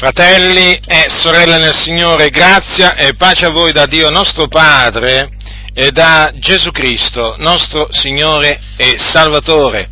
Fratelli 0.00 0.80
e 0.86 1.10
sorelle 1.10 1.58
nel 1.58 1.74
Signore, 1.74 2.30
grazia 2.30 2.94
e 2.94 3.12
pace 3.16 3.44
a 3.44 3.50
voi 3.50 3.70
da 3.70 3.84
Dio 3.84 4.08
nostro 4.08 4.48
Padre 4.48 5.28
e 5.74 5.90
da 5.90 6.32
Gesù 6.36 6.70
Cristo, 6.70 7.34
nostro 7.36 7.86
Signore 7.90 8.58
e 8.78 8.94
Salvatore. 8.96 9.90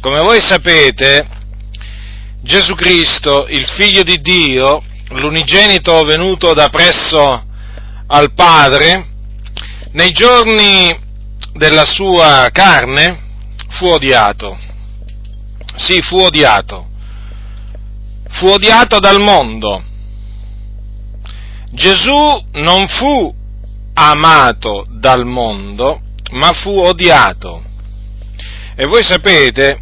Come 0.00 0.20
voi 0.20 0.40
sapete, 0.42 1.26
Gesù 2.40 2.76
Cristo, 2.76 3.48
il 3.48 3.66
Figlio 3.66 4.04
di 4.04 4.20
Dio, 4.20 4.80
l'unigenito 5.08 6.02
venuto 6.02 6.54
da 6.54 6.68
presso 6.68 7.44
al 8.06 8.32
Padre, 8.34 9.08
nei 9.90 10.12
giorni 10.12 10.96
della 11.54 11.84
sua 11.84 12.48
carne 12.52 13.18
fu 13.70 13.86
odiato. 13.86 14.56
Sì, 15.74 16.00
fu 16.00 16.18
odiato 16.18 16.87
fu 18.28 18.46
odiato 18.46 18.98
dal 18.98 19.20
mondo. 19.20 19.82
Gesù 21.72 22.46
non 22.52 22.86
fu 22.88 23.34
amato 23.94 24.86
dal 24.90 25.26
mondo, 25.26 26.00
ma 26.30 26.52
fu 26.52 26.70
odiato. 26.70 27.62
E 28.74 28.86
voi 28.86 29.02
sapete 29.02 29.80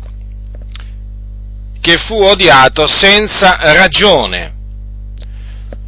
che 1.80 1.98
fu 1.98 2.14
odiato 2.14 2.86
senza 2.86 3.58
ragione. 3.72 4.54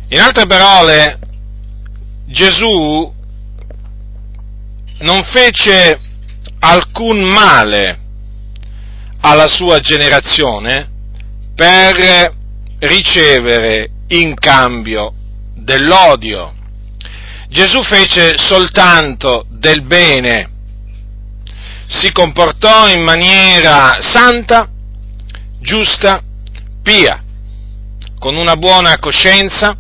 In 0.09 0.21
altre 0.21 0.47
parole, 0.47 1.19
Gesù 2.27 3.13
non 5.01 5.23
fece 5.23 5.99
alcun 6.61 7.21
male 7.21 7.99
alla 9.21 9.49
sua 9.49 9.81
generazione 9.81 10.89
per 11.55 12.37
ricevere 12.81 13.91
in 14.09 14.35
cambio 14.35 15.13
dell'odio. 15.55 16.55
Gesù 17.49 17.83
fece 17.83 18.37
soltanto 18.37 19.47
del 19.49 19.83
bene, 19.83 20.51
si 21.87 22.13
comportò 22.13 22.89
in 22.89 23.03
maniera 23.03 23.99
santa, 24.01 24.69
giusta, 25.59 26.23
pia, 26.83 27.23
con 28.19 28.37
una 28.37 28.57
buona 28.57 28.99
coscienza, 28.99 29.77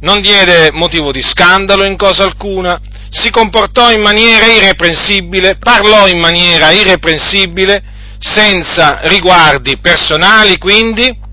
non 0.00 0.20
diede 0.20 0.70
motivo 0.72 1.12
di 1.12 1.22
scandalo 1.22 1.84
in 1.84 1.96
cosa 1.96 2.24
alcuna, 2.24 2.78
si 3.08 3.30
comportò 3.30 3.90
in 3.90 4.02
maniera 4.02 4.46
irreprensibile, 4.46 5.56
parlò 5.56 6.06
in 6.08 6.18
maniera 6.18 6.70
irreprensibile, 6.72 7.82
senza 8.18 9.00
riguardi 9.04 9.78
personali 9.78 10.58
quindi, 10.58 11.23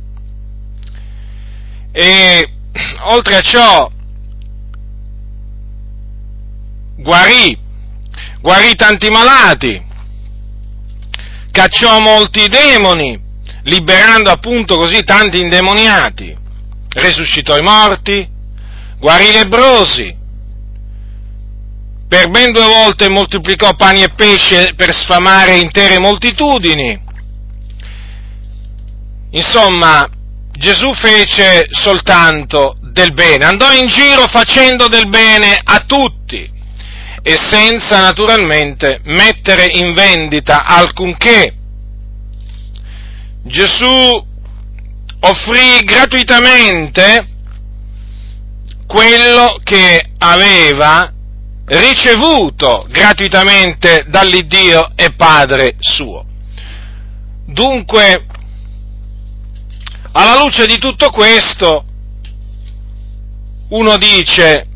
e 1.92 2.53
oltre 3.02 3.36
a 3.36 3.42
ciò 3.42 3.92
guarì, 6.95 7.58
guarì 8.39 8.75
tanti 8.75 9.09
malati, 9.09 9.81
cacciò 11.52 12.00
molti 12.00 12.47
demoni, 12.47 13.19
liberando 13.64 14.30
appunto 14.30 14.78
così 14.78 15.03
tanti 15.03 15.39
indemoniati, 15.39 16.36
resuscitò 16.89 17.58
i 17.58 17.64
morti, 17.64 18.30
guarì 19.00 19.30
i 19.30 19.34
lebrosi, 19.34 20.16
per 22.08 22.30
ben 22.30 22.52
due 22.52 22.66
volte 22.66 23.09
moltiplicò 23.09 23.73
pani 23.75 24.03
e 24.03 24.09
pesce 24.09 24.73
per 24.75 24.94
sfamare 24.94 25.58
intere 25.58 25.97
moltitudini. 25.97 27.09
Insomma, 29.31 30.09
Gesù 30.62 30.94
fece 30.94 31.66
soltanto 31.72 32.76
del 32.81 33.14
bene, 33.14 33.45
andò 33.45 33.73
in 33.73 33.88
giro 33.88 34.28
facendo 34.28 34.88
del 34.88 35.09
bene 35.09 35.59
a 35.62 35.86
tutti 35.88 36.48
e 37.23 37.36
senza 37.36 38.00
naturalmente 38.00 39.02
mettere 39.06 39.66
in 39.72 39.96
vendita 39.96 40.63
alcunché. 40.63 41.56
Gesù 43.44 44.25
offrì 45.22 45.84
gratuitamente 45.84 47.28
quello 48.85 49.59
che 49.64 50.12
aveva 50.19 51.12
ricevuto 51.66 52.85
gratuitamente 52.88 54.06
dall'Iddio 54.09 54.91
e 54.96 55.16
Padre 55.16 55.75
suo. 55.80 56.24
Dunque, 57.47 58.28
alla 60.13 60.38
luce 60.41 60.66
di 60.66 60.77
tutto 60.77 61.09
questo, 61.09 61.85
uno 63.69 63.97
dice, 63.97 64.67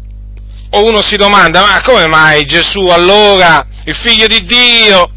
o 0.70 0.86
uno 0.86 1.02
si 1.02 1.18
domanda, 1.18 1.62
ma 1.62 1.82
come 1.82 2.08
mai 2.08 2.46
Gesù 2.46 2.88
allora, 2.88 3.66
il 3.86 3.96
figlio 3.96 4.28
di 4.28 4.46
Dio, 4.46 5.10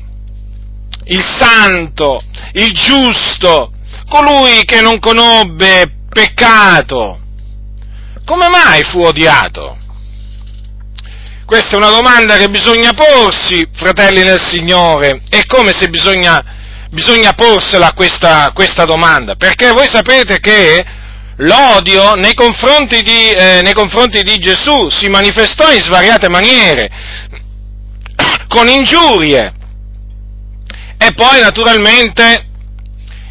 il 1.04 1.24
santo, 1.38 2.20
il 2.52 2.72
giusto, 2.72 3.72
colui 4.08 4.64
che 4.64 4.80
non 4.80 4.98
conobbe 4.98 6.06
peccato, 6.08 7.20
come 8.24 8.48
mai 8.48 8.82
fu 8.84 9.00
odiato? 9.00 9.76
Questa 11.46 11.70
è 11.70 11.76
una 11.76 11.90
domanda 11.90 12.36
che 12.36 12.50
bisogna 12.50 12.92
porsi, 12.92 13.66
fratelli 13.72 14.22
nel 14.22 14.40
Signore, 14.40 15.22
è 15.30 15.44
come 15.44 15.72
se 15.72 15.88
bisogna 15.88 16.44
bisogna 16.90 17.32
porsela 17.32 17.92
questa, 17.92 18.50
questa 18.54 18.84
domanda, 18.84 19.34
perché 19.36 19.70
voi 19.72 19.86
sapete 19.86 20.40
che 20.40 20.84
l'odio 21.36 22.14
nei 22.14 22.34
confronti, 22.34 23.02
di, 23.02 23.30
eh, 23.30 23.60
nei 23.62 23.74
confronti 23.74 24.22
di 24.22 24.38
Gesù 24.38 24.88
si 24.88 25.08
manifestò 25.08 25.72
in 25.72 25.80
svariate 25.80 26.28
maniere, 26.28 26.90
con 28.48 28.68
ingiurie, 28.68 29.54
e 30.98 31.12
poi 31.14 31.40
naturalmente 31.40 32.46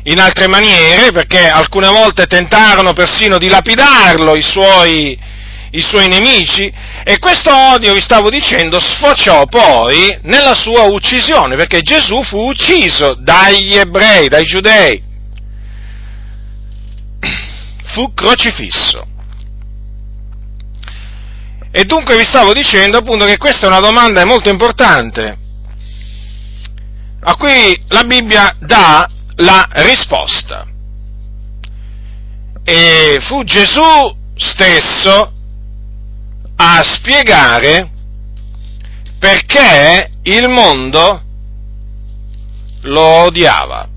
in 0.04 0.20
altre 0.20 0.48
maniere, 0.48 1.12
perché 1.12 1.50
alcune 1.50 1.90
volte 1.90 2.28
tentarono 2.28 2.94
persino 2.94 3.38
di 3.38 3.50
lapidarlo 3.50 4.36
i 4.36 4.42
suoi, 4.42 5.20
i 5.72 5.82
suoi 5.82 6.08
nemici, 6.08 6.72
e 7.04 7.20
questo 7.20 7.56
odio, 7.56 7.94
vi 7.94 8.02
stavo 8.02 8.30
dicendo, 8.30 8.80
sfociò 8.80 9.46
poi 9.46 10.18
nella 10.24 10.56
sua 10.56 10.84
uccisione, 10.84 11.56
perché 11.56 11.82
Gesù 11.82 12.22
fu 12.24 12.50
ucciso 12.50 13.16
dagli 13.20 13.76
ebrei, 13.76 14.28
dai 14.28 14.44
giudei. 14.44 15.02
Fu 17.86 18.14
crocifisso. 18.14 19.08
E 21.72 21.84
dunque 21.86 22.18
vi 22.18 22.26
stavo 22.26 22.54
dicendo 22.54 22.98
appunto 22.98 23.26
che 23.26 23.38
questa 23.38 23.66
è 23.66 23.70
una 23.70 23.80
domanda 23.80 24.26
molto 24.26 24.50
importante, 24.50 25.38
a 27.22 27.36
cui 27.36 27.82
la 27.90 28.04
Bibbia 28.04 28.56
dà 28.60 29.10
la 29.36 29.68
risposta. 29.74 30.66
E 32.64 33.18
fu 33.22 33.44
Gesù 33.44 34.16
stesso 34.36 35.32
a 36.58 36.84
spiegare 36.84 37.90
perché 39.20 40.10
il 40.24 40.48
mondo 40.50 41.22
lo 42.82 43.02
odiava. 43.02 43.88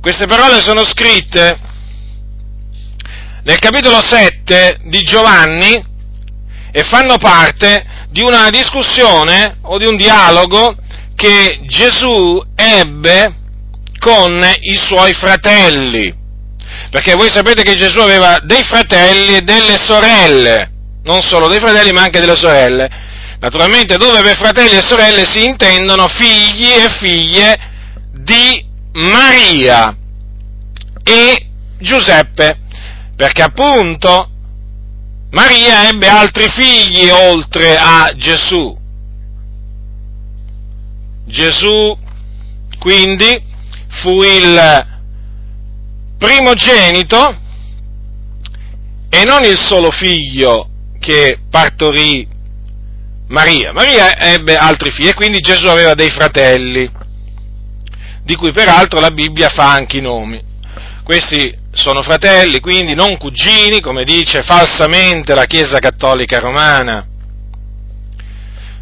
Queste 0.00 0.26
parole 0.26 0.60
sono 0.60 0.84
scritte 0.84 1.58
nel 3.44 3.58
capitolo 3.58 4.02
7 4.02 4.80
di 4.84 5.00
Giovanni 5.02 5.90
e 6.72 6.82
fanno 6.84 7.18
parte 7.18 7.84
di 8.10 8.22
una 8.22 8.50
discussione 8.50 9.58
o 9.62 9.78
di 9.78 9.86
un 9.86 9.96
dialogo 9.96 10.76
che 11.14 11.60
Gesù 11.66 12.42
ebbe 12.54 13.34
con 13.98 14.44
i 14.60 14.76
suoi 14.76 15.12
fratelli. 15.14 16.20
Perché 16.90 17.14
voi 17.14 17.30
sapete 17.30 17.62
che 17.62 17.74
Gesù 17.74 18.00
aveva 18.00 18.40
dei 18.42 18.62
fratelli 18.64 19.36
e 19.36 19.42
delle 19.42 19.78
sorelle 19.78 20.71
non 21.04 21.20
solo 21.22 21.48
dei 21.48 21.58
fratelli 21.58 21.92
ma 21.92 22.02
anche 22.02 22.20
delle 22.20 22.36
sorelle. 22.36 22.88
Naturalmente 23.40 23.96
dove 23.96 24.20
per 24.20 24.36
fratelli 24.36 24.76
e 24.76 24.82
sorelle 24.82 25.26
si 25.26 25.44
intendono 25.44 26.06
figli 26.08 26.70
e 26.70 26.88
figlie 26.98 27.58
di 28.12 28.64
Maria 28.92 29.96
e 31.02 31.46
Giuseppe, 31.78 32.58
perché 33.16 33.42
appunto 33.42 34.28
Maria 35.30 35.88
ebbe 35.88 36.06
altri 36.08 36.48
figli 36.50 37.08
oltre 37.08 37.76
a 37.76 38.12
Gesù. 38.14 38.78
Gesù 41.26 41.98
quindi 42.78 43.42
fu 43.88 44.22
il 44.22 44.86
primogenito 46.18 47.36
e 49.08 49.24
non 49.24 49.44
il 49.44 49.58
solo 49.58 49.90
figlio 49.90 50.71
che 51.02 51.40
partorì 51.50 52.28
Maria. 53.26 53.72
Maria 53.72 54.16
ebbe 54.16 54.56
altri 54.56 54.92
figli 54.92 55.08
e 55.08 55.14
quindi 55.14 55.40
Gesù 55.40 55.66
aveva 55.66 55.94
dei 55.94 56.10
fratelli, 56.10 56.88
di 58.22 58.36
cui 58.36 58.52
peraltro 58.52 59.00
la 59.00 59.10
Bibbia 59.10 59.48
fa 59.48 59.72
anche 59.72 59.98
i 59.98 60.00
nomi. 60.00 60.40
Questi 61.02 61.58
sono 61.72 62.02
fratelli, 62.02 62.60
quindi 62.60 62.94
non 62.94 63.16
cugini, 63.16 63.80
come 63.80 64.04
dice 64.04 64.42
falsamente 64.42 65.34
la 65.34 65.46
Chiesa 65.46 65.80
Cattolica 65.80 66.38
Romana, 66.38 67.04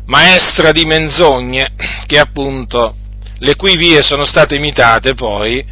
maestra 0.04 0.72
di 0.72 0.84
menzogne, 0.84 1.72
che 2.06 2.18
appunto 2.18 2.96
le 3.38 3.56
cui 3.56 3.76
vie 3.78 4.02
sono 4.02 4.26
state 4.26 4.56
imitate 4.56 5.14
poi 5.14 5.64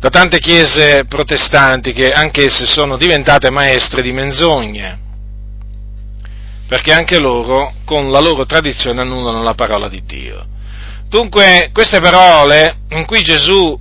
da 0.00 0.08
tante 0.08 0.40
chiese 0.40 1.04
protestanti 1.04 1.92
che 1.92 2.10
anch'esse 2.10 2.66
sono 2.66 2.96
diventate 2.96 3.50
maestre 3.50 4.02
di 4.02 4.12
menzogne, 4.12 5.05
perché 6.66 6.92
anche 6.92 7.18
loro 7.18 7.72
con 7.84 8.10
la 8.10 8.20
loro 8.20 8.44
tradizione 8.44 9.00
annullano 9.00 9.42
la 9.42 9.54
parola 9.54 9.88
di 9.88 10.02
Dio. 10.04 10.46
Dunque 11.08 11.70
queste 11.72 12.00
parole 12.00 12.78
cui 13.06 13.22
Gesù, 13.22 13.78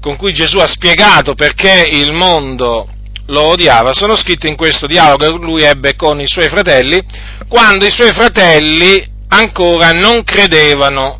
con 0.00 0.16
cui 0.16 0.32
Gesù 0.32 0.58
ha 0.58 0.66
spiegato 0.66 1.34
perché 1.34 1.88
il 1.90 2.12
mondo 2.12 2.88
lo 3.26 3.42
odiava, 3.42 3.92
sono 3.92 4.16
scritte 4.16 4.48
in 4.48 4.56
questo 4.56 4.86
dialogo 4.86 5.26
che 5.26 5.44
lui 5.44 5.62
ebbe 5.62 5.96
con 5.96 6.20
i 6.20 6.28
suoi 6.28 6.48
fratelli, 6.48 7.02
quando 7.48 7.84
i 7.84 7.90
suoi 7.90 8.12
fratelli 8.12 9.04
ancora 9.28 9.90
non 9.90 10.22
credevano 10.22 11.18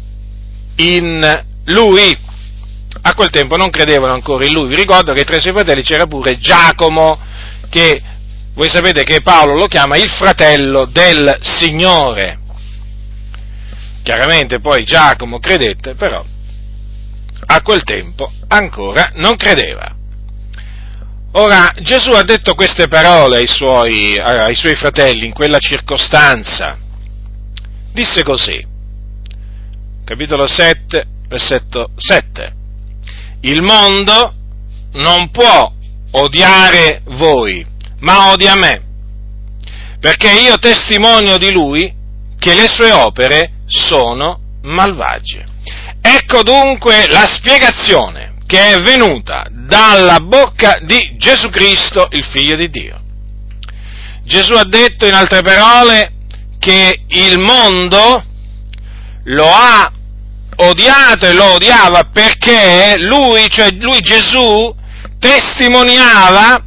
in 0.76 1.44
lui. 1.64 2.26
A 3.02 3.14
quel 3.14 3.30
tempo 3.30 3.56
non 3.56 3.70
credevano 3.70 4.14
ancora 4.14 4.44
in 4.44 4.52
lui. 4.52 4.68
Vi 4.68 4.76
ricordo 4.76 5.12
che 5.12 5.24
tra 5.24 5.36
i 5.36 5.40
suoi 5.40 5.52
fratelli 5.52 5.82
c'era 5.82 6.06
pure 6.06 6.38
Giacomo, 6.38 7.18
che 7.68 8.02
voi 8.58 8.68
sapete 8.68 9.04
che 9.04 9.22
Paolo 9.22 9.54
lo 9.54 9.68
chiama 9.68 9.96
il 9.96 10.10
fratello 10.10 10.86
del 10.86 11.38
Signore. 11.42 12.40
Chiaramente 14.02 14.58
poi 14.58 14.82
Giacomo 14.82 15.38
credette, 15.38 15.94
però 15.94 16.24
a 17.46 17.62
quel 17.62 17.84
tempo 17.84 18.32
ancora 18.48 19.12
non 19.14 19.36
credeva. 19.36 19.94
Ora, 21.34 21.72
Gesù 21.82 22.10
ha 22.10 22.24
detto 22.24 22.56
queste 22.56 22.88
parole 22.88 23.36
ai 23.36 23.46
suoi, 23.46 24.18
ai 24.18 24.56
suoi 24.56 24.74
fratelli 24.74 25.26
in 25.26 25.32
quella 25.32 25.58
circostanza. 25.60 26.76
Disse 27.92 28.24
così, 28.24 28.60
capitolo 30.04 30.48
7, 30.48 31.06
versetto 31.28 31.92
7. 31.94 32.54
Il 33.42 33.62
mondo 33.62 34.34
non 34.94 35.30
può 35.30 35.72
odiare 36.10 37.02
voi, 37.04 37.67
ma 38.00 38.30
odia 38.30 38.54
me, 38.54 38.82
perché 40.00 40.30
io 40.30 40.58
testimonio 40.58 41.38
di 41.38 41.50
lui 41.50 41.92
che 42.38 42.54
le 42.54 42.68
sue 42.68 42.92
opere 42.92 43.52
sono 43.66 44.40
malvagie. 44.62 45.44
Ecco 46.00 46.42
dunque 46.42 47.08
la 47.08 47.26
spiegazione 47.26 48.36
che 48.46 48.68
è 48.68 48.80
venuta 48.80 49.46
dalla 49.50 50.20
bocca 50.20 50.78
di 50.82 51.16
Gesù 51.18 51.50
Cristo, 51.50 52.08
il 52.12 52.24
Figlio 52.24 52.56
di 52.56 52.70
Dio. 52.70 53.00
Gesù 54.24 54.54
ha 54.54 54.64
detto 54.64 55.06
in 55.06 55.14
altre 55.14 55.42
parole 55.42 56.12
che 56.58 57.02
il 57.08 57.38
mondo 57.38 58.24
lo 59.24 59.46
ha 59.52 59.92
odiato 60.56 61.26
e 61.26 61.32
lo 61.32 61.54
odiava 61.54 62.08
perché 62.12 62.94
lui, 62.98 63.48
cioè 63.50 63.70
lui 63.72 64.00
Gesù, 64.00 64.74
testimoniava 65.18 66.64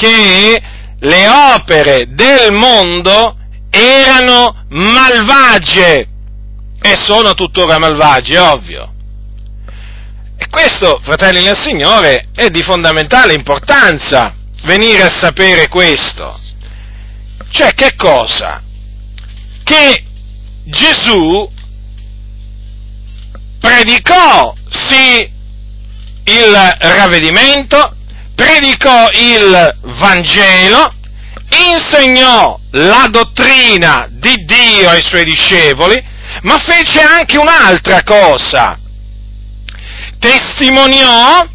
che 0.00 0.62
le 0.98 1.28
opere 1.28 2.06
del 2.08 2.52
mondo 2.52 3.36
erano 3.68 4.64
malvagie 4.68 6.08
e 6.80 6.96
sono 6.96 7.34
tuttora 7.34 7.78
malvagie, 7.78 8.38
ovvio. 8.38 8.94
E 10.38 10.48
questo, 10.48 10.98
fratelli 11.02 11.44
nel 11.44 11.58
Signore, 11.58 12.28
è 12.34 12.48
di 12.48 12.62
fondamentale 12.62 13.34
importanza 13.34 14.34
venire 14.62 15.02
a 15.02 15.10
sapere 15.10 15.68
questo. 15.68 16.40
Cioè 17.50 17.74
che 17.74 17.94
cosa? 17.94 18.62
Che 19.62 20.04
Gesù 20.64 21.50
predicò 23.60 24.54
sì 24.70 25.30
il 26.24 26.76
ravvedimento, 26.78 27.96
predicò 28.40 29.10
il 29.12 29.78
Vangelo, 29.82 30.94
insegnò 31.74 32.58
la 32.70 33.06
dottrina 33.10 34.08
di 34.10 34.44
Dio 34.46 34.88
ai 34.88 35.02
suoi 35.02 35.24
discepoli, 35.24 36.02
ma 36.42 36.56
fece 36.58 37.00
anche 37.00 37.36
un'altra 37.36 38.02
cosa. 38.02 38.78
Testimoniò 40.18 41.46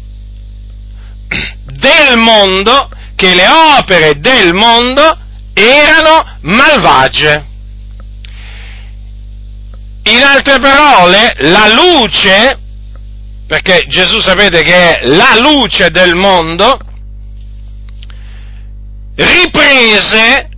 del 1.64 2.18
mondo 2.18 2.88
che 3.16 3.34
le 3.34 3.48
opere 3.48 4.20
del 4.20 4.54
mondo 4.54 5.18
erano 5.54 6.38
malvagie. 6.42 7.46
In 10.04 10.22
altre 10.22 10.60
parole, 10.60 11.34
la 11.38 11.66
luce, 11.68 12.58
perché 13.46 13.86
Gesù 13.88 14.20
sapete 14.20 14.62
che 14.62 14.98
è 14.98 15.06
la 15.06 15.38
luce 15.40 15.90
del 15.90 16.14
mondo, 16.14 16.78
riprese 19.14 20.48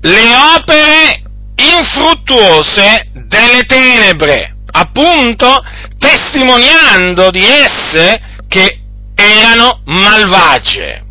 le 0.00 0.34
opere 0.56 1.22
infruttuose 1.56 3.08
delle 3.12 3.64
tenebre, 3.66 4.56
appunto 4.70 5.62
testimoniando 5.98 7.30
di 7.30 7.44
esse 7.44 8.20
che 8.48 8.80
erano 9.14 9.82
malvagie. 9.84 11.04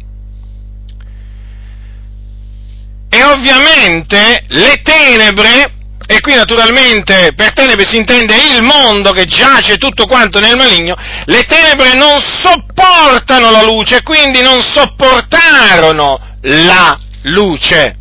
E 3.11 3.23
ovviamente 3.23 4.45
le 4.47 4.81
tenebre 4.81 5.73
e 6.11 6.21
qui 6.21 6.33
naturalmente 6.33 7.33
per 7.35 7.53
tenebre 7.53 7.85
si 7.85 7.97
intende 7.97 8.33
il 8.55 8.63
mondo 8.63 9.11
che 9.11 9.25
giace 9.25 9.77
tutto 9.77 10.07
quanto 10.07 10.39
nel 10.39 10.55
maligno, 10.55 10.95
le 11.25 11.43
tenebre 11.43 11.93
non 11.93 12.19
sopportano 12.19 13.51
la 13.51 13.61
luce 13.61 14.01
quindi 14.01 14.41
non 14.41 14.59
sopportarono 14.59 16.19
la 16.41 16.99
luce. 17.25 17.95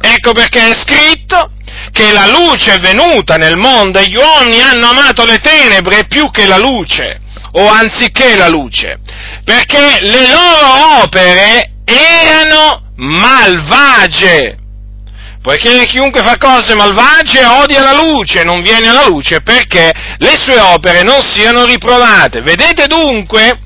Ecco 0.00 0.32
perché 0.32 0.66
è 0.66 0.74
scritto 0.74 1.52
che 1.92 2.10
la 2.10 2.26
luce 2.26 2.74
è 2.74 2.78
venuta 2.80 3.36
nel 3.36 3.56
mondo 3.56 4.00
e 4.00 4.08
gli 4.08 4.16
uomini 4.16 4.60
hanno 4.60 4.88
amato 4.88 5.24
le 5.24 5.38
tenebre 5.38 6.06
più 6.08 6.32
che 6.32 6.46
la 6.46 6.58
luce, 6.58 7.20
o 7.52 7.68
anziché 7.68 8.34
la 8.34 8.48
luce, 8.48 8.98
perché 9.44 10.00
le 10.00 10.26
loro 10.26 11.02
opere 11.04 11.70
erano 11.84 12.90
malvagie 12.96 14.56
poiché 15.44 15.84
chiunque 15.84 16.22
fa 16.22 16.38
cose 16.38 16.74
malvagie 16.74 17.44
odia 17.44 17.82
la 17.82 17.92
luce, 17.92 18.44
non 18.44 18.62
viene 18.62 18.88
alla 18.88 19.04
luce 19.04 19.42
perché 19.42 19.92
le 20.16 20.36
sue 20.38 20.58
opere 20.58 21.02
non 21.02 21.20
siano 21.20 21.66
riprovate. 21.66 22.40
Vedete 22.40 22.86
dunque, 22.86 23.60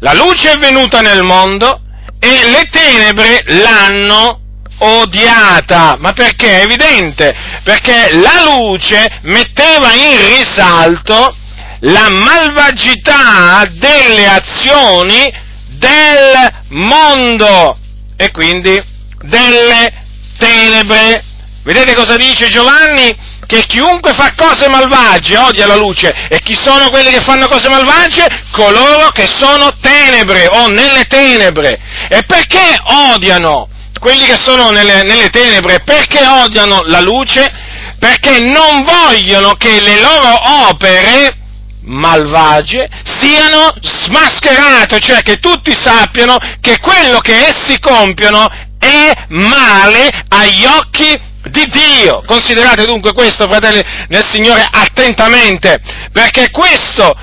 la 0.00 0.12
luce 0.14 0.50
è 0.50 0.56
venuta 0.56 0.98
nel 0.98 1.22
mondo 1.22 1.80
e 2.18 2.50
le 2.50 2.68
tenebre 2.68 3.40
l'hanno 3.46 4.40
odiata. 4.78 5.94
Ma 6.00 6.12
perché? 6.12 6.58
È 6.58 6.64
evidente, 6.64 7.32
perché 7.62 8.08
la 8.14 8.42
luce 8.42 9.20
metteva 9.22 9.92
in 9.92 10.38
risalto 10.38 11.36
la 11.82 12.08
malvagità 12.08 13.64
delle 13.70 14.26
azioni 14.26 15.32
del 15.68 16.52
mondo 16.70 17.78
e 18.16 18.32
quindi 18.32 18.82
delle 19.20 20.05
tenebre. 20.38 21.24
Vedete 21.62 21.94
cosa 21.94 22.16
dice 22.16 22.48
Giovanni? 22.48 23.34
Che 23.46 23.64
chiunque 23.66 24.12
fa 24.14 24.32
cose 24.36 24.68
malvagie 24.68 25.36
odia 25.36 25.66
la 25.66 25.76
luce. 25.76 26.12
E 26.28 26.40
chi 26.40 26.56
sono 26.60 26.90
quelli 26.90 27.10
che 27.10 27.20
fanno 27.20 27.48
cose 27.48 27.68
malvagie? 27.68 28.26
Coloro 28.50 29.08
che 29.10 29.26
sono 29.26 29.76
tenebre 29.80 30.48
o 30.50 30.68
nelle 30.68 31.04
tenebre. 31.04 31.78
E 32.08 32.24
perché 32.24 32.80
odiano 33.12 33.68
quelli 33.98 34.24
che 34.24 34.36
sono 34.40 34.70
nelle, 34.70 35.02
nelle 35.02 35.28
tenebre? 35.28 35.80
Perché 35.84 36.24
odiano 36.26 36.82
la 36.86 37.00
luce? 37.00 37.50
Perché 37.98 38.38
non 38.40 38.84
vogliono 38.84 39.54
che 39.54 39.80
le 39.80 40.00
loro 40.00 40.68
opere 40.68 41.36
malvagie 41.82 42.88
siano 43.04 43.72
smascherate, 43.80 44.98
cioè 44.98 45.22
che 45.22 45.38
tutti 45.38 45.72
sappiano 45.72 46.36
che 46.60 46.78
quello 46.78 47.18
che 47.20 47.46
essi 47.46 47.78
compiono 47.78 48.48
è 48.86 49.12
male 49.28 50.08
agli 50.28 50.64
occhi 50.64 51.34
di 51.50 51.66
Dio. 51.66 52.22
Considerate 52.26 52.84
dunque 52.86 53.12
questo, 53.12 53.46
fratelli 53.48 53.82
nel 54.08 54.26
Signore, 54.28 54.66
attentamente, 54.70 55.80
perché 56.12 56.50
questo, 56.50 57.14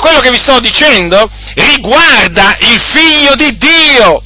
quello 0.00 0.20
che 0.20 0.30
vi 0.30 0.38
sto 0.38 0.60
dicendo, 0.60 1.30
riguarda 1.54 2.56
il 2.60 2.80
figlio 2.92 3.34
di 3.34 3.56
Dio, 3.56 4.22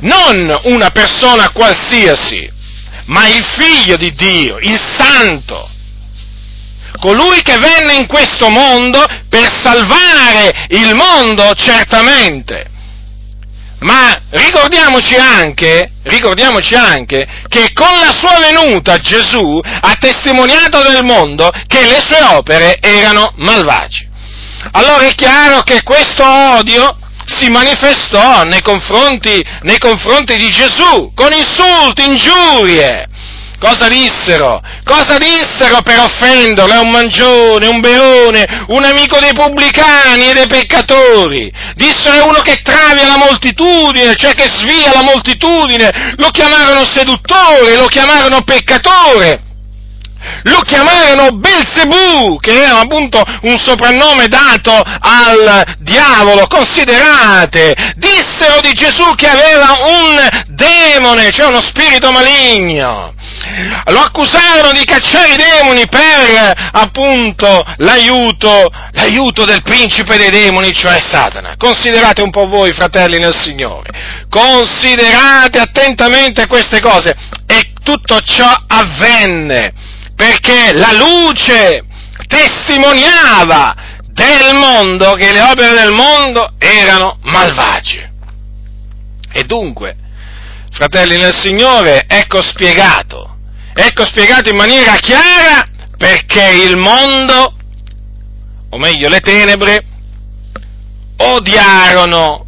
non 0.00 0.58
una 0.64 0.90
persona 0.90 1.50
qualsiasi, 1.50 2.50
ma 3.06 3.26
il 3.28 3.44
figlio 3.44 3.96
di 3.96 4.12
Dio, 4.12 4.58
il 4.58 4.80
santo. 4.96 5.68
colui 7.00 7.42
che 7.42 7.56
venne 7.58 7.94
in 7.94 8.06
questo 8.06 8.48
mondo 8.48 9.04
per 9.28 9.50
salvare 9.50 10.66
il 10.68 10.94
mondo, 10.94 11.52
certamente. 11.54 12.71
Ma 13.82 14.16
ricordiamoci 14.30 15.16
anche, 15.16 15.92
ricordiamoci 16.04 16.74
anche 16.74 17.26
che 17.48 17.72
con 17.72 17.90
la 17.98 18.14
sua 18.16 18.38
venuta 18.38 18.96
Gesù 18.98 19.60
ha 19.62 19.94
testimoniato 19.98 20.82
del 20.82 21.04
mondo 21.04 21.50
che 21.66 21.84
le 21.86 22.00
sue 22.00 22.22
opere 22.34 22.78
erano 22.80 23.32
malvagie. 23.36 24.08
Allora 24.72 25.04
è 25.04 25.14
chiaro 25.14 25.62
che 25.62 25.82
questo 25.82 26.24
odio 26.24 26.96
si 27.26 27.50
manifestò 27.50 28.44
nei 28.44 28.62
confronti, 28.62 29.44
nei 29.62 29.78
confronti 29.78 30.36
di 30.36 30.48
Gesù, 30.48 31.12
con 31.14 31.32
insulti, 31.32 32.04
ingiurie. 32.04 33.08
Cosa 33.62 33.86
dissero? 33.86 34.60
Cosa 34.82 35.18
dissero 35.18 35.82
per 35.82 36.00
offenderlo? 36.00 36.74
È 36.74 36.78
un 36.78 36.90
mangione, 36.90 37.68
un 37.68 37.78
beone, 37.78 38.64
un 38.66 38.82
amico 38.82 39.20
dei 39.20 39.32
pubblicani 39.32 40.30
e 40.30 40.32
dei 40.32 40.48
peccatori. 40.48 41.48
Dissero 41.76 42.16
è 42.16 42.22
uno 42.22 42.40
che 42.40 42.60
travia 42.64 43.06
la 43.06 43.18
moltitudine, 43.18 44.16
cioè 44.16 44.34
che 44.34 44.48
svia 44.48 44.92
la 44.92 45.02
moltitudine. 45.02 46.14
Lo 46.16 46.30
chiamarono 46.30 46.84
seduttore, 46.92 47.76
lo 47.76 47.86
chiamarono 47.86 48.42
peccatore 48.42 49.50
lo 50.44 50.60
chiamarono 50.60 51.32
Belzebù, 51.32 52.38
che 52.38 52.62
era 52.62 52.78
appunto 52.78 53.20
un 53.42 53.58
soprannome 53.58 54.28
dato 54.28 54.72
al 54.72 55.76
diavolo, 55.78 56.46
considerate, 56.46 57.74
dissero 57.96 58.60
di 58.60 58.72
Gesù 58.72 59.14
che 59.16 59.28
aveva 59.28 59.74
un 59.84 60.28
demone, 60.46 61.32
cioè 61.32 61.46
uno 61.46 61.60
spirito 61.60 62.12
maligno. 62.12 63.14
Lo 63.86 64.00
accusarono 64.00 64.72
di 64.72 64.84
cacciare 64.84 65.34
i 65.34 65.36
demoni 65.36 65.86
per 65.88 66.70
appunto 66.72 67.64
l'aiuto, 67.78 68.70
l'aiuto 68.92 69.44
del 69.44 69.62
principe 69.62 70.16
dei 70.16 70.30
demoni, 70.30 70.72
cioè 70.72 71.00
Satana. 71.00 71.56
Considerate 71.56 72.22
un 72.22 72.30
po' 72.30 72.46
voi, 72.46 72.72
fratelli 72.72 73.18
nel 73.18 73.34
Signore, 73.36 73.90
considerate 74.28 75.58
attentamente 75.58 76.46
queste 76.46 76.80
cose 76.80 77.16
e 77.46 77.72
tutto 77.82 78.20
ciò 78.20 78.50
avvenne 78.68 79.72
perché 80.14 80.72
la 80.74 80.92
luce 80.92 81.82
testimoniava 82.28 83.74
del 84.12 84.54
mondo 84.54 85.14
che 85.14 85.32
le 85.32 85.40
opere 85.40 85.74
del 85.74 85.90
mondo 85.90 86.54
erano 86.58 87.18
malvagie. 87.22 88.10
E 89.32 89.44
dunque, 89.44 89.96
fratelli 90.70 91.16
nel 91.16 91.34
Signore, 91.34 92.04
ecco 92.06 92.42
spiegato, 92.42 93.31
ecco 93.74 94.04
spiegato 94.04 94.50
in 94.50 94.56
maniera 94.56 94.96
chiara 94.96 95.66
perché 95.96 96.64
il 96.68 96.76
mondo, 96.76 97.56
o 98.70 98.78
meglio 98.78 99.08
le 99.08 99.20
tenebre, 99.20 99.86
odiarono 101.16 102.46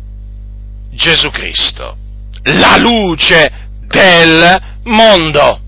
Gesù 0.91 1.31
Cristo, 1.31 1.97
la 2.43 2.77
luce 2.77 3.69
del 3.87 4.61
mondo. 4.85 5.61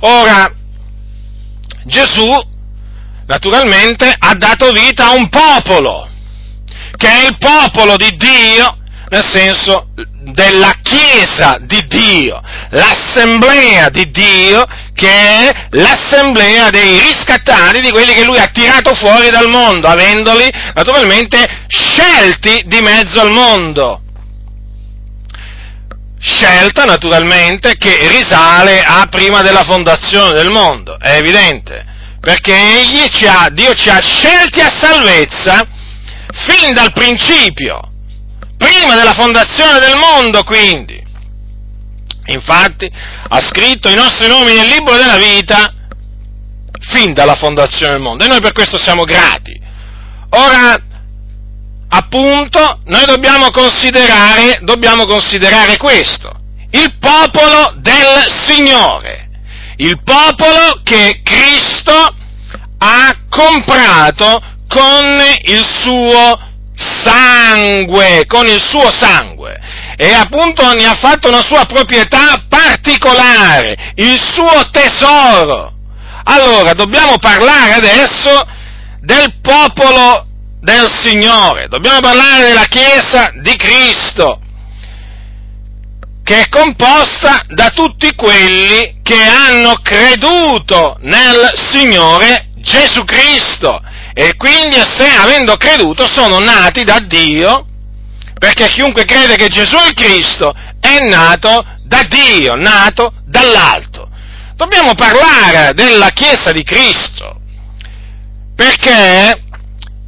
Ora, 0.00 0.52
Gesù 1.84 2.48
naturalmente 3.26 4.12
ha 4.18 4.34
dato 4.34 4.70
vita 4.70 5.08
a 5.08 5.14
un 5.14 5.28
popolo, 5.28 6.08
che 6.96 7.08
è 7.08 7.26
il 7.26 7.36
popolo 7.38 7.96
di 7.96 8.10
Dio, 8.16 8.78
nel 9.10 9.24
senso 9.24 9.88
della 10.22 10.72
Chiesa 10.82 11.58
di 11.60 11.86
Dio, 11.86 12.40
l'assemblea 12.70 13.88
di 13.88 14.10
Dio, 14.10 14.64
che 14.94 15.08
è 15.08 15.66
l'assemblea 15.70 16.68
dei 16.70 16.98
riscattati, 17.00 17.80
di 17.80 17.90
quelli 17.90 18.12
che 18.12 18.24
lui 18.24 18.38
ha 18.38 18.50
tirato 18.52 18.94
fuori 18.94 19.30
dal 19.30 19.48
mondo, 19.48 19.88
avendoli 19.88 20.48
naturalmente 20.74 21.64
scelti 21.66 22.62
di 22.66 22.80
mezzo 22.80 23.20
al 23.20 23.30
mondo. 23.30 24.02
Scelta 26.18 26.84
naturalmente 26.84 27.78
che 27.78 28.06
risale 28.08 28.82
a 28.82 29.06
prima 29.10 29.40
della 29.40 29.62
fondazione 29.62 30.32
del 30.32 30.50
mondo, 30.50 30.98
è 30.98 31.16
evidente, 31.16 31.82
perché 32.20 32.54
egli 32.54 33.08
ci 33.08 33.26
ha, 33.26 33.48
Dio 33.50 33.72
ci 33.72 33.88
ha 33.88 34.00
scelti 34.00 34.60
a 34.60 34.68
salvezza 34.68 35.66
fin 36.32 36.74
dal 36.74 36.92
principio, 36.92 37.89
prima 38.60 38.94
della 38.94 39.14
fondazione 39.14 39.78
del 39.78 39.96
mondo 39.96 40.44
quindi. 40.44 41.02
Infatti 42.26 42.88
ha 43.28 43.40
scritto 43.40 43.88
i 43.88 43.94
nostri 43.94 44.28
nomi 44.28 44.54
nel 44.54 44.68
libro 44.68 44.96
della 44.96 45.16
vita 45.16 45.72
fin 46.92 47.14
dalla 47.14 47.34
fondazione 47.34 47.92
del 47.92 48.02
mondo 48.02 48.24
e 48.24 48.28
noi 48.28 48.40
per 48.40 48.52
questo 48.52 48.76
siamo 48.76 49.04
grati. 49.04 49.58
Ora, 50.30 50.76
appunto, 51.88 52.80
noi 52.84 53.04
dobbiamo 53.06 53.50
considerare, 53.50 54.60
dobbiamo 54.62 55.06
considerare 55.06 55.76
questo, 55.78 56.30
il 56.70 56.98
popolo 57.00 57.74
del 57.78 58.26
Signore, 58.44 59.30
il 59.76 60.00
popolo 60.04 60.80
che 60.84 61.20
Cristo 61.24 62.14
ha 62.78 63.16
comprato 63.28 64.42
con 64.68 65.20
il 65.44 65.64
suo 65.82 66.49
sangue, 67.02 68.24
con 68.26 68.46
il 68.46 68.60
suo 68.60 68.90
sangue. 68.90 69.58
E 69.96 70.12
appunto 70.12 70.72
ne 70.72 70.86
ha 70.86 70.94
fatto 70.94 71.28
una 71.28 71.42
sua 71.42 71.66
proprietà 71.66 72.44
particolare, 72.48 73.92
il 73.96 74.18
suo 74.18 74.70
tesoro. 74.70 75.74
Allora, 76.24 76.72
dobbiamo 76.72 77.18
parlare 77.18 77.74
adesso 77.74 78.46
del 79.00 79.40
popolo 79.40 80.26
del 80.60 80.90
Signore, 81.02 81.68
dobbiamo 81.68 82.00
parlare 82.00 82.48
della 82.48 82.66
Chiesa 82.66 83.32
di 83.40 83.56
Cristo, 83.56 84.40
che 86.22 86.42
è 86.42 86.48
composta 86.48 87.42
da 87.48 87.70
tutti 87.70 88.14
quelli 88.14 89.00
che 89.02 89.22
hanno 89.22 89.80
creduto 89.82 90.96
nel 91.00 91.50
Signore 91.54 92.50
Gesù 92.56 93.04
Cristo 93.04 93.80
e 94.12 94.36
quindi 94.36 94.82
se 94.92 95.06
avendo 95.08 95.56
creduto 95.56 96.06
sono 96.06 96.38
nati 96.38 96.84
da 96.84 96.98
Dio, 97.00 97.66
perché 98.38 98.66
chiunque 98.68 99.04
crede 99.04 99.36
che 99.36 99.48
Gesù 99.48 99.76
è 99.76 99.88
il 99.88 99.94
Cristo 99.94 100.54
è 100.80 100.98
nato 101.08 101.64
da 101.84 102.02
Dio, 102.08 102.56
nato 102.56 103.12
dall'alto. 103.26 104.08
Dobbiamo 104.54 104.94
parlare 104.94 105.72
della 105.74 106.10
Chiesa 106.10 106.52
di 106.52 106.62
Cristo, 106.62 107.40
perché 108.54 109.42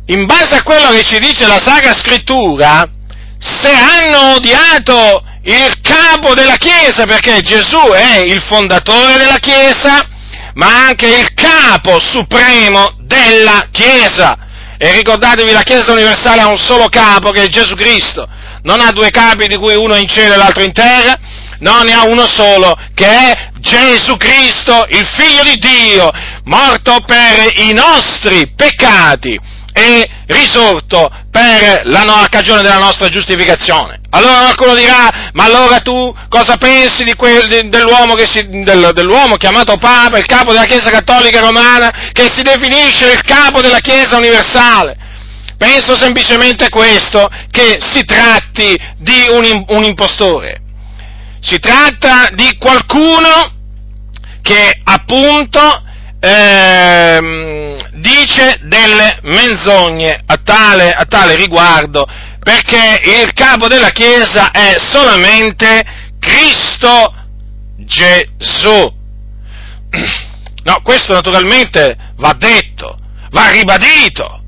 in 0.07 0.27
base 0.27 0.57
a 0.57 0.63
quello 0.63 0.91
che 0.91 1.03
ci 1.03 1.19
dice 1.19 1.47
la 1.47 1.61
Sacra 1.61 1.95
Scrittura, 1.95 2.89
se 3.39 3.71
hanno 3.71 4.35
odiato 4.35 5.25
il 5.45 5.81
capo 5.81 6.35
della 6.35 6.57
Chiesa, 6.57 7.05
perché 7.05 7.41
Gesù 7.41 7.89
è 7.93 8.19
il 8.19 8.41
fondatore 8.43 9.19
della 9.19 9.39
Chiesa, 9.39 10.07
ma 10.55 10.87
anche 10.87 11.07
il 11.07 11.33
capo 11.53 12.01
supremo 12.01 12.95
della 13.01 13.69
Chiesa. 13.71 14.37
E 14.79 14.93
ricordatevi, 14.93 15.53
la 15.53 15.63
Chiesa 15.63 15.93
universale 15.93 16.41
ha 16.41 16.49
un 16.49 16.59
solo 16.59 16.89
capo, 16.89 17.31
che 17.31 17.43
è 17.43 17.49
Gesù 17.49 17.75
Cristo. 17.75 18.27
Non 18.63 18.81
ha 18.81 18.91
due 18.91 19.11
capi 19.11 19.47
di 19.47 19.57
cui 19.57 19.75
uno 19.75 19.97
in 19.97 20.09
cielo 20.09 20.35
e 20.35 20.37
l'altro 20.37 20.65
in 20.65 20.73
terra, 20.73 21.19
no, 21.59 21.83
ne 21.83 21.93
ha 21.93 22.05
uno 22.05 22.27
solo, 22.27 22.75
che 22.95 23.07
è 23.07 23.51
Gesù 23.59 24.17
Cristo, 24.17 24.87
il 24.91 25.07
Figlio 25.07 25.43
di 25.45 25.57
Dio, 25.57 26.11
morto 26.45 27.01
per 27.05 27.53
i 27.57 27.73
nostri 27.73 28.53
peccati 28.55 29.39
e 29.73 30.09
risorto 30.27 31.11
per 31.31 31.83
la 31.85 32.05
no- 32.05 32.27
cagione 32.31 32.63
della 32.63 32.79
nostra 32.79 33.09
giustificazione. 33.09 34.01
Allora 34.11 34.41
qualcuno 34.41 34.75
dirà, 34.75 35.31
ma 35.33 35.45
allora 35.45 35.81
tu 35.81 36.15
cosa 36.29 36.57
pensi 36.57 37.05
di 37.05 37.15
quel, 37.15 37.69
dell'uomo, 37.69 38.15
si, 38.27 38.47
del, 38.49 38.91
dell'uomo, 38.95 39.37
chiamato 39.37 39.79
Papa, 39.79 40.19
il 40.19 40.27
capo 40.27 40.53
della 40.53 40.67
Chiesa 40.67 40.91
Cattolica 40.91 41.41
Romana, 41.41 42.11
che 42.13 42.29
si 42.29 42.43
definisce 42.43 43.11
il 43.11 43.23
capo 43.23 43.61
della 43.63 43.81
Chiesa 43.81 44.17
universale? 44.17 44.99
Penso 45.57 45.97
semplicemente 45.97 46.65
a 46.65 46.69
questo, 46.69 47.31
che 47.51 47.79
si 47.81 48.05
tratti 48.05 48.79
di 48.99 49.27
un, 49.31 49.65
un 49.69 49.85
impostore. 49.85 50.61
Si 51.41 51.59
tratta 51.59 52.29
di 52.35 52.57
qualcuno 52.59 53.61
che 54.43 54.81
appunto 54.85 55.83
ehm, 56.25 57.99
dice 57.99 58.61
delle 58.63 59.19
menzogne 59.23 60.23
a 60.25 60.37
tale, 60.37 60.93
a 60.93 61.05
tale 61.05 61.35
riguardo, 61.35 62.07
perché 62.39 63.01
il 63.05 63.33
capo 63.35 63.67
della 63.67 63.91
Chiesa 63.91 64.53
è 64.53 64.77
solamente 64.79 65.85
Cristo 66.19 67.15
Gesù. 67.77 69.01
No, 70.65 70.79
questo 70.85 71.13
naturalmente 71.13 71.97
va 72.19 72.35
detto, 72.35 72.97
va 73.31 73.51
ribadito 73.51 74.43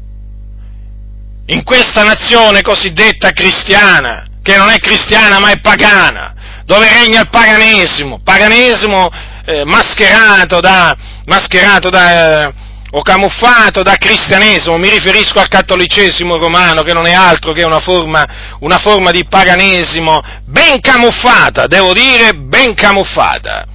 in 1.47 1.65
questa 1.65 2.05
nazione 2.05 2.63
cosiddetta 2.63 3.33
cristiana, 3.33 4.25
che 4.41 4.57
non 4.57 4.71
è 4.71 4.79
cristiana 4.79 5.41
ma 5.41 5.51
è 5.51 5.59
pagana, 5.61 6.63
dove 6.65 6.89
regna 6.89 7.23
il 7.23 7.29
paganesimo, 7.31 8.21
paganesimo 8.23 9.11
eh, 9.45 9.65
mascherato 9.65 10.61
da, 10.61 10.97
mascherato 11.27 11.91
da 11.91 12.47
eh, 12.47 12.53
o 12.91 13.03
camuffato 13.03 13.83
da 13.83 13.97
cristianesimo, 13.97 14.79
mi 14.79 14.89
riferisco 14.89 15.41
al 15.41 15.49
cattolicesimo 15.49 16.37
romano 16.37 16.83
che 16.83 16.93
non 16.93 17.07
è 17.07 17.13
altro 17.13 17.53
che 17.53 17.65
una 17.65 17.81
forma, 17.81 18.25
una 18.61 18.79
forma 18.79 19.11
di 19.11 19.25
paganesimo 19.27 20.23
ben 20.45 20.81
camuffata, 20.81 21.67
devo 21.67 21.93
dire 21.93 22.35
ben 22.35 22.73
camuffata. 22.75 23.67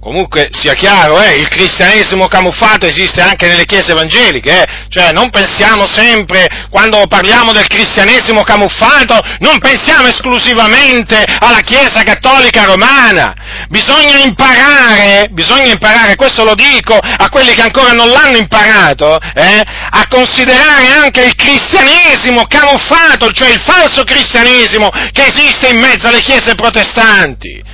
Comunque 0.00 0.48
sia 0.52 0.72
chiaro, 0.72 1.20
eh, 1.20 1.36
il 1.36 1.48
cristianesimo 1.48 2.26
camuffato 2.26 2.86
esiste 2.86 3.20
anche 3.20 3.48
nelle 3.48 3.66
chiese 3.66 3.92
evangeliche, 3.92 4.62
eh, 4.62 4.66
cioè 4.88 5.12
non 5.12 5.28
pensiamo 5.28 5.86
sempre, 5.86 6.48
quando 6.70 7.06
parliamo 7.06 7.52
del 7.52 7.66
cristianesimo 7.66 8.42
camuffato, 8.42 9.20
non 9.40 9.58
pensiamo 9.58 10.06
esclusivamente 10.06 11.22
alla 11.40 11.60
chiesa 11.60 12.02
cattolica 12.02 12.64
romana, 12.64 13.34
bisogna 13.68 14.16
imparare, 14.24 15.28
bisogna 15.32 15.70
imparare, 15.70 16.16
questo 16.16 16.44
lo 16.44 16.54
dico 16.54 16.96
a 16.96 17.28
quelli 17.28 17.52
che 17.52 17.62
ancora 17.62 17.92
non 17.92 18.08
l'hanno 18.08 18.38
imparato, 18.38 19.18
eh, 19.34 19.62
a 19.90 20.06
considerare 20.08 20.86
anche 20.86 21.24
il 21.24 21.34
cristianesimo 21.34 22.46
camuffato, 22.46 23.30
cioè 23.32 23.50
il 23.50 23.60
falso 23.60 24.04
cristianesimo 24.04 24.88
che 25.12 25.26
esiste 25.26 25.68
in 25.68 25.78
mezzo 25.78 26.08
alle 26.08 26.22
chiese 26.22 26.54
protestanti. 26.54 27.69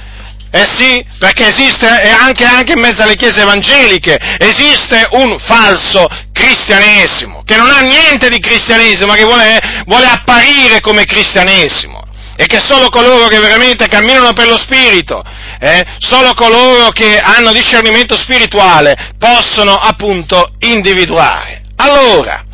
Eh 0.50 0.66
sì, 0.74 1.04
perché 1.18 1.48
esiste 1.48 1.86
anche, 1.86 2.44
anche 2.44 2.72
in 2.72 2.80
mezzo 2.80 3.02
alle 3.02 3.16
chiese 3.16 3.42
evangeliche, 3.42 4.16
esiste 4.38 5.06
un 5.12 5.38
falso 5.38 6.06
cristianesimo, 6.32 7.42
che 7.44 7.56
non 7.56 7.70
ha 7.70 7.80
niente 7.80 8.28
di 8.28 8.38
cristianesimo, 8.38 9.06
ma 9.08 9.14
che 9.14 9.24
vuole, 9.24 9.58
vuole 9.86 10.06
apparire 10.06 10.80
come 10.80 11.04
cristianesimo 11.04 12.04
e 12.36 12.46
che 12.46 12.60
solo 12.60 12.88
coloro 12.90 13.26
che 13.28 13.40
veramente 13.40 13.88
camminano 13.88 14.32
per 14.34 14.46
lo 14.46 14.58
Spirito, 14.58 15.24
eh, 15.58 15.84
solo 15.98 16.34
coloro 16.34 16.90
che 16.90 17.18
hanno 17.18 17.52
discernimento 17.52 18.16
spirituale 18.16 19.14
possono 19.18 19.74
appunto 19.74 20.52
individuare. 20.60 21.62
Allora, 21.76 22.44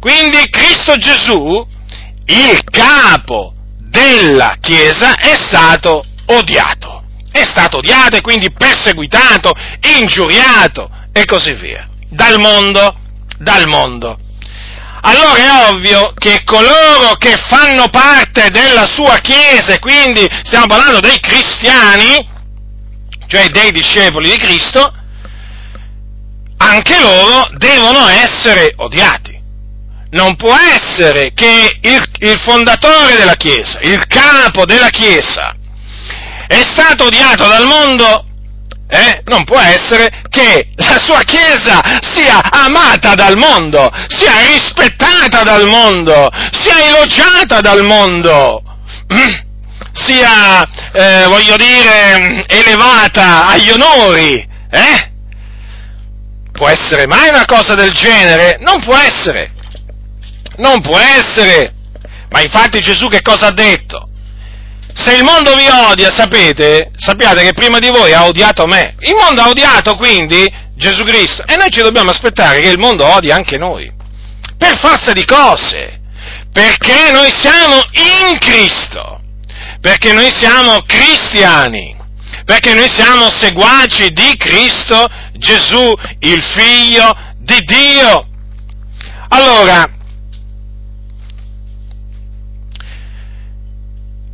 quindi 0.00 0.48
Cristo 0.50 0.96
Gesù, 0.96 1.66
il 2.26 2.64
capo 2.70 3.54
della 3.78 4.56
Chiesa, 4.60 5.16
è 5.16 5.34
stato 5.34 6.04
odiato 6.26 6.91
è 7.32 7.42
stato 7.42 7.78
odiato 7.78 8.16
e 8.16 8.20
quindi 8.20 8.52
perseguitato, 8.52 9.52
ingiuriato 9.98 10.90
e 11.12 11.24
così 11.24 11.54
via. 11.54 11.88
Dal 12.08 12.38
mondo, 12.38 12.94
dal 13.38 13.66
mondo. 13.66 14.18
Allora 15.04 15.36
è 15.36 15.70
ovvio 15.70 16.12
che 16.16 16.44
coloro 16.44 17.16
che 17.16 17.34
fanno 17.48 17.88
parte 17.88 18.50
della 18.50 18.86
sua 18.86 19.18
Chiesa, 19.18 19.78
quindi 19.80 20.28
stiamo 20.44 20.66
parlando 20.66 21.00
dei 21.00 21.18
cristiani, 21.18 22.28
cioè 23.26 23.48
dei 23.48 23.72
discepoli 23.72 24.30
di 24.30 24.38
Cristo, 24.38 24.94
anche 26.58 27.00
loro 27.00 27.50
devono 27.56 28.06
essere 28.06 28.72
odiati. 28.76 29.40
Non 30.10 30.36
può 30.36 30.54
essere 30.54 31.32
che 31.32 31.78
il, 31.80 32.10
il 32.18 32.38
fondatore 32.44 33.16
della 33.16 33.34
Chiesa, 33.34 33.80
il 33.80 34.06
capo 34.06 34.64
della 34.66 34.90
Chiesa, 34.90 35.56
è 36.52 36.62
stato 36.62 37.06
odiato 37.06 37.48
dal 37.48 37.66
mondo, 37.66 38.26
eh, 38.86 39.22
non 39.24 39.42
può 39.44 39.58
essere 39.58 40.22
che 40.28 40.68
la 40.74 40.98
sua 40.98 41.22
Chiesa 41.22 41.80
sia 42.12 42.42
amata 42.42 43.14
dal 43.14 43.38
mondo, 43.38 43.90
sia 44.08 44.36
rispettata 44.36 45.42
dal 45.44 45.66
mondo, 45.66 46.28
sia 46.50 46.88
elogiata 46.88 47.62
dal 47.62 47.82
mondo, 47.82 48.62
sia, 49.94 50.62
eh, 50.92 51.24
voglio 51.28 51.56
dire, 51.56 52.44
elevata 52.46 53.46
agli 53.46 53.70
onori. 53.70 54.46
Eh? 54.70 55.10
Può 56.52 56.68
essere 56.68 57.06
mai 57.06 57.30
una 57.30 57.46
cosa 57.46 57.74
del 57.74 57.92
genere? 57.92 58.58
Non 58.60 58.84
può 58.84 58.94
essere. 58.94 59.52
Non 60.58 60.82
può 60.82 60.98
essere. 60.98 61.72
Ma 62.28 62.42
infatti 62.42 62.80
Gesù 62.80 63.08
che 63.08 63.22
cosa 63.22 63.46
ha 63.46 63.52
detto? 63.52 64.10
Se 64.94 65.14
il 65.14 65.24
mondo 65.24 65.54
vi 65.54 65.66
odia, 65.68 66.12
sapete, 66.12 66.90
sappiate 66.96 67.42
che 67.42 67.52
prima 67.52 67.78
di 67.78 67.88
voi 67.88 68.12
ha 68.12 68.26
odiato 68.26 68.66
me. 68.66 68.94
Il 69.00 69.14
mondo 69.14 69.42
ha 69.42 69.48
odiato 69.48 69.96
quindi 69.96 70.50
Gesù 70.76 71.02
Cristo 71.04 71.44
e 71.46 71.56
noi 71.56 71.70
ci 71.70 71.80
dobbiamo 71.80 72.10
aspettare 72.10 72.60
che 72.60 72.68
il 72.68 72.78
mondo 72.78 73.06
odi 73.06 73.30
anche 73.30 73.56
noi. 73.56 73.90
Per 74.58 74.78
forza 74.78 75.12
di 75.12 75.24
cose. 75.24 76.00
Perché 76.52 77.10
noi 77.10 77.30
siamo 77.30 77.82
in 77.92 78.38
Cristo. 78.38 79.20
Perché 79.80 80.12
noi 80.12 80.30
siamo 80.30 80.82
cristiani. 80.86 81.96
Perché 82.44 82.74
noi 82.74 82.90
siamo 82.90 83.30
seguaci 83.30 84.10
di 84.10 84.36
Cristo 84.36 85.08
Gesù, 85.34 85.94
il 86.20 86.42
Figlio 86.54 87.16
di 87.38 87.58
Dio. 87.64 88.26
Allora, 89.28 89.88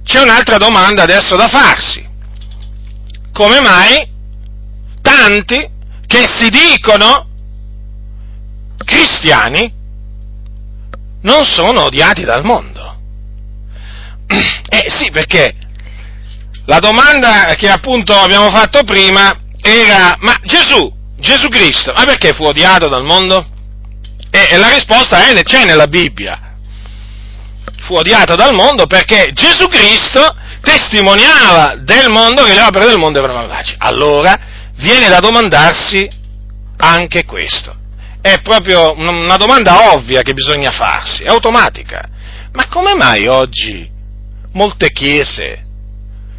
c'è 0.08 0.22
un'altra 0.22 0.56
domanda 0.56 1.02
adesso 1.02 1.36
da 1.36 1.48
farsi. 1.48 2.02
Come 3.30 3.60
mai 3.60 4.08
tanti 5.02 5.68
che 6.06 6.26
si 6.26 6.48
dicono 6.48 7.28
cristiani 8.84 9.70
non 11.20 11.44
sono 11.44 11.84
odiati 11.84 12.24
dal 12.24 12.42
mondo? 12.42 12.96
Eh 14.70 14.90
sì, 14.90 15.10
perché 15.10 15.54
la 16.66 16.78
domanda 16.78 17.54
che 17.54 17.70
appunto 17.70 18.14
abbiamo 18.14 18.50
fatto 18.50 18.84
prima 18.84 19.34
era, 19.62 20.14
ma 20.20 20.36
Gesù, 20.44 20.92
Gesù 21.16 21.48
Cristo, 21.48 21.94
ma 21.94 22.04
perché 22.04 22.34
fu 22.34 22.44
odiato 22.44 22.86
dal 22.86 23.04
mondo? 23.04 23.46
E, 24.30 24.56
la 24.58 24.68
risposta 24.68 25.26
è, 25.26 25.42
c'è 25.42 25.64
nella 25.64 25.86
Bibbia 25.86 26.47
fu 27.88 27.94
odiato 27.94 28.34
dal 28.34 28.52
mondo 28.52 28.86
perché 28.86 29.30
Gesù 29.32 29.66
Cristo 29.66 30.36
testimoniava 30.60 31.76
del 31.80 32.10
mondo 32.10 32.44
che 32.44 32.52
le 32.52 32.60
opere 32.60 32.84
del 32.84 32.98
mondo 32.98 33.18
erano 33.18 33.38
malvagie. 33.38 33.76
Allora 33.78 34.38
viene 34.76 35.08
da 35.08 35.20
domandarsi 35.20 36.06
anche 36.76 37.24
questo. 37.24 37.74
È 38.20 38.42
proprio 38.42 38.92
una 38.94 39.36
domanda 39.36 39.94
ovvia 39.94 40.20
che 40.20 40.34
bisogna 40.34 40.70
farsi, 40.70 41.22
è 41.22 41.28
automatica. 41.28 42.06
Ma 42.52 42.68
come 42.68 42.94
mai 42.94 43.26
oggi 43.26 43.88
molte 44.52 44.90
chiese 44.90 45.64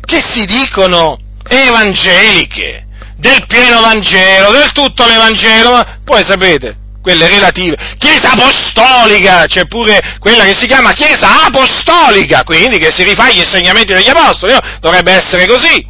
che 0.01 0.21
si 0.21 0.45
dicono 0.45 1.19
evangeliche, 1.47 2.85
del 3.15 3.45
pieno 3.47 3.81
Vangelo, 3.81 4.51
del 4.51 4.71
tutto 4.71 5.05
l'Evangelo, 5.05 5.83
poi 6.05 6.23
sapete, 6.23 6.77
quelle 7.01 7.27
relative. 7.27 7.95
Chiesa 7.97 8.31
apostolica, 8.31 9.45
c'è 9.45 9.67
pure 9.67 10.17
quella 10.19 10.43
che 10.43 10.55
si 10.55 10.65
chiama 10.65 10.93
Chiesa 10.93 11.45
apostolica, 11.45 12.43
quindi 12.43 12.77
che 12.77 12.91
si 12.91 13.03
rifà 13.03 13.25
agli 13.25 13.39
insegnamenti 13.39 13.93
degli 13.93 14.09
apostoli, 14.09 14.53
no? 14.53 14.59
dovrebbe 14.79 15.11
essere 15.11 15.45
così. 15.47 15.85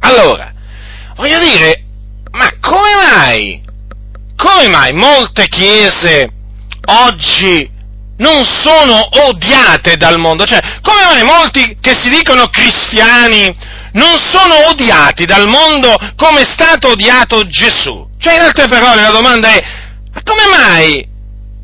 Allora, 0.00 0.52
voglio 1.16 1.38
dire, 1.38 1.84
ma 2.32 2.48
come 2.60 2.94
mai, 2.94 3.62
come 4.36 4.68
mai 4.68 4.92
molte 4.92 5.48
chiese 5.48 6.30
oggi 6.86 7.76
non 8.18 8.44
sono 8.44 9.08
odiate 9.28 9.96
dal 9.96 10.18
mondo? 10.18 10.44
Cioè, 10.44 10.60
come 10.82 11.02
mai 11.04 11.22
molti 11.24 11.78
che 11.80 11.94
si 11.94 12.10
dicono 12.10 12.48
cristiani 12.48 13.76
non 13.92 14.18
sono 14.32 14.68
odiati 14.68 15.24
dal 15.24 15.48
mondo 15.48 15.96
come 16.16 16.42
è 16.42 16.44
stato 16.44 16.90
odiato 16.90 17.46
Gesù? 17.46 18.06
Cioè, 18.18 18.34
in 18.34 18.42
altre 18.42 18.68
parole, 18.68 19.00
la 19.00 19.10
domanda 19.10 19.48
è, 19.48 19.62
ma 20.12 20.22
come 20.22 20.46
mai 20.46 21.08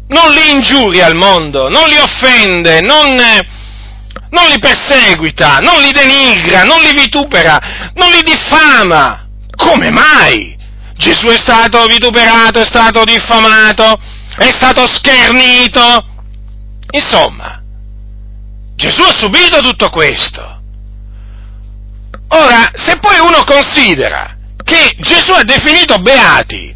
non 0.09 0.31
li 0.33 0.51
ingiuria 0.51 1.07
al 1.07 1.17
mondo, 1.17 1.69
non 1.69 1.89
li 1.89 1.97
offende, 1.97 2.81
non, 2.81 3.15
non 3.15 4.49
li 4.49 4.59
perseguita, 4.59 5.59
non 5.59 5.81
li 5.81 5.91
denigra, 5.91 6.65
non 6.65 6.81
li 6.81 6.93
vitupera, 6.93 7.91
non 7.95 8.11
li 8.11 8.23
diffama? 8.23 9.27
Come 9.57 9.91
mai? 9.91 10.57
Gesù 10.97 11.27
è 11.27 11.37
stato 11.37 11.85
vituperato, 11.87 12.61
è 12.61 12.67
stato 12.67 13.05
diffamato, 13.05 13.99
è 14.37 14.51
stato 14.53 14.87
schernito. 14.87 16.07
Insomma, 16.91 17.61
Gesù 18.77 19.03
ha 19.03 19.17
subito 19.17 19.61
tutto 19.61 19.91
questo. 19.91 20.61
Ora, 22.29 22.71
se 22.75 22.99
poi 22.99 23.19
uno 23.21 23.45
considera 23.45 24.37
che 24.65 24.97
Gesù 24.99 25.33
ha 25.33 25.45
definito 25.45 25.99
beati 25.99 26.75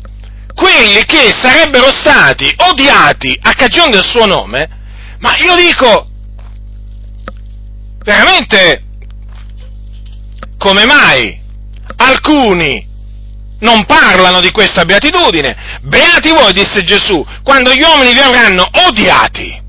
quelli 0.59 1.05
che 1.05 1.33
sarebbero 1.40 1.92
stati 1.92 2.53
odiati 2.57 3.38
a 3.40 3.53
cagione 3.53 3.92
del 3.92 4.03
suo 4.03 4.27
nome, 4.27 4.68
ma 5.21 5.31
io 5.37 5.55
dico, 5.55 6.09
veramente, 8.03 8.83
come 10.59 10.85
mai 10.85 11.40
alcuni 11.97 12.85
non 13.61 13.85
parlano 13.87 14.40
di 14.40 14.51
questa 14.51 14.85
beatitudine? 14.85 15.79
Beati 15.83 16.31
voi, 16.31 16.53
disse 16.53 16.83
Gesù, 16.83 17.25
quando 17.44 17.73
gli 17.73 17.83
uomini 17.83 18.12
vi 18.12 18.21
avranno 18.21 18.68
odiati, 18.88 19.62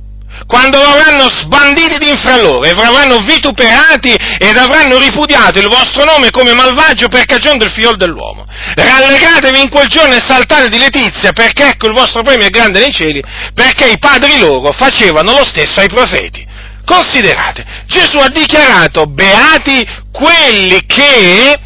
quando 0.49 0.81
avranno 0.81 1.29
sbanditi 1.29 1.99
di 1.99 2.09
infra 2.09 2.41
loro 2.41 2.63
e 2.63 2.71
avranno 2.71 3.19
vituperati 3.19 4.12
ed 4.39 4.57
avranno 4.57 4.97
ripudiato 4.97 5.59
il 5.59 5.67
vostro 5.67 6.05
nome 6.05 6.31
come 6.31 6.55
malvagio 6.55 7.07
per 7.07 7.25
cagione 7.25 7.59
del 7.59 7.69
figlio 7.69 7.95
dell'uomo. 7.95 8.45
Rallegratevi 8.73 9.62
in 9.62 9.69
quel 9.69 9.88
giorno 9.88 10.15
e 10.15 10.19
saltate 10.19 10.69
di 10.69 10.79
letizia, 10.79 11.33
perché 11.33 11.67
ecco 11.67 11.85
il 11.85 11.93
vostro 11.93 12.23
premio 12.23 12.47
è 12.47 12.49
grande 12.49 12.79
nei 12.79 12.91
cieli, 12.91 13.21
perché 13.53 13.89
i 13.89 13.99
padri 13.99 14.39
loro 14.39 14.71
facevano 14.71 15.33
lo 15.33 15.45
stesso 15.45 15.81
ai 15.81 15.88
profeti. 15.88 16.43
Considerate, 16.83 17.63
Gesù 17.85 18.17
ha 18.17 18.29
dichiarato 18.29 19.05
beati 19.05 19.88
quelli 20.12 20.83
che 20.88 21.59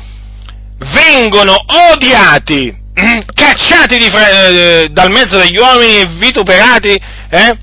vengono 0.91 1.55
odiati, 1.93 2.75
cacciati 3.33 3.97
fra, 4.11 4.47
eh, 4.49 4.87
dal 4.91 5.09
mezzo 5.09 5.37
degli 5.37 5.55
uomini 5.55 5.99
e 5.99 6.05
vituperati, 6.17 7.01
eh, 7.29 7.57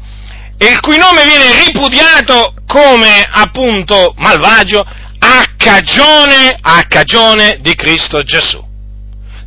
e 0.62 0.66
il 0.66 0.80
cui 0.80 0.98
nome 0.98 1.24
viene 1.24 1.64
ripudiato 1.64 2.52
come 2.66 3.26
appunto 3.30 4.12
malvagio 4.18 4.80
a 5.18 5.44
cagione, 5.56 6.54
a 6.60 6.84
cagione 6.86 7.56
di 7.62 7.74
Cristo 7.74 8.22
Gesù, 8.22 8.62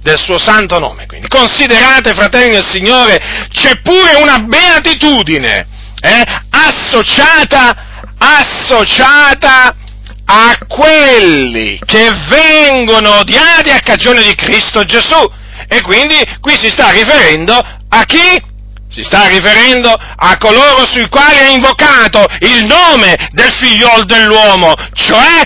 del 0.02 0.18
suo 0.18 0.40
santo 0.40 0.80
nome. 0.80 1.06
Quindi 1.06 1.28
considerate, 1.28 2.16
fratelli 2.16 2.54
del 2.54 2.66
Signore, 2.66 3.48
c'è 3.52 3.80
pure 3.84 4.16
una 4.16 4.40
beatitudine 4.40 5.68
eh, 6.02 6.24
associata, 6.50 8.16
associata 8.18 9.76
a 10.26 10.58
quelli 10.68 11.80
che 11.86 12.10
vengono 12.28 13.20
odiati 13.20 13.70
a 13.70 13.82
cagione 13.82 14.24
di 14.24 14.34
Cristo 14.34 14.84
Gesù. 14.84 15.32
E 15.68 15.80
quindi 15.82 16.18
qui 16.42 16.58
si 16.58 16.70
sta 16.70 16.90
riferendo 16.90 17.54
a 17.54 18.04
chi? 18.06 18.52
Si 18.94 19.02
sta 19.02 19.26
riferendo 19.26 19.90
a 19.90 20.38
coloro 20.38 20.86
sui 20.86 21.10
quali 21.10 21.40
ha 21.40 21.50
invocato 21.50 22.24
il 22.42 22.64
nome 22.66 23.16
del 23.32 23.52
figliol 23.52 24.06
dell'uomo, 24.06 24.76
cioè 24.94 25.42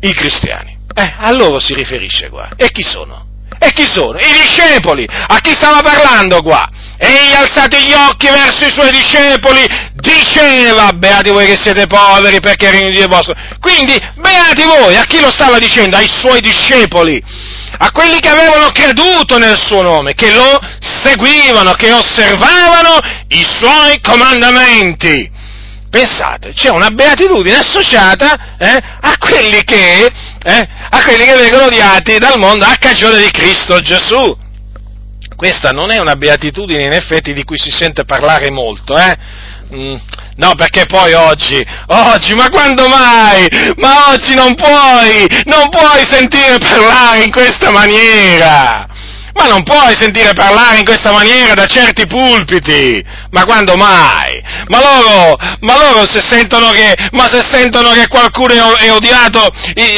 i 0.00 0.14
cristiani. 0.14 0.78
Eh, 0.94 1.14
a 1.18 1.32
loro 1.32 1.58
si 1.58 1.74
riferisce 1.74 2.28
qua. 2.28 2.50
E 2.54 2.70
chi 2.70 2.84
sono? 2.84 3.26
E 3.58 3.72
chi 3.72 3.86
sono? 3.86 4.18
I 4.18 4.32
discepoli. 4.40 5.04
A 5.08 5.38
chi 5.40 5.52
stava 5.52 5.80
parlando 5.80 6.42
qua? 6.42 6.68
Egli 6.96 7.32
alzati 7.34 7.76
gli 7.86 7.92
occhi 7.92 8.28
verso 8.28 8.66
i 8.66 8.70
suoi 8.70 8.92
discepoli, 8.92 9.66
diceva, 10.02 10.92
beati 10.92 11.30
voi 11.30 11.46
che 11.46 11.56
siete 11.56 11.86
poveri 11.86 12.40
perché 12.40 12.66
il 12.66 12.72
regno 12.72 12.88
di 12.88 12.96
Dio 12.96 13.04
è 13.04 13.08
vostro. 13.08 13.34
Quindi, 13.60 13.96
beati 14.16 14.64
voi, 14.64 14.96
a 14.96 15.04
chi 15.04 15.20
lo 15.20 15.30
stava 15.30 15.58
dicendo? 15.58 15.96
Ai 15.96 16.10
suoi 16.10 16.40
discepoli 16.40 17.22
a 17.78 17.90
quelli 17.90 18.20
che 18.20 18.28
avevano 18.28 18.70
creduto 18.70 19.38
nel 19.38 19.58
suo 19.58 19.82
nome, 19.82 20.14
che 20.14 20.32
lo 20.32 20.60
seguivano, 20.80 21.72
che 21.72 21.90
osservavano 21.90 22.98
i 23.28 23.44
suoi 23.44 24.00
comandamenti. 24.00 25.30
Pensate, 25.90 26.52
c'è 26.54 26.70
una 26.70 26.90
beatitudine 26.90 27.56
associata 27.56 28.56
eh, 28.56 28.78
a, 29.00 29.14
quelli 29.18 29.62
che, 29.64 30.06
eh, 30.06 30.68
a 30.90 31.02
quelli 31.02 31.24
che 31.24 31.34
vengono 31.34 31.64
odiati 31.64 32.18
dal 32.18 32.38
mondo 32.38 32.64
a 32.64 32.76
cagione 32.78 33.18
di 33.18 33.30
Cristo 33.30 33.80
Gesù. 33.80 34.38
Questa 35.34 35.70
non 35.70 35.90
è 35.90 35.98
una 35.98 36.14
beatitudine 36.14 36.84
in 36.84 36.92
effetti 36.92 37.32
di 37.32 37.42
cui 37.42 37.58
si 37.58 37.72
sente 37.72 38.04
parlare 38.04 38.50
molto, 38.50 38.96
eh? 38.96 39.16
Mm, 39.74 39.96
no, 40.36 40.54
perché 40.54 40.84
poi 40.84 41.14
oggi, 41.14 41.66
oggi, 41.86 42.34
ma 42.34 42.50
quando 42.50 42.88
mai? 42.88 43.48
Ma 43.76 44.10
oggi 44.10 44.34
non 44.34 44.54
puoi, 44.54 45.26
non 45.44 45.70
puoi 45.70 46.04
sentire 46.10 46.58
parlare 46.58 47.24
in 47.24 47.30
questa 47.30 47.70
maniera. 47.70 48.86
Ma 49.34 49.46
non 49.46 49.62
puoi 49.62 49.94
sentire 49.98 50.32
parlare 50.34 50.78
in 50.78 50.84
questa 50.84 51.10
maniera 51.10 51.54
da 51.54 51.66
certi 51.66 52.06
pulpiti, 52.06 53.02
ma 53.30 53.44
quando 53.44 53.76
mai? 53.76 54.42
Ma 54.68 54.78
loro, 54.80 55.36
ma 55.60 55.76
loro 55.76 56.06
se 56.06 56.20
sentono 56.20 56.70
che, 56.70 56.94
ma 57.12 57.28
se 57.28 57.42
sentono 57.50 57.90
che 57.92 58.08
qualcuno 58.08 58.76
è 58.76 58.92
odiato 58.92 59.40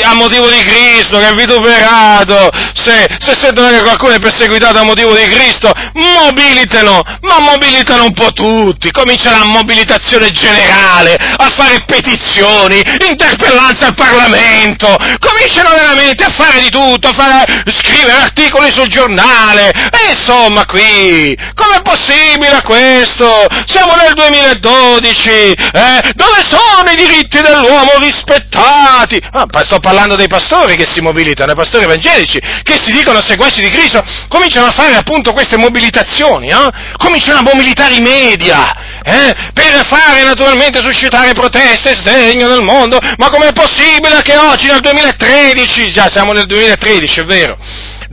a 0.04 0.14
motivo 0.14 0.48
di 0.48 0.60
Cristo, 0.60 1.18
che 1.18 1.28
è 1.28 1.34
vituperato, 1.34 2.48
se, 2.74 3.08
se 3.18 3.34
sentono 3.40 3.68
che 3.68 3.82
qualcuno 3.82 4.12
è 4.12 4.20
perseguitato 4.20 4.78
a 4.78 4.84
motivo 4.84 5.14
di 5.14 5.24
Cristo, 5.24 5.72
mobilitano, 5.94 7.02
ma 7.22 7.40
mobilitano 7.40 8.04
un 8.04 8.12
po' 8.12 8.32
tutti, 8.32 8.90
comincia 8.92 9.30
la 9.30 9.44
mobilitazione 9.44 10.30
generale, 10.30 11.14
a 11.14 11.50
fare 11.50 11.82
petizioni, 11.86 12.82
interpellanze 13.08 13.86
al 13.86 13.94
Parlamento, 13.94 14.96
cominciano 15.18 15.70
veramente 15.70 16.24
a 16.24 16.30
fare 16.30 16.60
di 16.60 16.70
tutto, 16.70 17.08
a 17.08 17.12
fare, 17.12 17.64
scrivere 17.66 18.22
articoli 18.22 18.70
sul 18.70 18.86
giornale, 18.88 19.23
male. 19.24 19.70
E 19.70 20.10
insomma 20.10 20.64
qui, 20.66 21.36
com'è 21.54 21.80
possibile 21.82 22.60
questo? 22.64 23.46
Siamo 23.66 23.94
nel 23.94 24.12
2012, 24.14 25.30
eh? 25.30 26.12
Dove 26.14 26.44
sono 26.48 26.90
i 26.90 26.96
diritti 26.96 27.40
dell'uomo 27.40 27.92
rispettati? 27.98 29.20
Ah, 29.32 29.46
sto 29.62 29.78
parlando 29.80 30.16
dei 30.16 30.28
pastori 30.28 30.76
che 30.76 30.86
si 30.86 31.00
mobilitano, 31.00 31.52
i 31.52 31.56
pastori 31.56 31.84
evangelici, 31.84 32.40
che 32.62 32.78
si 32.80 32.90
dicono 32.90 33.22
seguaci 33.22 33.60
di 33.60 33.70
Cristo, 33.70 34.04
cominciano 34.28 34.66
a 34.66 34.72
fare 34.72 34.94
appunto 34.94 35.32
queste 35.32 35.56
mobilitazioni, 35.56 36.48
eh? 36.48 36.70
Cominciano 36.98 37.38
a 37.38 37.42
mobilitare 37.42 37.94
i 37.94 38.00
media, 38.00 39.02
eh? 39.04 39.34
per 39.52 39.86
fare 39.86 40.22
naturalmente 40.22 40.82
suscitare 40.82 41.32
proteste 41.32 41.90
e 41.90 41.96
sdegno 41.96 42.48
nel 42.48 42.62
mondo, 42.62 42.98
ma 43.16 43.30
com'è 43.30 43.52
possibile 43.52 44.22
che 44.22 44.36
oggi 44.36 44.66
nel 44.66 44.80
2013, 44.80 45.90
già 45.90 46.08
siamo 46.08 46.32
nel 46.32 46.46
2013, 46.46 47.20
è 47.20 47.24
vero, 47.24 47.56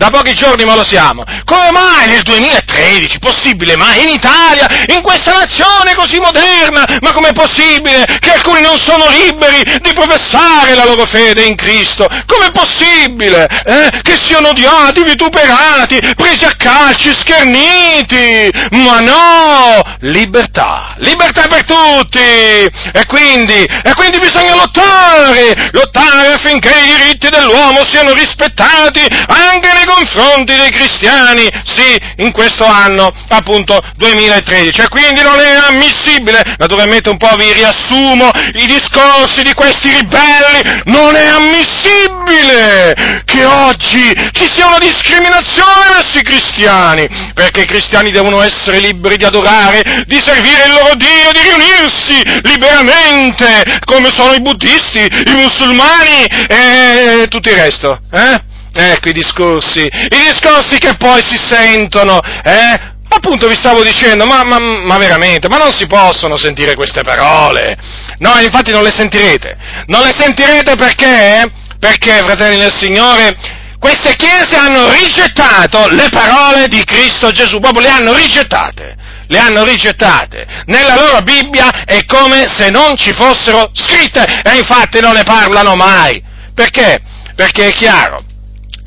da 0.01 0.09
pochi 0.09 0.33
giorni 0.33 0.65
ma 0.65 0.73
lo 0.73 0.83
siamo. 0.83 1.23
Come 1.45 1.69
mai 1.69 2.07
nel 2.07 2.23
2013? 2.23 3.19
Possibile 3.19 3.77
mai 3.77 4.01
in 4.01 4.09
Italia, 4.09 4.65
in 4.87 5.03
questa 5.03 5.31
nazione 5.31 5.93
così 5.93 6.17
moderna? 6.17 6.83
Ma 7.01 7.13
com'è 7.13 7.33
possibile 7.33 8.03
che 8.19 8.31
alcuni 8.31 8.61
non 8.61 8.79
sono 8.79 9.07
liberi 9.09 9.61
di 9.79 9.93
professare 9.93 10.73
la 10.73 10.85
loro 10.85 11.05
fede 11.05 11.43
in 11.43 11.55
Cristo? 11.55 12.07
Com'è 12.25 12.49
possibile 12.49 13.45
eh, 13.63 14.01
che 14.01 14.17
siano 14.23 14.49
odiati, 14.49 15.03
vituperati, 15.03 15.99
presi 16.15 16.45
a 16.45 16.55
calci, 16.57 17.13
scherniti? 17.13 18.49
Ma 18.71 19.01
no! 19.01 19.81
Libertà! 19.99 20.95
Libertà 20.97 21.45
per 21.47 21.63
tutti! 21.63 22.17
E 22.17 23.05
quindi, 23.05 23.63
e 23.63 23.93
quindi 23.93 24.17
bisogna 24.17 24.55
lottare! 24.55 25.69
Lottare 25.73 26.33
affinché 26.33 26.73
i 26.73 26.97
diritti 26.97 27.29
dell'uomo 27.29 27.85
siano 27.87 28.13
rispettati 28.13 29.01
anche 29.27 29.73
nei 29.73 29.89
confronti 29.93 30.55
dei 30.55 30.71
cristiani, 30.71 31.47
sì, 31.63 31.99
in 32.17 32.31
questo 32.31 32.65
anno, 32.65 33.11
appunto, 33.29 33.79
2013. 33.97 34.81
E 34.81 34.87
quindi 34.87 35.21
non 35.21 35.39
è 35.39 35.55
ammissibile, 35.69 36.55
naturalmente 36.57 37.09
un 37.09 37.17
po' 37.17 37.35
vi 37.35 37.51
riassumo 37.51 38.29
i 38.53 38.65
discorsi 38.65 39.43
di 39.43 39.53
questi 39.53 39.91
ribelli, 39.91 40.81
non 40.85 41.15
è 41.15 41.25
ammissibile 41.27 43.23
che 43.25 43.45
oggi 43.45 44.13
ci 44.31 44.47
sia 44.47 44.67
una 44.67 44.77
discriminazione 44.79 45.89
verso 45.93 46.17
i 46.17 46.23
cristiani, 46.23 47.07
perché 47.33 47.61
i 47.61 47.65
cristiani 47.65 48.11
devono 48.11 48.41
essere 48.41 48.79
liberi 48.79 49.17
di 49.17 49.25
adorare, 49.25 50.03
di 50.05 50.21
servire 50.23 50.65
il 50.65 50.73
loro 50.73 50.95
Dio, 50.95 51.31
di 51.31 51.39
riunirsi 51.41 52.21
liberamente, 52.43 53.79
come 53.85 54.09
sono 54.11 54.33
i 54.33 54.41
buddisti, 54.41 54.99
i 54.99 55.35
musulmani 55.35 56.25
e 56.47 57.27
tutto 57.29 57.49
il 57.49 57.55
resto. 57.55 57.99
Eh? 58.11 58.49
Ecco 58.73 59.09
i 59.09 59.13
discorsi, 59.13 59.81
i 59.81 60.17
discorsi 60.31 60.77
che 60.77 60.95
poi 60.95 61.21
si 61.21 61.37
sentono, 61.37 62.19
eh? 62.43 62.89
Appunto 63.13 63.49
vi 63.49 63.55
stavo 63.55 63.83
dicendo, 63.83 64.25
ma, 64.25 64.43
ma, 64.45 64.57
ma, 64.57 64.97
veramente, 64.97 65.49
ma 65.49 65.57
non 65.57 65.73
si 65.73 65.85
possono 65.85 66.37
sentire 66.37 66.75
queste 66.75 67.01
parole. 67.01 67.75
No, 68.19 68.39
infatti 68.39 68.71
non 68.71 68.83
le 68.83 68.93
sentirete. 68.95 69.57
Non 69.87 70.01
le 70.01 70.13
sentirete 70.15 70.75
perché? 70.75 71.51
Perché, 71.77 72.19
fratelli 72.19 72.57
del 72.57 72.73
Signore, 72.73 73.35
queste 73.77 74.15
chiese 74.15 74.55
hanno 74.55 74.89
rigettato 74.91 75.87
le 75.89 76.07
parole 76.09 76.67
di 76.69 76.81
Cristo 76.85 77.31
Gesù, 77.31 77.59
proprio 77.59 77.81
le 77.81 77.89
hanno 77.89 78.13
rigettate. 78.13 78.95
Le 79.27 79.39
hanno 79.39 79.65
rigettate. 79.65 80.45
Nella 80.67 80.95
loro 80.95 81.21
Bibbia 81.21 81.83
è 81.83 82.05
come 82.05 82.47
se 82.47 82.69
non 82.69 82.95
ci 82.95 83.11
fossero 83.11 83.71
scritte 83.73 84.41
e 84.43 84.55
infatti 84.55 85.01
non 85.01 85.13
ne 85.13 85.23
parlano 85.23 85.75
mai. 85.75 86.23
Perché? 86.53 86.99
Perché 87.35 87.69
è 87.69 87.73
chiaro, 87.73 88.23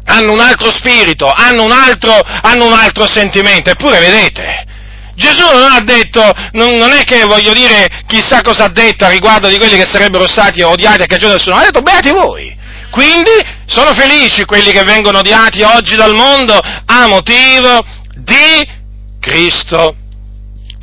hanno 0.06 0.32
un 0.32 0.40
altro 0.40 0.70
spirito, 0.70 1.30
hanno 1.30 1.62
un 1.62 1.72
altro, 1.72 2.12
hanno 2.12 2.66
un 2.66 2.72
altro 2.72 3.06
sentimento, 3.06 3.70
eppure 3.70 4.00
vedete, 4.00 4.66
Gesù 5.14 5.42
non 5.42 5.70
ha 5.70 5.80
detto, 5.80 6.20
non, 6.52 6.90
è 6.90 7.04
che 7.04 7.24
voglio 7.24 7.52
dire 7.52 7.88
chissà 8.06 8.42
cosa 8.42 8.64
ha 8.64 8.68
detto 8.68 9.04
a 9.04 9.08
riguardo 9.08 9.48
di 9.48 9.56
quelli 9.56 9.76
che 9.76 9.86
sarebbero 9.88 10.26
stati 10.26 10.60
odiati 10.62 11.02
a 11.02 11.06
cagione 11.06 11.34
del 11.34 11.40
suo 11.40 11.52
nome, 11.52 11.62
ha 11.62 11.66
detto 11.66 11.82
beati 11.82 12.10
voi. 12.10 12.62
Quindi 12.90 13.30
sono 13.66 13.92
felici 13.92 14.44
quelli 14.44 14.70
che 14.70 14.84
vengono 14.84 15.18
odiati 15.18 15.62
oggi 15.62 15.96
dal 15.96 16.14
mondo 16.14 16.56
a 16.56 17.06
motivo 17.06 17.84
di 18.14 18.68
Cristo, 19.18 19.96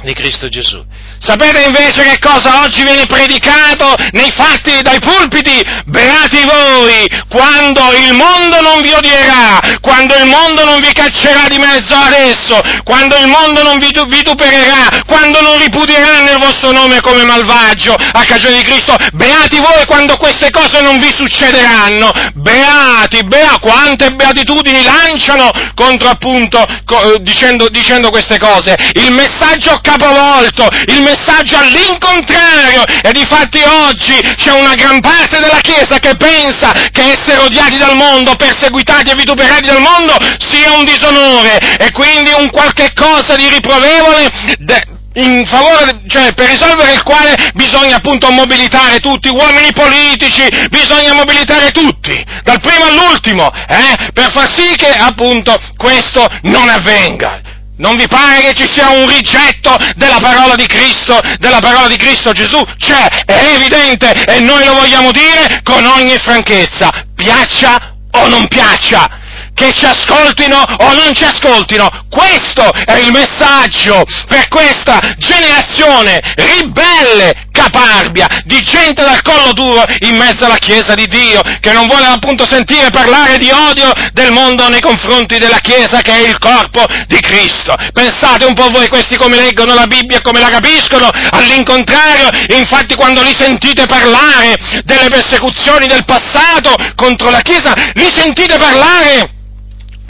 di 0.03 0.13
Cristo 0.13 0.47
Gesù. 0.49 0.83
Sapete 1.23 1.61
invece 1.61 2.01
che 2.01 2.17
cosa 2.17 2.63
oggi 2.63 2.81
viene 2.81 3.05
predicato 3.05 3.93
nei 4.13 4.31
fatti 4.31 4.81
dai 4.81 4.99
pulpiti? 4.99 5.63
Beati 5.85 6.43
voi 6.45 7.07
quando 7.29 7.93
il 7.93 8.13
mondo 8.13 8.59
non 8.61 8.81
vi 8.81 8.91
odierà, 8.91 9.59
quando 9.81 10.15
il 10.15 10.25
mondo 10.25 10.65
non 10.65 10.79
vi 10.79 10.91
caccerà 10.91 11.47
di 11.47 11.59
mezzo 11.59 11.93
ad 11.93 12.13
esso, 12.13 12.59
quando 12.83 13.17
il 13.17 13.27
mondo 13.27 13.61
non 13.61 13.77
vi 13.77 13.91
vitupererà, 13.91 15.03
quando 15.05 15.41
non 15.41 15.59
ripudierà 15.59 16.21
nel 16.21 16.39
vostro 16.39 16.71
nome 16.71 17.01
come 17.01 17.23
malvagio 17.23 17.93
a 17.93 18.23
cagione 18.23 18.55
di 18.55 18.63
Cristo. 18.63 18.95
Beati 19.13 19.59
voi 19.59 19.85
quando 19.85 20.17
queste 20.17 20.49
cose 20.49 20.81
non 20.81 20.97
vi 20.97 21.13
succederanno. 21.13 22.11
Beati, 22.33 23.23
bea, 23.25 23.59
quante 23.59 24.09
beatitudini 24.09 24.83
lanciano 24.83 25.51
contro 25.75 26.09
appunto 26.09 26.65
co- 26.83 27.17
dicendo, 27.19 27.69
dicendo 27.69 28.09
queste 28.09 28.39
cose. 28.39 28.75
Il 28.93 29.11
messaggio 29.11 29.79
capovolto, 29.83 30.67
il 30.87 30.93
messaggio 30.93 31.09
messaggio 31.11 31.57
all'incontrario 31.57 32.83
e 33.01 33.11
di 33.11 33.25
fatti 33.27 33.61
oggi 33.61 34.15
c'è 34.37 34.51
una 34.51 34.75
gran 34.75 34.99
parte 35.01 35.39
della 35.39 35.59
Chiesa 35.59 35.99
che 35.99 36.15
pensa 36.15 36.71
che 36.91 37.11
essere 37.11 37.41
odiati 37.41 37.77
dal 37.77 37.95
mondo, 37.95 38.35
perseguitati 38.35 39.11
e 39.11 39.15
vituperati 39.15 39.65
dal 39.65 39.81
mondo 39.81 40.15
sia 40.39 40.71
un 40.71 40.85
disonore 40.85 41.57
e 41.77 41.91
quindi 41.91 42.31
un 42.31 42.49
qualche 42.49 42.93
cosa 42.93 43.35
di 43.35 43.47
riprovevole 43.49 44.31
de- 44.59 44.99
in 45.13 45.45
favore, 45.45 46.03
cioè 46.07 46.33
per 46.33 46.47
risolvere 46.47 46.93
il 46.93 47.03
quale 47.03 47.35
bisogna 47.53 47.97
appunto 47.97 48.31
mobilitare 48.31 48.99
tutti, 48.99 49.27
uomini 49.27 49.73
politici, 49.73 50.47
bisogna 50.69 51.13
mobilitare 51.13 51.71
tutti, 51.71 52.23
dal 52.43 52.61
primo 52.61 52.85
all'ultimo, 52.85 53.51
eh, 53.67 54.11
per 54.13 54.31
far 54.31 54.49
sì 54.49 54.73
che 54.77 54.87
appunto 54.87 55.53
questo 55.75 56.25
non 56.43 56.69
avvenga. 56.69 57.41
Non 57.81 57.95
vi 57.95 58.07
pare 58.07 58.41
che 58.41 58.53
ci 58.53 58.71
sia 58.71 58.89
un 58.89 59.07
rigetto 59.07 59.75
della 59.95 60.19
parola 60.19 60.53
di 60.53 60.67
Cristo, 60.67 61.19
della 61.39 61.57
parola 61.57 61.87
di 61.87 61.97
Cristo 61.97 62.31
Gesù? 62.31 62.63
C'è, 62.77 63.07
è 63.25 63.55
evidente 63.55 64.11
e 64.11 64.39
noi 64.39 64.63
lo 64.65 64.75
vogliamo 64.75 65.11
dire 65.11 65.61
con 65.63 65.83
ogni 65.83 66.15
franchezza, 66.19 66.91
piaccia 67.15 67.95
o 68.11 68.27
non 68.27 68.47
piaccia 68.47 69.17
che 69.55 69.73
ci 69.73 69.85
ascoltino 69.85 70.57
o 70.57 70.93
non 70.93 71.11
ci 71.13 71.23
ascoltino. 71.23 72.05
Questo 72.07 72.71
è 72.71 72.97
il 72.99 73.11
messaggio 73.11 74.03
per 74.27 74.47
questa 74.47 74.99
generazione 75.17 76.19
ribelle, 76.35 77.47
caparbia, 77.51 78.27
di 78.45 78.59
gente 78.61 79.03
dal 79.03 79.21
collo 79.21 79.53
duro 79.53 79.83
in 79.99 80.15
mezzo 80.15 80.45
alla 80.45 80.57
Chiesa 80.57 80.95
di 80.95 81.07
Dio, 81.07 81.41
che 81.59 81.71
non 81.71 81.87
vuole 81.87 82.05
appunto 82.05 82.47
sentire 82.47 82.89
parlare 82.89 83.37
di 83.37 83.49
odio 83.51 83.91
del 84.13 84.31
mondo 84.31 84.67
nei 84.69 84.81
confronti 84.81 85.37
della 85.37 85.59
Chiesa 85.59 86.01
che 86.01 86.13
è 86.13 86.27
il 86.27 86.37
corpo 86.39 86.83
di 87.07 87.19
Cristo. 87.19 87.75
Pensate 87.93 88.45
un 88.45 88.53
po' 88.53 88.69
voi 88.69 88.87
questi 88.87 89.17
come 89.17 89.35
leggono 89.35 89.73
la 89.73 89.87
Bibbia 89.87 90.17
e 90.17 90.21
come 90.21 90.39
la 90.39 90.49
capiscono, 90.49 91.09
all'incontrario, 91.31 92.29
infatti 92.55 92.95
quando 92.95 93.21
li 93.21 93.33
sentite 93.37 93.85
parlare 93.85 94.57
delle 94.83 95.09
persecuzioni 95.09 95.87
del 95.87 96.05
passato 96.05 96.73
contro 96.95 97.29
la 97.29 97.41
Chiesa, 97.41 97.73
li 97.93 98.09
sentite 98.09 98.57
parlare 98.57 99.39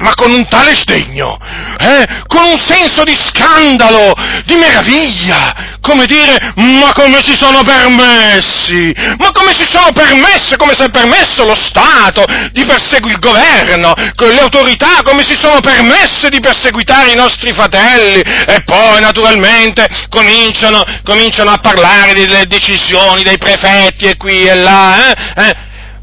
ma 0.02 0.14
con 0.16 0.32
un 0.32 0.48
tale 0.48 0.74
sdegno, 0.76 1.38
eh, 1.80 2.08
con 2.28 2.44
un 2.44 2.58
senso 2.58 3.04
di 3.04 3.18
scandalo, 3.20 4.14
di 4.46 4.56
meraviglia, 4.56 5.78
come 5.82 6.06
dire, 6.06 6.54
ma 6.56 6.92
come 6.94 7.22
si 7.24 7.36
sono 7.36 7.64
permessi, 7.64 8.94
ma 9.18 9.32
come 9.32 9.54
si 9.54 9.66
sono 9.70 9.92
permesse, 9.94 10.58
come 10.58 10.74
si 10.74 10.84
è 10.84 10.90
permesso 10.90 11.46
lo 11.46 11.56
Stato 11.56 12.26
di 12.52 12.66
perseguire 12.66 13.14
il 13.14 13.20
governo, 13.20 13.94
le 13.94 14.40
autorità, 14.40 15.02
come 15.04 15.24
si 15.24 15.36
sono 15.40 15.60
permesse 15.60 16.30
di 16.30 16.40
perseguitare 16.40 17.12
i 17.12 17.16
nostri 17.16 17.54
fratelli, 17.54 18.20
e 18.20 18.64
poi 18.64 19.00
naturalmente 19.02 19.88
cominciano, 20.10 20.84
cominciano 21.04 21.52
a 21.52 21.58
parlare 21.58 22.14
delle 22.14 22.46
decisioni 22.48 23.24
dei 23.24 23.38
prefetti 23.38 24.06
e 24.06 24.18
qui 24.18 24.48
e 24.48 24.56
là, 24.56 25.14
eh, 25.14 25.48
eh, 25.48 25.56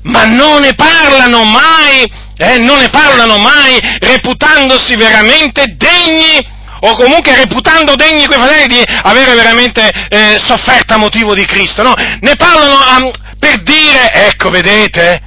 ma 0.03 0.25
non 0.25 0.61
ne 0.63 0.75
parlano 0.75 1.45
mai 1.45 2.27
eh, 2.39 2.59
non 2.59 2.79
ne 2.79 2.89
parlano 2.89 3.37
mai 3.39 3.79
reputandosi 4.01 4.97
veramente 4.97 5.75
degni 5.77 6.57
o 6.81 6.95
comunque 6.95 7.35
reputando 7.35 7.97
degni 7.97 8.27
quei 8.27 8.39
fratelli 8.39 8.69
di 8.69 8.85
avere 9.03 9.35
veramente 9.35 9.91
eh, 10.09 10.41
sofferto 10.45 10.95
a 10.95 10.99
motivo 10.99 11.35
di 11.35 11.45
Cristo, 11.45 11.83
no? 11.83 11.95
Ne 12.21 12.37
parlano 12.37 12.75
um, 12.75 13.11
per 13.39 13.63
dire, 13.63 14.13
ecco, 14.13 14.51
vedete, 14.51 15.21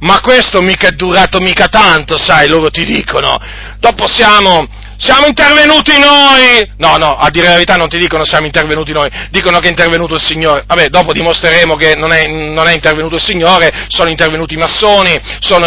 ma 0.00 0.20
questo 0.20 0.60
mica 0.60 0.88
è 0.88 0.92
durato 0.92 1.40
mica 1.40 1.68
tanto, 1.68 2.18
sai, 2.18 2.48
loro 2.48 2.70
ti 2.70 2.84
dicono, 2.84 3.36
dopo 3.78 4.06
siamo, 4.06 4.68
siamo 4.98 5.26
intervenuti 5.26 5.96
noi! 5.96 6.72
No, 6.78 6.96
no, 6.96 7.16
a 7.16 7.30
dire 7.30 7.46
la 7.46 7.52
verità 7.52 7.76
non 7.76 7.88
ti 7.88 7.98
dicono 7.98 8.24
siamo 8.24 8.46
intervenuti 8.46 8.92
noi, 8.92 9.08
dicono 9.30 9.60
che 9.60 9.68
è 9.68 9.70
intervenuto 9.70 10.14
il 10.14 10.22
Signore. 10.22 10.64
Vabbè, 10.66 10.88
dopo 10.88 11.12
dimostreremo 11.12 11.76
che 11.76 11.94
non 11.94 12.12
è, 12.12 12.26
non 12.26 12.66
è 12.66 12.72
intervenuto 12.72 13.14
il 13.14 13.22
Signore, 13.22 13.86
sono 13.88 14.08
intervenuti 14.08 14.54
i 14.54 14.56
massoni, 14.56 15.18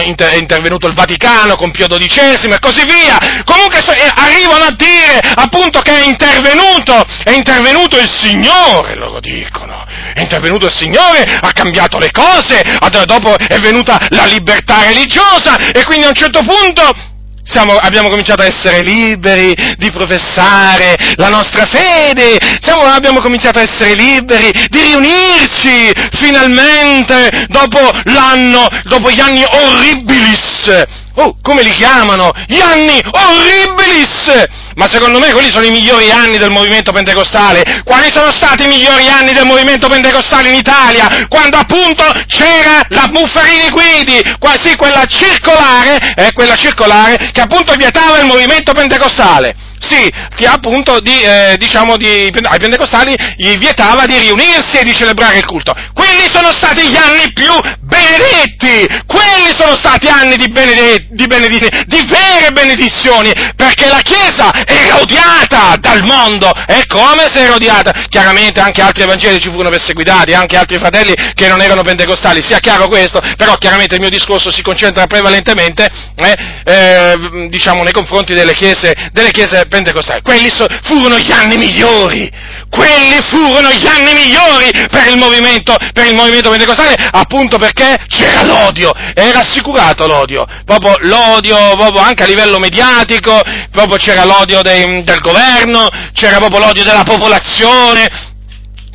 inter- 0.06 0.34
è 0.34 0.36
intervenuto 0.36 0.88
il 0.88 0.94
Vaticano 0.94 1.56
con 1.56 1.72
Pio 1.72 1.88
XII 1.88 2.52
e 2.52 2.60
così 2.60 2.84
via. 2.84 3.44
Comunque 3.46 3.80
eh, 3.80 4.12
arrivano 4.14 4.66
a 4.66 4.76
dire 4.76 5.20
appunto 5.36 5.80
che 5.80 6.02
è 6.02 6.06
intervenuto, 6.06 7.02
è 7.24 7.32
intervenuto 7.32 7.98
il 7.98 8.10
Signore, 8.10 8.96
loro 8.96 9.22
dicono. 9.22 9.86
È 10.14 10.20
intervenuto 10.20 10.66
il 10.66 10.74
Signore, 10.74 11.24
ha 11.24 11.52
cambiato 11.54 11.98
le 11.98 12.12
cose, 12.12 12.62
dopo 13.06 13.38
è 13.38 13.60
venuta 13.60 13.98
la 14.10 14.26
libertà 14.26 14.84
religiosa 14.84 15.56
e 15.72 15.86
quindi 15.86 16.06
a 16.06 16.10
un 16.10 16.16
certo 16.16 16.40
punto 16.44 17.11
siamo, 17.52 17.76
abbiamo 17.76 18.10
cominciato 18.10 18.42
a 18.42 18.46
essere 18.46 18.82
liberi 18.82 19.54
di 19.78 19.92
professare 19.92 20.96
la 21.16 21.28
nostra 21.28 21.66
fede, 21.66 22.38
siamo, 22.62 22.84
abbiamo 22.84 23.20
cominciato 23.20 23.60
a 23.60 23.64
essere 23.64 23.94
liberi 23.94 24.52
di 24.70 24.82
riunirci 24.82 25.92
finalmente 26.14 27.46
dopo 27.50 27.80
l'anno, 28.06 28.68
dopo 28.86 29.12
gli 29.12 29.20
anni 29.20 29.44
horribilis. 29.44 31.10
Oh, 31.16 31.36
come 31.42 31.62
li 31.62 31.72
chiamano? 31.72 32.32
Gli 32.48 32.60
anni 32.60 33.02
horribilis! 33.12 34.48
Ma 34.76 34.88
secondo 34.88 35.20
me 35.20 35.32
quelli 35.32 35.52
sono 35.52 35.66
i 35.66 35.70
migliori 35.70 36.10
anni 36.10 36.38
del 36.38 36.50
movimento 36.50 36.92
pentecostale. 36.92 37.82
Quali 37.84 38.10
sono 38.12 38.32
stati 38.32 38.64
i 38.64 38.68
migliori 38.68 39.08
anni 39.10 39.34
del 39.34 39.46
movimento 39.46 39.88
pentecostale 39.90 40.50
in 40.50 40.56
Italia? 40.56 41.28
Quando 41.28 41.58
appunto 41.58 42.04
c'era 42.28 42.82
la 42.90 43.08
Buffarini 43.08 43.70
Guidi, 43.70 44.22
sì, 44.60 44.76
quella 44.76 45.04
circolare, 45.06 46.14
eh, 46.16 46.32
quella 46.34 46.56
circolare 46.56 47.32
che 47.32 47.42
appunto 47.42 47.74
vietava 47.74 48.20
il 48.20 48.26
movimento 48.26 48.72
pentecostale. 48.74 49.61
Sì, 49.88 50.10
che 50.36 50.46
appunto 50.46 51.00
di, 51.00 51.20
eh, 51.22 51.56
diciamo 51.58 51.98
di, 51.98 52.32
ai 52.44 52.60
pentecostali 52.60 53.16
gli 53.36 53.58
vietava 53.58 54.06
di 54.06 54.18
riunirsi 54.18 54.78
e 54.78 54.84
di 54.84 54.94
celebrare 54.94 55.38
il 55.38 55.46
culto. 55.46 55.74
Quelli 55.94 56.30
sono 56.32 56.52
stati 56.52 56.88
gli 56.88 56.96
anni 56.96 57.34
più 57.34 57.52
benedetti, 57.82 58.88
quelli 59.08 59.52
sono 59.58 59.76
stati 59.76 60.08
anni 60.08 60.38
di, 60.38 60.50
benedet- 60.50 61.08
di, 61.10 61.26
benedizioni, 61.26 61.84
di 61.88 62.08
vere 62.08 62.52
benedizioni, 62.52 63.32
perché 63.56 63.88
la 63.88 64.00
Chiesa 64.02 64.52
era 64.66 65.02
odiata 65.02 65.76
dal 65.80 66.06
mondo, 66.06 66.52
e 66.68 66.86
come 66.88 67.28
se 67.32 67.42
era 67.42 67.56
odiata? 67.56 67.92
Chiaramente 68.08 68.62
anche 68.62 68.82
altri 68.82 69.04
evangelici 69.04 69.50
furono 69.50 69.70
perseguitati, 69.70 70.34
anche 70.34 70.58
altri 70.58 70.78
fratelli 70.78 71.14
che 71.34 71.48
non 71.48 71.60
erano 71.60 71.82
pentecostali, 71.82 72.42
sia 72.42 72.60
chiaro 72.60 72.88
questo, 72.88 73.20
però 73.36 73.56
chiaramente 73.56 73.96
il 73.96 74.02
mio 74.02 74.10
discorso 74.10 74.52
si 74.52 74.62
concentra 74.62 75.08
prevalentemente, 75.08 75.90
eh, 76.16 76.36
eh, 76.66 77.48
diciamo, 77.50 77.84
nei 77.84 77.94
confronti 77.94 78.34
delle 78.34 78.54
chiese, 78.54 78.94
delle 79.12 79.32
chiese 79.32 79.70
pentecostale. 79.72 80.22
Quelli 80.22 80.50
so, 80.50 80.68
furono 80.84 81.18
gli 81.18 81.32
anni 81.32 81.56
migliori, 81.56 82.30
quelli 82.70 83.20
furono 83.24 83.72
gli 83.72 83.88
anni 83.88 84.14
migliori 84.14 84.70
per 84.92 85.08
il 85.08 85.18
movimento, 85.18 85.76
per 85.94 86.08
il 86.08 86.14
movimento 86.14 86.50
pentecostale, 86.50 86.96
appunto 87.12 87.58
perché 87.58 88.04
c'era 88.08 88.44
l'odio, 88.44 88.92
era 89.16 89.40
assicurato 89.40 90.06
l'odio, 90.06 90.46
proprio 90.66 90.98
l'odio, 91.00 91.56
proprio 91.78 92.02
anche 92.02 92.24
a 92.24 92.28
livello 92.28 92.60
mediatico, 92.60 93.40
proprio 93.72 93.98
c'era 93.98 94.26
l'odio 94.26 94.62
dei, 94.62 95.04
del 95.04 95.20
governo, 95.22 95.88
c'era 96.14 96.38
proprio 96.38 96.60
l'odio 96.60 96.84
della 96.84 97.04
popolazione, 97.04 98.30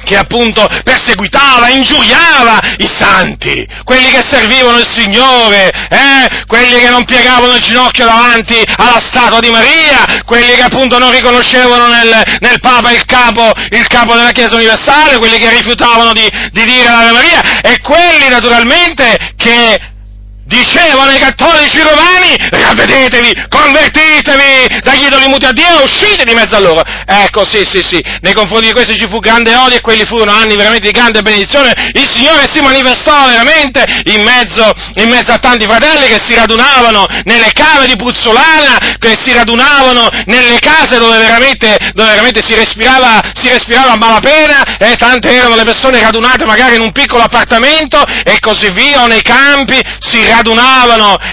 che 0.06 0.16
appunto 0.16 0.64
perseguitava, 0.84 1.68
ingiuriava 1.68 2.60
i 2.78 2.88
santi, 2.96 3.66
quelli 3.82 4.06
che 4.08 4.22
servivano 4.28 4.78
il 4.78 4.86
Signore, 4.86 5.68
eh? 5.90 6.44
quelli 6.46 6.78
che 6.78 6.88
non 6.88 7.04
piegavano 7.04 7.56
il 7.56 7.60
ginocchio 7.60 8.04
davanti 8.04 8.62
alla 8.76 9.00
statua 9.00 9.40
di 9.40 9.50
Maria, 9.50 10.22
quelli 10.24 10.54
che 10.54 10.62
appunto 10.62 10.98
non 10.98 11.10
riconoscevano 11.10 11.88
nel, 11.88 12.22
nel 12.38 12.60
Papa 12.60 12.92
il 12.92 13.04
capo, 13.04 13.50
il 13.70 13.86
capo, 13.88 14.14
della 14.14 14.30
Chiesa 14.30 14.54
universale, 14.54 15.18
quelli 15.18 15.38
che 15.38 15.50
rifiutavano 15.50 16.12
di, 16.12 16.30
di 16.52 16.64
dire 16.64 16.84
l'Ave 16.84 17.12
Maria 17.12 17.60
e 17.62 17.80
quelli 17.80 18.28
naturalmente 18.28 19.34
che 19.36 19.94
dicevano 20.46 21.10
ai 21.10 21.18
cattolici 21.18 21.80
romani, 21.82 22.34
ravvedetevi, 22.38 23.46
convertitevi 23.48 24.80
dagli 24.82 25.04
idoli 25.04 25.26
muti 25.26 25.44
a 25.44 25.52
Dio, 25.52 25.82
uscite 25.82 26.24
di 26.24 26.34
mezzo 26.34 26.56
a 26.56 26.60
loro. 26.60 26.82
Ecco, 27.04 27.44
sì, 27.44 27.64
sì, 27.64 27.82
sì, 27.86 28.02
nei 28.20 28.32
confronti 28.32 28.66
di 28.66 28.72
questi 28.72 28.96
ci 28.96 29.06
fu 29.08 29.18
grande 29.18 29.54
odio 29.54 29.76
e 29.76 29.80
quelli 29.80 30.04
furono 30.04 30.32
anni 30.32 30.56
veramente 30.56 30.86
di 30.86 30.92
grande 30.92 31.22
benedizione. 31.22 31.72
Il 31.92 32.08
Signore 32.08 32.48
si 32.52 32.60
manifestò 32.60 33.26
veramente 33.26 33.84
in 34.04 34.22
mezzo, 34.22 34.72
in 34.94 35.08
mezzo 35.08 35.32
a 35.32 35.38
tanti 35.38 35.66
fratelli 35.66 36.06
che 36.06 36.20
si 36.22 36.34
radunavano 36.34 37.06
nelle 37.24 37.52
cave 37.52 37.86
di 37.86 37.96
Puzzolana, 37.96 38.96
che 38.98 39.16
si 39.20 39.32
radunavano 39.32 40.08
nelle 40.26 40.58
case 40.60 40.98
dove 40.98 41.18
veramente, 41.18 41.76
dove 41.92 42.10
veramente 42.10 42.42
si 42.42 42.54
respirava, 42.54 43.20
si 43.34 43.48
respirava 43.48 43.92
a 43.92 43.96
malapena, 43.96 44.78
e 44.78 44.94
tante 44.96 45.30
erano 45.30 45.56
le 45.56 45.64
persone 45.64 46.00
radunate 46.00 46.44
magari 46.44 46.76
in 46.76 46.82
un 46.82 46.92
piccolo 46.92 47.24
appartamento 47.24 48.04
e 48.24 48.38
così 48.40 48.70
via, 48.70 49.02
o 49.02 49.06
nei 49.06 49.22
campi, 49.22 49.80
si 50.00 50.18
radunavano, 50.18 50.34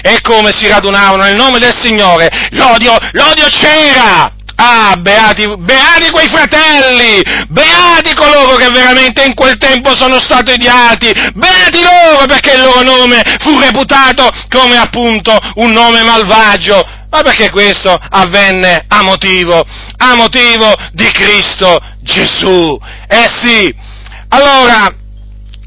e 0.02 0.20
come 0.22 0.52
si 0.52 0.66
radunavano? 0.66 1.24
Nel 1.24 1.36
nome 1.36 1.58
del 1.58 1.74
Signore, 1.76 2.28
l'odio, 2.50 2.96
l'odio 3.12 3.46
c'era! 3.48 4.32
Ah, 4.56 4.94
beati, 4.96 5.52
beati 5.58 6.10
quei 6.12 6.28
fratelli, 6.28 7.20
beati 7.48 8.14
coloro 8.14 8.54
che 8.54 8.70
veramente 8.70 9.24
in 9.24 9.34
quel 9.34 9.56
tempo 9.56 9.96
sono 9.96 10.20
stati 10.20 10.52
odiati, 10.52 11.12
beati 11.34 11.82
loro 11.82 12.26
perché 12.26 12.52
il 12.52 12.60
loro 12.60 12.82
nome 12.82 13.20
fu 13.40 13.58
reputato 13.58 14.30
come 14.48 14.76
appunto 14.76 15.36
un 15.56 15.72
nome 15.72 16.04
malvagio, 16.04 16.86
ma 17.10 17.22
perché 17.22 17.50
questo 17.50 17.98
avvenne 18.10 18.84
a 18.86 19.02
motivo, 19.02 19.64
a 19.96 20.14
motivo 20.14 20.72
di 20.92 21.10
Cristo 21.10 21.80
Gesù. 22.00 22.78
Eh 23.08 23.28
sì, 23.40 23.74
allora, 24.28 24.88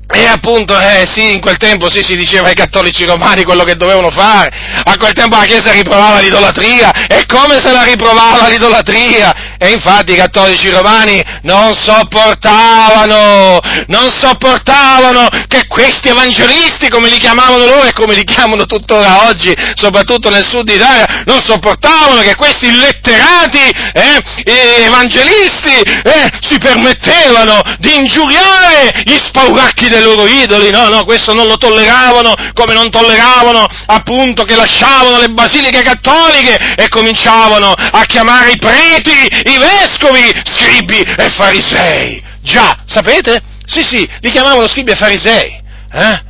e 0.09 0.25
appunto, 0.25 0.79
eh 0.79 1.05
sì, 1.05 1.33
in 1.33 1.41
quel 1.41 1.57
tempo 1.57 1.89
sì, 1.89 2.01
si 2.01 2.15
diceva 2.15 2.47
ai 2.47 2.55
cattolici 2.55 3.03
romani 3.03 3.43
quello 3.43 3.63
che 3.63 3.75
dovevano 3.75 4.09
fare, 4.09 4.49
a 4.83 4.95
quel 4.97 5.11
tempo 5.13 5.35
la 5.35 5.43
Chiesa 5.43 5.71
riprovava 5.71 6.19
l'idolatria, 6.21 7.07
e 7.07 7.25
come 7.25 7.59
se 7.59 7.71
la 7.71 7.83
riprovava 7.83 8.47
l'idolatria? 8.47 9.56
E 9.59 9.69
infatti 9.71 10.13
i 10.13 10.15
cattolici 10.15 10.69
romani 10.69 11.21
non 11.43 11.75
sopportavano, 11.75 13.59
non 13.87 14.09
sopportavano 14.19 15.27
che 15.47 15.65
questi 15.67 16.09
evangelisti, 16.09 16.89
come 16.89 17.09
li 17.09 17.17
chiamavano 17.17 17.65
loro 17.65 17.83
e 17.83 17.93
come 17.93 18.13
li 18.13 18.23
chiamano 18.23 18.65
tuttora 18.65 19.27
oggi, 19.27 19.55
soprattutto 19.75 20.29
nel 20.29 20.45
sud 20.45 20.69
Italia, 20.69 21.23
non 21.25 21.41
sopportavano 21.41 22.21
che 22.21 22.35
questi 22.35 22.67
illetterati 22.67 23.59
eh, 23.93 24.83
evangelisti 24.83 25.75
eh, 26.03 26.29
si 26.41 26.57
permettevano 26.57 27.61
di 27.79 27.95
ingiuriare 27.95 29.03
gli 29.03 29.17
spauracchi 29.17 29.89
dei 29.89 30.01
loro 30.01 30.27
idoli, 30.27 30.69
no, 30.69 30.89
no, 30.89 31.03
questo 31.03 31.33
non 31.33 31.47
lo 31.47 31.57
tolleravano, 31.57 32.33
come 32.53 32.73
non 32.73 32.89
tolleravano 32.89 33.65
appunto 33.87 34.43
che 34.43 34.55
lasciavano 34.55 35.19
le 35.19 35.29
basiliche 35.29 35.81
cattoliche 35.81 36.75
e 36.75 36.87
cominciavano 36.89 37.71
a 37.71 38.03
chiamare 38.05 38.51
i 38.51 38.57
preti, 38.57 39.45
i 39.51 39.57
vescovi, 39.57 40.31
scribi 40.45 40.99
e 40.99 41.29
farisei. 41.29 42.23
Già, 42.41 42.77
sapete? 42.85 43.41
Sì, 43.65 43.83
sì, 43.83 44.09
li 44.21 44.31
chiamavano 44.31 44.67
scribi 44.67 44.91
e 44.91 44.95
farisei. 44.95 45.61
Eh? 45.91 46.21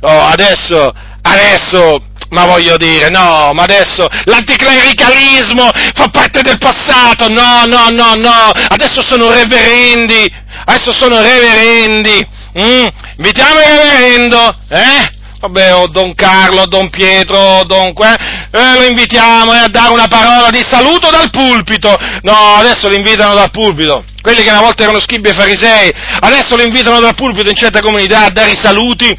Oh, 0.00 0.24
adesso, 0.26 0.92
adesso, 1.22 1.98
ma 2.30 2.44
voglio 2.44 2.76
dire, 2.76 3.08
no, 3.08 3.52
ma 3.54 3.62
adesso 3.62 4.06
l'anticlericalismo 4.24 5.70
fa 5.94 6.08
parte 6.08 6.42
del 6.42 6.58
passato, 6.58 7.28
no, 7.28 7.64
no, 7.66 7.88
no, 7.90 8.14
no, 8.14 8.50
adesso 8.68 9.02
sono 9.02 9.32
reverendi, 9.32 10.30
adesso 10.66 10.92
sono 10.92 11.20
reverendi, 11.20 12.26
mm? 12.58 12.86
invitiamo 13.16 13.60
il 13.60 13.66
reverendo, 13.66 14.56
eh? 14.68 15.13
Vabbè, 15.44 15.74
o 15.74 15.88
Don 15.88 16.14
Carlo, 16.14 16.62
o 16.62 16.66
Don 16.66 16.88
Pietro, 16.88 17.64
Don... 17.66 17.88
Eh, 17.88 18.78
lo 18.78 18.86
invitiamo 18.86 19.52
eh, 19.52 19.58
a 19.58 19.68
dare 19.68 19.92
una 19.92 20.08
parola 20.08 20.48
di 20.48 20.64
saluto 20.66 21.10
dal 21.10 21.28
pulpito. 21.28 21.94
No, 22.22 22.54
adesso 22.56 22.88
lo 22.88 22.94
invitano 22.94 23.34
dal 23.34 23.50
pulpito. 23.50 24.04
Quelli 24.22 24.42
che 24.42 24.48
una 24.48 24.62
volta 24.62 24.84
erano 24.84 25.00
schibbi 25.00 25.28
e 25.28 25.34
farisei, 25.34 25.92
adesso 26.20 26.56
lo 26.56 26.62
invitano 26.62 26.98
dal 26.98 27.14
pulpito 27.14 27.50
in 27.50 27.56
certe 27.56 27.82
comunità 27.82 28.24
a 28.24 28.30
dare 28.30 28.52
i 28.52 28.56
saluti 28.56 29.14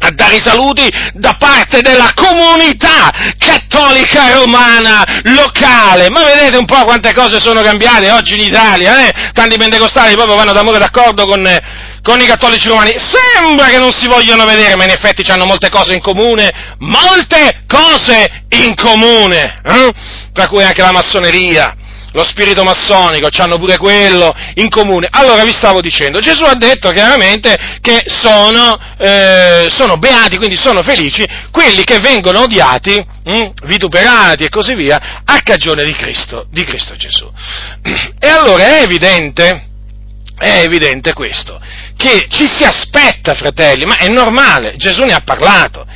a 0.00 0.10
dare 0.10 0.36
i 0.36 0.42
saluti 0.42 0.88
da 1.14 1.34
parte 1.38 1.80
della 1.80 2.12
comunità 2.14 3.10
cattolica 3.38 4.32
romana 4.32 5.04
locale. 5.24 6.08
Ma 6.08 6.22
vedete 6.22 6.56
un 6.56 6.66
po' 6.66 6.84
quante 6.84 7.12
cose 7.12 7.40
sono 7.40 7.62
cambiate 7.62 8.10
oggi 8.10 8.34
in 8.34 8.40
Italia, 8.40 9.06
eh? 9.06 9.32
Tanti 9.32 9.58
pentecostali 9.58 10.14
proprio 10.14 10.36
vanno 10.36 10.52
d'amore 10.52 10.78
d'accordo 10.78 11.26
con, 11.26 11.44
con 12.02 12.20
i 12.20 12.26
cattolici 12.26 12.68
romani. 12.68 12.94
Sembra 12.96 13.66
che 13.66 13.78
non 13.78 13.92
si 13.92 14.06
vogliono 14.06 14.44
vedere, 14.44 14.76
ma 14.76 14.84
in 14.84 14.90
effetti 14.90 15.28
hanno 15.30 15.46
molte 15.46 15.68
cose 15.68 15.94
in 15.94 16.00
comune, 16.00 16.76
molte 16.78 17.64
cose 17.66 18.44
in 18.50 18.74
comune, 18.76 19.60
eh? 19.64 19.92
tra 20.32 20.46
cui 20.46 20.62
anche 20.62 20.82
la 20.82 20.92
massoneria, 20.92 21.74
lo 22.12 22.24
spirito 22.24 22.64
massonico, 22.64 23.28
hanno 23.38 23.58
pure 23.58 23.76
quello 23.76 24.34
in 24.54 24.68
comune. 24.68 25.08
Allora 25.10 25.44
vi 25.44 25.52
stavo 25.52 25.80
dicendo, 25.80 26.20
Gesù 26.20 26.44
ha 26.44 26.54
detto 26.54 26.90
chiaramente 26.90 27.56
che 27.80 28.04
sono, 28.06 28.78
eh, 28.98 29.66
sono 29.70 29.96
beati, 29.96 30.36
quindi 30.36 30.56
sono 30.56 30.82
felici, 30.82 31.26
quelli 31.50 31.84
che 31.84 31.98
vengono 31.98 32.42
odiati, 32.42 33.04
hm, 33.24 33.50
vituperati 33.64 34.44
e 34.44 34.48
così 34.48 34.74
via, 34.74 35.22
a 35.24 35.40
cagione 35.42 35.84
di 35.84 35.92
Cristo, 35.92 36.46
di 36.50 36.64
Cristo 36.64 36.96
Gesù. 36.96 37.30
E 38.20 38.28
allora 38.28 38.78
è 38.78 38.82
evidente, 38.82 39.68
è 40.36 40.62
evidente 40.64 41.12
questo, 41.12 41.60
che 41.96 42.26
ci 42.28 42.48
si 42.48 42.64
aspetta, 42.64 43.34
fratelli, 43.34 43.84
ma 43.84 43.96
è 43.96 44.08
normale, 44.08 44.76
Gesù 44.76 45.02
ne 45.02 45.14
ha 45.14 45.22
parlato, 45.24 45.86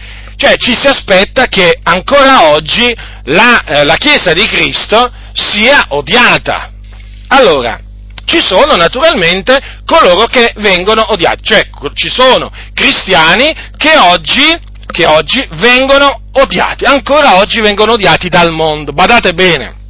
cioè 0.43 0.57
ci 0.57 0.75
si 0.77 0.89
aspetta 0.89 1.47
che 1.47 1.79
ancora 1.85 2.49
oggi 2.49 2.93
la, 3.27 3.63
eh, 3.63 3.85
la 3.85 3.95
Chiesa 3.95 4.33
di 4.33 4.45
Cristo 4.47 5.09
sia 5.33 5.85
odiata. 5.91 6.73
Allora, 7.29 7.79
ci 8.25 8.41
sono 8.41 8.75
naturalmente 8.75 9.57
coloro 9.87 10.27
che 10.27 10.53
vengono 10.57 11.13
odiati, 11.13 11.45
cioè 11.45 11.69
ci 11.95 12.09
sono 12.09 12.51
cristiani 12.75 13.55
che 13.77 13.97
oggi, 13.97 14.53
che 14.91 15.07
oggi 15.07 15.47
vengono 15.53 16.23
odiati, 16.33 16.87
ancora 16.87 17.37
oggi 17.37 17.61
vengono 17.61 17.93
odiati 17.93 18.29
dal 18.29 18.51
mondo, 18.51 18.93
badate 18.93 19.35
bene 19.35 19.82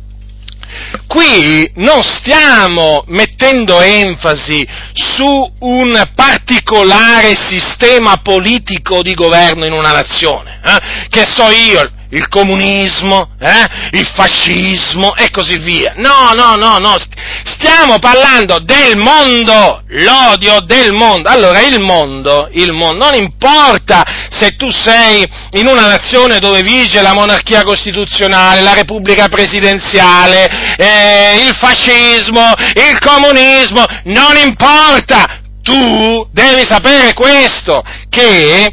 qui 1.06 1.70
non 1.76 2.02
stiamo 2.02 3.04
mettendo 3.08 3.80
enfasi 3.80 4.66
su 4.92 5.52
un 5.60 6.10
particolare 6.14 7.34
sistema 7.34 8.18
politico 8.22 9.02
di 9.02 9.14
governo 9.14 9.64
in 9.64 9.72
una 9.72 9.92
nazione, 9.92 10.60
eh? 10.64 11.08
che 11.08 11.24
so 11.24 11.50
io, 11.50 11.90
il 12.12 12.28
comunismo, 12.28 13.30
eh? 13.38 13.98
il 13.98 14.06
fascismo 14.14 15.14
e 15.16 15.30
così 15.30 15.58
via. 15.58 15.94
No, 15.96 16.32
no, 16.34 16.54
no, 16.56 16.78
no, 16.78 16.96
stiamo 17.44 17.98
parlando 17.98 18.58
del 18.58 18.96
mondo, 18.96 19.82
l'odio 19.88 20.60
del 20.60 20.92
mondo. 20.92 21.28
Allora 21.28 21.60
il 21.60 21.80
mondo, 21.80 22.48
il 22.52 22.72
mondo, 22.72 23.04
non 23.04 23.14
importa 23.14 24.04
se 24.30 24.56
tu 24.56 24.70
sei 24.70 25.26
in 25.52 25.66
una 25.66 25.86
nazione 25.86 26.38
dove 26.38 26.62
vige 26.62 27.00
la 27.00 27.14
monarchia 27.14 27.62
costituzionale, 27.62 28.60
la 28.60 28.74
repubblica 28.74 29.28
presidenziale, 29.28 30.76
eh, 30.76 31.46
il 31.46 31.54
fascismo, 31.54 32.52
il 32.74 32.98
comunismo, 32.98 33.84
non 34.04 34.36
importa. 34.36 35.40
Tu 35.62 36.28
devi 36.32 36.64
sapere 36.64 37.14
questo, 37.14 37.84
che 38.10 38.68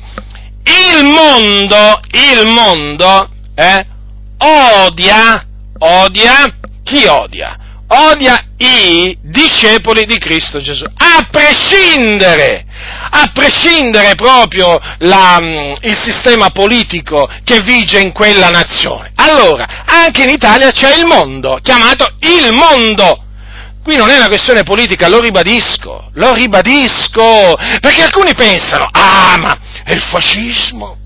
il 0.69 1.03
mondo, 1.03 1.99
il 2.11 2.47
mondo, 2.47 3.29
eh, 3.55 3.85
odia, 4.37 5.45
odia, 5.79 6.45
chi 6.83 7.05
odia? 7.05 7.57
Odia 7.91 8.39
i 8.57 9.17
discepoli 9.19 10.05
di 10.05 10.19
Cristo 10.19 10.61
Gesù, 10.61 10.83
a 10.83 11.27
prescindere, 11.31 12.63
a 13.09 13.31
prescindere 13.33 14.13
proprio 14.13 14.79
la, 14.99 15.39
mm, 15.41 15.73
il 15.81 15.97
sistema 15.97 16.51
politico 16.51 17.27
che 17.43 17.61
vige 17.61 17.99
in 17.99 18.11
quella 18.11 18.49
nazione. 18.49 19.11
Allora, 19.15 19.83
anche 19.85 20.21
in 20.21 20.29
Italia 20.29 20.71
c'è 20.71 20.95
il 20.97 21.05
mondo, 21.05 21.59
chiamato 21.63 22.13
il 22.19 22.53
mondo. 22.53 23.23
Qui 23.81 23.95
non 23.95 24.09
è 24.09 24.17
una 24.17 24.27
questione 24.27 24.61
politica, 24.61 25.07
lo 25.07 25.19
ribadisco, 25.19 26.11
lo 26.13 26.33
ribadisco, 26.33 27.57
perché 27.79 28.03
alcuni 28.03 28.35
pensano, 28.35 28.87
ah, 28.91 29.35
ma 29.39 29.57
è 29.89 29.93
il 29.93 30.01
fascismo, 30.01 30.97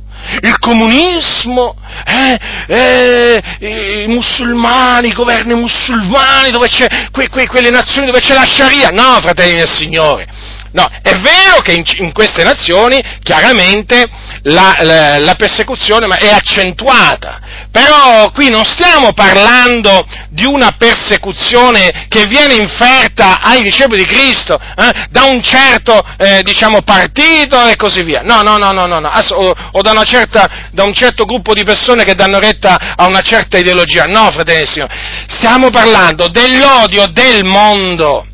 il 0.42 0.60
comunismo, 0.60 1.74
eh, 2.06 2.38
eh, 2.68 4.04
i 4.04 4.08
musulmani, 4.08 5.08
i 5.08 5.14
governi 5.14 5.54
musulmani, 5.54 6.52
dove 6.52 6.68
c'è, 6.68 7.08
que, 7.10 7.30
que, 7.30 7.48
quelle 7.48 7.70
nazioni 7.70 8.08
dove 8.08 8.20
c'è 8.20 8.34
la 8.34 8.46
Sharia. 8.46 8.90
No, 8.90 9.20
fratelli 9.22 9.56
del 9.56 9.70
Signore, 9.70 10.28
No, 10.74 10.88
è 11.04 11.14
vero 11.20 11.62
che 11.62 11.74
in, 11.74 11.84
in 11.98 12.12
queste 12.14 12.44
nazioni 12.44 13.00
chiaramente 13.22 14.04
la, 14.44 14.76
la, 14.80 15.20
la 15.20 15.36
persecuzione 15.36 16.08
è 16.18 16.30
accentuata, 16.30 17.40
però 17.72 18.32
qui 18.32 18.50
non 18.50 18.66
stiamo 18.66 19.14
parlando 19.14 20.04
di 20.30 20.46
una 20.46 20.76
persecuzione 20.76 22.08
che 22.10 22.26
viene 22.26 22.56
inferta 22.56 23.40
ai 23.42 23.62
discepoli 23.62 24.04
di 24.04 24.08
Cristo 24.08 24.60
eh, 24.60 25.08
da 25.12 25.26
un 25.26 25.44
certo 25.44 26.02
eh, 26.18 26.42
diciamo, 26.42 26.82
partito 26.82 27.68
e 27.68 27.76
così 27.76 28.02
via. 28.02 28.22
No, 28.24 28.42
no, 28.42 28.58
no, 28.58 28.72
no, 28.72 28.88
no, 28.88 28.98
no. 28.98 29.12
O, 29.30 29.56
o 29.74 29.82
da, 29.82 30.04
certa, 30.04 30.70
da, 30.72 30.84
un 30.84 30.94
certo 30.94 31.26
gruppo 31.26 31.54
di 31.54 31.64
persone 31.64 32.04
che 32.04 32.16
danno 32.16 32.40
retta 32.40 32.96
a 32.96 33.06
una 33.06 33.22
certa 33.22 33.60
ideologia. 33.60 34.06
No, 34.06 34.32
fratelli 34.32 34.64
e 34.64 34.68
signori, 34.68 34.94
stiamo 35.28 35.70
parlando 35.70 36.30
dell'odio 36.30 37.06
del 37.08 37.44
mondo. 37.44 38.26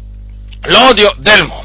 L'odio 0.63 1.13
del 1.17 1.43
mondo. 1.45 1.58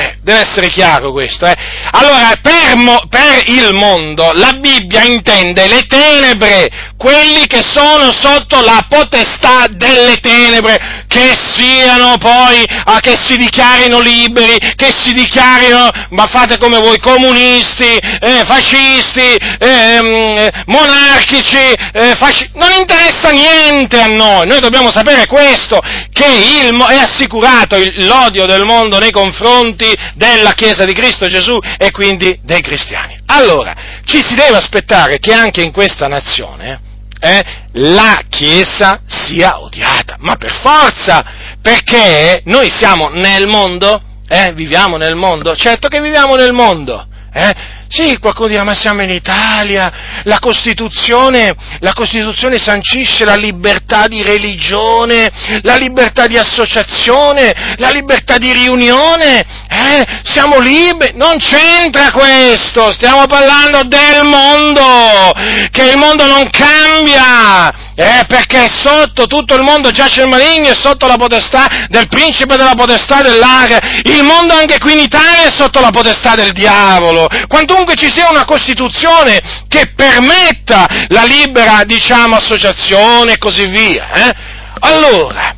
Eh, 0.00 0.16
deve 0.22 0.40
essere 0.40 0.68
chiaro 0.68 1.12
questo. 1.12 1.44
Eh. 1.44 1.54
Allora, 1.90 2.32
per, 2.40 2.76
mo, 2.76 3.02
per, 3.10 3.42
il 3.48 3.74
mondo 3.74 4.30
la 4.32 4.52
Bibbia 4.52 5.02
intende 5.02 5.66
le 5.66 5.82
tenebre, 5.86 6.70
quelli 7.00 7.46
che 7.46 7.62
sono 7.66 8.12
sotto 8.12 8.60
la 8.60 8.84
potestà 8.86 9.64
delle 9.70 10.16
tenebre, 10.16 11.04
che 11.08 11.34
siano 11.54 12.18
poi, 12.18 12.62
ah, 12.84 13.00
che 13.00 13.16
si 13.22 13.38
dichiarino 13.38 14.00
liberi, 14.00 14.58
che 14.76 14.92
si 14.94 15.14
dichiarino, 15.14 15.88
ma 16.10 16.26
fate 16.26 16.58
come 16.58 16.78
voi, 16.78 16.98
comunisti, 16.98 17.96
eh, 17.96 18.44
fascisti, 18.44 19.34
eh, 19.58 20.50
monarchici, 20.66 21.56
eh, 21.56 22.14
fasci- 22.18 22.50
non 22.56 22.70
interessa 22.78 23.30
niente 23.30 23.98
a 23.98 24.08
noi, 24.08 24.46
noi 24.46 24.60
dobbiamo 24.60 24.90
sapere 24.90 25.26
questo, 25.26 25.80
che 26.12 26.26
il, 26.26 26.76
è 26.76 26.96
assicurato 26.96 27.78
l'odio 27.94 28.44
del 28.44 28.66
mondo 28.66 28.98
nei 28.98 29.10
confronti 29.10 29.90
della 30.16 30.52
Chiesa 30.52 30.84
di 30.84 30.92
Cristo 30.92 31.28
Gesù 31.28 31.58
e 31.78 31.92
quindi 31.92 32.38
dei 32.42 32.60
cristiani. 32.60 33.16
Allora, 33.24 33.74
ci 34.04 34.22
si 34.22 34.34
deve 34.34 34.58
aspettare 34.58 35.18
che 35.18 35.32
anche 35.32 35.62
in 35.62 35.72
questa 35.72 36.06
nazione 36.06 36.88
eh, 37.20 37.44
la 37.72 38.22
Chiesa 38.28 39.02
sia 39.06 39.60
odiata, 39.60 40.16
ma 40.18 40.36
per 40.36 40.52
forza, 40.60 41.24
perché 41.60 42.42
noi 42.46 42.70
siamo 42.70 43.08
nel 43.08 43.46
mondo, 43.46 44.02
eh, 44.26 44.52
viviamo 44.54 44.96
nel 44.96 45.14
mondo, 45.14 45.54
certo 45.54 45.88
che 45.88 46.00
viviamo 46.00 46.34
nel 46.34 46.52
mondo, 46.52 47.06
eh, 47.32 47.54
sì, 47.92 48.16
qualcuno 48.20 48.46
dirà, 48.46 48.62
ma 48.62 48.76
siamo 48.76 49.02
in 49.02 49.10
Italia, 49.10 50.22
la 50.22 50.38
Costituzione, 50.38 51.56
la 51.80 51.92
Costituzione 51.92 52.56
sancisce 52.56 53.24
la 53.24 53.34
libertà 53.34 54.06
di 54.06 54.22
religione, 54.22 55.28
la 55.62 55.74
libertà 55.74 56.28
di 56.28 56.38
associazione, 56.38 57.74
la 57.78 57.90
libertà 57.90 58.38
di 58.38 58.52
riunione, 58.52 59.40
eh? 59.68 60.06
siamo 60.22 60.60
liberi, 60.60 61.16
non 61.16 61.36
c'entra 61.38 62.12
questo, 62.12 62.92
stiamo 62.92 63.26
parlando 63.26 63.82
del 63.82 64.22
mondo, 64.22 65.32
che 65.72 65.90
il 65.90 65.98
mondo 65.98 66.28
non 66.28 66.48
cambia, 66.48 67.89
eh, 68.00 68.24
perché 68.26 68.66
sotto 68.72 69.26
tutto 69.26 69.54
il 69.54 69.62
mondo 69.62 69.90
giace 69.90 70.22
il 70.22 70.28
maligno 70.28 70.70
e 70.70 70.74
sotto 70.74 71.06
la 71.06 71.16
potestà 71.16 71.86
del 71.90 72.08
principe 72.08 72.56
della 72.56 72.72
potestà 72.74 73.20
dell'aria, 73.20 73.78
il 74.04 74.22
mondo 74.22 74.54
anche 74.54 74.78
qui 74.78 74.92
in 74.92 75.00
Italia 75.00 75.48
è 75.48 75.52
sotto 75.52 75.80
la 75.80 75.90
potestà 75.90 76.34
del 76.34 76.52
diavolo, 76.52 77.28
quantunque 77.46 77.96
ci 77.96 78.08
sia 78.08 78.30
una 78.30 78.46
Costituzione 78.46 79.38
che 79.68 79.92
permetta 79.94 80.86
la 81.08 81.24
libera, 81.24 81.84
diciamo, 81.84 82.36
associazione 82.36 83.32
e 83.32 83.38
così 83.38 83.66
via. 83.66 84.10
Eh? 84.12 84.32
Allora, 84.80 85.54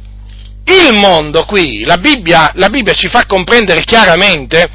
il 0.64 0.96
mondo 0.98 1.44
qui, 1.44 1.84
la 1.84 1.96
Bibbia, 1.98 2.50
la 2.54 2.68
Bibbia 2.70 2.92
ci 2.94 3.06
fa 3.08 3.24
comprendere 3.24 3.84
chiaramente 3.84 4.68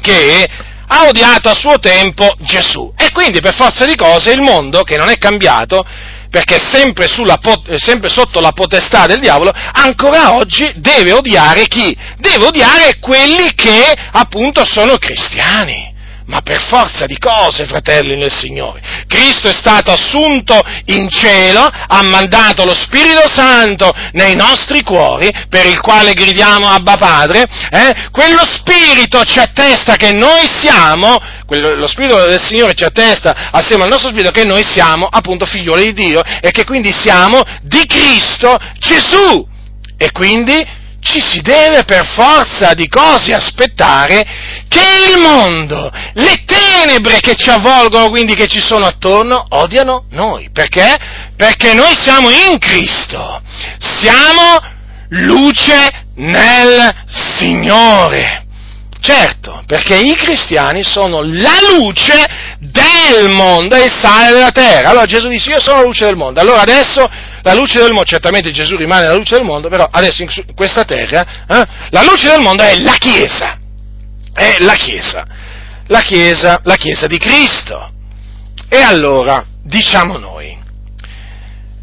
che 0.00 0.48
ha 0.88 1.06
odiato 1.06 1.48
a 1.48 1.54
suo 1.54 1.78
tempo 1.78 2.34
Gesù 2.40 2.92
e 2.96 3.12
quindi 3.12 3.40
per 3.40 3.54
forza 3.54 3.84
di 3.86 3.94
cose 3.94 4.32
il 4.32 4.40
mondo, 4.40 4.82
che 4.82 4.96
non 4.96 5.10
è 5.10 5.16
cambiato, 5.16 5.84
perché 6.30 6.58
sempre, 6.58 7.08
sulla, 7.08 7.38
sempre, 7.76 8.08
sotto 8.08 8.40
la 8.40 8.52
potestà 8.52 9.06
del 9.06 9.20
diavolo, 9.20 9.52
ancora 9.72 10.34
oggi 10.34 10.70
deve 10.76 11.12
odiare 11.12 11.66
chi? 11.66 11.96
Deve 12.18 12.46
odiare 12.46 12.98
quelli 12.98 13.54
che 13.54 13.92
appunto 14.12 14.64
sono 14.64 14.96
cristiani 14.98 15.96
ma 16.28 16.42
per 16.42 16.60
forza 16.60 17.06
di 17.06 17.18
cose, 17.18 17.66
fratelli 17.66 18.16
nel 18.16 18.32
Signore. 18.32 18.80
Cristo 19.06 19.48
è 19.48 19.52
stato 19.52 19.90
assunto 19.90 20.60
in 20.86 21.08
cielo, 21.08 21.60
ha 21.60 22.02
mandato 22.02 22.64
lo 22.64 22.74
Spirito 22.74 23.26
Santo 23.32 23.92
nei 24.12 24.36
nostri 24.36 24.82
cuori, 24.82 25.30
per 25.48 25.66
il 25.66 25.80
quale 25.80 26.12
gridiamo 26.12 26.68
Abba 26.68 26.96
Padre, 26.96 27.44
eh? 27.70 28.08
quello 28.10 28.44
Spirito 28.44 29.24
ci 29.24 29.38
attesta 29.38 29.96
che 29.96 30.12
noi 30.12 30.46
siamo, 30.46 31.16
quello, 31.46 31.74
lo 31.74 31.88
Spirito 31.88 32.26
del 32.26 32.40
Signore 32.40 32.74
ci 32.74 32.84
attesta 32.84 33.50
assieme 33.50 33.84
al 33.84 33.90
nostro 33.90 34.10
Spirito 34.10 34.30
che 34.30 34.44
noi 34.44 34.64
siamo 34.64 35.06
appunto 35.10 35.46
figlioli 35.46 35.92
di 35.92 36.08
Dio 36.08 36.22
e 36.22 36.50
che 36.50 36.64
quindi 36.64 36.92
siamo 36.92 37.40
di 37.62 37.86
Cristo 37.86 38.58
Gesù. 38.78 39.46
E 39.96 40.12
quindi 40.12 40.64
ci 41.00 41.20
si 41.22 41.40
deve 41.40 41.84
per 41.84 42.04
forza 42.06 42.74
di 42.74 42.88
cose 42.88 43.32
aspettare 43.32 44.57
che 44.68 45.12
il 45.12 45.18
mondo, 45.18 45.90
le 46.14 46.44
tenebre 46.44 47.20
che 47.20 47.34
ci 47.34 47.50
avvolgono, 47.50 48.10
quindi 48.10 48.34
che 48.34 48.46
ci 48.46 48.60
sono 48.60 48.86
attorno, 48.86 49.44
odiano 49.50 50.04
noi. 50.10 50.50
Perché? 50.52 50.96
Perché 51.36 51.74
noi 51.74 51.94
siamo 51.96 52.30
in 52.30 52.58
Cristo, 52.58 53.40
siamo 53.78 54.58
luce 55.08 56.06
nel 56.16 57.04
Signore. 57.08 58.46
Certo, 59.00 59.62
perché 59.64 59.94
i 59.96 60.14
cristiani 60.16 60.82
sono 60.82 61.20
la 61.22 61.54
luce 61.76 62.56
del 62.58 63.30
mondo 63.30 63.76
e 63.76 63.84
il 63.84 63.92
sale 63.92 64.32
della 64.32 64.50
terra. 64.50 64.90
Allora 64.90 65.06
Gesù 65.06 65.28
disse 65.28 65.50
io 65.50 65.60
sono 65.60 65.78
la 65.78 65.86
luce 65.86 66.04
del 66.04 66.16
mondo. 66.16 66.40
Allora 66.40 66.62
adesso 66.62 67.08
la 67.42 67.54
luce 67.54 67.78
del 67.78 67.92
mondo, 67.92 68.04
certamente 68.04 68.50
Gesù 68.50 68.76
rimane 68.76 69.06
la 69.06 69.14
luce 69.14 69.36
del 69.36 69.44
mondo, 69.44 69.68
però 69.68 69.88
adesso 69.90 70.22
in 70.22 70.28
questa 70.54 70.84
terra 70.84 71.24
eh, 71.48 71.64
la 71.90 72.02
luce 72.02 72.28
del 72.28 72.40
mondo 72.40 72.62
è 72.62 72.76
la 72.78 72.96
Chiesa, 72.98 73.57
è 74.38 74.58
la 74.60 74.74
Chiesa, 74.74 75.26
la 75.88 76.00
Chiesa, 76.00 76.60
la 76.62 76.76
Chiesa 76.76 77.06
di 77.06 77.18
Cristo. 77.18 77.90
E 78.68 78.80
allora, 78.80 79.44
diciamo 79.62 80.16
noi, 80.16 80.56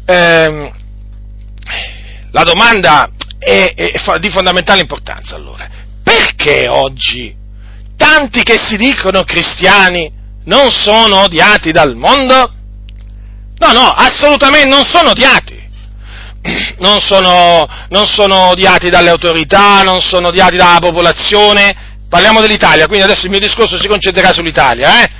ehm, 0.06 0.72
la 2.30 2.42
domanda 2.42 3.10
è, 3.38 3.74
è 3.74 4.18
di 4.18 4.30
fondamentale 4.30 4.80
importanza 4.80 5.36
allora, 5.36 5.68
perché 6.02 6.66
oggi 6.68 7.34
tanti 7.96 8.42
che 8.42 8.58
si 8.62 8.76
dicono 8.76 9.22
cristiani 9.22 10.12
non 10.44 10.70
sono 10.70 11.24
odiati 11.24 11.72
dal 11.72 11.94
mondo? 11.96 12.52
No, 13.58 13.72
no, 13.72 13.88
assolutamente 13.88 14.68
non 14.68 14.84
sono 14.84 15.10
odiati. 15.10 15.64
Non 16.78 17.00
sono, 17.00 17.66
non 17.88 18.06
sono 18.06 18.50
odiati 18.50 18.88
dalle 18.88 19.10
autorità, 19.10 19.82
non 19.82 20.00
sono 20.00 20.28
odiati 20.28 20.56
dalla 20.56 20.78
popolazione. 20.78 21.85
Parliamo 22.08 22.40
dell'Italia, 22.40 22.86
quindi 22.86 23.04
adesso 23.04 23.24
il 23.24 23.30
mio 23.30 23.40
discorso 23.40 23.78
si 23.78 23.88
concentrerà 23.88 24.32
sull'Italia, 24.32 25.02
eh? 25.02 25.10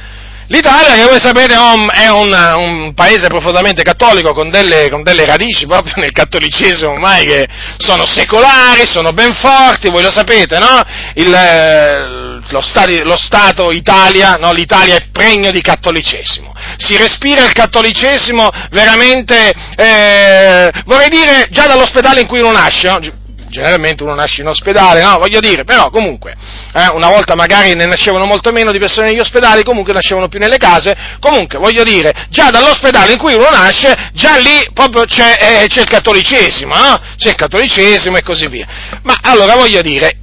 L'Italia, 0.49 0.95
che 0.95 1.03
voi 1.03 1.18
sapete, 1.20 1.55
è 1.55 2.09
un, 2.09 2.32
un 2.57 2.95
paese 2.95 3.26
profondamente 3.26 3.82
cattolico 3.82 4.32
con 4.32 4.49
delle, 4.49 4.89
con 4.89 5.03
delle, 5.03 5.24
radici 5.24 5.66
proprio 5.66 5.95
nel 5.97 6.12
cattolicesimo 6.12 6.93
ormai 6.93 7.26
che 7.26 7.49
sono 7.78 8.07
secolari, 8.07 8.87
sono 8.87 9.12
ben 9.12 9.34
forti, 9.34 9.91
voi 9.91 10.03
lo 10.03 10.11
sapete, 10.12 10.59
no? 10.59 10.80
Il, 11.14 11.34
eh, 11.34 12.26
lo, 12.49 12.61
stati, 12.61 13.03
lo, 13.03 13.16
Stato 13.16 13.72
Italia, 13.72 14.37
no? 14.37 14.53
l'Italia 14.53 14.95
è 14.95 15.09
pregno 15.11 15.51
di 15.51 15.61
cattolicesimo. 15.61 16.55
Si 16.76 16.97
respira 16.97 17.45
il 17.45 17.53
cattolicesimo 17.53 18.49
veramente, 18.70 19.53
eh, 19.74 20.70
vorrei 20.84 21.09
dire, 21.09 21.49
già 21.51 21.66
dall'ospedale 21.66 22.20
in 22.20 22.28
cui 22.28 22.39
uno 22.39 22.53
nasce, 22.53 22.89
no? 22.89 23.24
Generalmente 23.49 24.03
uno 24.03 24.14
nasce 24.14 24.42
in 24.42 24.49
ospedale, 24.49 25.03
no? 25.03 25.18
Voglio 25.18 25.40
dire, 25.40 25.64
però 25.64 25.90
comunque, 25.90 26.34
eh, 26.72 26.88
una 26.92 27.09
volta 27.09 27.34
magari 27.34 27.74
ne 27.74 27.86
nascevano 27.86 28.24
molto 28.24 28.53
meno 28.53 28.72
di 28.72 28.78
persone 28.78 29.09
negli 29.09 29.18
ospedali, 29.18 29.62
comunque 29.62 29.92
nascevano 29.92 30.28
più 30.28 30.38
nelle 30.38 30.57
case, 30.57 30.97
comunque 31.20 31.59
voglio 31.59 31.82
dire, 31.82 32.12
già 32.28 32.51
dall'ospedale 32.51 33.12
in 33.12 33.18
cui 33.18 33.34
uno 33.34 33.51
nasce, 33.51 34.11
già 34.12 34.36
lì 34.36 34.68
proprio 34.72 35.05
c'è, 35.05 35.62
eh, 35.62 35.66
c'è 35.66 35.80
il 35.80 35.88
cattolicesimo, 35.88 36.74
no? 36.74 37.01
C'è 37.16 37.30
il 37.30 37.36
cattolicesimo 37.36 38.16
e 38.16 38.22
così 38.22 38.47
via. 38.49 38.66
Ma 39.03 39.16
allora 39.22 39.55
voglio 39.57 39.82
dire, 39.82 40.18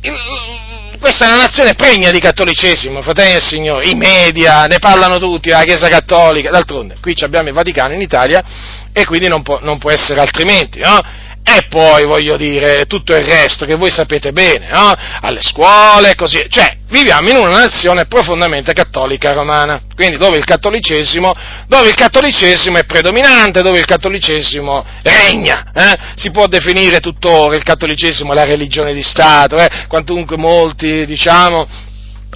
questa 0.99 1.25
è 1.25 1.27
una 1.27 1.43
nazione 1.43 1.73
pregna 1.73 2.11
di 2.11 2.19
cattolicesimo, 2.19 3.01
fratelli 3.01 3.33
del 3.33 3.43
Signore, 3.43 3.89
i 3.89 3.95
media 3.95 4.63
ne 4.63 4.79
parlano 4.79 5.17
tutti, 5.17 5.49
la 5.49 5.63
Chiesa 5.63 5.89
Cattolica, 5.89 6.49
d'altronde 6.49 6.95
qui 7.01 7.13
abbiamo 7.19 7.49
il 7.49 7.53
Vaticano 7.53 7.93
in 7.93 7.99
Italia 7.99 8.41
e 8.93 9.05
quindi 9.05 9.27
non 9.27 9.43
può, 9.43 9.59
non 9.61 9.77
può 9.77 9.91
essere 9.91 10.21
altrimenti, 10.21 10.79
no? 10.79 10.97
E 11.45 11.65
poi 11.67 12.05
voglio 12.05 12.37
dire 12.37 12.85
tutto 12.85 13.13
il 13.13 13.23
resto 13.23 13.65
che 13.65 13.75
voi 13.75 13.91
sapete 13.91 14.31
bene, 14.31 14.69
no? 14.69 14.93
alle 15.21 15.41
scuole, 15.41 16.15
così, 16.15 16.45
cioè 16.49 16.77
viviamo 16.87 17.29
in 17.29 17.35
una 17.35 17.57
nazione 17.57 18.05
profondamente 18.05 18.71
cattolica 18.71 19.33
romana, 19.33 19.81
quindi 19.93 20.17
dove 20.17 20.37
il 20.37 20.45
cattolicesimo, 20.45 21.33
dove 21.67 21.89
il 21.89 21.95
cattolicesimo 21.95 22.77
è 22.77 22.85
predominante, 22.85 23.61
dove 23.61 23.79
il 23.79 23.85
cattolicesimo 23.85 24.85
regna, 25.01 25.65
eh? 25.75 25.97
si 26.15 26.31
può 26.31 26.47
definire 26.47 27.01
tuttora 27.01 27.57
il 27.57 27.63
cattolicesimo 27.63 28.31
la 28.31 28.45
religione 28.45 28.93
di 28.93 29.03
Stato, 29.03 29.57
eh? 29.57 29.69
quantunque 29.87 30.37
molti 30.37 31.05
diciamo 31.05 31.91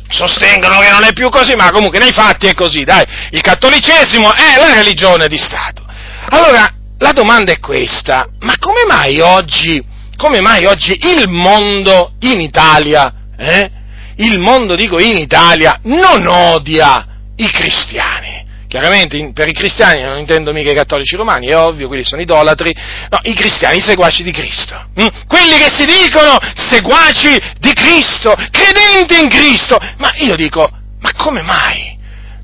sostengono 0.10 0.80
che 0.80 0.90
non 0.90 1.04
è 1.04 1.14
più 1.14 1.30
così, 1.30 1.54
ma 1.56 1.70
comunque 1.70 2.00
nei 2.00 2.12
fatti 2.12 2.48
è 2.48 2.54
così, 2.54 2.84
dai, 2.84 3.04
il 3.32 3.42
cattolicesimo 3.42 4.34
è 4.34 4.60
la 4.60 4.74
religione 4.74 5.28
di 5.28 5.38
Stato. 5.38 5.86
Allora, 6.30 6.72
la 7.00 7.12
domanda 7.12 7.52
è 7.52 7.60
questa, 7.60 8.28
ma 8.40 8.58
come 8.60 8.86
mai 8.88 9.20
oggi, 9.20 9.84
come 10.16 10.42
mai 10.42 10.66
oggi 10.66 10.98
il 11.14 11.30
mondo 11.30 12.14
in 12.22 12.42
Italia, 12.42 13.14
eh, 13.38 13.72
il 14.18 14.40
mondo 14.40 14.76
dico 14.76 15.00
in 15.00 15.18
Italia, 15.18 15.80
non 15.84 16.26
odia 16.28 17.06
i 17.36 17.50
cristiani? 17.52 18.46
Chiaramente 18.68 19.32
per 19.34 19.48
i 19.48 19.54
cristiani 19.54 20.02
non 20.02 20.18
intendo 20.18 20.52
mica 20.52 20.72
i 20.72 20.76
cattolici 20.76 21.16
romani, 21.16 21.48
è 21.48 21.56
ovvio, 21.56 21.88
quelli 21.88 22.04
sono 22.04 22.22
idolatri, 22.22 22.76
no, 23.10 23.20
i 23.24 23.34
cristiani, 23.34 23.78
i 23.78 23.82
seguaci 23.82 24.24
di 24.24 24.32
Cristo, 24.32 24.90
hm? 24.94 25.08
quelli 25.28 25.58
che 25.58 25.70
si 25.74 25.86
dicono 25.86 26.36
seguaci 26.56 27.40
di 27.60 27.74
Cristo, 27.74 28.36
credenti 28.52 29.22
in 29.22 29.30
Cristo, 29.30 29.78
ma 29.98 30.12
io 30.16 30.36
dico, 30.36 30.70
ma 31.00 31.14
come 31.14 31.42
mai 31.44 31.96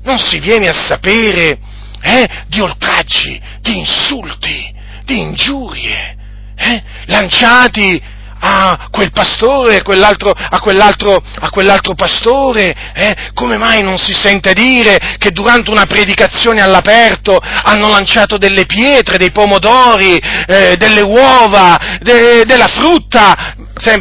non 0.04 0.18
si 0.18 0.38
viene 0.38 0.68
a 0.68 0.72
sapere 0.72 1.58
eh, 2.04 2.28
di 2.48 2.60
oltraggi, 2.60 3.40
di 3.62 3.78
insulti, 3.78 4.74
di 5.04 5.18
ingiurie, 5.18 6.16
eh, 6.54 6.82
lanciati 7.06 8.00
a 8.46 8.88
quel 8.90 9.10
pastore, 9.10 9.78
a 9.78 9.82
quell'altro, 9.82 10.30
a 10.30 10.60
quell'altro, 10.60 11.22
a 11.40 11.48
quell'altro 11.48 11.94
pastore, 11.94 12.74
eh? 12.94 13.16
come 13.32 13.56
mai 13.56 13.82
non 13.82 13.96
si 13.96 14.12
sente 14.12 14.52
dire 14.52 15.16
che 15.18 15.30
durante 15.30 15.70
una 15.70 15.86
predicazione 15.86 16.60
all'aperto 16.60 17.40
hanno 17.40 17.88
lanciato 17.88 18.36
delle 18.36 18.66
pietre, 18.66 19.16
dei 19.16 19.30
pomodori, 19.30 20.20
eh, 20.46 20.76
delle 20.76 21.00
uova, 21.00 21.98
de, 22.00 22.44
della 22.44 22.68
frutta, 22.68 23.54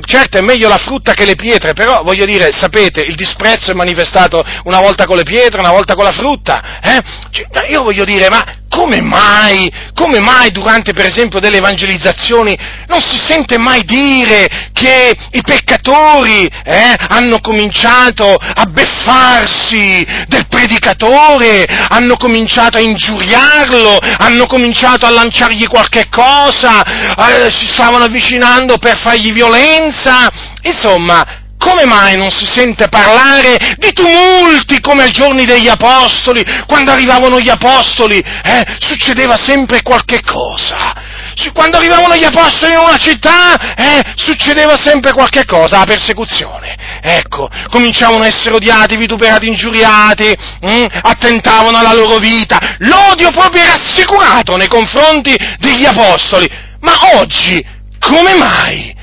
certo 0.06 0.38
è 0.38 0.42
meglio 0.42 0.68
la 0.68 0.78
frutta 0.78 1.14
che 1.14 1.26
le 1.26 1.36
pietre, 1.36 1.74
però 1.74 2.04
voglio 2.04 2.26
dire, 2.26 2.52
sapete, 2.52 3.02
il 3.02 3.16
disprezzo 3.16 3.72
è 3.72 3.76
manifestato 3.76 4.44
una 4.66 4.82
volta 4.82 5.06
con 5.06 5.16
le 5.16 5.24
pietre, 5.24 5.62
una 5.62 5.72
volta 5.72 5.96
con 5.96 6.04
la 6.04 6.12
frutta, 6.12 6.82
eh? 6.82 7.00
cioè, 7.32 7.70
io 7.70 7.82
voglio 7.82 8.04
dire, 8.04 8.28
ma 8.30 8.62
come 8.74 9.02
mai, 9.02 9.72
come 9.94 10.20
mai 10.20 10.50
durante 10.50 10.94
per 10.94 11.06
esempio 11.06 11.40
delle 11.40 11.58
evangelizzazioni 11.58 12.58
non 12.88 13.02
si 13.02 13.20
sente 13.24 13.60
mai 13.60 13.84
dire 13.86 14.33
che 14.74 15.16
i 15.32 15.42
peccatori 15.42 16.50
eh, 16.64 16.96
hanno 17.10 17.40
cominciato 17.40 18.34
a 18.34 18.66
beffarsi 18.66 20.06
del 20.28 20.48
predicatore, 20.48 21.66
hanno 21.90 22.16
cominciato 22.18 22.78
a 22.78 22.82
ingiuriarlo, 22.82 23.98
hanno 24.18 24.46
cominciato 24.46 25.06
a 25.06 25.10
lanciargli 25.10 25.68
qualche 25.68 26.08
cosa, 26.10 26.84
eh, 26.84 27.50
si 27.50 27.68
stavano 27.68 28.06
avvicinando 28.06 28.78
per 28.78 28.98
fargli 28.98 29.32
violenza, 29.32 30.30
insomma, 30.62 31.42
come 31.64 31.86
mai 31.86 32.18
non 32.18 32.30
si 32.30 32.46
sente 32.46 32.90
parlare 32.90 33.58
di 33.78 33.94
tumulti 33.94 34.82
come 34.82 35.04
ai 35.04 35.12
giorni 35.12 35.46
degli 35.46 35.70
apostoli? 35.70 36.44
Quando 36.68 36.92
arrivavano 36.92 37.40
gli 37.40 37.50
apostoli, 37.50 38.18
eh, 38.18 38.66
succedeva 38.80 39.38
sempre 39.38 39.82
qualche 39.82 40.22
cosa. 40.22 41.22
Quando 41.54 41.78
arrivavano 41.78 42.16
gli 42.16 42.24
apostoli 42.24 42.74
in 42.74 42.80
una 42.80 42.98
città, 42.98 43.76
eh, 43.76 44.02
succedeva 44.16 44.78
sempre 44.78 45.12
qualche 45.12 45.46
cosa, 45.46 45.80
la 45.80 45.86
persecuzione. 45.86 46.76
Ecco, 47.02 47.50
cominciavano 47.70 48.24
a 48.24 48.28
essere 48.28 48.56
odiati, 48.56 48.96
vituperati, 48.96 49.48
ingiuriati, 49.48 50.34
hm, 50.62 50.86
attentavano 51.02 51.78
alla 51.78 51.94
loro 51.94 52.18
vita. 52.18 52.76
L'odio 52.80 53.30
proprio 53.32 53.64
era 53.64 53.74
assicurato 53.74 54.56
nei 54.56 54.68
confronti 54.68 55.36
degli 55.58 55.86
apostoli. 55.86 56.50
Ma 56.80 56.94
oggi, 57.18 57.66
come 58.00 58.36
mai? 58.36 58.96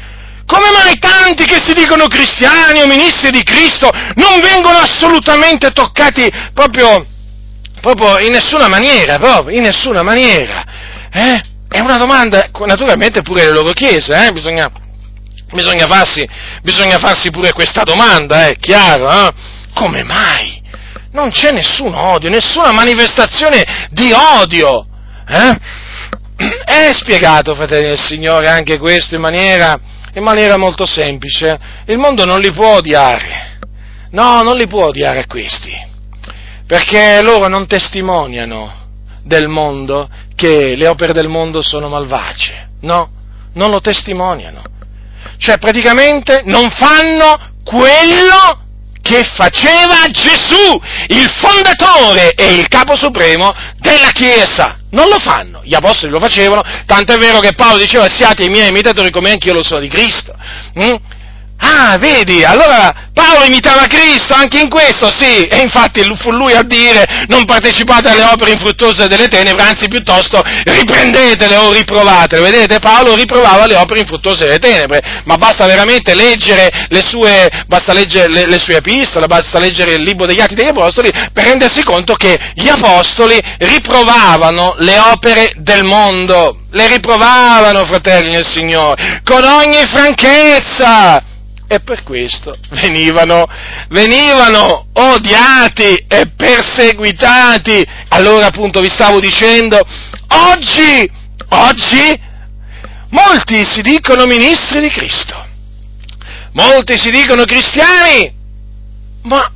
Come 0.46 0.70
mai 0.72 0.98
tanti 0.98 1.44
che 1.44 1.60
si 1.64 1.74
dicono 1.74 2.08
cristiani 2.08 2.80
o 2.82 2.86
ministri 2.86 3.30
di 3.30 3.42
Cristo 3.44 3.88
non 4.16 4.40
vengono 4.40 4.78
assolutamente 4.78 5.70
toccati 5.70 6.28
proprio, 6.52 7.06
proprio 7.80 8.18
in 8.18 8.32
nessuna 8.32 8.66
maniera, 8.66 9.18
proprio 9.18 9.56
in 9.56 9.62
nessuna 9.62 10.02
maniera? 10.02 10.64
Eh? 11.12 11.42
È 11.70 11.78
una 11.78 11.98
domanda, 11.98 12.50
naturalmente 12.66 13.22
pure 13.22 13.44
le 13.44 13.52
loro 13.52 13.72
chiese, 13.72 14.26
eh? 14.26 14.32
bisogna, 14.32 14.68
bisogna, 15.52 15.86
farsi, 15.86 16.28
bisogna, 16.62 16.98
farsi, 16.98 17.30
pure 17.30 17.52
questa 17.52 17.84
domanda, 17.84 18.46
è 18.46 18.50
eh? 18.50 18.56
chiaro? 18.58 19.08
Eh? 19.08 19.32
Come 19.72 20.02
mai? 20.02 20.60
Non 21.12 21.30
c'è 21.30 21.52
nessun 21.52 21.94
odio, 21.94 22.28
nessuna 22.28 22.72
manifestazione 22.72 23.88
di 23.90 24.12
odio. 24.12 24.84
Eh? 25.28 25.58
È 26.64 26.90
spiegato, 26.92 27.54
fratelli 27.54 27.86
del 27.86 28.02
Signore, 28.02 28.48
anche 28.48 28.76
questo 28.78 29.14
in 29.14 29.20
maniera 29.20 29.78
in 30.14 30.24
maniera 30.24 30.56
molto 30.56 30.86
semplice. 30.86 31.58
Il 31.86 31.98
mondo 31.98 32.24
non 32.24 32.40
li 32.40 32.52
può 32.52 32.78
odiare. 32.78 33.58
No, 34.10 34.42
non 34.42 34.56
li 34.56 34.66
può 34.66 34.86
odiare 34.86 35.26
questi. 35.26 35.72
Perché 36.66 37.22
loro 37.22 37.46
non 37.46 37.66
testimoniano 37.66 38.78
del 39.22 39.48
mondo 39.48 40.08
che 40.40 40.74
le 40.74 40.86
opere 40.86 41.12
del 41.12 41.28
mondo 41.28 41.60
sono 41.60 41.90
malvagie. 41.90 42.68
No, 42.80 43.10
non 43.52 43.70
lo 43.70 43.82
testimoniano. 43.82 44.62
Cioè 45.36 45.58
praticamente 45.58 46.40
non 46.46 46.70
fanno 46.70 47.58
quello 47.62 48.68
che 49.02 49.22
faceva 49.34 50.06
Gesù, 50.10 50.80
il 51.08 51.28
fondatore 51.28 52.32
e 52.32 52.54
il 52.54 52.68
capo 52.68 52.96
supremo 52.96 53.52
della 53.80 54.12
Chiesa. 54.12 54.78
Non 54.92 55.08
lo 55.08 55.18
fanno, 55.18 55.60
gli 55.62 55.74
apostoli 55.74 56.10
lo 56.10 56.18
facevano, 56.18 56.62
tanto 56.86 57.12
è 57.12 57.18
vero 57.18 57.40
che 57.40 57.52
Paolo 57.52 57.76
diceva 57.76 58.08
siate 58.08 58.44
i 58.44 58.48
miei 58.48 58.68
imitatori 58.68 59.10
come 59.10 59.32
anche 59.32 59.48
io 59.48 59.54
lo 59.54 59.62
sono 59.62 59.80
di 59.80 59.88
Cristo. 59.88 60.34
Mm? 60.78 60.94
Ah, 61.62 61.98
vedi, 61.98 62.42
allora 62.42 63.08
Paolo 63.12 63.44
imitava 63.44 63.86
Cristo 63.86 64.32
anche 64.32 64.58
in 64.60 64.70
questo, 64.70 65.10
sì, 65.10 65.46
e 65.46 65.60
infatti 65.60 66.02
fu 66.18 66.30
lui 66.30 66.54
a 66.54 66.62
dire 66.62 67.26
non 67.28 67.44
partecipate 67.44 68.08
alle 68.08 68.22
opere 68.22 68.52
infruttuose 68.52 69.06
delle 69.08 69.28
tenebre, 69.28 69.62
anzi 69.62 69.86
piuttosto 69.88 70.42
riprendetele 70.42 71.56
o 71.56 71.70
riprovatele. 71.70 72.42
Vedete, 72.42 72.78
Paolo 72.78 73.14
riprovava 73.14 73.66
le 73.66 73.76
opere 73.76 74.00
infruttuose 74.00 74.46
delle 74.46 74.58
tenebre, 74.58 75.22
ma 75.24 75.36
basta 75.36 75.66
veramente 75.66 76.14
leggere 76.14 76.70
le 76.88 77.02
sue, 77.06 77.46
basta 77.66 77.92
leggere 77.92 78.32
le, 78.32 78.46
le 78.46 78.58
sue 78.58 78.76
epistole, 78.76 79.26
basta 79.26 79.58
leggere 79.58 79.92
il 79.92 80.02
libro 80.02 80.24
degli 80.24 80.40
Atti 80.40 80.54
degli 80.54 80.70
Apostoli 80.70 81.10
per 81.10 81.44
rendersi 81.44 81.82
conto 81.82 82.14
che 82.14 82.38
gli 82.54 82.68
Apostoli 82.68 83.38
riprovavano 83.58 84.76
le 84.78 84.98
opere 84.98 85.52
del 85.56 85.84
mondo, 85.84 86.60
le 86.70 86.86
riprovavano, 86.86 87.84
fratelli 87.84 88.34
del 88.34 88.46
Signore, 88.46 89.20
con 89.24 89.44
ogni 89.44 89.84
franchezza 89.86 91.22
e 91.72 91.78
per 91.78 92.02
questo 92.02 92.52
venivano, 92.70 93.46
venivano 93.90 94.86
odiati 94.92 96.04
e 96.08 96.26
perseguitati. 96.36 97.86
Allora 98.08 98.46
appunto 98.46 98.80
vi 98.80 98.88
stavo 98.88 99.20
dicendo, 99.20 99.78
oggi, 100.30 101.08
oggi, 101.50 102.20
molti 103.10 103.64
si 103.64 103.82
dicono 103.82 104.26
ministri 104.26 104.80
di 104.80 104.90
Cristo, 104.90 105.46
molti 106.54 106.98
si 106.98 107.10
dicono 107.10 107.44
cristiani, 107.44 108.34
ma 109.22 109.48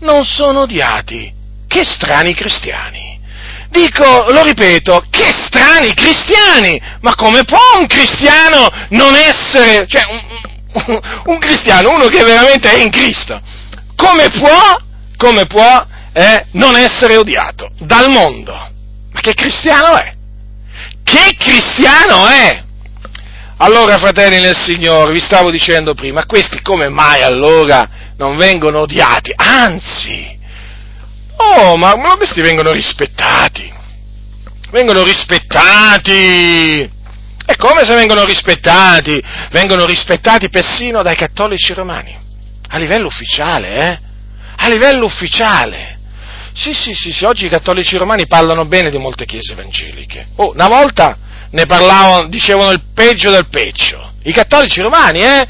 non 0.00 0.24
sono 0.24 0.62
odiati. 0.62 1.32
Che 1.68 1.84
strani 1.84 2.34
cristiani. 2.34 3.20
Dico, 3.70 4.26
lo 4.30 4.42
ripeto, 4.42 5.04
che 5.10 5.30
strani 5.30 5.92
cristiani! 5.94 6.80
Ma 7.02 7.14
come 7.14 7.44
può 7.44 7.58
un 7.78 7.86
cristiano 7.86 8.68
non 8.90 9.14
essere, 9.14 9.86
cioè, 9.86 10.04
un 11.26 11.38
cristiano, 11.38 11.94
uno 11.94 12.06
che 12.06 12.22
veramente 12.22 12.68
è 12.68 12.82
in 12.82 12.90
Cristo, 12.90 13.40
come 13.94 14.28
può, 14.28 14.80
come 15.16 15.46
può 15.46 15.86
eh, 16.12 16.46
non 16.52 16.76
essere 16.76 17.16
odiato 17.16 17.68
dal 17.78 18.10
mondo? 18.10 18.52
Ma 18.52 19.20
che 19.20 19.34
cristiano 19.34 19.96
è? 19.96 20.14
Che 21.02 21.36
cristiano 21.38 22.26
è? 22.26 22.64
Allora, 23.58 23.96
fratelli 23.96 24.40
nel 24.40 24.56
Signore, 24.56 25.12
vi 25.12 25.20
stavo 25.20 25.50
dicendo 25.50 25.94
prima, 25.94 26.26
questi 26.26 26.60
come 26.60 26.90
mai 26.90 27.22
allora 27.22 27.88
non 28.18 28.36
vengono 28.36 28.80
odiati? 28.80 29.32
Anzi, 29.34 30.38
oh, 31.36 31.76
ma, 31.76 31.96
ma 31.96 32.16
questi 32.16 32.42
vengono 32.42 32.72
rispettati. 32.72 33.72
Vengono 34.70 35.04
rispettati 35.04 36.90
è 37.46 37.54
come 37.56 37.84
se 37.84 37.94
vengono 37.94 38.24
rispettati, 38.24 39.22
vengono 39.50 39.86
rispettati 39.86 40.50
persino 40.50 41.02
dai 41.02 41.14
cattolici 41.14 41.72
romani, 41.72 42.18
a 42.68 42.76
livello 42.76 43.06
ufficiale, 43.06 43.68
eh? 43.68 43.98
A 44.56 44.68
livello 44.68 45.04
ufficiale. 45.04 45.98
Sì, 46.52 46.74
sì, 46.74 46.92
sì, 46.92 47.12
sì, 47.12 47.24
oggi 47.24 47.46
i 47.46 47.50
cattolici 47.50 47.96
romani 47.96 48.26
parlano 48.26 48.64
bene 48.64 48.90
di 48.90 48.98
molte 48.98 49.26
chiese 49.26 49.52
evangeliche. 49.52 50.28
Oh, 50.36 50.52
una 50.52 50.66
volta, 50.66 51.16
ne 51.50 51.66
parlavano, 51.66 52.28
dicevano 52.28 52.72
il 52.72 52.82
peggio 52.92 53.30
del 53.30 53.46
peggio. 53.48 54.12
I 54.24 54.32
cattolici 54.32 54.80
romani, 54.80 55.20
eh? 55.20 55.46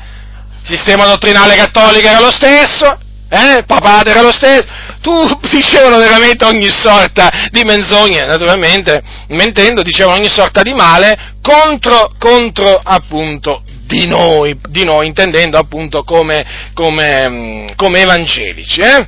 Sistema 0.64 1.07
dottrinale 1.07 1.57
cattolico 1.57 2.09
era 2.09 2.20
lo 2.20 2.30
stesso, 2.30 2.99
eh? 3.29 3.64
Papate 3.66 4.11
era 4.11 4.22
lo 4.22 4.33
stesso, 4.33 4.66
tu 5.01 5.39
dicevano 5.51 5.99
veramente 5.99 6.45
ogni 6.45 6.70
sorta 6.70 7.49
di 7.51 7.62
menzogne, 7.64 8.24
naturalmente, 8.24 9.03
mentendo, 9.29 9.83
dicevano 9.83 10.18
ogni 10.18 10.29
sorta 10.31 10.62
di 10.62 10.72
male 10.72 11.35
contro, 11.43 12.12
contro 12.18 12.81
appunto 12.83 13.62
di 13.87 14.07
noi, 14.07 14.59
di 14.68 14.85
noi 14.85 15.07
intendendo 15.07 15.59
appunto 15.59 16.03
come, 16.03 16.70
come, 16.74 17.29
mm, 17.29 17.66
come 17.77 18.01
evangelici. 18.01 18.81
Eh? 18.81 19.07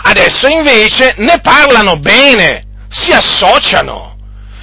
Adesso 0.00 0.46
invece 0.48 1.14
ne 1.18 1.40
parlano 1.40 1.96
bene, 1.96 2.64
si 2.88 3.12
associano, 3.12 4.16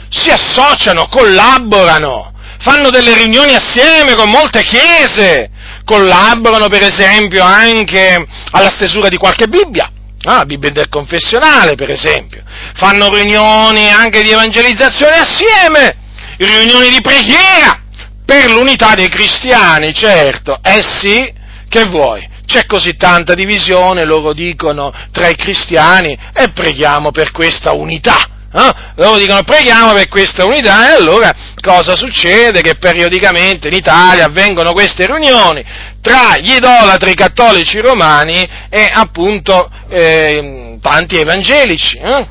si 0.09 0.29
associano, 0.29 1.07
collaborano, 1.07 2.33
fanno 2.59 2.89
delle 2.89 3.15
riunioni 3.15 3.53
assieme 3.53 4.15
con 4.15 4.29
molte 4.29 4.63
chiese, 4.63 5.49
collaborano 5.85 6.67
per 6.67 6.83
esempio 6.83 7.43
anche 7.43 8.25
alla 8.51 8.69
stesura 8.69 9.07
di 9.07 9.17
qualche 9.17 9.47
Bibbia, 9.47 9.89
ah, 10.23 10.37
la 10.37 10.45
Bibbia 10.45 10.71
del 10.71 10.89
confessionale 10.89 11.75
per 11.75 11.91
esempio, 11.91 12.43
fanno 12.73 13.13
riunioni 13.13 13.89
anche 13.89 14.23
di 14.23 14.31
evangelizzazione 14.31 15.15
assieme, 15.15 15.95
riunioni 16.37 16.89
di 16.89 16.99
preghiera 17.01 17.79
per 18.25 18.49
l'unità 18.49 18.95
dei 18.95 19.07
cristiani, 19.07 19.93
certo, 19.93 20.59
eh 20.61 20.81
sì, 20.81 21.31
che 21.69 21.85
vuoi? 21.85 22.27
C'è 22.45 22.65
così 22.65 22.95
tanta 22.95 23.33
divisione, 23.33 24.05
loro 24.05 24.33
dicono, 24.33 24.93
tra 25.11 25.27
i 25.27 25.35
cristiani 25.35 26.17
e 26.33 26.49
preghiamo 26.49 27.11
per 27.11 27.31
questa 27.31 27.71
unità. 27.73 28.34
Eh? 28.55 28.73
Loro 28.95 29.17
dicono 29.17 29.43
preghiamo 29.43 29.91
per 29.91 30.07
questa 30.07 30.45
unità 30.45 30.89
e 30.89 30.95
allora 30.95 31.35
cosa 31.59 31.95
succede? 31.95 32.61
Che 32.61 32.75
periodicamente 32.75 33.67
in 33.67 33.73
Italia 33.73 34.25
avvengono 34.25 34.71
queste 34.71 35.05
riunioni 35.05 35.63
tra 35.99 36.37
gli 36.37 36.53
idolatri 36.53 37.13
cattolici 37.15 37.79
romani 37.79 38.47
e 38.69 38.89
appunto 38.89 39.69
eh, 39.89 40.77
tanti 40.81 41.17
evangelici. 41.17 41.97
Eh? 41.97 42.27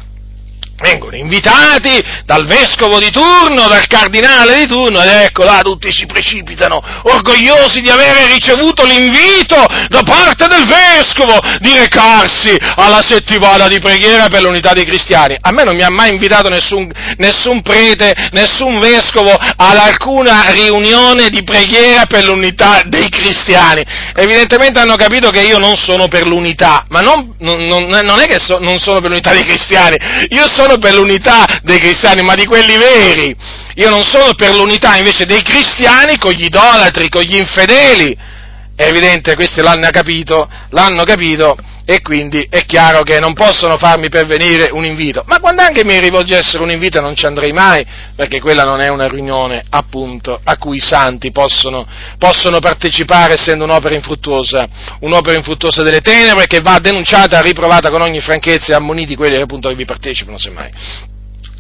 Vengono 0.85 1.17
invitati 1.17 2.03
dal 2.27 2.47
vescovo 2.47 2.99
di 2.99 3.11
turno, 3.11 3.67
dal 3.69 3.87
cardinale 3.87 4.59
di 4.59 4.67
turno, 4.67 5.01
ed 5.01 5.09
ecco 5.09 5.43
là 5.43 5.61
tutti 5.63 5.91
si 5.91 6.05
precipitano, 6.05 6.83
orgogliosi 7.05 7.81
di 7.81 7.89
avere 7.89 8.27
ricevuto 8.27 8.85
l'invito 8.85 9.57
da 9.89 10.03
parte 10.03 10.47
del 10.47 10.67
vescovo 10.67 11.39
di 11.61 11.73
recarsi 11.75 12.55
alla 12.77 13.01
settimana 13.01 13.67
di 13.67 13.79
preghiera 13.79 14.29
per 14.29 14.43
l'unità 14.43 14.75
dei 14.75 14.85
cristiani. 14.85 15.37
A 15.41 15.53
me 15.53 15.65
non 15.65 15.75
mi 15.75 15.83
ha 15.83 15.91
mai 15.91 16.11
invitato 16.11 16.51
nessun, 16.51 16.91
nessun 17.17 17.63
prete, 17.63 18.13
nessun 18.33 18.79
vescovo 18.79 19.33
ad 19.33 19.77
alcuna 19.77 20.51
riunione 20.51 21.31
di 21.31 21.43
preghiera 21.43 22.05
per 22.05 22.25
l'unità 22.25 22.83
dei 22.85 23.09
cristiani. 23.09 23.83
Evidentemente 24.15 24.81
hanno 24.81 24.97
capito 24.97 25.31
che 25.31 25.41
io 25.41 25.59
non 25.59 25.77
sono 25.77 26.09
per 26.09 26.27
l'unità, 26.27 26.85
ma 26.91 27.01
non, 27.01 27.35
non, 27.39 27.87
non 27.87 28.21
è 28.21 28.27
che 28.27 28.39
so, 28.39 28.59
non 28.59 28.79
sono 28.79 29.01
per 29.01 29.09
l'unità 29.09 29.33
dei 29.33 29.45
cristiani, 29.45 29.97
io 30.29 30.47
sono 30.49 30.74
sono 30.75 30.79
per 30.79 30.95
l'unità 30.95 31.61
dei 31.63 31.79
cristiani, 31.79 32.23
ma 32.23 32.35
di 32.35 32.47
quelli 32.47 32.77
veri. 32.77 33.37
Io 33.77 33.91
non 33.91 34.03
sono 34.03 34.35
per 34.35 34.55
l'unità 34.55 34.97
invece 34.97 35.27
dei 35.27 35.43
cristiani 35.43 36.19
con 36.19 36.33
gli 36.33 36.45
idolatri, 36.45 37.09
con 37.09 37.23
gli 37.23 37.37
infedeli. 37.37 38.17
È 38.77 38.83
evidente, 38.83 39.37
questi 39.37 39.61
l'hanno 39.61 39.89
capito, 39.91 40.49
l'hanno 40.71 41.05
capito 41.05 41.57
e 41.85 42.01
quindi 42.01 42.45
è 42.51 42.65
chiaro 42.65 43.03
che 43.03 43.21
non 43.21 43.33
possono 43.33 43.77
farmi 43.77 44.09
pervenire 44.09 44.71
un 44.73 44.85
invito. 44.85 45.23
Ma 45.27 45.39
quando 45.39 45.63
anche 45.63 45.85
mi 45.85 45.97
rivolgessero 46.01 46.65
un 46.65 46.71
invito 46.71 47.01
non 47.01 47.15
ci 47.15 47.25
andrei 47.25 47.53
mai, 47.53 47.87
perché 48.17 48.41
quella 48.41 48.65
non 48.65 48.81
è 48.81 48.89
una 48.89 49.07
riunione 49.07 49.63
appunto 49.71 50.41
a 50.43 50.57
cui 50.57 50.79
i 50.79 50.81
santi 50.81 51.31
possono, 51.31 51.87
possono 52.19 52.59
partecipare 52.59 53.35
essendo 53.35 53.63
un'opera 53.63 53.95
infruttuosa, 53.95 54.67
un'opera 55.01 55.37
infruttuosa 55.37 55.85
delle 55.85 56.01
tenebre 56.01 56.49
che 56.49 56.61
va 56.61 56.81
denunciata, 56.81 57.41
riprovata 57.41 57.91
con 57.91 58.01
ogni 58.01 58.21
franchezza 58.21 58.73
e 58.73 58.75
ammoniti 58.75 59.15
quelli 59.15 59.37
appunto 59.37 59.69
che 59.69 59.77
vi 59.77 59.85
partecipano 59.85 60.37
semmai. 60.37 60.71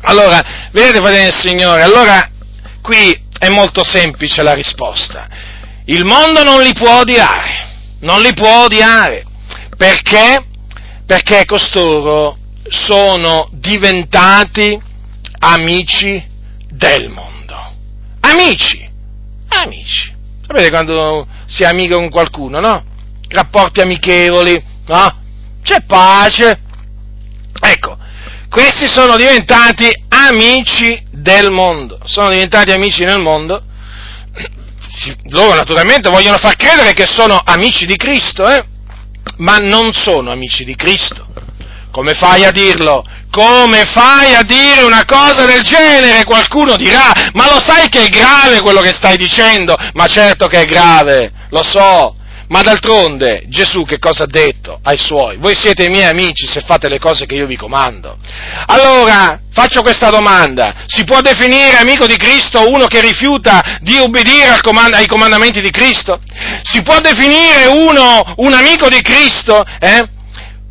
Allora, 0.06 0.68
vedete 0.72 0.98
fratelli 0.98 1.22
del 1.22 1.32
Signore, 1.32 1.82
allora 1.82 2.28
qui 2.82 3.22
è 3.38 3.48
molto 3.50 3.84
semplice 3.84 4.42
la 4.42 4.54
risposta 4.54 5.52
il 5.86 6.04
mondo 6.04 6.42
non 6.42 6.62
li 6.62 6.72
può 6.72 7.00
odiare, 7.00 7.96
non 8.00 8.22
li 8.22 8.32
può 8.32 8.64
odiare, 8.64 9.24
perché? 9.76 10.46
Perché 11.04 11.44
costoro 11.44 12.38
sono 12.68 13.48
diventati 13.52 14.80
amici 15.40 16.22
del 16.70 17.10
mondo. 17.10 17.54
Amici, 18.20 18.88
amici. 19.48 20.12
Sapete 20.46 20.70
quando 20.70 21.26
si 21.46 21.64
è 21.64 21.66
amico 21.66 21.96
con 21.96 22.08
qualcuno, 22.08 22.60
no? 22.60 22.84
Rapporti 23.28 23.80
amichevoli, 23.80 24.62
no? 24.86 25.22
C'è 25.62 25.82
pace. 25.82 26.60
Ecco, 27.60 27.98
questi 28.48 28.88
sono 28.88 29.16
diventati 29.16 29.90
amici 30.08 30.98
del 31.10 31.50
mondo. 31.50 31.98
Sono 32.04 32.30
diventati 32.30 32.70
amici 32.70 33.04
nel 33.04 33.20
mondo 33.20 33.64
loro 35.30 35.54
naturalmente 35.54 36.10
vogliono 36.10 36.38
far 36.38 36.56
credere 36.56 36.92
che 36.92 37.06
sono 37.06 37.40
amici 37.44 37.86
di 37.86 37.96
Cristo, 37.96 38.48
eh? 38.48 38.64
ma 39.38 39.56
non 39.56 39.92
sono 39.92 40.30
amici 40.30 40.64
di 40.64 40.76
Cristo. 40.76 41.26
Come 41.90 42.14
fai 42.14 42.44
a 42.44 42.50
dirlo? 42.50 43.04
Come 43.30 43.84
fai 43.84 44.34
a 44.34 44.42
dire 44.42 44.82
una 44.82 45.04
cosa 45.04 45.44
del 45.44 45.62
genere? 45.62 46.24
Qualcuno 46.24 46.76
dirà, 46.76 47.12
ma 47.32 47.46
lo 47.46 47.60
sai 47.64 47.88
che 47.88 48.04
è 48.04 48.08
grave 48.08 48.60
quello 48.60 48.80
che 48.80 48.92
stai 48.92 49.16
dicendo? 49.16 49.76
Ma 49.94 50.06
certo 50.06 50.46
che 50.46 50.60
è 50.60 50.64
grave, 50.64 51.32
lo 51.50 51.62
so, 51.62 52.16
ma 52.48 52.62
d'altronde 52.62 53.44
Gesù 53.48 53.84
che 53.84 53.98
cosa 53.98 54.24
ha 54.24 54.28
detto 54.28 54.78
ai 54.82 54.98
suoi? 54.98 55.36
Voi 55.38 55.54
siete 55.54 55.84
i 55.84 55.88
miei 55.88 56.08
amici 56.08 56.46
se 56.46 56.60
fate 56.60 56.88
le 56.88 56.98
cose 56.98 57.26
che 57.26 57.34
io 57.34 57.46
vi 57.46 57.56
comando. 57.56 58.16
Allora, 58.66 59.40
faccio 59.52 59.82
questa 59.82 60.10
domanda. 60.10 60.84
Si 60.86 61.04
può 61.04 61.20
definire 61.20 61.76
amico 61.76 62.06
di 62.06 62.16
Cristo 62.16 62.68
uno 62.68 62.86
che 62.86 63.00
rifiuta 63.00 63.78
di 63.80 63.96
obbedire 63.98 64.58
ai 64.92 65.06
comandamenti 65.06 65.60
di 65.60 65.70
Cristo? 65.70 66.20
Si 66.62 66.82
può 66.82 67.00
definire 67.00 67.66
uno 67.66 68.34
un 68.36 68.52
amico 68.52 68.88
di 68.88 69.00
Cristo 69.00 69.64
eh, 69.80 70.08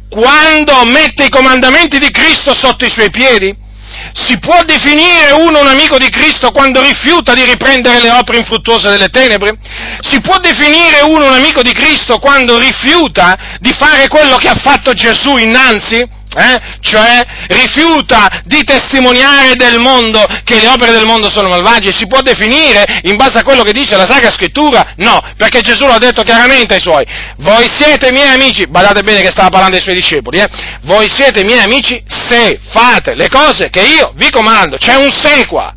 quando 0.09 0.85
mette 0.85 1.25
i 1.25 1.29
comandamenti 1.29 1.97
di 1.97 2.11
Cristo 2.11 2.53
sotto 2.53 2.85
i 2.85 2.91
suoi 2.91 3.09
piedi? 3.09 3.62
Si 4.11 4.37
può 4.39 4.63
definire 4.63 5.31
uno 5.31 5.61
un 5.61 5.67
amico 5.67 5.97
di 5.97 6.09
Cristo 6.09 6.51
quando 6.51 6.81
rifiuta 6.81 7.33
di 7.33 7.45
riprendere 7.45 8.01
le 8.01 8.11
opere 8.11 8.39
infruttuose 8.39 8.89
delle 8.89 9.09
tenebre? 9.09 9.57
Si 10.01 10.19
può 10.21 10.37
definire 10.39 11.01
uno 11.01 11.25
un 11.25 11.33
amico 11.33 11.61
di 11.61 11.71
Cristo 11.71 12.19
quando 12.19 12.57
rifiuta 12.57 13.57
di 13.59 13.71
fare 13.71 14.07
quello 14.07 14.37
che 14.37 14.49
ha 14.49 14.55
fatto 14.55 14.93
Gesù 14.93 15.37
innanzi? 15.37 16.21
Eh? 16.35 16.59
Cioè 16.81 17.23
rifiuta 17.47 18.41
di 18.45 18.63
testimoniare 18.63 19.55
del 19.55 19.79
mondo 19.79 20.25
che 20.43 20.59
le 20.59 20.67
opere 20.67 20.91
del 20.91 21.05
mondo 21.05 21.29
sono 21.29 21.47
malvagie, 21.47 21.93
si 21.93 22.07
può 22.07 22.21
definire 22.21 23.01
in 23.03 23.15
base 23.15 23.39
a 23.39 23.43
quello 23.43 23.63
che 23.63 23.71
dice 23.71 23.95
la 23.95 24.05
Sacra 24.05 24.31
Scrittura? 24.31 24.93
No, 24.97 25.19
perché 25.37 25.61
Gesù 25.61 25.85
l'ha 25.85 25.97
detto 25.97 26.23
chiaramente 26.23 26.75
ai 26.75 26.81
suoi. 26.81 27.05
Voi 27.37 27.69
siete 27.71 28.11
miei 28.11 28.29
amici, 28.29 28.67
badate 28.67 29.03
bene 29.03 29.21
che 29.21 29.31
stava 29.31 29.49
parlando 29.49 29.75
ai 29.75 29.81
suoi 29.81 29.95
discepoli, 29.95 30.39
eh? 30.39 30.47
voi 30.83 31.09
siete 31.09 31.43
miei 31.43 31.59
amici 31.59 32.03
se 32.07 32.59
fate 32.71 33.13
le 33.15 33.29
cose 33.29 33.69
che 33.69 33.81
io 33.81 34.13
vi 34.15 34.29
comando, 34.29 34.77
c'è 34.77 34.95
un 34.95 35.11
se 35.11 35.45
qua. 35.47 35.73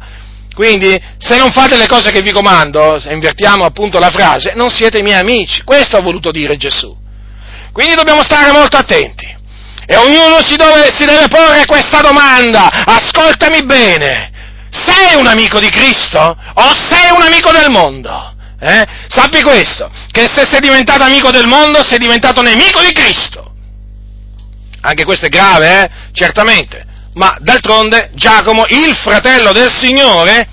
Quindi, 0.54 0.98
se 1.18 1.36
non 1.36 1.52
fate 1.52 1.76
le 1.76 1.86
cose 1.86 2.10
che 2.10 2.22
vi 2.22 2.32
comando, 2.32 2.98
se 2.98 3.12
invertiamo 3.12 3.66
appunto 3.66 3.98
la 3.98 4.08
frase, 4.08 4.54
non 4.54 4.70
siete 4.70 5.02
miei 5.02 5.18
amici. 5.18 5.62
Questo 5.64 5.98
ha 5.98 6.00
voluto 6.00 6.30
dire 6.30 6.56
Gesù. 6.56 6.96
Quindi 7.72 7.94
dobbiamo 7.94 8.22
stare 8.22 8.52
molto 8.52 8.78
attenti. 8.78 9.35
E 9.86 9.96
ognuno 9.96 10.44
si 10.44 10.56
deve, 10.56 10.90
si 10.96 11.04
deve 11.04 11.28
porre 11.28 11.64
questa 11.64 12.00
domanda, 12.00 12.68
ascoltami 12.84 13.64
bene, 13.64 14.30
sei 14.70 15.14
un 15.14 15.26
amico 15.26 15.60
di 15.60 15.70
Cristo 15.70 16.36
o 16.54 16.74
sei 16.74 17.10
un 17.14 17.22
amico 17.22 17.52
del 17.52 17.70
mondo? 17.70 18.34
Eh? 18.58 18.84
Sappi 19.08 19.42
questo, 19.42 19.90
che 20.10 20.28
se 20.32 20.44
sei 20.50 20.60
diventato 20.60 21.04
amico 21.04 21.30
del 21.30 21.46
mondo 21.46 21.84
sei 21.84 21.98
diventato 21.98 22.42
nemico 22.42 22.80
di 22.80 22.92
Cristo. 22.92 23.52
Anche 24.80 25.04
questo 25.04 25.26
è 25.26 25.28
grave, 25.28 25.82
eh? 25.82 25.90
Certamente. 26.12 26.84
Ma 27.14 27.36
d'altronde 27.40 28.10
Giacomo, 28.14 28.64
il 28.68 28.94
fratello 28.96 29.52
del 29.52 29.72
Signore, 29.72 30.48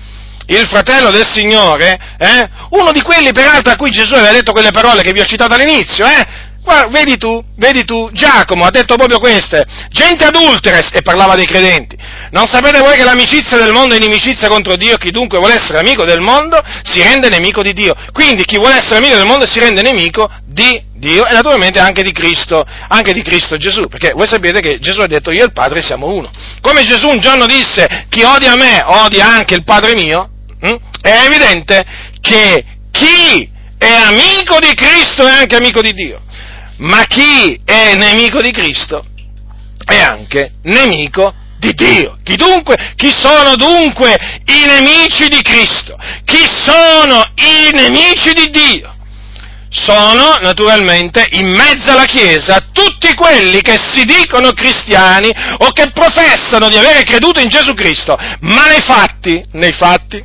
il 0.46 0.66
fratello 0.66 1.10
del 1.10 1.26
Signore, 1.30 1.98
eh? 2.18 2.48
uno 2.70 2.92
di 2.92 3.00
quelli 3.02 3.32
peraltro 3.32 3.72
a 3.72 3.76
cui 3.76 3.90
Gesù 3.90 4.14
aveva 4.14 4.32
detto 4.32 4.52
quelle 4.52 4.70
parole 4.70 5.02
che 5.02 5.12
vi 5.12 5.20
ho 5.20 5.24
citato 5.24 5.54
all'inizio, 5.54 6.06
eh? 6.06 6.26
Guarda, 6.64 6.88
vedi 6.88 7.18
tu, 7.18 7.44
vedi 7.56 7.84
tu, 7.84 8.08
Giacomo 8.12 8.64
ha 8.64 8.70
detto 8.70 8.96
proprio 8.96 9.18
queste, 9.18 9.64
gente 9.90 10.24
adulteres, 10.24 10.88
e 10.92 11.02
parlava 11.02 11.34
dei 11.34 11.44
credenti, 11.44 11.94
Non 12.30 12.46
sapete 12.46 12.78
voi 12.78 12.96
che 12.96 13.04
l'amicizia 13.04 13.58
del 13.58 13.72
mondo 13.72 13.94
è 13.94 13.98
inimicizia 13.98 14.48
contro 14.48 14.74
Dio? 14.74 14.96
Chi 14.96 15.10
dunque 15.10 15.38
vuole 15.38 15.54
essere 15.54 15.78
amico 15.78 16.04
del 16.04 16.20
mondo 16.20 16.60
si 16.82 17.02
rende 17.02 17.28
nemico 17.28 17.62
di 17.62 17.74
Dio. 17.74 17.94
Quindi 18.12 18.44
chi 18.44 18.56
vuole 18.56 18.76
essere 18.76 18.96
amico 18.96 19.16
del 19.16 19.26
mondo 19.26 19.46
si 19.46 19.60
rende 19.60 19.82
nemico 19.82 20.28
di 20.46 20.82
Dio 20.94 21.26
e 21.26 21.32
naturalmente 21.34 21.78
anche 21.80 22.02
di 22.02 22.12
Cristo, 22.12 22.64
anche 22.88 23.12
di 23.12 23.22
Cristo 23.22 23.58
Gesù, 23.58 23.86
perché 23.88 24.12
voi 24.14 24.26
sapete 24.26 24.60
che 24.60 24.78
Gesù 24.80 25.00
ha 25.00 25.06
detto 25.06 25.30
io 25.30 25.42
e 25.42 25.46
il 25.46 25.52
Padre 25.52 25.82
siamo 25.82 26.06
uno. 26.06 26.30
Come 26.62 26.84
Gesù 26.84 27.08
un 27.08 27.20
giorno 27.20 27.44
disse 27.44 28.06
chi 28.08 28.22
odia 28.22 28.56
me 28.56 28.82
odia 28.84 29.26
anche 29.26 29.54
il 29.54 29.64
Padre 29.64 29.92
mio, 29.92 30.30
hm? 30.60 30.76
è 31.02 31.24
evidente 31.26 31.84
che 32.22 32.64
chi 32.90 33.52
è 33.76 33.92
amico 33.92 34.58
di 34.60 34.72
Cristo 34.74 35.26
è 35.26 35.30
anche 35.30 35.56
amico 35.56 35.82
di 35.82 35.92
Dio, 35.92 36.20
ma 36.78 37.04
chi 37.04 37.60
è 37.64 37.94
nemico 37.94 38.40
di 38.40 38.50
Cristo 38.50 39.04
è 39.84 39.98
anche 39.98 40.52
nemico 40.62 41.32
di 41.58 41.72
Dio. 41.74 42.18
Chi, 42.22 42.36
dunque, 42.36 42.76
chi 42.96 43.12
sono 43.16 43.56
dunque 43.56 44.16
i 44.46 44.64
nemici 44.66 45.28
di 45.28 45.40
Cristo? 45.42 45.96
Chi 46.24 46.46
sono 46.62 47.22
i 47.36 47.70
nemici 47.72 48.32
di 48.32 48.50
Dio? 48.50 48.92
sono 49.74 50.36
naturalmente 50.40 51.26
in 51.32 51.48
mezzo 51.48 51.90
alla 51.90 52.04
Chiesa 52.04 52.64
tutti 52.72 53.12
quelli 53.14 53.60
che 53.60 53.76
si 53.90 54.04
dicono 54.04 54.52
cristiani 54.52 55.28
o 55.58 55.72
che 55.72 55.90
professano 55.90 56.68
di 56.68 56.76
avere 56.76 57.02
creduto 57.02 57.40
in 57.40 57.48
Gesù 57.48 57.74
Cristo, 57.74 58.16
ma 58.42 58.68
nei 58.68 58.80
fatti, 58.80 59.44
nei 59.52 59.72
fatti, 59.72 60.22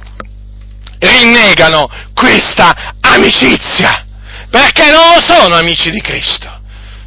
rinnegano 1.00 1.89
questa 2.14 2.93
amicizia, 3.02 4.06
perché 4.50 4.91
non 4.91 5.22
sono 5.22 5.56
amici 5.56 5.89
di 5.89 6.02
Cristo, 6.02 6.50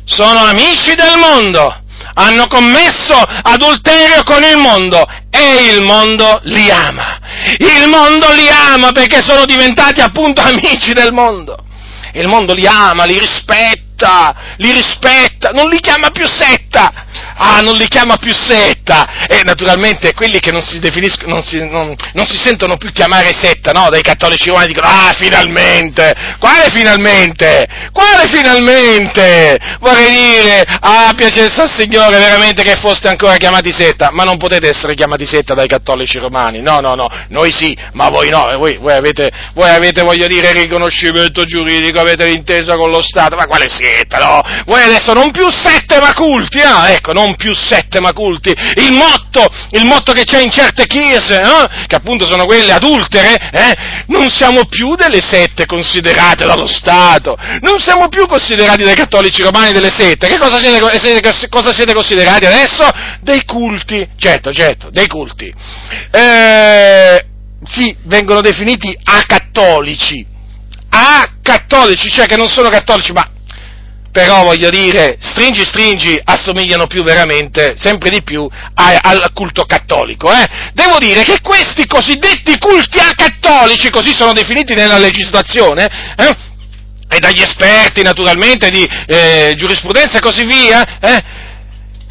sono 0.05 0.41
amici 0.45 0.95
del 0.95 1.17
mondo, 1.17 1.83
hanno 2.15 2.47
commesso 2.47 3.15
adulterio 3.15 4.23
con 4.25 4.43
il 4.43 4.57
mondo. 4.57 5.07
E 5.31 5.73
il 5.73 5.81
mondo 5.81 6.41
li 6.45 6.71
ama. 6.71 7.19
Il 7.59 7.89
mondo 7.89 8.31
li 8.33 8.49
ama 8.49 8.93
perché 8.93 9.23
sono 9.23 9.47
diventati 9.47 10.01
appunto 10.01 10.43
amici 10.45 10.93
del 10.93 11.13
mondo. 11.13 11.57
Il 12.15 12.29
mondo 12.29 12.53
li 12.53 12.67
ama, 12.67 13.05
li 13.05 13.19
rispetta, 13.19 14.35
li 14.59 14.71
rispetta, 14.73 15.51
non 15.51 15.71
li 15.71 15.81
chiama 15.81 16.11
più 16.11 16.27
setta, 16.27 17.07
ah, 17.43 17.61
non 17.61 17.75
li 17.75 17.89
chiama 17.89 18.17
più 18.17 18.33
setta, 18.35 19.27
e 19.27 19.43
naturalmente 19.45 20.15
quelli 20.15 20.39
che 20.39 20.53
non 20.53 20.63
si 20.63 20.79
definiscono, 20.79 21.35
non 21.35 21.43
si, 21.43 21.59
non, 21.59 21.95
non 22.15 22.27
si 22.27 22.39
sentono 22.39 22.77
più 22.77 22.93
chiamare 22.93 23.33
setta, 23.39 23.73
no, 23.73 23.89
dai 23.91 24.03
cattolici 24.03 24.49
romani 24.49 24.69
dicono, 24.69 24.87
ah, 24.87 25.13
finalmente, 25.19 26.15
quale 26.39 26.71
finalmente, 26.71 27.67
quale 27.93 28.29
finalmente, 28.31 29.59
vorrei 29.81 30.11
dire, 30.11 30.65
ah, 30.81 31.13
piacesse 31.17 31.61
al 31.61 31.71
Signore 31.77 32.19
veramente 32.19 32.63
che 32.63 32.77
foste 32.77 33.09
ancora 33.09 33.37
chiamati 33.37 33.73
setta, 33.73 34.11
ma 34.13 34.25
non 34.25 34.37
potete 34.37 34.69
essere 34.69 34.95
chiamati 34.95 35.27
setta 35.27 35.55
dai 35.55 35.69
cattolici 35.69 36.19
romani, 36.19 36.61
no, 36.61 36.81
no, 36.81 36.95
no, 36.95 37.09
noi 37.29 37.53
sì, 37.53 37.77
ma 37.93 38.09
voi 38.09 38.29
no, 38.29 38.51
voi, 38.57 38.77
voi 38.77 38.95
avete, 38.95 39.31
voi 39.55 39.71
avete, 39.71 40.03
voglio 40.03 40.27
dire, 40.27 40.53
riconoscimento 40.53 41.45
giuridico, 41.45 42.01
avete 42.01 42.25
l'intesa 42.25 42.77
con 42.77 42.91
lo 42.91 43.03
Stato, 43.03 43.37
ma 43.37 43.47
quale 43.47 43.69
setta, 43.69 44.19
no? 44.19 44.41
Voi 44.67 44.83
adesso 44.83 45.13
non 45.13 45.31
più 45.31 45.49
sette 45.51 45.99
ma 46.01 46.13
culti, 46.15 46.59
no? 46.63 46.87
Ecco, 46.87 47.13
non 47.13 47.32
più 47.37 47.55
sette 47.55 48.01
ma 48.01 48.13
culti, 48.13 48.51
il 48.51 48.93
motto, 48.93 49.47
il 49.71 49.85
motto 49.85 50.13
che 50.13 50.25
c'è 50.25 50.41
in 50.41 50.51
certe 50.51 50.87
chiese, 50.87 51.41
no? 51.41 51.67
che 51.87 51.97
appunto 51.97 52.27
sono 52.27 52.45
quelle 52.45 52.73
adultere, 52.73 53.51
eh? 53.51 53.77
non 54.07 54.31
siamo 54.31 54.67
più 54.67 54.95
delle 54.95 55.21
sette 55.21 55.67
considerate 55.67 56.45
dallo 56.45 56.67
Stato, 56.67 57.37
non 57.61 57.79
siamo 57.79 58.09
più 58.09 58.27
considerati 58.27 58.83
dai 58.83 58.95
cattolici 58.95 59.43
romani 59.43 59.73
delle 59.73 59.91
sette, 59.91 60.29
che 60.29 60.39
cosa 60.39 60.59
siete, 60.59 61.49
cosa 61.49 61.73
siete 61.73 61.95
considerati 61.95 62.47
adesso? 62.47 62.89
Dei 63.21 63.45
culti, 63.45 64.09
certo, 64.17 64.53
certo, 64.53 64.91
dei 64.91 65.07
culti. 65.07 65.53
Eh, 66.11 67.27
sì, 67.65 67.95
vengono 68.05 68.41
definiti 68.41 68.97
acattolici, 69.05 70.27
acattolici, 70.89 72.11
cioè 72.11 72.27
che 72.27 72.37
non 72.37 72.49
sono 72.49 72.69
cattolici, 72.69 73.13
ma 73.13 73.27
però 74.13 74.45
voglio 74.45 74.69
dire, 74.69 75.17
stringi 75.19 75.65
stringi 75.65 76.21
assomigliano 76.23 76.87
più 76.87 77.03
veramente, 77.03 77.75
sempre 77.77 78.11
di 78.11 78.23
più, 78.23 78.47
a, 78.75 78.99
al 79.03 79.31
culto 79.33 79.65
cattolico. 79.65 80.31
Eh? 80.31 80.47
Devo 80.75 80.99
dire 80.99 81.23
che 81.25 81.41
questi 81.41 81.87
cosiddetti 81.87 82.59
culti 82.59 82.99
acattolici, 82.99 83.91
così 83.91 84.13
sono 84.13 84.35
definiti 84.35 84.75
nella 84.75 84.99
legislazione, 84.99 85.89
eh? 86.17 86.37
e 87.09 87.19
dagli 87.19 87.41
esperti 87.41 88.03
naturalmente 88.03 88.71
di 88.71 88.89
eh, 89.07 89.55
giurisprudenza 89.57 90.19
e 90.19 90.21
così 90.21 90.45
via, 90.45 90.99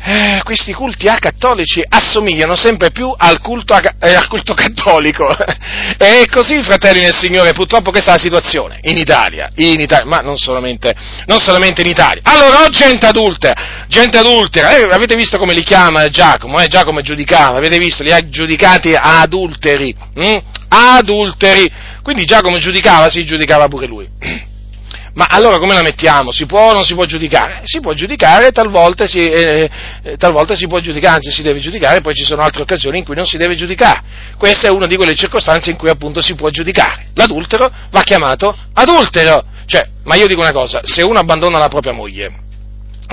eh? 0.03 0.41
questi 0.43 0.73
culti 0.73 1.07
acattolici 1.07 1.83
assomigliano 1.87 2.55
sempre 2.55 2.91
più 2.91 3.13
al 3.15 3.39
culto, 3.39 3.77
eh, 3.77 4.13
al 4.13 4.27
culto 4.27 4.53
cattolico. 4.53 5.27
e 5.97 6.27
così, 6.29 6.61
fratelli 6.63 7.01
nel 7.01 7.15
Signore, 7.15 7.53
purtroppo 7.53 7.91
questa 7.91 8.11
è 8.11 8.13
la 8.15 8.19
situazione 8.19 8.79
in 8.83 8.97
Italia, 8.97 9.49
in 9.55 9.79
Italia 9.79 10.05
ma 10.05 10.19
non 10.19 10.37
solamente, 10.37 10.93
non 11.25 11.39
solamente, 11.39 11.81
in 11.81 11.87
Italia. 11.87 12.21
Allora, 12.23 12.63
ho 12.63 12.69
gente 12.69 13.05
adultera, 13.05 13.85
gente 13.87 14.17
adultera, 14.17 14.75
eh, 14.75 14.83
avete 14.91 15.15
visto 15.15 15.37
come 15.37 15.53
li 15.53 15.63
chiama 15.63 16.09
Giacomo? 16.09 16.59
Eh? 16.59 16.67
Giacomo 16.67 17.01
giudicava, 17.01 17.57
avete 17.57 17.77
visto? 17.77 18.03
Li 18.03 18.11
ha 18.11 18.27
giudicati 18.27 18.93
adulteri, 18.93 19.95
hm? 20.15 20.37
adulteri. 20.69 21.71
Quindi 22.01 22.25
Giacomo 22.25 22.57
giudicava, 22.57 23.09
si 23.09 23.23
giudicava 23.25 23.67
pure 23.67 23.87
lui. 23.87 24.09
Ma 25.13 25.27
allora 25.29 25.57
come 25.57 25.73
la 25.73 25.81
mettiamo? 25.81 26.31
Si 26.31 26.45
può 26.45 26.69
o 26.69 26.73
non 26.73 26.83
si 26.83 26.93
può 26.93 27.05
giudicare? 27.05 27.61
Si 27.63 27.79
può 27.81 27.91
giudicare, 27.93 28.51
talvolta 28.51 29.07
si, 29.07 29.19
eh, 29.19 29.69
eh, 30.03 30.17
talvolta 30.17 30.55
si 30.55 30.67
può 30.67 30.79
giudicare, 30.79 31.15
anzi 31.15 31.31
si 31.31 31.41
deve 31.41 31.59
giudicare, 31.59 32.01
poi 32.01 32.13
ci 32.13 32.23
sono 32.23 32.41
altre 32.41 32.61
occasioni 32.61 32.99
in 32.99 33.03
cui 33.03 33.15
non 33.15 33.25
si 33.25 33.37
deve 33.37 33.55
giudicare. 33.55 34.01
Questa 34.37 34.67
è 34.67 34.71
una 34.71 34.87
di 34.87 34.95
quelle 34.95 35.15
circostanze 35.15 35.69
in 35.69 35.77
cui 35.77 35.89
appunto 35.89 36.21
si 36.21 36.33
può 36.35 36.49
giudicare. 36.49 37.07
L'adultero 37.15 37.71
va 37.91 38.03
chiamato 38.03 38.55
adultero. 38.73 39.43
Cioè, 39.65 39.85
ma 40.03 40.15
io 40.15 40.27
dico 40.27 40.41
una 40.41 40.53
cosa, 40.53 40.81
se 40.83 41.03
uno 41.03 41.19
abbandona 41.19 41.57
la 41.57 41.67
propria 41.67 41.93
moglie, 41.93 42.25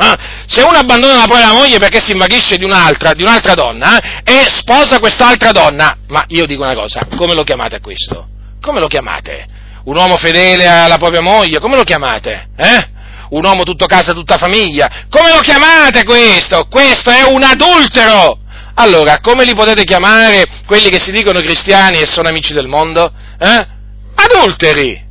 eh, 0.00 0.16
se 0.46 0.62
uno 0.62 0.78
abbandona 0.78 1.14
la 1.14 1.24
propria 1.24 1.52
moglie 1.52 1.78
perché 1.78 2.00
si 2.00 2.12
invaghisce 2.12 2.56
di 2.56 2.64
un'altra, 2.64 3.12
di 3.12 3.22
un'altra 3.22 3.54
donna 3.54 4.22
eh, 4.22 4.42
e 4.42 4.48
sposa 4.48 5.00
quest'altra 5.00 5.50
donna, 5.50 5.96
ma 6.08 6.24
io 6.28 6.46
dico 6.46 6.62
una 6.62 6.74
cosa, 6.74 7.00
come 7.16 7.34
lo 7.34 7.42
chiamate 7.42 7.76
a 7.76 7.80
questo? 7.80 8.28
Come 8.60 8.78
lo 8.78 8.86
chiamate? 8.86 9.56
Un 9.88 9.96
uomo 9.96 10.18
fedele 10.18 10.66
alla 10.66 10.98
propria 10.98 11.22
moglie, 11.22 11.60
come 11.60 11.76
lo 11.76 11.82
chiamate? 11.82 12.50
Eh? 12.56 12.88
Un 13.30 13.44
uomo 13.44 13.62
tutto 13.62 13.86
casa, 13.86 14.12
tutta 14.12 14.36
famiglia, 14.36 15.06
come 15.08 15.30
lo 15.30 15.40
chiamate 15.40 16.04
questo? 16.04 16.66
Questo 16.68 17.10
è 17.10 17.22
un 17.22 17.42
adultero! 17.42 18.38
Allora, 18.74 19.18
come 19.20 19.44
li 19.44 19.54
potete 19.54 19.84
chiamare 19.84 20.44
quelli 20.66 20.90
che 20.90 21.00
si 21.00 21.10
dicono 21.10 21.40
cristiani 21.40 22.00
e 22.00 22.06
sono 22.06 22.28
amici 22.28 22.52
del 22.52 22.68
mondo? 22.68 23.10
Eh? 23.38 23.66
Adulteri! 24.14 25.02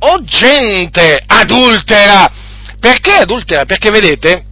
O 0.00 0.22
gente 0.24 1.22
adultera! 1.24 2.30
Perché 2.80 3.12
adultera? 3.12 3.64
Perché 3.66 3.90
vedete, 3.90 4.44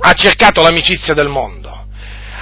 ha 0.00 0.12
cercato 0.14 0.62
l'amicizia 0.62 1.12
del 1.12 1.28
mondo 1.28 1.65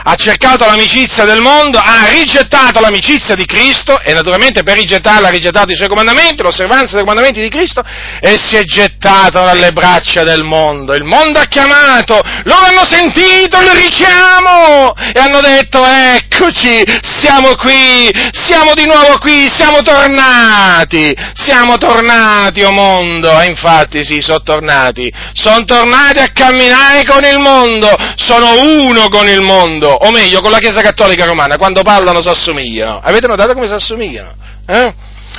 ha 0.07 0.15
cercato 0.17 0.67
l'amicizia 0.67 1.25
del 1.25 1.41
mondo, 1.41 1.79
ha 1.79 2.07
rigettato 2.11 2.81
l'amicizia 2.81 3.35
di 3.35 3.47
Cristo 3.47 3.99
e 4.01 4.13
naturalmente 4.13 4.63
per 4.63 4.77
rigettarla 4.77 5.29
ha 5.29 5.31
rigettato 5.31 5.73
i 5.73 5.77
suoi 5.77 5.89
comandamenti, 5.89 6.43
l'osservanza 6.43 6.97
dei 6.97 7.01
comandamenti 7.01 7.41
di 7.41 7.49
Cristo 7.49 7.83
e 8.21 8.39
si 8.43 8.57
è 8.57 8.65
gettato 8.65 9.41
dalle 9.41 9.73
braccia 9.73 10.23
del 10.23 10.43
mondo. 10.43 10.93
Il 10.93 11.05
mondo 11.05 11.39
ha 11.39 11.45
chiamato, 11.45 12.21
loro 12.45 12.67
hanno 12.67 12.85
sentito 12.85 13.59
il 13.61 13.71
richiamo 13.71 14.95
e 14.95 15.19
hanno 15.19 15.41
detto 15.41 15.83
eccoci, 15.87 16.83
siamo 17.17 17.55
qui, 17.57 18.11
siamo 18.33 18.75
di 18.75 18.85
nuovo 18.85 19.19
qui, 19.19 19.49
siamo 19.49 19.81
tornati, 19.81 21.17
siamo 21.33 21.79
tornati, 21.79 22.63
o 22.63 22.69
oh 22.69 22.73
mondo, 22.73 23.41
e 23.41 23.47
infatti 23.47 24.05
sì, 24.05 24.21
sono 24.21 24.43
tornati, 24.43 25.11
sono 25.33 25.65
tornati 25.65 26.19
a 26.19 26.31
camminare 26.31 27.05
con 27.05 27.25
il 27.25 27.39
mondo, 27.39 27.89
sono 28.17 28.61
uno 28.61 29.09
con 29.09 29.27
il 29.29 29.41
mondo 29.41 29.94
o 29.95 30.11
meglio 30.11 30.41
con 30.41 30.51
la 30.51 30.59
Chiesa 30.59 30.81
Cattolica 30.81 31.25
Romana, 31.25 31.57
quando 31.57 31.83
parlano 31.83 32.21
si 32.21 32.29
assomigliano. 32.29 33.01
Avete 33.03 33.27
notato 33.27 33.55
come 33.55 33.67
si 33.67 33.75
assomigliano? 33.75 34.35
Eh? 34.67 34.95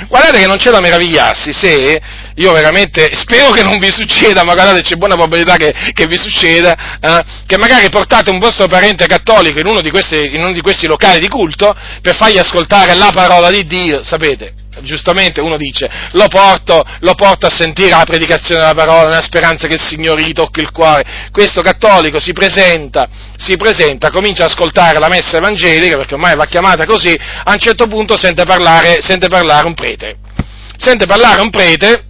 Guardate 0.08 0.40
che 0.40 0.46
non 0.46 0.58
c'è 0.58 0.70
da 0.70 0.80
meravigliarsi 0.80 1.54
se 1.54 2.00
io 2.34 2.52
veramente 2.52 3.14
spero 3.14 3.50
che 3.52 3.62
non 3.62 3.78
vi 3.78 3.90
succeda, 3.90 4.44
ma 4.44 4.52
guardate 4.52 4.82
c'è 4.82 4.96
buona 4.96 5.14
probabilità 5.14 5.56
che, 5.56 5.72
che 5.94 6.06
vi 6.06 6.18
succeda, 6.18 6.98
eh, 7.00 7.24
che 7.46 7.56
magari 7.56 7.88
portate 7.88 8.30
un 8.30 8.38
vostro 8.38 8.66
parente 8.66 9.06
cattolico 9.06 9.58
in 9.58 9.66
uno, 9.66 9.80
questi, 9.88 10.34
in 10.34 10.40
uno 10.40 10.52
di 10.52 10.60
questi 10.60 10.86
locali 10.86 11.18
di 11.18 11.28
culto 11.28 11.74
per 12.02 12.14
fargli 12.14 12.36
ascoltare 12.36 12.94
la 12.94 13.10
parola 13.14 13.50
di 13.50 13.66
Dio, 13.66 14.02
sapete, 14.02 14.52
giustamente 14.82 15.40
uno 15.40 15.56
dice, 15.56 15.88
lo 16.12 16.26
porto, 16.28 16.84
lo 17.00 17.14
porto, 17.14 17.46
a 17.46 17.50
sentire 17.50 17.90
la 17.90 18.04
predicazione 18.04 18.60
della 18.60 18.74
parola 18.74 19.08
nella 19.08 19.22
speranza 19.22 19.66
che 19.66 19.74
il 19.74 19.82
Signore 19.82 20.22
gli 20.22 20.32
tocchi 20.32 20.60
il 20.60 20.70
cuore. 20.70 21.28
Questo 21.30 21.62
cattolico 21.62 22.20
si 22.20 22.32
presenta, 22.32 23.08
si 23.36 23.56
presenta, 23.56 24.10
comincia 24.10 24.44
ad 24.44 24.50
ascoltare 24.50 24.98
la 24.98 25.08
messa 25.08 25.38
evangelica, 25.38 25.96
perché 25.96 26.14
ormai 26.14 26.36
va 26.36 26.46
chiamata 26.46 26.84
così, 26.86 27.16
a 27.44 27.52
un 27.52 27.58
certo 27.58 27.86
punto 27.86 28.16
sente 28.16 28.44
parlare, 28.44 28.98
sente 29.00 29.28
parlare 29.28 29.66
un 29.66 29.74
prete. 29.74 30.16
Sente 30.76 31.06
parlare 31.06 31.40
un 31.40 31.50
prete, 31.50 32.04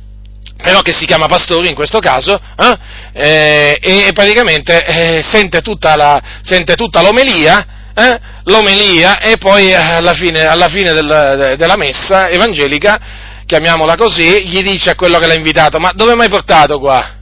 però 0.57 0.81
che 0.81 0.93
si 0.93 1.07
chiama 1.07 1.27
pastore 1.27 1.69
in 1.69 1.75
questo 1.75 1.99
caso, 1.99 2.41
eh? 2.59 2.79
Eh, 3.12 3.79
e 3.81 4.11
praticamente 4.12 4.85
eh, 4.85 5.23
sente, 5.23 5.61
tutta 5.62 5.97
la, 5.97 6.21
sente 6.43 6.75
tutta 6.75 7.01
l'omelia, 7.03 7.76
eh, 7.99 8.20
l'omelia 8.44 9.18
e 9.20 9.38
poi 9.38 9.72
alla 9.74 10.12
fine, 10.12 10.47
alla 10.47 10.68
fine 10.68 10.92
del, 10.92 11.55
della 11.57 11.76
messa 11.76 12.28
evangelica, 12.28 12.99
chiamiamola 13.47 13.97
così, 13.97 14.47
gli 14.47 14.61
dice 14.61 14.90
a 14.90 14.94
quello 14.94 15.18
che 15.18 15.26
l'ha 15.26 15.34
invitato, 15.34 15.78
ma 15.78 15.92
dove 15.94 16.14
mi 16.14 16.22
hai 16.22 16.28
portato 16.28 16.78
qua? 16.78 17.14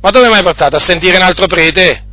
Ma 0.00 0.10
dove 0.10 0.28
mi 0.28 0.34
hai 0.34 0.42
portato? 0.42 0.76
A 0.76 0.80
sentire 0.80 1.16
un 1.16 1.24
altro 1.24 1.46
prete? 1.46 2.04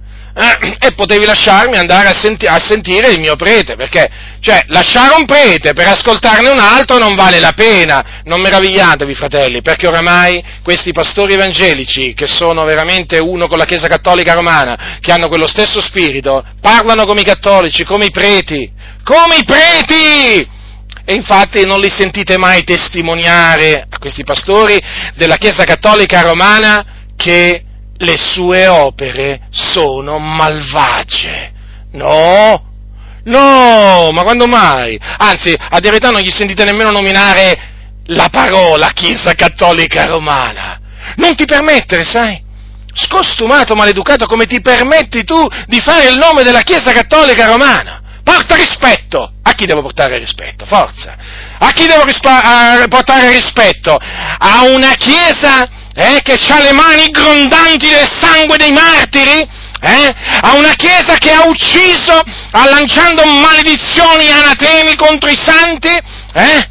Eh, 0.42 0.78
e 0.80 0.94
potevi 0.94 1.26
lasciarmi 1.26 1.76
andare 1.76 2.08
a, 2.08 2.14
senti- 2.14 2.46
a, 2.46 2.58
sentire 2.62 3.10
il 3.10 3.20
mio 3.20 3.36
prete, 3.36 3.76
perché, 3.76 4.10
cioè, 4.40 4.64
lasciare 4.68 5.16
un 5.16 5.26
prete 5.26 5.74
per 5.74 5.88
ascoltarne 5.88 6.48
un 6.48 6.60
altro 6.60 6.98
non 6.98 7.14
vale 7.14 7.42
la 7.42 7.52
pena, 7.52 8.22
non 8.24 8.40
meravigliatevi 8.40 9.14
fratelli, 9.16 9.62
perché 9.62 9.86
oramai 9.86 10.42
questi 10.64 10.94
pastori 10.94 11.34
evangelici, 11.34 12.14
che 12.14 12.30
sono 12.30 12.64
veramente 12.64 13.18
uno 13.18 13.50
con 13.50 13.58
la 13.58 13.66
Chiesa 13.66 13.88
Cattolica 13.88 14.32
Romana, 14.32 14.98
che 15.02 15.12
hanno 15.12 15.28
quello 15.28 15.46
stesso 15.46 15.82
spirito, 15.82 16.42
parlano 16.62 17.06
come 17.06 17.20
i 17.20 17.26
cattolici, 17.26 17.84
come 17.84 18.06
i 18.06 18.12
preti, 18.12 18.72
come 19.04 19.40
i 19.40 19.44
preti! 19.44 20.58
E 21.04 21.14
infatti 21.16 21.66
non 21.66 21.82
li 21.82 21.90
sentite 21.90 22.38
mai 22.38 22.64
testimoniare 22.64 23.86
a 23.90 23.98
questi 23.98 24.24
pastori 24.24 24.82
della 25.16 25.36
Chiesa 25.36 25.66
Cattolica 25.66 26.22
Romana 26.22 26.86
che 27.18 27.64
le 28.00 28.18
sue 28.18 28.68
opere 28.68 29.42
sono 29.50 30.20
malvagie. 30.20 31.52
No, 31.92 32.64
no, 33.24 34.12
ma 34.12 34.24
quando 34.24 34.48
mai? 34.48 35.00
Anzi, 35.18 35.54
a 35.58 35.80
verità 35.80 36.10
non 36.10 36.22
gli 36.22 36.32
sentite 36.32 36.64
nemmeno 36.64 36.92
nominare 36.92 37.58
la 38.08 38.30
parola 38.30 38.90
Chiesa 38.90 39.34
Cattolica 39.34 40.06
Romana. 40.06 40.80
Non 41.16 41.36
ti 41.36 41.46
permettere, 41.46 42.04
sai? 42.06 42.42
Scostumato, 42.94 43.76
maleducato, 43.76 44.26
come 44.26 44.46
ti 44.46 44.62
permetti 44.62 45.24
tu 45.24 45.48
di 45.68 45.80
fare 45.80 46.10
il 46.10 46.18
nome 46.18 46.44
della 46.44 46.62
Chiesa 46.62 46.92
Cattolica 46.92 47.46
Romana? 47.46 48.02
Porta 48.24 48.56
rispetto! 48.56 49.34
A 49.42 49.54
chi 49.54 49.66
devo 49.66 49.82
portare 49.82 50.18
rispetto? 50.18 50.66
Forza! 50.66 51.18
A 51.58 51.72
chi 51.72 51.88
devo 51.88 52.04
rispa- 52.04 52.86
portare 52.88 53.32
rispetto? 53.32 53.98
A 53.98 54.64
una 54.70 54.94
Chiesa 54.94 55.68
eh, 55.96 56.20
che 56.22 56.40
ha 56.50 56.60
le 56.60 56.72
mani 56.72 57.10
grondanti 57.10 57.90
del 57.90 58.10
sangue 58.20 58.58
dei 58.58 58.72
martiri, 58.72 59.48
eh, 59.82 60.16
a 60.42 60.56
una 60.56 60.74
chiesa 60.76 61.16
che 61.16 61.32
ha 61.32 61.44
ucciso 61.46 62.22
lanciando 62.52 63.26
maledizioni 63.26 64.30
anatemi 64.30 64.96
contro 64.96 65.30
i 65.30 65.38
santi, 65.38 65.96
eh, 66.34 66.70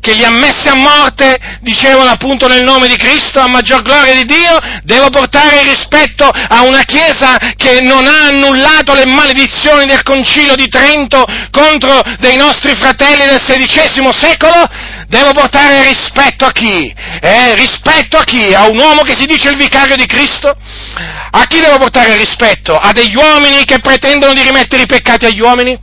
che 0.00 0.14
li 0.14 0.24
ha 0.24 0.30
messi 0.30 0.68
a 0.68 0.74
morte, 0.74 1.38
dicevano 1.60 2.10
appunto 2.10 2.48
nel 2.48 2.62
nome 2.62 2.88
di 2.88 2.96
Cristo, 2.96 3.38
a 3.40 3.46
maggior 3.46 3.82
gloria 3.82 4.14
di 4.14 4.24
Dio, 4.24 4.58
devo 4.82 5.10
portare 5.10 5.62
rispetto 5.62 6.26
a 6.26 6.62
una 6.62 6.82
Chiesa 6.82 7.36
che 7.56 7.80
non 7.80 8.06
ha 8.06 8.24
annullato 8.28 8.94
le 8.94 9.04
maledizioni 9.04 9.86
del 9.86 10.02
Concilio 10.02 10.56
di 10.56 10.68
Trento 10.68 11.24
contro 11.50 12.00
dei 12.18 12.36
nostri 12.36 12.74
fratelli 12.74 13.26
del 13.26 13.40
XVI 13.40 14.10
secolo? 14.12 14.66
Devo 15.10 15.32
portare 15.32 15.88
rispetto 15.88 16.44
a 16.44 16.52
chi? 16.52 16.94
Eh, 17.20 17.56
rispetto 17.56 18.16
a 18.16 18.22
chi? 18.22 18.54
A 18.54 18.68
un 18.68 18.78
uomo 18.78 19.02
che 19.02 19.16
si 19.16 19.26
dice 19.26 19.48
il 19.48 19.56
vicario 19.56 19.96
di 19.96 20.06
Cristo? 20.06 20.54
A 21.30 21.46
chi 21.48 21.58
devo 21.58 21.78
portare 21.78 22.16
rispetto? 22.16 22.76
A 22.76 22.92
degli 22.92 23.16
uomini 23.16 23.64
che 23.64 23.80
pretendono 23.80 24.32
di 24.34 24.42
rimettere 24.42 24.82
i 24.82 24.86
peccati 24.86 25.26
agli 25.26 25.40
uomini? 25.40 25.76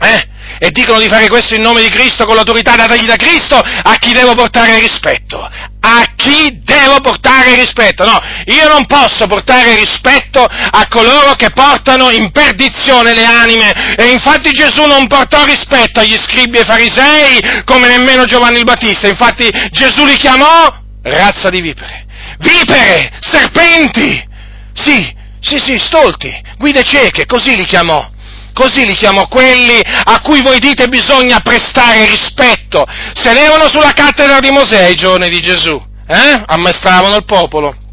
Eh? 0.00 0.28
E 0.58 0.70
dicono 0.70 0.98
di 0.98 1.08
fare 1.08 1.28
questo 1.28 1.54
in 1.54 1.62
nome 1.62 1.80
di 1.80 1.88
Cristo 1.88 2.24
con 2.24 2.34
l'autorità 2.34 2.74
datagli 2.74 3.06
da 3.06 3.16
Cristo, 3.16 3.56
a 3.56 3.94
chi 3.96 4.12
devo 4.12 4.34
portare 4.34 4.78
rispetto? 4.78 5.40
A 5.80 6.04
chi 6.16 6.60
devo 6.64 7.00
portare 7.00 7.54
rispetto? 7.54 8.04
No, 8.04 8.20
io 8.46 8.68
non 8.68 8.86
posso 8.86 9.26
portare 9.26 9.76
rispetto 9.76 10.44
a 10.44 10.86
coloro 10.88 11.34
che 11.34 11.50
portano 11.50 12.10
in 12.10 12.30
perdizione 12.32 13.14
le 13.14 13.24
anime. 13.24 13.96
E 13.96 14.10
infatti 14.10 14.50
Gesù 14.50 14.84
non 14.84 15.06
portò 15.06 15.44
rispetto 15.44 16.00
agli 16.00 16.18
scribi 16.18 16.58
e 16.58 16.64
farisei 16.64 17.62
come 17.64 17.88
nemmeno 17.88 18.24
Giovanni 18.24 18.58
il 18.58 18.64
Battista, 18.64 19.06
infatti 19.06 19.48
Gesù 19.70 20.04
li 20.04 20.16
chiamò 20.16 20.66
razza 21.02 21.48
di 21.48 21.60
vipere, 21.60 22.04
vipere, 22.38 23.12
serpenti, 23.20 24.26
sì, 24.72 25.14
sì, 25.40 25.58
sì, 25.58 25.78
stolti, 25.78 26.34
guide 26.58 26.82
cieche, 26.82 27.24
così 27.24 27.56
li 27.56 27.64
chiamò 27.64 28.16
così 28.58 28.84
li 28.84 28.94
chiamo 28.94 29.28
quelli 29.28 29.80
a 29.80 30.20
cui 30.20 30.42
voi 30.42 30.58
dite 30.58 30.88
bisogna 30.88 31.38
prestare 31.38 32.06
rispetto, 32.06 32.84
sedevano 33.14 33.68
sulla 33.68 33.92
cattedra 33.92 34.40
di 34.40 34.50
Mosè 34.50 34.82
ai 34.82 34.96
giorni 34.96 35.28
di 35.28 35.40
Gesù, 35.40 35.80
eh? 36.08 36.42
ammaestravano 36.44 37.14
il 37.14 37.24
popolo. 37.24 37.87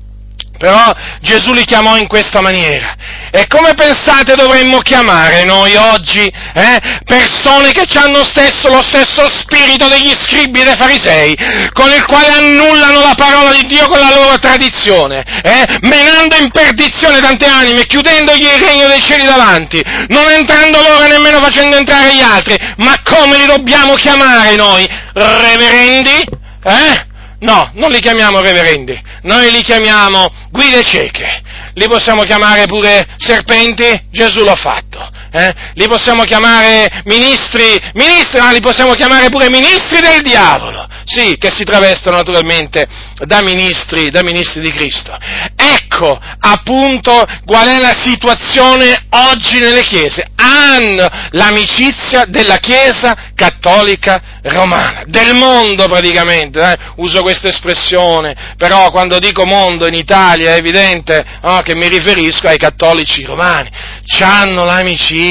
Però 0.57 0.91
Gesù 1.21 1.53
li 1.53 1.65
chiamò 1.65 1.97
in 1.97 2.07
questa 2.07 2.41
maniera. 2.41 2.95
E 3.31 3.47
come 3.47 3.73
pensate 3.73 4.35
dovremmo 4.35 4.79
chiamare 4.79 5.43
noi 5.43 5.75
oggi 5.75 6.25
eh, 6.25 6.79
persone 7.03 7.71
che 7.71 7.85
hanno 7.97 8.23
stesso, 8.23 8.69
lo 8.69 8.81
stesso 8.81 9.27
spirito 9.29 9.87
degli 9.87 10.13
scribi 10.21 10.61
e 10.61 10.63
dei 10.63 10.75
farisei, 10.75 11.37
con 11.73 11.91
il 11.91 12.05
quale 12.05 12.29
annullano 12.29 13.01
la 13.01 13.15
parola 13.15 13.51
di 13.51 13.65
Dio 13.67 13.87
con 13.87 13.99
la 13.99 14.15
loro 14.15 14.37
tradizione, 14.37 15.23
eh, 15.43 15.65
menando 15.81 16.35
in 16.37 16.49
perdizione 16.51 17.19
tante 17.19 17.45
anime, 17.45 17.85
chiudendogli 17.85 18.45
il 18.45 18.65
regno 18.65 18.87
dei 18.87 19.01
cieli 19.01 19.23
davanti, 19.23 19.83
non 20.07 20.29
entrando 20.31 20.81
loro 20.81 21.03
e 21.03 21.09
nemmeno 21.09 21.39
facendo 21.39 21.77
entrare 21.77 22.13
gli 22.15 22.21
altri. 22.21 22.55
Ma 22.77 22.93
come 23.03 23.37
li 23.37 23.45
dobbiamo 23.45 23.95
chiamare 23.95 24.55
noi? 24.55 24.87
Reverendi? 25.13 26.23
Eh? 26.63 27.13
No, 27.39 27.69
non 27.73 27.91
li 27.91 27.99
chiamiamo 27.99 28.39
reverendi, 28.39 28.99
noi 29.23 29.51
li 29.51 29.61
chiamiamo 29.61 30.27
guide 30.49 30.83
cieche. 30.83 31.43
Li 31.73 31.87
possiamo 31.87 32.23
chiamare 32.23 32.65
pure 32.65 33.05
serpenti? 33.17 34.07
Gesù 34.09 34.43
l'ha 34.43 34.55
fatto. 34.55 35.09
Eh? 35.35 35.53
Li 35.73 35.85
possiamo 35.89 36.23
chiamare 36.23 37.01
ministri, 37.03 37.77
ministri, 37.93 38.39
ah, 38.39 38.51
li 38.51 38.61
possiamo 38.61 38.93
chiamare 38.93 39.27
pure 39.27 39.49
ministri 39.49 39.99
del 39.99 40.21
diavolo. 40.21 40.87
Sì, 41.03 41.35
che 41.37 41.51
si 41.51 41.65
travestono 41.65 42.15
naturalmente 42.15 42.87
da 43.25 43.41
ministri, 43.41 44.09
da 44.09 44.23
ministri 44.23 44.61
di 44.61 44.71
Cristo. 44.71 45.15
Ecco 45.55 46.17
appunto 46.39 47.25
qual 47.45 47.67
è 47.67 47.79
la 47.79 47.95
situazione 47.99 49.05
oggi 49.09 49.59
nelle 49.59 49.81
chiese. 49.81 50.31
Hanno 50.35 51.07
l'amicizia 51.31 52.25
della 52.27 52.57
Chiesa 52.57 53.31
cattolica 53.35 54.39
romana, 54.43 55.03
del 55.05 55.35
mondo 55.35 55.87
praticamente, 55.87 56.59
eh? 56.59 56.77
uso 56.97 57.21
questa 57.21 57.49
espressione, 57.49 58.55
però 58.57 58.89
quando 58.91 59.19
dico 59.19 59.45
mondo 59.45 59.87
in 59.87 59.93
Italia 59.93 60.51
è 60.51 60.57
evidente 60.57 61.23
oh, 61.41 61.61
che 61.61 61.75
mi 61.75 61.87
riferisco 61.87 62.47
ai 62.47 62.57
cattolici 62.57 63.23
romani. 63.23 63.69
C'hanno 64.05 64.63
l'amicizia, 64.63 65.24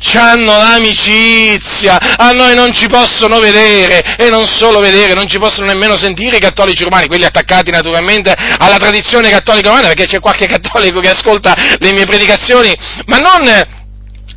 c'hanno 0.00 0.58
l'amicizia, 0.58 1.98
a 2.16 2.30
noi 2.32 2.54
non 2.54 2.72
ci 2.72 2.86
possono 2.88 3.38
vedere 3.38 4.16
e 4.16 4.30
non 4.30 4.46
solo 4.46 4.80
vedere, 4.80 5.14
non 5.14 5.26
ci 5.26 5.38
possono 5.38 5.66
nemmeno 5.66 5.96
sentire 5.96 6.36
i 6.36 6.40
cattolici 6.40 6.82
romani, 6.82 7.06
quelli 7.06 7.24
attaccati 7.24 7.70
naturalmente 7.70 8.34
alla 8.58 8.76
tradizione 8.76 9.30
cattolica 9.30 9.68
romana, 9.68 9.88
perché 9.88 10.06
c'è 10.06 10.20
qualche 10.20 10.46
cattolico 10.48 11.00
che 11.00 11.10
ascolta 11.10 11.54
le 11.78 11.92
mie 11.92 12.04
predicazioni, 12.04 12.74
ma 13.06 13.18
non 13.18 13.84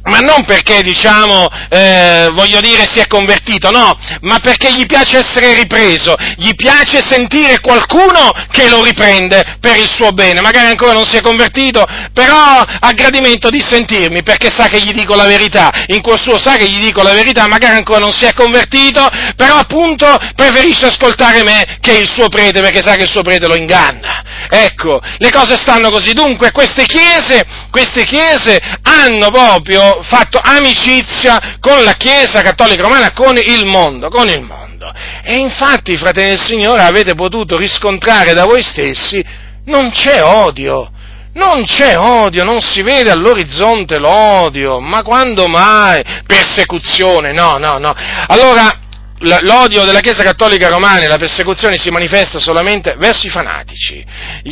ma 0.09 0.19
non 0.19 0.43
perché, 0.45 0.81
diciamo, 0.81 1.47
eh, 1.69 2.29
voglio 2.33 2.59
dire, 2.59 2.85
si 2.91 2.99
è 2.99 3.07
convertito, 3.07 3.71
no, 3.71 3.97
ma 4.21 4.39
perché 4.39 4.73
gli 4.73 4.85
piace 4.85 5.19
essere 5.19 5.53
ripreso, 5.53 6.15
gli 6.35 6.53
piace 6.55 7.01
sentire 7.05 7.59
qualcuno 7.59 8.31
che 8.51 8.67
lo 8.67 8.83
riprende 8.83 9.57
per 9.59 9.77
il 9.77 9.87
suo 9.87 10.11
bene, 10.11 10.41
magari 10.41 10.67
ancora 10.67 10.93
non 10.93 11.05
si 11.05 11.17
è 11.17 11.21
convertito, 11.21 11.83
però 12.13 12.35
ha 12.35 12.91
gradimento 12.93 13.49
di 13.49 13.61
sentirmi 13.61 14.23
perché 14.23 14.49
sa 14.49 14.67
che 14.67 14.81
gli 14.81 14.91
dico 14.91 15.15
la 15.15 15.25
verità, 15.25 15.71
in 15.87 16.01
cuor 16.01 16.19
suo 16.19 16.37
sa 16.37 16.57
che 16.57 16.69
gli 16.69 16.81
dico 16.81 17.01
la 17.03 17.13
verità, 17.13 17.47
magari 17.47 17.77
ancora 17.77 17.99
non 17.99 18.11
si 18.11 18.25
è 18.25 18.33
convertito, 18.33 19.07
però 19.35 19.55
appunto 19.55 20.17
preferisce 20.35 20.87
ascoltare 20.87 21.43
me 21.43 21.77
che 21.79 21.93
il 21.93 22.09
suo 22.09 22.27
prete 22.27 22.61
perché 22.61 22.81
sa 22.81 22.95
che 22.95 23.03
il 23.03 23.09
suo 23.09 23.21
prete 23.21 23.47
lo 23.47 23.55
inganna. 23.55 24.23
Ecco, 24.49 24.99
le 25.17 25.29
cose 25.29 25.55
stanno 25.55 25.91
così, 25.91 26.13
dunque 26.13 26.51
queste 26.51 26.85
chiese, 26.85 27.45
queste 27.69 28.03
chiese 28.03 28.59
hanno 28.81 29.29
proprio 29.29 29.98
fatto 30.03 30.39
amicizia 30.41 31.57
con 31.59 31.83
la 31.83 31.93
Chiesa 31.93 32.41
Cattolica 32.41 32.83
Romana, 32.83 33.11
con 33.11 33.37
il 33.37 33.65
mondo, 33.65 34.09
con 34.09 34.27
il 34.27 34.41
mondo. 34.41 34.91
E 35.23 35.37
infatti, 35.37 35.97
fratelli 35.97 36.29
del 36.29 36.39
Signore, 36.39 36.83
avete 36.83 37.15
potuto 37.15 37.57
riscontrare 37.57 38.33
da 38.33 38.45
voi 38.45 38.63
stessi, 38.63 39.23
non 39.65 39.91
c'è 39.91 40.23
odio. 40.23 40.91
Non 41.31 41.63
c'è 41.63 41.95
odio, 41.97 42.43
non 42.43 42.59
si 42.59 42.81
vede 42.81 43.11
all'orizzonte 43.11 43.99
l'odio, 43.99 44.79
ma 44.79 45.03
quando 45.03 45.47
mai? 45.47 46.03
Persecuzione, 46.25 47.31
no, 47.33 47.57
no, 47.57 47.77
no. 47.77 47.93
Allora, 48.27 48.78
l'odio 49.19 49.83
della 49.83 49.99
Chiesa 49.99 50.23
Cattolica 50.23 50.69
Romana 50.69 51.01
e 51.01 51.07
la 51.07 51.17
persecuzione 51.17 51.77
si 51.77 51.89
manifesta 51.89 52.39
solamente 52.39 52.95
verso 52.97 53.27
i 53.27 53.29
fanatici, 53.29 54.05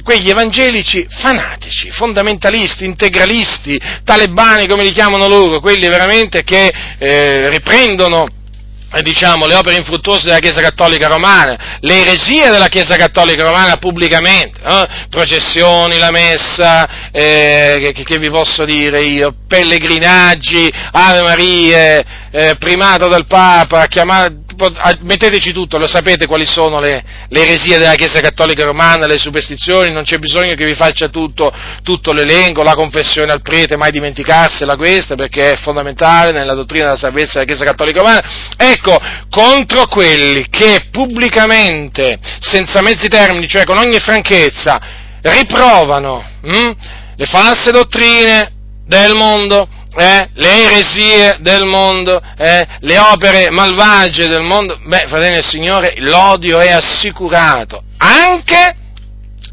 quegli 0.04 0.30
evangelici 0.30 1.06
fanatici, 1.10 1.90
fondamentalisti, 1.92 2.86
integralisti, 2.86 3.80
talebani 4.04 4.68
come 4.68 4.84
li 4.84 4.92
chiamano 4.92 5.28
loro, 5.28 5.60
quelli 5.60 5.88
veramente 5.88 6.44
che 6.44 6.72
eh, 6.98 7.50
riprendono 7.50 8.28
diciamo, 9.02 9.46
le 9.48 9.56
opere 9.56 9.78
infruttuose 9.78 10.26
della 10.26 10.40
Chiesa 10.40 10.62
Cattolica 10.62 11.08
Romana, 11.08 11.78
le 11.82 12.02
eresie 12.02 12.50
della 12.50 12.68
Chiesa 12.68 12.96
Cattolica 12.96 13.44
Romana 13.44 13.78
pubblicamente, 13.78 14.60
eh? 14.64 14.88
processioni, 15.10 15.98
la 15.98 16.12
messa, 16.12 17.12
eh, 17.12 17.92
che, 17.94 18.04
che, 18.04 18.18
vi 18.18 18.30
posso 18.30 18.64
dire 18.64 19.02
io, 19.02 19.34
pellegrinaggi, 19.48 20.72
Ave 20.92 21.22
Marie, 21.22 22.06
eh, 22.32 22.56
primato 22.58 23.08
del 23.08 23.26
Papa, 23.26 23.88
chiamare, 23.88 24.46
metteteci 25.02 25.54
tutto, 25.54 25.78
lo 25.78 25.88
sapete 25.88 26.26
quali 26.26 26.46
sono 26.46 26.80
le, 26.80 27.04
le, 27.30 27.42
eresie 27.42 27.78
della 27.78 27.94
Chiesa 27.94 28.20
Cattolica 28.20 28.66
Romana, 28.66 29.06
le 29.06 29.18
superstizioni, 29.18 29.92
non 29.92 30.04
c'è 30.04 30.18
bisogno 30.18 30.56
che 30.56 30.66
vi 30.66 30.74
faccia 30.74 31.10
tutto, 31.10 31.54
tutto 31.84 32.12
l'elenco, 32.12 32.64
la 32.64 32.74
confessione 32.74 33.32
al 33.32 33.42
prete, 33.42 33.78
mai 33.78 33.92
dimenticarsela 33.92 34.76
questa, 34.76 35.16
perché 35.16 35.52
è 35.52 35.58
fondamentale 35.58 36.32
nella 36.32 36.54
dottrina 36.54 36.86
della 36.86 36.98
salvezza 36.98 37.34
della 37.34 37.46
Chiesa 37.46 37.66
Cattolica 37.66 38.00
Romana. 38.00 38.24
Ecco, 38.58 38.98
contro 39.30 39.88
quelli 39.88 40.48
che 40.50 40.88
pubblicamente, 40.92 42.18
senza 42.40 42.82
mezzi 42.82 43.08
termini, 43.08 43.48
cioè 43.48 43.64
con 43.64 43.78
ogni 43.78 44.00
franchezza, 44.00 44.80
riprovano 45.22 46.24
hm, 46.42 46.72
le 47.16 47.26
false 47.26 47.72
dottrine 47.72 48.52
del 48.86 49.14
mondo, 49.16 49.68
eh, 49.98 50.30
le 50.34 50.66
eresie 50.66 51.38
del 51.40 51.66
mondo, 51.66 52.22
eh, 52.38 52.66
le 52.82 53.00
opere 53.00 53.50
malvagie 53.50 54.28
del 54.28 54.44
mondo, 54.44 54.80
beh, 54.86 55.06
fratelli 55.08 55.36
del 55.36 55.46
Signore, 55.46 55.96
l'odio 55.98 56.60
è 56.60 56.72
assicurato, 56.72 57.84
anche, 57.98 58.76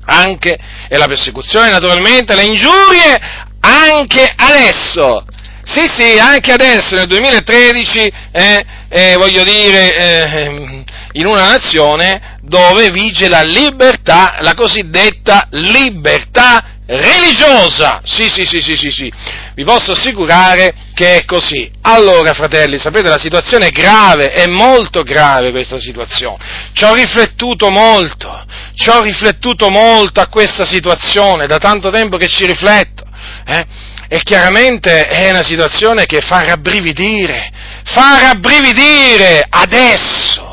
anche, 0.05 0.59
e 0.89 0.97
la 0.99 1.07
persecuzione 1.07 1.71
naturalmente, 1.71 2.35
le 2.35 2.45
ingiurie, 2.45 3.19
anche 3.61 4.31
adesso, 4.37 5.25
sì, 5.63 5.89
sì, 5.97 6.19
anche 6.19 6.53
adesso, 6.53 6.95
nel 6.95 7.07
2013, 7.07 8.13
eh, 8.33 8.65
eh, 8.91 9.17
voglio 9.17 9.45
dire, 9.45 9.97
eh, 9.97 10.85
in 11.13 11.27
una 11.27 11.47
nazione 11.47 12.37
dove 12.43 12.91
vige 12.91 13.29
la 13.29 13.43
libertà, 13.43 14.37
la 14.41 14.53
cosiddetta 14.53 15.49
libertà 15.53 16.74
religiosa. 16.87 18.01
Sì, 18.05 18.29
sì, 18.29 18.45
sì, 18.45 18.61
sì, 18.61 18.77
sì, 18.77 18.91
sì, 18.91 19.13
vi 19.55 19.65
posso 19.65 19.93
assicurare 19.93 20.75
che 20.95 21.17
è 21.17 21.25
così. 21.25 21.71
Allora, 21.83 22.33
fratelli, 22.35 22.79
sapete, 22.79 23.09
la 23.09 23.19
situazione 23.19 23.69
è 23.69 23.71
grave, 23.71 24.31
è 24.31 24.47
molto 24.47 25.03
grave 25.03 25.51
questa 25.51 25.79
situazione. 25.79 26.37
Ci 26.73 26.85
ho 26.85 26.95
riflettuto 26.95 27.71
molto, 27.71 28.45
ci 28.75 28.89
ho 28.91 29.01
riflettuto 29.01 29.71
molto 29.71 30.21
a 30.21 30.29
questa 30.29 30.65
situazione, 30.65 31.47
da 31.47 31.59
tanto 31.59 31.91
tempo 31.91 32.17
che 32.17 32.29
ci 32.29 32.47
rifletto. 32.47 33.05
Eh? 33.47 33.67
E 34.07 34.23
chiaramente 34.23 35.09
è 35.09 35.31
una 35.31 35.43
situazione 35.43 36.05
che 36.05 36.21
fa 36.21 36.41
rabbrividire, 36.41 37.51
fa 37.85 38.19
rabbrividire 38.21 39.47
adesso 39.49 40.44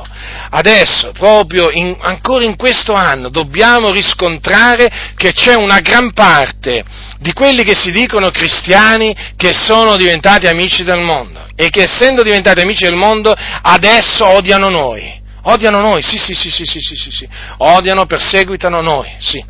adesso, 0.52 1.12
proprio 1.12 1.70
in, 1.72 1.96
ancora 2.00 2.44
in 2.44 2.56
questo 2.56 2.94
anno, 2.94 3.30
dobbiamo 3.30 3.92
riscontrare 3.92 4.90
che 5.16 5.32
c'è 5.34 5.56
una 5.56 5.80
gran 5.80 6.14
parte 6.14 6.84
di 7.20 7.34
quelli 7.34 7.64
che 7.64 7.76
si 7.76 7.92
dicono 7.92 8.30
cristiani 8.32 9.16
che 9.36 9.54
sono 9.54 9.98
diventati 9.98 10.48
amici 10.48 10.84
del 10.84 11.00
mondo 11.00 11.46
e 11.56 11.70
che 11.70 11.84
essendo 11.84 12.24
diventati 12.24 12.62
amici 12.62 12.84
del 12.84 12.96
mondo 12.96 13.34
adesso 13.62 14.26
odiano 14.26 14.70
noi. 14.70 15.20
Odiano 15.44 15.80
noi, 15.80 16.04
sì, 16.04 16.18
sì, 16.18 16.34
sì, 16.34 16.52
sì, 16.52 16.66
sì, 16.66 16.80
sì, 16.80 16.96
sì, 16.96 17.12
sì. 17.12 17.30
odiano, 17.58 18.06
perseguitano 18.06 18.82
noi, 18.82 19.10
sì. 19.18 19.44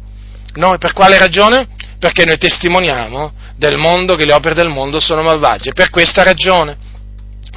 Noi 0.53 0.77
per 0.77 0.93
quale 0.93 1.17
ragione? 1.17 1.67
Perché 1.99 2.25
noi 2.25 2.37
testimoniamo 2.37 3.33
del 3.55 3.77
mondo 3.77 4.15
che 4.15 4.25
le 4.25 4.33
opere 4.33 4.55
del 4.55 4.69
mondo 4.69 4.99
sono 4.99 5.21
malvagie, 5.21 5.73
per 5.73 5.89
questa 5.89 6.23
ragione. 6.23 6.89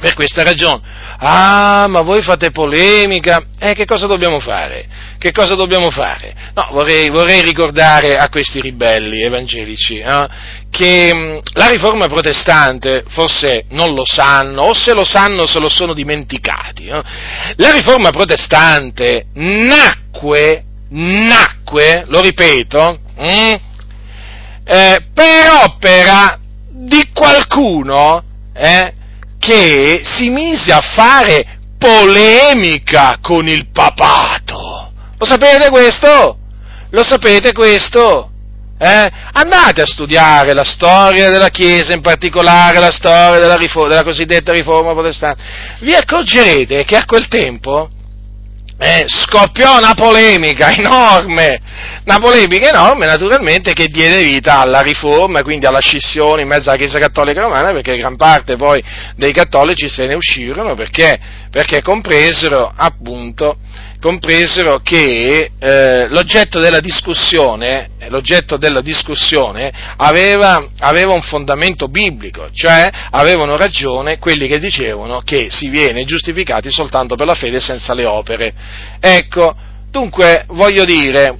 Per 0.05 0.13
questa 0.13 0.43
ragione. 0.43 0.81
Ah, 1.17 1.87
ma 1.89 2.01
voi 2.01 2.21
fate 2.21 2.51
polemica. 2.51 3.43
Eh, 3.57 3.73
che 3.73 3.85
cosa 3.85 4.05
dobbiamo 4.05 4.39
fare? 4.39 4.85
Che 5.17 5.31
cosa 5.31 5.55
dobbiamo 5.55 5.89
fare? 5.89 6.35
No, 6.53 6.67
vorrei, 6.73 7.09
vorrei 7.09 7.41
ricordare 7.41 8.15
a 8.15 8.29
questi 8.29 8.61
ribelli 8.61 9.23
evangelici 9.23 9.97
eh, 9.97 10.27
che 10.69 11.11
mm, 11.11 11.37
la 11.53 11.69
riforma 11.69 12.05
protestante 12.05 13.03
forse 13.07 13.65
non 13.69 13.95
lo 13.95 14.03
sanno, 14.05 14.65
o 14.65 14.75
se 14.75 14.93
lo 14.93 15.03
sanno 15.03 15.47
se 15.47 15.57
lo 15.57 15.69
sono 15.69 15.95
dimenticati. 15.95 16.85
Eh. 16.85 17.01
La 17.55 17.71
riforma 17.71 18.11
protestante 18.11 19.25
nacque, 19.33 20.65
nacque, 20.89 22.03
lo 22.09 22.21
ripeto, 22.21 22.99
mh, 23.17 23.27
mm, 23.27 23.53
eh, 24.65 25.05
per 25.11 25.63
opera 25.63 26.37
di 26.69 27.09
qualcuno 27.11 28.21
eh, 28.53 28.93
che 29.45 30.01
si 30.03 30.29
mise 30.29 30.71
a 30.71 30.81
fare 30.81 31.59
polemica 31.77 33.19
con 33.21 33.47
il 33.47 33.67
papato. 33.71 34.91
Lo 35.17 35.25
sapete 35.25 35.69
questo? 35.69 36.39
Lo 36.89 37.03
sapete 37.03 37.51
questo? 37.53 38.31
Eh? 38.79 39.11
Andate 39.33 39.83
a 39.83 39.85
studiare 39.85 40.53
la 40.53 40.63
storia 40.63 41.29
della 41.29 41.49
Chiesa, 41.49 41.93
in 41.93 42.01
particolare 42.01 42.79
la 42.79 42.91
storia 42.91 43.37
della, 43.39 43.55
riforma, 43.55 43.89
della 43.89 44.03
cosiddetta 44.03 44.51
riforma 44.51 44.93
protestante. 44.93 45.43
Vi 45.81 45.93
accorgerete 45.93 46.83
che 46.83 46.95
a 46.95 47.05
quel 47.05 47.27
tempo 47.27 47.89
eh, 48.77 49.05
scoppiò 49.07 49.77
una 49.77 49.93
polemica 49.93 50.71
enorme, 50.75 51.61
una 52.05 52.19
polemica 52.19 52.69
enorme 52.69 53.05
naturalmente 53.05 53.73
che 53.73 53.87
diede 53.87 54.21
vita 54.21 54.59
alla 54.59 54.81
riforma, 54.81 55.43
quindi 55.43 55.65
alla 55.65 55.79
scissione 55.79 56.41
in 56.41 56.47
mezzo 56.47 56.69
alla 56.69 56.77
Chiesa 56.77 56.99
Cattolica 56.99 57.41
Romana, 57.41 57.71
perché 57.71 57.97
gran 57.97 58.17
parte 58.17 58.57
poi 58.57 58.83
dei 59.15 59.31
cattolici 59.31 59.87
se 59.87 60.07
ne 60.07 60.15
uscirono 60.15 60.75
perché, 60.75 61.17
perché 61.49 61.81
compresero 61.81 62.71
appunto 62.75 63.57
compresero 64.05 64.81
che 64.83 65.49
eh, 65.57 66.07
l'oggetto 66.09 66.59
della 66.59 66.79
discussione, 66.79 67.89
l'oggetto 68.09 68.55
della 68.55 68.81
discussione 68.81 69.73
aveva, 69.97 70.63
aveva, 70.77 71.13
un 71.13 71.23
fondamento 71.23 71.87
biblico, 71.87 72.49
cioè 72.51 72.87
avevano 73.09 73.57
ragione 73.57 74.19
quelli 74.19 74.47
che 74.47 74.59
dicevano 74.59 75.21
che 75.21 75.47
si 75.49 75.69
viene 75.69 76.05
giustificati 76.05 76.69
soltanto 76.69 77.15
per 77.15 77.25
la 77.25 77.33
fede 77.33 77.59
senza 77.59 77.95
le 77.95 78.05
opere. 78.05 78.53
Ecco, 78.99 79.55
dunque 79.89 80.45
voglio 80.49 80.85
dire, 80.85 81.39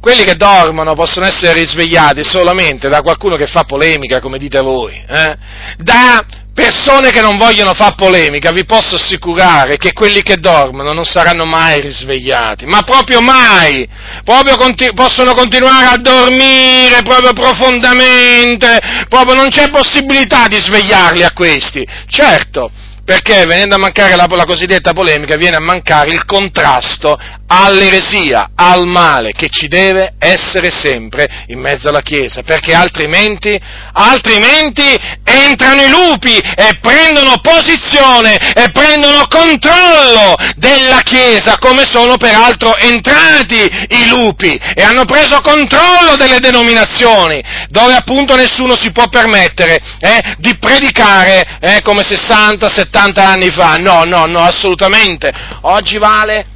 quelli 0.00 0.24
che 0.24 0.36
dormono 0.36 0.94
possono 0.94 1.26
essere 1.26 1.52
risvegliati 1.52 2.22
solamente 2.24 2.88
da 2.88 3.02
qualcuno 3.02 3.36
che 3.36 3.46
fa 3.46 3.64
polemica, 3.64 4.20
come 4.20 4.38
dite 4.38 4.60
voi, 4.60 4.94
eh? 5.06 5.36
da 5.78 6.24
persone 6.56 7.10
che 7.10 7.20
non 7.20 7.36
vogliono 7.36 7.74
fare 7.74 7.94
polemica, 7.96 8.50
vi 8.50 8.64
posso 8.64 8.94
assicurare 8.94 9.76
che 9.76 9.92
quelli 9.92 10.22
che 10.22 10.38
dormono 10.38 10.94
non 10.94 11.04
saranno 11.04 11.44
mai 11.44 11.82
risvegliati, 11.82 12.64
ma 12.64 12.80
proprio 12.82 13.20
mai, 13.20 13.86
proprio 14.24 14.56
conti- 14.56 14.92
possono 14.94 15.34
continuare 15.34 15.84
a 15.84 15.98
dormire 15.98 17.02
proprio 17.02 17.34
profondamente, 17.34 18.80
proprio 19.08 19.34
non 19.34 19.48
c'è 19.48 19.68
possibilità 19.68 20.46
di 20.46 20.56
svegliarli 20.56 21.22
a 21.22 21.32
questi. 21.32 21.86
Certo, 22.08 22.70
perché 23.06 23.46
venendo 23.46 23.76
a 23.76 23.78
mancare 23.78 24.16
la, 24.16 24.26
la, 24.28 24.44
cosiddetta 24.44 24.92
polemica 24.92 25.36
viene 25.36 25.54
a 25.54 25.60
mancare 25.60 26.10
il 26.10 26.24
contrasto 26.24 27.16
all'eresia, 27.46 28.50
al 28.56 28.84
male 28.84 29.30
che 29.30 29.48
ci 29.48 29.68
deve 29.68 30.14
essere 30.18 30.72
sempre 30.72 31.44
in 31.46 31.60
mezzo 31.60 31.88
alla 31.88 32.00
Chiesa, 32.00 32.42
perché 32.42 32.74
altrimenti, 32.74 33.56
altrimenti 33.92 34.82
entrano 35.26 35.82
i 35.82 35.88
lupi 35.88 36.36
e 36.36 36.78
prendono 36.80 37.40
posizione 37.40 38.36
e 38.54 38.70
prendono 38.70 39.26
controllo 39.28 40.34
della 40.56 41.00
Chiesa, 41.02 41.58
come 41.58 41.84
sono 41.84 42.16
peraltro 42.16 42.76
entrati 42.76 43.60
i 43.88 44.08
lupi 44.08 44.58
e 44.74 44.82
hanno 44.82 45.04
preso 45.04 45.40
controllo 45.40 46.16
delle 46.16 46.38
denominazioni, 46.38 47.42
dove 47.68 47.94
appunto 47.94 48.34
nessuno 48.34 48.76
si 48.76 48.92
può 48.92 49.08
permettere 49.08 49.80
eh, 50.00 50.34
di 50.38 50.56
predicare 50.58 51.58
eh, 51.60 51.82
come 51.82 52.02
60, 52.02 52.68
70, 52.68 52.68
70 52.68 53.26
anni 53.26 53.50
fa, 53.50 53.76
no, 53.76 54.04
no, 54.04 54.26
no, 54.26 54.40
assolutamente. 54.40 55.32
Oggi 55.62 55.98
vale 55.98 56.46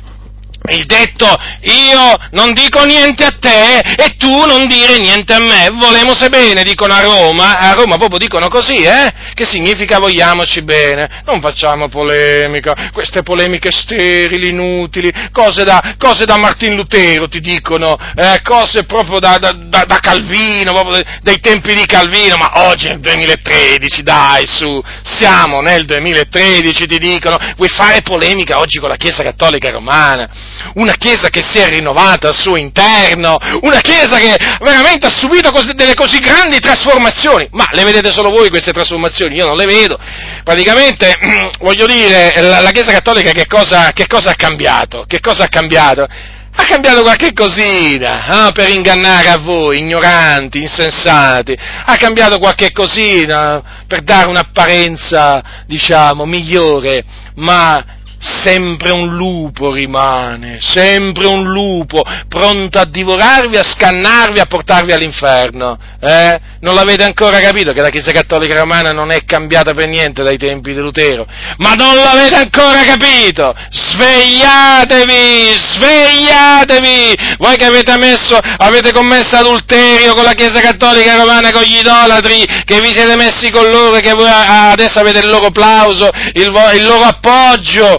il 0.68 0.84
detto 0.84 1.26
io 1.62 2.18
non 2.32 2.52
dico 2.52 2.84
niente 2.84 3.24
a 3.24 3.34
te 3.38 3.78
e 3.78 4.16
tu 4.18 4.44
non 4.44 4.66
dire 4.66 4.98
niente 4.98 5.32
a 5.32 5.38
me, 5.38 5.70
volemos 5.72 6.28
bene, 6.28 6.62
dicono 6.62 6.92
a 6.92 7.00
Roma, 7.00 7.58
a 7.58 7.72
Roma 7.72 7.96
proprio 7.96 8.18
dicono 8.18 8.48
così, 8.48 8.82
eh? 8.82 9.12
Che 9.32 9.46
significa 9.46 9.98
vogliamoci 9.98 10.62
bene, 10.62 11.22
non 11.24 11.40
facciamo 11.40 11.88
polemica, 11.88 12.90
queste 12.92 13.22
polemiche 13.22 13.70
sterili, 13.72 14.50
inutili, 14.50 15.10
cose 15.32 15.64
da, 15.64 15.94
cose 15.98 16.26
da 16.26 16.36
Martin 16.36 16.76
Lutero 16.76 17.26
ti 17.26 17.40
dicono, 17.40 17.96
eh? 18.14 18.40
cose 18.42 18.84
proprio 18.84 19.18
da, 19.18 19.38
da, 19.38 19.52
da 19.52 19.98
Calvino, 19.98 20.72
proprio 20.72 21.02
dei 21.22 21.40
tempi 21.40 21.74
di 21.74 21.86
Calvino, 21.86 22.36
ma 22.36 22.68
oggi 22.68 22.86
è 22.86 22.92
il 22.92 23.00
2013, 23.00 24.02
dai 24.02 24.46
su, 24.46 24.82
siamo 25.02 25.60
nel 25.60 25.84
2013 25.86 26.86
ti 26.86 26.98
dicono, 26.98 27.38
vuoi 27.56 27.68
fare 27.68 28.02
polemica 28.02 28.58
oggi 28.58 28.78
con 28.78 28.88
la 28.88 28.96
Chiesa 28.96 29.22
Cattolica 29.22 29.70
Romana? 29.70 30.49
Una 30.74 30.94
Chiesa 30.94 31.28
che 31.28 31.42
si 31.42 31.58
è 31.58 31.68
rinnovata 31.68 32.28
al 32.28 32.36
suo 32.36 32.56
interno, 32.56 33.36
una 33.62 33.80
Chiesa 33.80 34.18
che 34.18 34.36
veramente 34.60 35.06
ha 35.06 35.10
subito 35.14 35.50
delle 35.74 35.94
così 35.94 36.18
grandi 36.18 36.58
trasformazioni. 36.58 37.48
Ma 37.52 37.66
le 37.70 37.84
vedete 37.84 38.12
solo 38.12 38.30
voi 38.30 38.48
queste 38.48 38.72
trasformazioni? 38.72 39.36
Io 39.36 39.46
non 39.46 39.56
le 39.56 39.66
vedo. 39.66 39.98
Praticamente, 40.44 41.16
voglio 41.60 41.86
dire, 41.86 42.32
la, 42.40 42.60
la 42.60 42.70
Chiesa 42.70 42.92
Cattolica 42.92 43.32
che 43.32 43.46
cosa, 43.46 43.92
che 43.92 44.06
cosa 44.06 44.30
ha 44.30 44.34
cambiato? 44.34 45.04
Che 45.06 45.20
cosa 45.20 45.44
ha 45.44 45.48
cambiato? 45.48 46.06
ha 46.52 46.64
cambiato 46.64 47.02
qualche 47.02 47.32
cosina 47.32 48.48
eh, 48.48 48.52
per 48.52 48.70
ingannare 48.70 49.28
a 49.28 49.38
voi, 49.38 49.78
ignoranti, 49.78 50.60
insensati, 50.60 51.56
ha 51.84 51.96
cambiato 51.96 52.38
qualche 52.38 52.72
cosina 52.72 53.84
per 53.86 54.02
dare 54.02 54.28
un'apparenza, 54.28 55.42
diciamo, 55.66 56.26
migliore, 56.26 57.04
ma 57.36 57.82
sempre 58.20 58.92
un 58.92 59.16
lupo 59.16 59.72
rimane, 59.72 60.58
sempre 60.60 61.26
un 61.26 61.50
lupo, 61.50 62.02
pronto 62.28 62.78
a 62.78 62.84
divorarvi, 62.84 63.56
a 63.56 63.62
scannarvi, 63.62 64.38
a 64.38 64.44
portarvi 64.44 64.92
all'inferno. 64.92 65.78
Eh? 65.98 66.38
Non 66.60 66.74
l'avete 66.74 67.04
ancora 67.04 67.40
capito 67.40 67.72
che 67.72 67.80
la 67.80 67.88
Chiesa 67.88 68.12
Cattolica 68.12 68.58
Romana 68.58 68.92
non 68.92 69.10
è 69.10 69.24
cambiata 69.24 69.72
per 69.72 69.88
niente 69.88 70.22
dai 70.22 70.36
tempi 70.36 70.74
di 70.74 70.80
Lutero? 70.80 71.26
Ma 71.56 71.72
non 71.72 71.96
l'avete 71.96 72.34
ancora 72.34 72.82
capito? 72.84 73.54
Svegliatevi, 73.70 75.54
svegliatevi! 75.54 77.36
Voi 77.38 77.56
che 77.56 77.64
avete, 77.64 77.96
messo, 77.96 78.36
avete 78.36 78.92
commesso 78.92 79.36
adulterio 79.36 80.12
con 80.12 80.24
la 80.24 80.34
Chiesa 80.34 80.60
Cattolica 80.60 81.16
Romana, 81.16 81.50
con 81.52 81.62
gli 81.62 81.78
idolatri, 81.78 82.46
che 82.66 82.80
vi 82.82 82.92
siete 82.92 83.16
messi 83.16 83.50
con 83.50 83.66
loro 83.70 83.96
e 83.96 84.00
che 84.02 84.12
voi 84.12 84.28
adesso 84.28 84.98
avete 84.98 85.20
il 85.20 85.28
loro 85.28 85.46
applauso, 85.46 86.10
il, 86.34 86.52
il 86.74 86.84
loro 86.84 87.04
appoggio, 87.04 87.98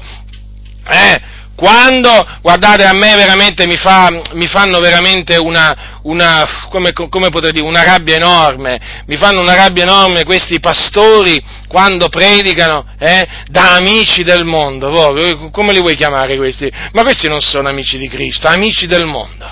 eh, 0.92 1.22
quando, 1.62 2.28
guardate, 2.42 2.86
a 2.86 2.94
me 2.94 3.16
veramente 3.16 3.68
mi, 3.68 3.78
fa, 3.78 4.10
mi 4.32 4.48
fanno 4.48 4.80
veramente 4.80 5.38
una, 5.38 6.00
una 6.04 6.44
come, 6.70 6.92
come 6.92 7.30
dire, 7.30 7.62
una 7.62 7.84
rabbia 7.84 8.16
enorme, 8.16 9.04
mi 9.06 9.16
fanno 9.16 9.42
una 9.42 9.54
rabbia 9.54 9.84
enorme 9.84 10.24
questi 10.24 10.60
pastori 10.60 11.40
quando 11.68 12.10
predicano 12.10 12.84
eh, 12.98 13.28
da 13.48 13.76
amici 13.76 14.24
del 14.24 14.44
mondo, 14.44 14.90
proprio, 14.90 15.52
come 15.52 15.72
li 15.72 15.80
vuoi 15.80 15.96
chiamare 15.96 16.36
questi? 16.36 16.72
Ma 16.94 17.04
questi 17.04 17.28
non 17.28 17.42
sono 17.42 17.70
amici 17.70 18.00
di 18.00 18.08
Cristo, 18.08 18.48
amici 18.48 18.88
del 18.88 19.06
mondo. 19.06 19.48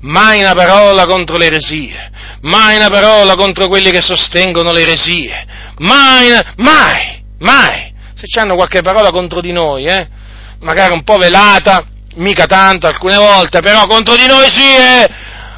Mai 0.00 0.40
una 0.40 0.54
parola 0.54 1.06
contro 1.06 1.36
le 1.36 1.46
eresie, 1.46 2.10
mai 2.40 2.74
una 2.74 2.90
parola 2.90 3.36
contro 3.36 3.68
quelli 3.68 3.92
che 3.92 4.02
sostengono 4.02 4.72
le 4.72 4.80
eresie, 4.80 5.46
mai, 5.78 6.36
mai, 6.56 7.24
mai. 7.38 7.92
Se 8.12 8.40
hanno 8.40 8.56
qualche 8.56 8.80
parola 8.82 9.10
contro 9.10 9.40
di 9.40 9.52
noi, 9.52 9.84
eh, 9.84 10.08
magari 10.60 10.92
un 10.92 11.02
po' 11.02 11.16
velata, 11.16 11.84
mica 12.16 12.46
tanto 12.46 12.86
alcune 12.86 13.16
volte, 13.16 13.60
però 13.60 13.86
contro 13.86 14.16
di 14.16 14.26
noi 14.26 14.48
sì, 14.50 14.74
eh, 14.74 15.08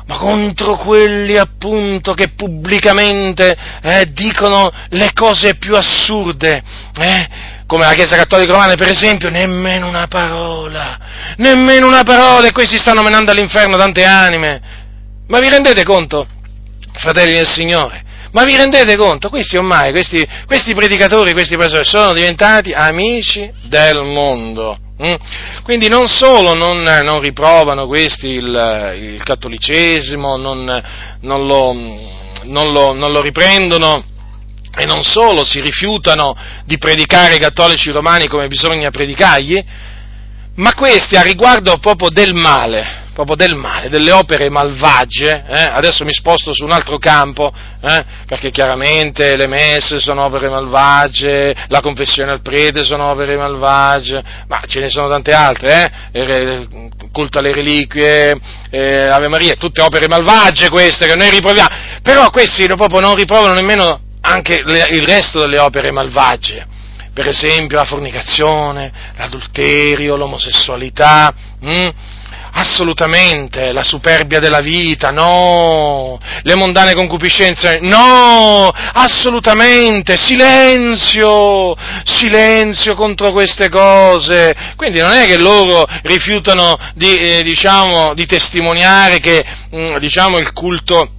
ma 0.07 0.19
contro 0.19 0.77
quelli 0.77 1.37
appunto 1.37 2.15
che 2.15 2.29
pubblicamente 2.29 3.57
eh, 3.83 4.07
dicono 4.13 4.73
le 4.91 5.13
cose 5.13 5.57
più 5.57 5.77
assurde, 5.77 6.63
eh, 6.99 7.29
come 7.67 7.85
la 7.85 7.95
Chiesa 7.95 8.17
Cattolica 8.17 8.53
Romana 8.53 8.75
per 8.75 8.89
esempio, 8.89 9.29
nemmeno 9.29 9.89
una 9.89 10.07
parola, 10.07 10.99
nemmeno 11.37 11.87
una 11.87 12.05
parola 12.05 12.47
e 12.47 12.53
questi 12.53 12.79
stanno 12.79 13.03
menando 13.03 13.33
all'inferno 13.33 13.77
tante 13.77 14.05
anime. 14.05 14.85
Ma 15.27 15.41
vi 15.41 15.49
rendete 15.49 15.83
conto, 15.83 16.27
fratelli 16.93 17.33
del 17.33 17.49
Signore? 17.49 18.05
Ma 18.33 18.45
vi 18.45 18.57
rendete 18.57 18.97
conto? 18.97 19.29
Questi 19.29 19.57
ormai, 19.57 19.93
questi, 19.93 20.27
questi 20.47 20.75
predicatori, 20.75 21.33
questi 21.33 21.57
pastori 21.57 21.85
sono 21.85 22.13
diventati 22.13 22.73
amici 22.73 23.51
del 23.69 24.03
mondo. 24.05 24.79
Mm? 25.03 25.15
Quindi 25.63 25.89
non 25.89 26.09
solo 26.09 26.55
non, 26.55 26.83
non 26.83 27.21
riprovano 27.21 27.87
questi 27.87 28.29
il, 28.29 29.15
il 29.15 29.23
cattolicesimo, 29.23 30.37
non, 30.37 30.83
non, 31.21 31.47
lo, 31.47 31.75
lo, 32.45 32.93
non 32.93 33.13
lo 33.13 33.21
riprendono 33.21 34.03
e 34.79 34.85
non 34.85 35.03
solo 35.03 35.45
si 35.45 35.61
rifiutano 35.61 36.37
di 36.65 36.77
predicare 36.79 37.37
i 37.37 37.39
cattolici 37.39 37.91
romani 37.91 38.27
come 38.27 38.47
bisogna 38.47 38.91
predicargli, 38.91 39.65
ma 40.57 40.75
questi 40.75 41.17
a 41.17 41.23
riguardo 41.23 41.79
proprio 41.79 42.11
del 42.11 42.35
male, 42.35 43.06
proprio 43.17 43.35
del 43.35 43.55
male, 43.55 43.89
delle 43.89 44.13
opere 44.13 44.51
malvagie, 44.51 45.47
eh? 45.49 45.71
adesso 45.73 46.05
mi 46.05 46.13
sposto 46.13 46.53
su 46.53 46.65
un 46.65 46.71
altro 46.71 46.99
campo, 46.99 47.51
eh? 47.81 48.05
perché 48.27 48.51
chiaramente 48.51 49.37
le 49.37 49.47
messe 49.47 50.01
sono 50.01 50.25
opere 50.25 50.51
malvagie, 50.51 51.57
la 51.69 51.81
confessione 51.81 52.33
al 52.33 52.43
prete 52.43 52.85
sono 52.85 53.07
opere 53.07 53.39
malvagie, 53.39 54.23
ma 54.49 54.61
ce 54.67 54.81
ne 54.81 54.91
sono 54.91 55.09
tante 55.09 55.33
altre, 55.33 56.11
eh? 56.13 56.67
culto 57.11 57.39
alle 57.39 57.55
reliquie, 57.55 58.39
Ave 58.71 59.29
Maria, 59.29 59.55
tutte 59.55 59.81
opere 59.81 60.09
malvagie 60.09 60.69
queste 60.69 61.07
che 61.07 61.17
noi 61.17 61.31
riproviamo, 61.31 61.75
però 62.03 62.29
questi 62.29 62.67
proprio 62.67 63.01
non 63.01 63.15
riprovano 63.15 63.55
nemmeno 63.55 63.99
anche 64.21 64.63
le, 64.63 64.89
il 64.91 65.05
resto 65.07 65.41
delle 65.41 65.59
opere 65.59 65.91
malvagie 65.91 66.75
per 67.15 67.29
esempio 67.29 67.79
la 67.79 67.87
fornicazione, 67.87 68.93
l'adulterio, 69.17 70.17
l'omosessualità, 70.17 71.33
hm? 71.61 71.89
Assolutamente, 72.57 73.73
la 73.73 73.83
superbia 73.83 74.39
della 74.39 74.61
vita, 74.61 75.11
no, 75.11 76.19
le 76.43 76.55
mondane 76.55 76.95
concupiscenze, 76.95 77.79
no, 77.83 78.69
assolutamente, 78.69 80.17
silenzio, 80.17 81.77
silenzio 82.05 82.95
contro 82.95 83.33
queste 83.33 83.69
cose. 83.69 84.55
Quindi 84.77 85.01
non 85.01 85.13
è 85.13 85.27
che 85.27 85.39
loro 85.39 85.85
rifiutano 86.03 86.79
di, 86.95 87.17
eh, 87.17 87.43
diciamo, 87.43 88.15
di 88.15 88.27
testimoniare 88.27 89.21
che 89.21 89.45
mm, 89.75 89.97
diciamo, 89.99 90.39
il 90.39 90.53
culto 90.53 91.11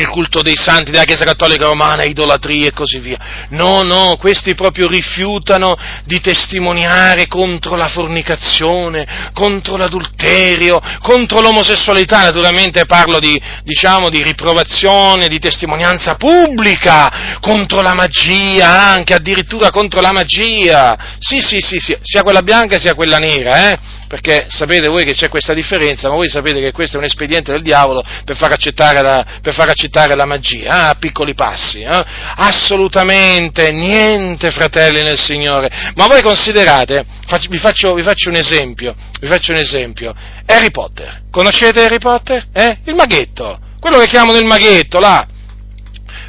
il 0.00 0.08
culto 0.08 0.42
dei 0.42 0.56
santi 0.56 0.90
della 0.90 1.04
Chiesa 1.04 1.24
Cattolica 1.24 1.66
Romana, 1.66 2.04
idolatria 2.04 2.68
e 2.68 2.72
così 2.72 2.98
via. 2.98 3.18
No, 3.50 3.82
no, 3.82 4.16
questi 4.18 4.54
proprio 4.54 4.88
rifiutano 4.88 5.76
di 6.04 6.20
testimoniare 6.20 7.26
contro 7.26 7.76
la 7.76 7.88
fornicazione, 7.88 9.30
contro 9.32 9.76
l'adulterio, 9.76 10.80
contro 11.00 11.40
l'omosessualità, 11.40 12.22
naturalmente 12.22 12.86
parlo 12.86 13.18
di, 13.18 13.40
diciamo, 13.62 14.08
di 14.08 14.22
riprovazione, 14.22 15.28
di 15.28 15.38
testimonianza 15.38 16.16
pubblica, 16.16 17.38
contro 17.40 17.80
la 17.80 17.94
magia, 17.94 18.88
anche 18.88 19.14
addirittura 19.14 19.70
contro 19.70 20.00
la 20.00 20.12
magia. 20.12 20.96
Sì, 21.18 21.40
sì, 21.40 21.58
sì, 21.60 21.78
sì 21.78 21.96
sia 22.02 22.22
quella 22.22 22.42
bianca 22.42 22.78
sia 22.78 22.94
quella 22.94 23.18
nera, 23.18 23.70
eh? 23.70 23.78
Perché 24.08 24.46
sapete 24.48 24.88
voi 24.88 25.04
che 25.04 25.14
c'è 25.14 25.28
questa 25.28 25.54
differenza, 25.54 26.08
ma 26.08 26.14
voi 26.14 26.28
sapete 26.28 26.60
che 26.60 26.72
questo 26.72 26.96
è 26.96 26.98
un 26.98 27.04
espediente 27.04 27.52
del 27.52 27.62
diavolo 27.62 28.02
per 28.24 28.36
far 28.36 28.52
accettare 28.52 29.02
la, 29.02 29.24
far 29.42 29.68
accettare 29.68 30.14
la 30.14 30.26
magia, 30.26 30.64
eh, 30.64 30.88
a 30.90 30.94
piccoli 30.98 31.34
passi. 31.34 31.82
Eh? 31.82 32.04
Assolutamente 32.36 33.70
niente, 33.70 34.50
fratelli 34.50 35.02
nel 35.02 35.18
Signore. 35.18 35.92
Ma 35.94 36.06
voi 36.06 36.22
considerate, 36.22 37.04
vi 37.48 37.58
faccio, 37.58 37.94
vi 37.94 38.02
faccio, 38.02 38.28
un 38.28 38.36
esempio, 38.36 38.94
vi 39.20 39.26
faccio 39.26 39.52
un 39.52 39.58
esempio. 39.58 40.14
Harry 40.46 40.70
Potter, 40.70 41.22
conoscete 41.30 41.84
Harry 41.84 41.98
Potter? 41.98 42.46
Eh? 42.52 42.78
Il 42.84 42.94
maghetto, 42.94 43.58
quello 43.80 43.98
che 43.98 44.06
chiamano 44.06 44.38
il 44.38 44.46
maghetto, 44.46 44.98
là 44.98 45.26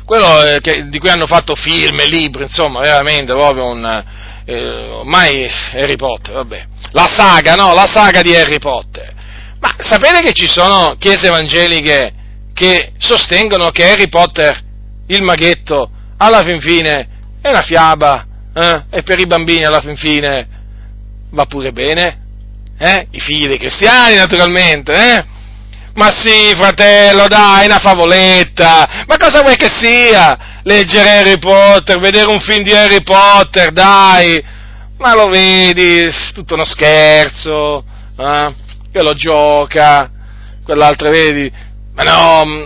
quello 0.05 0.43
eh, 0.45 0.59
che, 0.61 0.87
di 0.87 0.99
cui 0.99 1.09
hanno 1.09 1.27
fatto 1.27 1.53
film, 1.53 2.01
libri, 2.05 2.43
insomma, 2.43 2.79
veramente 2.79 3.33
proprio 3.33 3.65
un, 3.65 4.03
eh, 4.49 4.89
ormai 4.91 5.45
Harry 5.73 5.97
Potter, 5.97 6.35
vabbè, 6.35 6.65
la 6.91 7.05
saga, 7.05 7.55
no, 7.55 7.73
la 7.73 7.85
saga 7.85 8.21
di 8.21 8.33
Harry 8.33 8.59
Potter. 8.59 9.13
Ma 9.59 9.75
sapete 9.79 10.21
che 10.21 10.31
ci 10.31 10.47
sono 10.47 10.95
chiese 10.97 11.27
evangeliche 11.27 12.13
che 12.53 12.93
sostengono 12.97 13.71
che 13.71 13.89
Harry 13.89 14.07
Potter, 14.07 14.57
il 15.07 15.21
maghetto, 15.21 15.89
alla 16.17 16.43
fin 16.43 16.61
fine 16.61 17.09
è 17.41 17.49
una 17.49 17.61
fiaba, 17.61 18.25
eh? 18.55 18.83
e 18.89 19.03
per 19.03 19.19
i 19.19 19.25
bambini 19.25 19.65
alla 19.65 19.81
fin 19.81 19.97
fine 19.97 20.47
va 21.31 21.45
pure 21.45 21.73
bene? 21.73 22.25
Eh? 22.79 23.07
I 23.11 23.19
figli 23.19 23.47
dei 23.47 23.57
cristiani, 23.57 24.15
naturalmente, 24.15 24.93
eh? 24.93 25.25
Ma 25.95 26.09
sì, 26.11 26.53
fratello, 26.55 27.27
dai, 27.27 27.65
una 27.65 27.79
favoletta. 27.79 29.03
Ma 29.07 29.17
cosa 29.17 29.41
vuoi 29.41 29.57
che 29.57 29.69
sia? 29.69 30.56
Leggere 30.67 31.09
Harry 31.09 31.37
Potter, 31.39 31.97
vedere 31.97 32.29
un 32.29 32.41
film 32.41 32.61
di 32.61 32.73
Harry 32.73 33.01
Potter, 33.01 33.71
dai. 33.71 34.43
Ma 34.97 35.13
lo 35.13 35.29
vedi, 35.29 36.11
tutto 36.33 36.55
uno 36.55 36.65
scherzo, 36.65 37.85
eh? 38.17 38.53
Lo 38.91 39.13
gioca, 39.13 40.11
quell'altro, 40.65 41.09
vedi? 41.09 41.49
Ma 41.93 42.03
no, 42.03 42.45
mm, 42.45 42.63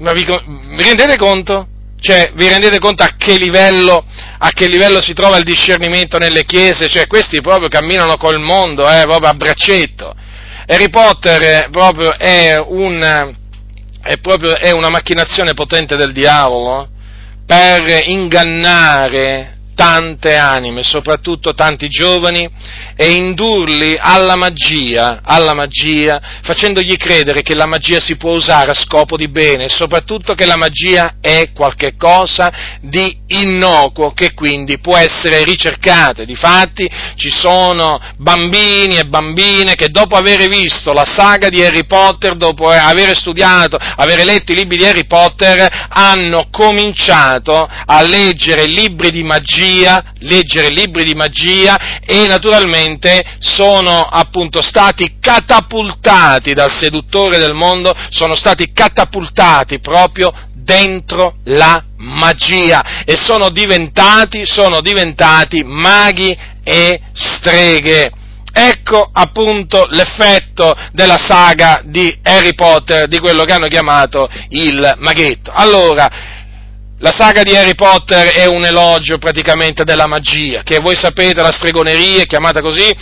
ma 0.00 0.12
vi, 0.12 0.26
vi 0.26 0.82
rendete 0.82 1.16
conto? 1.16 1.68
Cioè, 1.98 2.32
vi 2.34 2.48
rendete 2.48 2.78
conto 2.78 3.02
a 3.02 3.14
che, 3.16 3.38
livello, 3.38 4.04
a 4.36 4.50
che 4.50 4.68
livello 4.68 5.00
si 5.00 5.14
trova 5.14 5.38
il 5.38 5.44
discernimento 5.44 6.18
nelle 6.18 6.44
chiese? 6.44 6.90
Cioè, 6.90 7.06
questi 7.06 7.40
proprio 7.40 7.68
camminano 7.68 8.18
col 8.18 8.40
mondo, 8.40 8.86
eh, 8.86 9.04
proprio 9.06 9.30
a 9.30 9.34
braccetto. 9.34 10.14
Harry 10.66 10.90
Potter 10.90 11.70
proprio 11.70 12.14
è, 12.18 12.62
un, 12.62 13.38
è, 14.02 14.18
proprio, 14.18 14.56
è 14.56 14.70
una 14.70 14.90
macchinazione 14.90 15.54
potente 15.54 15.96
del 15.96 16.12
diavolo 16.12 16.88
per 17.46 18.06
ingannare 18.06 19.58
tante 19.80 20.36
anime, 20.36 20.82
soprattutto 20.82 21.54
tanti 21.54 21.88
giovani, 21.88 22.46
e 22.94 23.12
indurli 23.12 23.96
alla 23.98 24.36
magia, 24.36 25.20
alla 25.24 25.54
magia, 25.54 26.20
facendogli 26.42 26.98
credere 26.98 27.40
che 27.40 27.54
la 27.54 27.64
magia 27.64 27.98
si 27.98 28.16
può 28.16 28.32
usare 28.32 28.72
a 28.72 28.74
scopo 28.74 29.16
di 29.16 29.28
bene 29.28 29.64
e 29.64 29.68
soprattutto 29.70 30.34
che 30.34 30.44
la 30.44 30.58
magia 30.58 31.14
è 31.22 31.52
qualcosa 31.54 32.52
di 32.82 33.20
innocuo 33.28 34.12
che 34.12 34.34
quindi 34.34 34.80
può 34.80 34.98
essere 34.98 35.44
ricercata. 35.44 36.24
Difatti 36.24 36.86
ci 37.16 37.30
sono 37.30 37.98
bambini 38.18 38.98
e 38.98 39.04
bambine 39.04 39.76
che 39.76 39.88
dopo 39.88 40.14
aver 40.14 40.46
visto 40.50 40.92
la 40.92 41.06
saga 41.06 41.48
di 41.48 41.64
Harry 41.64 41.86
Potter, 41.86 42.36
dopo 42.36 42.68
aver 42.68 43.16
studiato, 43.16 43.78
aver 43.78 44.24
letto 44.26 44.52
i 44.52 44.56
libri 44.56 44.76
di 44.76 44.84
Harry 44.84 45.06
Potter, 45.06 45.86
hanno 45.88 46.48
cominciato 46.50 47.66
a 47.86 48.02
leggere 48.02 48.66
libri 48.66 49.10
di 49.10 49.22
magia, 49.22 49.68
leggere 50.18 50.70
libri 50.70 51.04
di 51.04 51.14
magia 51.14 52.00
e 52.00 52.26
naturalmente 52.26 53.24
sono 53.38 54.02
appunto 54.02 54.62
stati 54.62 55.16
catapultati 55.20 56.52
dal 56.54 56.70
seduttore 56.70 57.38
del 57.38 57.54
mondo, 57.54 57.94
sono 58.10 58.34
stati 58.34 58.72
catapultati 58.72 59.80
proprio 59.80 60.32
dentro 60.52 61.36
la 61.44 61.82
magia 61.96 63.04
e 63.04 63.16
sono 63.16 63.50
diventati, 63.50 64.46
sono 64.46 64.80
diventati 64.80 65.62
maghi 65.64 66.36
e 66.62 67.00
streghe. 67.12 68.12
Ecco 68.52 69.08
appunto 69.12 69.86
l'effetto 69.90 70.74
della 70.92 71.18
saga 71.18 71.82
di 71.84 72.18
Harry 72.22 72.54
Potter, 72.54 73.06
di 73.06 73.18
quello 73.20 73.44
che 73.44 73.52
hanno 73.52 73.68
chiamato 73.68 74.28
il 74.48 74.94
maghetto. 74.98 75.52
Allora, 75.54 76.38
la 77.00 77.12
saga 77.12 77.42
di 77.42 77.56
Harry 77.56 77.74
Potter 77.74 78.34
è 78.34 78.46
un 78.46 78.64
elogio 78.64 79.16
praticamente 79.16 79.84
della 79.84 80.06
magia, 80.06 80.62
che 80.62 80.80
voi 80.80 80.96
sapete 80.96 81.40
la 81.40 81.50
stregoneria, 81.50 82.24
chiamata 82.24 82.60
così, 82.60 82.94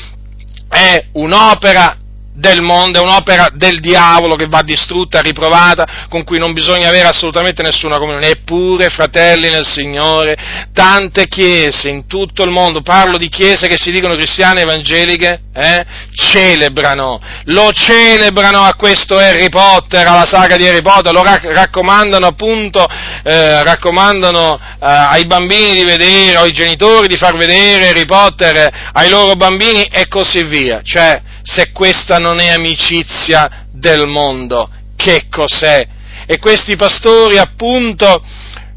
è 0.69 1.09
un'opera 1.15 1.97
del 2.39 2.63
mondo, 2.63 3.01
è 3.01 3.03
un'opera 3.03 3.49
del 3.53 3.81
diavolo 3.81 4.37
che 4.37 4.47
va 4.47 4.63
distrutta, 4.63 5.21
riprovata, 5.21 6.07
con 6.09 6.23
cui 6.23 6.39
non 6.39 6.53
bisogna 6.53 6.89
avere 6.89 7.09
assolutamente 7.09 7.63
nessuna 7.63 7.99
comunione. 7.99 8.29
Eppure, 8.29 8.91
fratelli 8.91 9.51
nel 9.51 9.67
Signore, 9.67 10.37
tante 10.73 11.27
chiese 11.27 11.89
in 11.89 12.07
tutto 12.07 12.45
il 12.45 12.51
mondo, 12.51 12.81
parlo 12.81 13.17
di 13.17 13.29
chiese 13.29 13.67
che 13.67 13.77
si 13.77 13.91
dicono 13.91 14.15
cristiane 14.15 14.61
evangeliche, 14.61 15.41
eh, 15.53 15.85
celebrano, 16.13 17.21
lo 17.47 17.71
celebrano 17.73 18.63
a 18.63 18.75
questo 18.75 19.17
Harry 19.17 19.49
Potter, 19.49 20.07
alla 20.07 20.27
saga 20.27 20.57
di 20.57 20.67
Harry 20.67 20.83
Potter, 20.83 21.13
lo 21.13 21.25
raccomandano 21.25 22.27
appunto, 22.27 22.87
eh, 23.25 23.65
raccomandano 23.65 24.55
eh, 24.55 24.87
ai 24.87 25.27
bambini 25.27 25.75
di 25.75 25.83
vedere, 25.83 26.39
o 26.39 26.43
ai 26.43 26.53
genitori 26.53 27.09
di 27.09 27.17
far 27.17 27.37
vedere 27.37 27.89
Harry 27.89 28.05
Potter 28.05 28.91
ai 28.93 29.09
loro 29.09 29.35
bambini 29.35 29.83
e 29.91 30.07
così 30.09 30.45
via. 30.45 30.81
Cioè, 30.83 31.23
se 31.43 31.73
questa 31.73 32.19
non 32.19 32.28
è 32.37 32.49
amicizia 32.49 33.67
del 33.73 34.07
mondo, 34.07 34.71
che 34.97 35.27
cos'è? 35.31 35.87
E 36.27 36.39
questi 36.39 36.77
pastori 36.77 37.39
appunto 37.39 38.23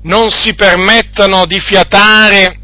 non 0.03 0.29
si 0.29 0.53
permettono 0.53 1.45
di 1.45 1.59
fiatare 1.59 2.57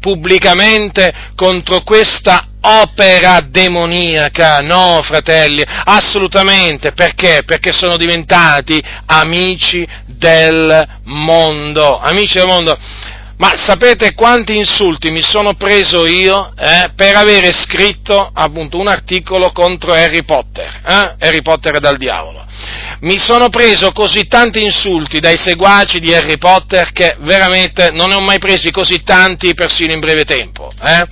pubblicamente 0.00 1.12
contro 1.34 1.82
questa 1.82 2.48
opera 2.60 3.40
demoniaca, 3.48 4.60
no 4.60 5.00
fratelli, 5.02 5.62
assolutamente, 5.84 6.92
perché? 6.92 7.42
Perché 7.44 7.72
sono 7.72 7.96
diventati 7.96 8.82
amici 9.06 9.86
del 10.06 10.86
mondo, 11.04 11.98
amici 11.98 12.38
del 12.38 12.46
mondo. 12.46 12.78
Ma 13.38 13.56
sapete 13.56 14.14
quanti 14.14 14.56
insulti 14.56 15.10
mi 15.10 15.22
sono 15.22 15.54
preso 15.54 16.06
io 16.06 16.52
eh, 16.58 16.90
per 16.96 17.14
avere 17.14 17.52
scritto 17.52 18.28
appunto 18.34 18.78
un 18.78 18.88
articolo 18.88 19.52
contro 19.52 19.92
Harry 19.92 20.24
Potter, 20.24 20.80
eh? 20.84 21.14
Harry 21.20 21.40
Potter 21.40 21.76
è 21.76 21.78
dal 21.78 21.96
diavolo. 21.96 22.44
Mi 23.00 23.16
sono 23.18 23.48
preso 23.48 23.92
così 23.92 24.26
tanti 24.26 24.64
insulti 24.64 25.20
dai 25.20 25.36
seguaci 25.36 26.00
di 26.00 26.12
Harry 26.12 26.36
Potter 26.36 26.90
che 26.90 27.14
veramente 27.20 27.90
non 27.92 28.08
ne 28.08 28.16
ho 28.16 28.20
mai 28.20 28.40
presi 28.40 28.72
così 28.72 29.04
tanti 29.04 29.54
persino 29.54 29.92
in 29.92 30.00
breve 30.00 30.24
tempo. 30.24 30.72
Eh? 30.82 31.06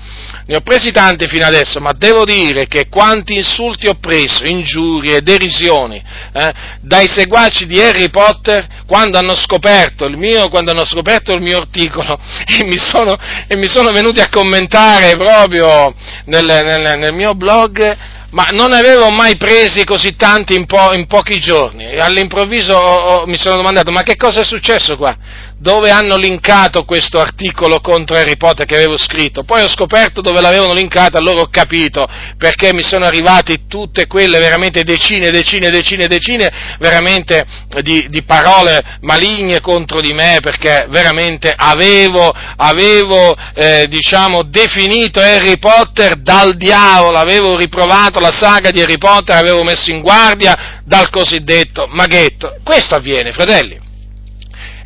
Ne 0.48 0.56
ho 0.56 0.60
presi 0.60 0.92
tanti 0.92 1.26
fino 1.26 1.44
adesso, 1.44 1.80
ma 1.80 1.90
devo 1.90 2.24
dire 2.24 2.68
che 2.68 2.88
quanti 2.88 3.34
insulti 3.34 3.88
ho 3.88 3.94
preso, 3.94 4.46
ingiurie, 4.46 5.20
derisioni, 5.20 6.00
eh, 6.32 6.52
dai 6.80 7.08
seguaci 7.08 7.66
di 7.66 7.80
Harry 7.80 8.10
Potter 8.10 8.64
quando 8.86 9.18
hanno 9.18 9.34
scoperto 9.34 10.04
il 10.04 10.16
mio, 10.16 10.48
hanno 10.48 10.84
scoperto 10.84 11.32
il 11.32 11.42
mio 11.42 11.58
articolo 11.58 12.16
e 12.46 12.62
mi, 12.62 12.78
sono, 12.78 13.16
e 13.48 13.56
mi 13.56 13.66
sono 13.66 13.90
venuti 13.90 14.20
a 14.20 14.28
commentare 14.28 15.16
proprio 15.16 15.92
nel, 16.26 16.44
nel, 16.44 16.96
nel 16.96 17.12
mio 17.12 17.34
blog 17.34 18.14
ma 18.30 18.48
non 18.52 18.72
avevo 18.72 19.10
mai 19.10 19.36
presi 19.36 19.84
così 19.84 20.14
tanti 20.14 20.54
in, 20.54 20.66
po- 20.66 20.92
in 20.92 21.06
pochi 21.06 21.40
giorni. 21.40 21.96
All'improvviso 21.96 22.74
ho, 22.74 23.20
ho, 23.20 23.26
mi 23.26 23.38
sono 23.38 23.56
domandato, 23.56 23.90
ma 23.90 24.02
che 24.02 24.16
cosa 24.16 24.40
è 24.40 24.44
successo 24.44 24.96
qua? 24.96 25.16
Dove 25.58 25.90
hanno 25.90 26.16
linkato 26.16 26.84
questo 26.84 27.18
articolo 27.18 27.80
contro 27.80 28.16
Harry 28.16 28.36
Potter 28.36 28.66
che 28.66 28.74
avevo 28.74 28.98
scritto, 28.98 29.42
poi 29.44 29.62
ho 29.62 29.68
scoperto 29.68 30.20
dove 30.20 30.40
l'avevano 30.40 30.74
linkato, 30.74 31.16
allora 31.16 31.40
ho 31.40 31.48
capito 31.48 32.06
perché 32.36 32.74
mi 32.74 32.82
sono 32.82 33.06
arrivati 33.06 33.66
tutte 33.66 34.06
quelle 34.06 34.38
veramente 34.38 34.82
decine, 34.82 35.30
decine, 35.30 35.70
decine, 35.70 36.06
decine 36.08 36.76
veramente 36.78 37.44
di, 37.80 38.06
di 38.08 38.22
parole 38.22 38.98
maligne 39.00 39.60
contro 39.60 40.00
di 40.00 40.12
me, 40.12 40.38
perché 40.42 40.86
veramente 40.90 41.54
avevo, 41.56 42.32
avevo 42.56 43.34
eh, 43.54 43.86
diciamo, 43.88 44.42
definito 44.42 45.20
Harry 45.20 45.58
Potter 45.58 46.16
dal 46.16 46.56
diavolo, 46.56 47.16
avevo 47.16 47.56
riprovato 47.56 48.20
la 48.20 48.32
saga 48.32 48.70
di 48.70 48.82
Harry 48.82 48.98
Potter, 48.98 49.36
avevo 49.36 49.62
messo 49.62 49.90
in 49.90 50.00
guardia 50.00 50.82
dal 50.84 51.08
cosiddetto 51.08 51.86
maghetto. 51.88 52.56
Questo 52.62 52.94
avviene, 52.94 53.32
fratelli. 53.32 53.85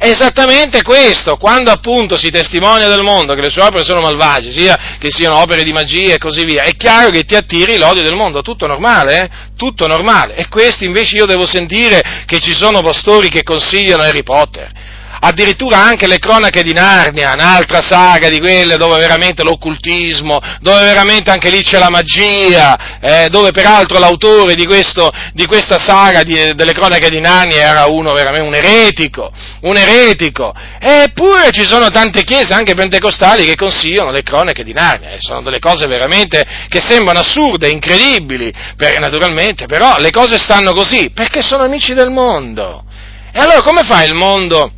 È 0.00 0.08
esattamente 0.08 0.80
questo, 0.80 1.36
quando 1.36 1.70
appunto 1.70 2.16
si 2.16 2.30
testimonia 2.30 2.88
del 2.88 3.02
mondo 3.02 3.34
che 3.34 3.42
le 3.42 3.50
sue 3.50 3.64
opere 3.64 3.84
sono 3.84 4.00
malvagie, 4.00 4.50
sia 4.50 4.96
che 4.98 5.10
siano 5.10 5.38
opere 5.38 5.62
di 5.62 5.74
magia 5.74 6.14
e 6.14 6.18
così 6.18 6.42
via, 6.46 6.62
è 6.62 6.74
chiaro 6.74 7.10
che 7.10 7.24
ti 7.24 7.36
attiri 7.36 7.76
l'odio 7.76 8.02
del 8.02 8.14
mondo, 8.14 8.40
tutto 8.40 8.66
normale, 8.66 9.22
eh? 9.24 9.28
Tutto 9.58 9.86
normale. 9.86 10.36
E 10.36 10.48
questi 10.48 10.86
invece 10.86 11.16
io 11.16 11.26
devo 11.26 11.44
sentire 11.44 12.24
che 12.24 12.40
ci 12.40 12.54
sono 12.54 12.80
pastori 12.80 13.28
che 13.28 13.42
consigliano 13.42 14.02
Harry 14.02 14.22
Potter 14.22 14.72
addirittura 15.20 15.82
anche 15.82 16.06
le 16.06 16.18
cronache 16.18 16.62
di 16.62 16.72
Narnia, 16.72 17.32
un'altra 17.32 17.80
saga 17.80 18.28
di 18.28 18.38
quelle 18.38 18.76
dove 18.76 18.98
veramente 18.98 19.42
l'occultismo, 19.42 20.40
dove 20.60 20.82
veramente 20.82 21.30
anche 21.30 21.50
lì 21.50 21.62
c'è 21.62 21.78
la 21.78 21.90
magia, 21.90 22.98
eh, 23.00 23.28
dove 23.30 23.50
peraltro 23.50 23.98
l'autore 23.98 24.54
di, 24.54 24.66
questo, 24.66 25.10
di 25.32 25.46
questa 25.46 25.78
saga 25.78 26.22
di, 26.22 26.54
delle 26.54 26.72
cronache 26.72 27.10
di 27.10 27.20
Narnia 27.20 27.70
era 27.70 27.86
uno 27.86 28.12
veramente 28.12 28.46
un 28.46 28.54
eretico, 28.54 29.32
un 29.62 29.76
eretico, 29.76 30.54
eppure 30.80 31.50
ci 31.50 31.66
sono 31.66 31.90
tante 31.90 32.24
chiese, 32.24 32.54
anche 32.54 32.74
pentecostali, 32.74 33.44
che 33.44 33.56
consigliano 33.56 34.10
le 34.10 34.22
cronache 34.22 34.64
di 34.64 34.72
Narnia, 34.72 35.16
sono 35.18 35.42
delle 35.42 35.58
cose 35.58 35.86
veramente 35.86 36.44
che 36.68 36.80
sembrano 36.80 37.20
assurde, 37.20 37.68
incredibili, 37.68 38.52
per, 38.76 38.98
naturalmente, 38.98 39.66
però 39.66 39.98
le 39.98 40.10
cose 40.10 40.38
stanno 40.38 40.72
così, 40.72 41.10
perché 41.10 41.42
sono 41.42 41.64
amici 41.64 41.92
del 41.92 42.10
mondo. 42.10 42.84
E 43.32 43.38
allora 43.38 43.62
come 43.62 43.82
fa 43.82 44.02
il 44.02 44.14
mondo? 44.14 44.72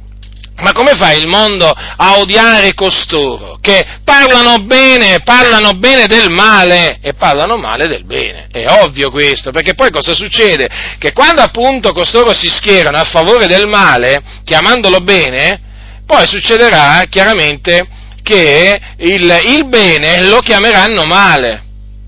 Ma 0.60 0.72
come 0.72 0.92
fa 0.94 1.12
il 1.12 1.26
mondo 1.26 1.68
a 1.68 2.18
odiare 2.18 2.74
costoro 2.74 3.58
che 3.60 3.84
parlano 4.04 4.58
bene, 4.58 5.20
parlano 5.24 5.72
bene 5.72 6.06
del 6.06 6.30
male 6.30 6.98
e 7.00 7.14
parlano 7.14 7.56
male 7.56 7.88
del 7.88 8.04
bene? 8.04 8.46
È 8.50 8.64
ovvio 8.82 9.10
questo, 9.10 9.50
perché 9.50 9.74
poi 9.74 9.90
cosa 9.90 10.14
succede? 10.14 10.68
Che 10.98 11.12
quando 11.12 11.42
appunto 11.42 11.92
costoro 11.92 12.34
si 12.34 12.48
schierano 12.48 12.98
a 12.98 13.04
favore 13.04 13.46
del 13.46 13.66
male, 13.66 14.22
chiamandolo 14.44 14.98
bene, 14.98 15.60
poi 16.06 16.26
succederà 16.28 17.02
chiaramente 17.08 17.86
che 18.22 18.80
il, 18.98 19.40
il 19.46 19.68
bene 19.68 20.22
lo 20.22 20.38
chiameranno 20.38 21.04
male. 21.04 21.62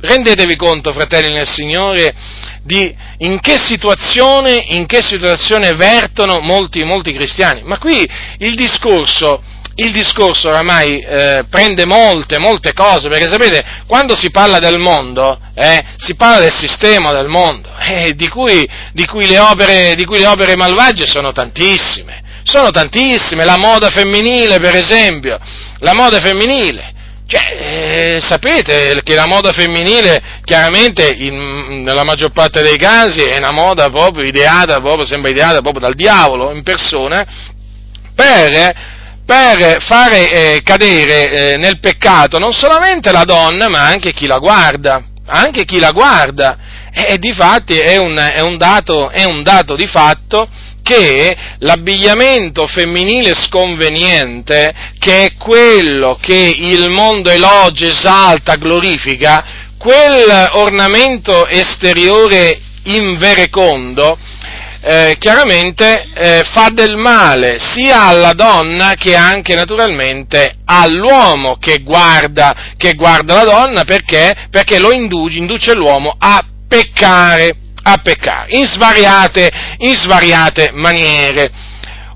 Rendetevi 0.04 0.54
conto, 0.54 0.92
fratelli 0.92 1.32
nel 1.32 1.48
Signore, 1.48 2.14
di 2.62 2.94
in 3.18 3.40
che 3.40 3.58
situazione, 3.58 4.62
in 4.68 4.84
che 4.84 5.00
situazione 5.00 5.74
vertono 5.74 6.40
molti, 6.40 6.84
molti 6.84 7.14
cristiani. 7.14 7.62
Ma 7.64 7.78
qui 7.78 8.06
il 8.38 8.54
discorso, 8.54 9.42
il 9.76 9.92
discorso 9.92 10.48
oramai 10.48 10.98
eh, 10.98 11.44
prende 11.48 11.86
molte, 11.86 12.38
molte 12.38 12.74
cose, 12.74 13.08
perché 13.08 13.28
sapete, 13.28 13.64
quando 13.86 14.14
si 14.14 14.30
parla 14.30 14.58
del 14.58 14.78
mondo, 14.78 15.40
eh, 15.54 15.82
si 15.96 16.16
parla 16.16 16.40
del 16.40 16.54
sistema 16.54 17.10
del 17.12 17.28
mondo, 17.28 17.70
eh, 17.80 18.14
di, 18.14 18.28
cui, 18.28 18.68
di, 18.92 19.06
cui 19.06 19.34
opere, 19.36 19.94
di 19.94 20.04
cui 20.04 20.18
le 20.18 20.26
opere 20.26 20.54
malvagie 20.54 21.06
sono 21.06 21.32
tantissime, 21.32 22.22
sono 22.42 22.70
tantissime, 22.70 23.44
la 23.44 23.56
moda 23.56 23.88
femminile 23.88 24.60
per 24.60 24.74
esempio, 24.74 25.40
la 25.78 25.94
moda 25.94 26.20
femminile, 26.20 26.92
cioè, 27.26 28.16
eh, 28.16 28.18
sapete 28.20 29.00
che 29.02 29.14
la 29.14 29.26
moda 29.26 29.52
femminile 29.52 30.22
chiaramente 30.44 31.06
in, 31.06 31.82
nella 31.82 32.04
maggior 32.04 32.32
parte 32.32 32.60
dei 32.60 32.76
casi 32.76 33.22
è 33.22 33.38
una 33.38 33.52
moda 33.52 33.88
proprio 33.88 34.26
ideata, 34.26 34.80
proprio, 34.80 35.06
sembra 35.06 35.30
ideata 35.30 35.60
proprio 35.60 35.80
dal 35.80 35.94
diavolo 35.94 36.52
in 36.52 36.62
persona, 36.62 37.24
per, 38.14 38.72
per 39.24 39.82
fare 39.82 40.30
eh, 40.30 40.62
cadere 40.62 41.52
eh, 41.52 41.56
nel 41.56 41.80
peccato 41.80 42.38
non 42.38 42.52
solamente 42.52 43.10
la 43.10 43.24
donna, 43.24 43.68
ma 43.68 43.86
anche 43.86 44.12
chi 44.12 44.26
la 44.26 44.38
guarda, 44.38 45.02
anche 45.26 45.64
chi 45.64 45.78
la 45.78 45.92
guarda. 45.92 46.58
E, 46.92 47.14
e 47.14 47.18
difatti 47.18 47.78
è 47.78 47.96
un, 47.96 48.16
è, 48.16 48.40
un 48.40 48.58
dato, 48.58 49.08
è 49.08 49.24
un 49.24 49.42
dato 49.42 49.74
di 49.76 49.86
fatto 49.86 50.46
che 50.84 51.34
l'abbigliamento 51.60 52.66
femminile 52.66 53.34
sconveniente, 53.34 54.72
che 54.98 55.24
è 55.24 55.34
quello 55.34 56.18
che 56.20 56.54
il 56.54 56.90
mondo 56.90 57.30
elogia, 57.30 57.88
esalta, 57.88 58.56
glorifica, 58.56 59.42
quel 59.78 60.50
ornamento 60.52 61.46
esteriore 61.46 62.60
inverecondo, 62.84 64.18
eh, 64.82 65.16
chiaramente 65.18 66.10
eh, 66.14 66.42
fa 66.44 66.68
del 66.70 66.96
male 66.96 67.56
sia 67.58 68.02
alla 68.08 68.34
donna 68.34 68.92
che 68.98 69.16
anche 69.16 69.54
naturalmente 69.54 70.56
all'uomo 70.66 71.56
che 71.56 71.78
guarda, 71.78 72.74
che 72.76 72.92
guarda 72.92 73.42
la 73.42 73.44
donna. 73.44 73.84
Perché, 73.84 74.48
perché 74.50 74.78
lo 74.78 74.92
induce, 74.92 75.38
induce 75.38 75.72
l'uomo 75.72 76.14
a 76.18 76.44
peccare 76.68 77.56
a 77.86 77.98
peccare, 77.98 78.56
in 78.56 78.64
svariate, 78.64 79.50
in 79.78 79.94
svariate 79.94 80.70
maniere. 80.72 81.50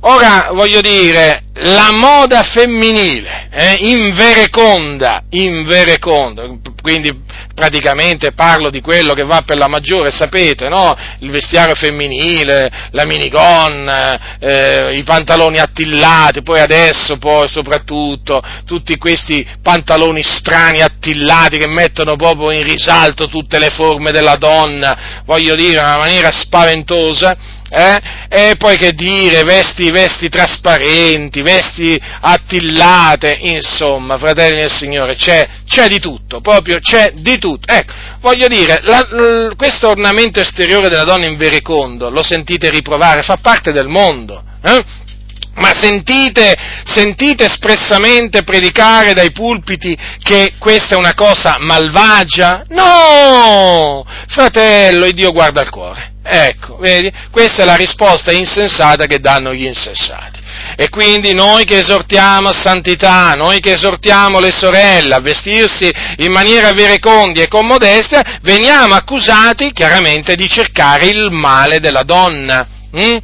Ora 0.01 0.51
voglio 0.53 0.81
dire, 0.81 1.43
la 1.61 1.91
moda 1.93 2.43
femminile, 2.43 3.49
eh, 3.51 3.77
invereconda, 3.81 5.25
invereconda, 5.31 6.45
quindi 6.81 7.11
praticamente 7.55 8.33
parlo 8.33 8.71
di 8.71 8.81
quello 8.81 9.15
che 9.15 9.25
va 9.25 9.43
per 9.43 9.57
la 9.57 9.67
maggiore, 9.67 10.13
sapete, 10.13 10.69
no? 10.69 10.97
Il 11.19 11.31
vestiario 11.31 11.75
femminile, 11.75 12.71
la 12.93 13.05
minigonna, 13.05 14.39
eh, 14.39 14.97
i 14.97 15.03
pantaloni 15.03 15.59
attillati, 15.59 16.43
poi 16.43 16.61
adesso, 16.61 17.17
poi 17.19 17.49
soprattutto, 17.49 18.41
tutti 18.65 18.97
questi 18.97 19.45
pantaloni 19.61 20.23
strani 20.23 20.81
attillati 20.81 21.59
che 21.59 21.67
mettono 21.67 22.15
proprio 22.15 22.53
in 22.53 22.63
risalto 22.63 23.27
tutte 23.27 23.59
le 23.59 23.71
forme 23.71 24.13
della 24.13 24.37
donna, 24.37 25.23
voglio 25.25 25.57
dire, 25.57 25.79
in 25.79 25.85
una 25.85 25.99
maniera 25.99 26.31
spaventosa, 26.31 27.37
eh? 27.71 28.01
E 28.31 28.55
poi 28.57 28.77
che 28.77 28.93
dire, 28.93 29.43
vesti, 29.43 29.91
vesti 29.91 30.29
trasparenti, 30.29 31.43
vesti 31.49 31.99
attillate, 32.21 33.39
insomma, 33.41 34.19
fratelli 34.19 34.61
del 34.61 34.71
Signore, 34.71 35.15
c'è, 35.15 35.49
c'è 35.67 35.89
di 35.89 35.99
tutto, 35.99 36.43
proprio 36.43 36.79
c'è 36.79 37.13
di 37.15 37.39
tutto. 37.39 37.73
Ecco, 37.73 37.93
voglio 38.21 38.47
dire, 38.49 38.81
la, 38.83 39.55
questo 39.57 39.89
ornamento 39.89 40.41
esteriore 40.41 40.91
della 40.91 41.05
donna 41.05 41.27
in 41.27 41.39
verecondo, 41.39 42.11
lo 42.11 42.23
sentite 42.23 42.69
riprovare, 42.69 43.23
fa 43.23 43.39
parte 43.39 43.73
del 43.73 43.89
mondo. 43.89 44.43
Eh? 44.63 45.07
Ma 45.55 45.73
sentite, 45.75 46.55
sentite 46.85 47.47
espressamente 47.47 48.45
predicare 48.45 49.13
dai 49.13 49.33
pulpiti 49.33 49.97
che 50.23 50.53
questa 50.57 50.95
è 50.95 50.99
una 50.99 51.15
cosa 51.15 51.57
malvagia? 51.59 52.63
No! 52.69 54.07
Fratello, 54.29 55.07
il 55.07 55.15
Dio 55.15 55.33
guarda 55.33 55.63
il 55.63 55.71
cuore. 55.71 56.13
Ecco, 56.23 56.77
vedi? 56.77 57.11
Questa 57.31 57.63
è 57.63 57.65
la 57.65 57.75
risposta 57.75 58.31
insensata 58.31 59.07
che 59.07 59.19
danno 59.19 59.53
gli 59.53 59.65
insensati. 59.65 60.38
E 60.81 60.91
quindi 60.91 61.35
noi 61.35 61.65
che 61.65 61.79
esortiamo 61.79 62.51
a 62.51 62.53
santità, 62.53 63.35
noi 63.35 63.59
che 63.59 63.73
esortiamo 63.73 64.39
le 64.39 64.53
sorelle 64.53 65.17
a 65.17 65.21
vestirsi 65.21 65.93
in 66.19 66.31
maniera 66.31 66.73
verecondia 66.73 67.43
e 67.43 67.49
con 67.49 67.67
modestia, 67.67 68.39
veniamo 68.43 68.95
accusati 68.95 69.73
chiaramente 69.73 70.37
di 70.37 70.49
cercare 70.49 71.07
il 71.07 71.33
male 71.33 71.81
della 71.81 72.05
donna. 72.05 72.65
Mm? 72.97 73.17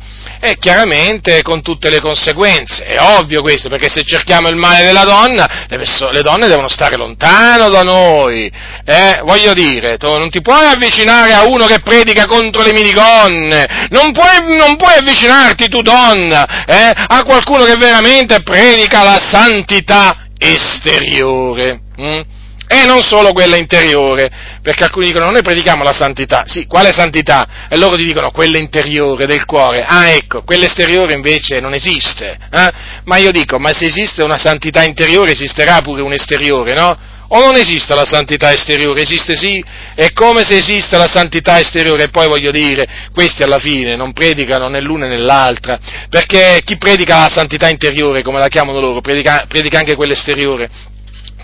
E 0.47 0.59
chiaramente 0.59 1.41
con 1.41 1.63
tutte 1.63 1.89
le 1.89 2.03
conseguenze, 2.03 2.85
è 2.85 3.01
ovvio 3.01 3.41
questo, 3.41 3.71
perché 3.71 3.89
se 3.89 4.05
cerchiamo 4.05 4.51
il 4.51 4.57
male 4.57 4.85
della 4.85 5.05
donna, 5.05 5.49
le, 5.67 5.79
perso- 5.79 6.11
le 6.11 6.21
donne 6.21 6.49
devono 6.49 6.69
stare 6.69 6.99
lontano 6.99 7.71
da 7.71 7.81
noi, 7.81 8.53
eh? 8.85 9.21
voglio 9.23 9.55
dire, 9.55 9.97
tu 9.97 10.07
non 10.07 10.29
ti 10.29 10.43
puoi 10.43 10.67
avvicinare 10.67 11.33
a 11.33 11.47
uno 11.47 11.65
che 11.65 11.81
predica 11.81 12.27
contro 12.27 12.63
le 12.63 12.75
minigonne, 12.75 13.89
non 13.89 14.13
puoi, 14.13 14.55
non 14.59 14.77
puoi 14.77 14.93
avvicinarti 14.99 15.71
tu 15.71 15.81
donna 15.81 16.67
eh? 16.67 16.93
a 16.95 17.25
qualcuno 17.25 17.65
che 17.65 17.77
veramente 17.77 18.43
predica 18.43 19.03
la 19.03 19.19
santità 19.19 20.27
esteriore. 20.37 21.81
Hm? 21.97 22.21
E 22.67 22.87
non 22.87 23.03
solo 23.03 23.33
quella 23.33 23.57
interiore, 23.57 24.31
perché 24.63 24.85
alcuni 24.85 25.07
dicono 25.07 25.31
noi 25.31 25.43
predichiamo 25.43 25.83
la 25.83 25.93
santità, 25.93 26.45
sì, 26.47 26.67
quale 26.67 26.93
santità? 26.93 27.67
E 27.69 27.77
loro 27.77 27.97
ti 27.97 28.05
dicono 28.05 28.31
quella 28.31 28.59
interiore 28.59 29.27
del 29.27 29.45
cuore, 29.45 29.85
ah 29.87 30.09
ecco, 30.09 30.43
quella 30.45 30.65
esteriore 30.65 31.13
invece 31.13 31.61
non 31.61 31.75
esiste, 31.75 32.39
eh? 32.51 32.71
ma 33.05 33.19
io 33.19 33.33
dico, 33.33 33.59
ma 33.59 33.73
se 33.73 33.87
esiste 33.87 34.23
una 34.23 34.39
santità 34.39 34.83
interiore 34.83 35.33
esisterà 35.33 35.83
pure 35.83 36.01
un 36.01 36.13
esteriore, 36.13 36.75
no? 36.75 37.13
O 37.29 37.41
non 37.41 37.57
esiste 37.57 37.95
la 37.95 38.05
santità 38.05 38.53
esteriore? 38.53 39.01
Esiste 39.01 39.35
sì? 39.37 39.63
È 39.95 40.13
come 40.13 40.45
se 40.45 40.57
esiste 40.57 40.97
la 40.97 41.09
santità 41.09 41.59
esteriore, 41.59 42.05
e 42.05 42.09
poi 42.09 42.29
voglio 42.29 42.51
dire, 42.51 42.87
questi 43.13 43.43
alla 43.43 43.59
fine 43.59 43.95
non 43.95 44.13
predicano 44.13 44.69
né 44.69 44.81
l'una 44.81 45.07
né 45.07 45.19
l'altra, 45.19 45.79
perché 46.09 46.61
chi 46.65 46.77
predica 46.79 47.19
la 47.19 47.31
santità 47.31 47.69
interiore, 47.69 48.23
come 48.23 48.39
la 48.39 48.49
chiamano 48.49 48.81
loro, 48.81 49.01
predica, 49.01 49.45
predica 49.49 49.79
anche 49.79 49.95
quella 49.97 50.13
esteriore 50.15 50.93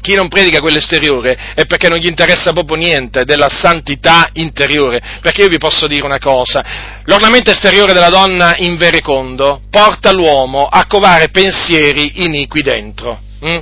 chi 0.01 0.15
non 0.15 0.29
predica 0.29 0.61
quello 0.61 0.79
esteriore 0.79 1.53
è 1.55 1.67
perché 1.67 1.89
non 1.89 1.99
gli 1.99 2.07
interessa 2.07 2.53
proprio 2.53 2.77
niente 2.77 3.25
della 3.25 3.49
santità 3.49 4.29
interiore. 4.35 5.01
Perché 5.21 5.43
io 5.43 5.49
vi 5.49 5.59
posso 5.59 5.87
dire 5.87 6.05
una 6.05 6.19
cosa, 6.19 6.65
l'ornamento 7.05 7.51
esteriore 7.51 7.93
della 7.93 8.09
donna 8.09 8.57
in 8.57 8.77
verecondo 8.77 9.61
porta 9.71 10.13
l'uomo 10.13 10.67
a 10.67 10.87
covare 10.87 11.29
pensieri 11.29 12.25
iniqui 12.25 12.63
dentro. 12.63 13.21
Mm? 13.45 13.59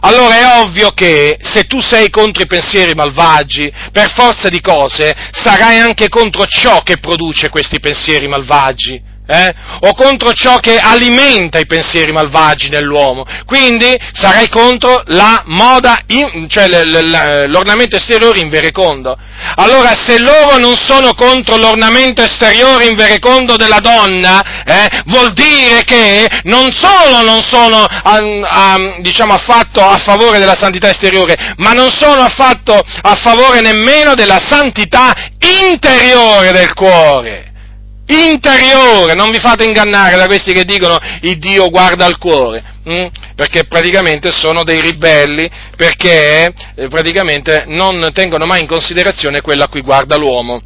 Allora 0.00 0.38
è 0.38 0.60
ovvio 0.60 0.90
che 0.90 1.38
se 1.40 1.64
tu 1.64 1.80
sei 1.80 2.10
contro 2.10 2.42
i 2.42 2.46
pensieri 2.46 2.92
malvagi, 2.94 3.72
per 3.90 4.12
forza 4.12 4.48
di 4.48 4.60
cose, 4.60 5.14
sarai 5.32 5.78
anche 5.78 6.08
contro 6.08 6.44
ciò 6.44 6.82
che 6.82 6.98
produce 6.98 7.48
questi 7.48 7.80
pensieri 7.80 8.28
malvagi 8.28 9.10
eh? 9.32 9.54
o 9.80 9.94
contro 9.94 10.32
ciò 10.34 10.58
che 10.58 10.76
alimenta 10.76 11.58
i 11.58 11.66
pensieri 11.66 12.12
malvagi 12.12 12.68
nell'uomo. 12.68 13.24
Quindi 13.46 13.96
sarai 14.12 14.48
contro 14.48 15.02
la 15.06 15.42
moda, 15.46 16.00
in, 16.08 16.48
cioè 16.48 16.68
l'ornamento 16.68 17.96
esteriore 17.96 18.40
in 18.40 18.50
verecondo. 18.50 19.16
Allora 19.56 19.94
se 20.04 20.20
loro 20.20 20.58
non 20.58 20.76
sono 20.76 21.14
contro 21.14 21.56
l'ornamento 21.56 22.22
esteriore 22.22 22.86
in 22.86 22.94
verecondo 22.94 23.56
della 23.56 23.80
donna, 23.80 24.64
eh, 24.64 25.02
vuol 25.06 25.32
dire 25.32 25.82
che 25.84 26.28
non 26.44 26.70
solo 26.70 27.22
non 27.22 27.42
sono 27.42 27.84
a, 27.84 28.20
a, 28.42 28.76
diciamo, 29.00 29.32
affatto 29.32 29.80
a 29.80 29.98
favore 29.98 30.38
della 30.38 30.56
santità 30.58 30.90
esteriore, 30.90 31.54
ma 31.56 31.72
non 31.72 31.90
sono 31.90 32.20
affatto 32.20 32.74
a 32.74 33.14
favore 33.14 33.60
nemmeno 33.60 34.14
della 34.14 34.38
santità 34.38 35.12
interiore 35.38 36.52
del 36.52 36.72
cuore 36.74 37.51
interiore, 38.12 39.14
non 39.14 39.30
vi 39.30 39.38
fate 39.38 39.64
ingannare 39.64 40.16
da 40.16 40.26
questi 40.26 40.52
che 40.52 40.64
dicono 40.64 40.98
il 41.22 41.38
Dio 41.38 41.68
guarda 41.68 42.04
al 42.04 42.18
cuore, 42.18 42.62
hm? 42.84 43.06
perché 43.34 43.64
praticamente 43.64 44.30
sono 44.32 44.64
dei 44.64 44.80
ribelli, 44.80 45.50
perché 45.76 46.52
eh, 46.74 46.88
praticamente 46.88 47.64
non 47.66 48.10
tengono 48.12 48.46
mai 48.46 48.60
in 48.60 48.66
considerazione 48.66 49.40
quello 49.40 49.64
a 49.64 49.68
cui 49.68 49.82
guarda 49.82 50.16
l'uomo. 50.16 50.60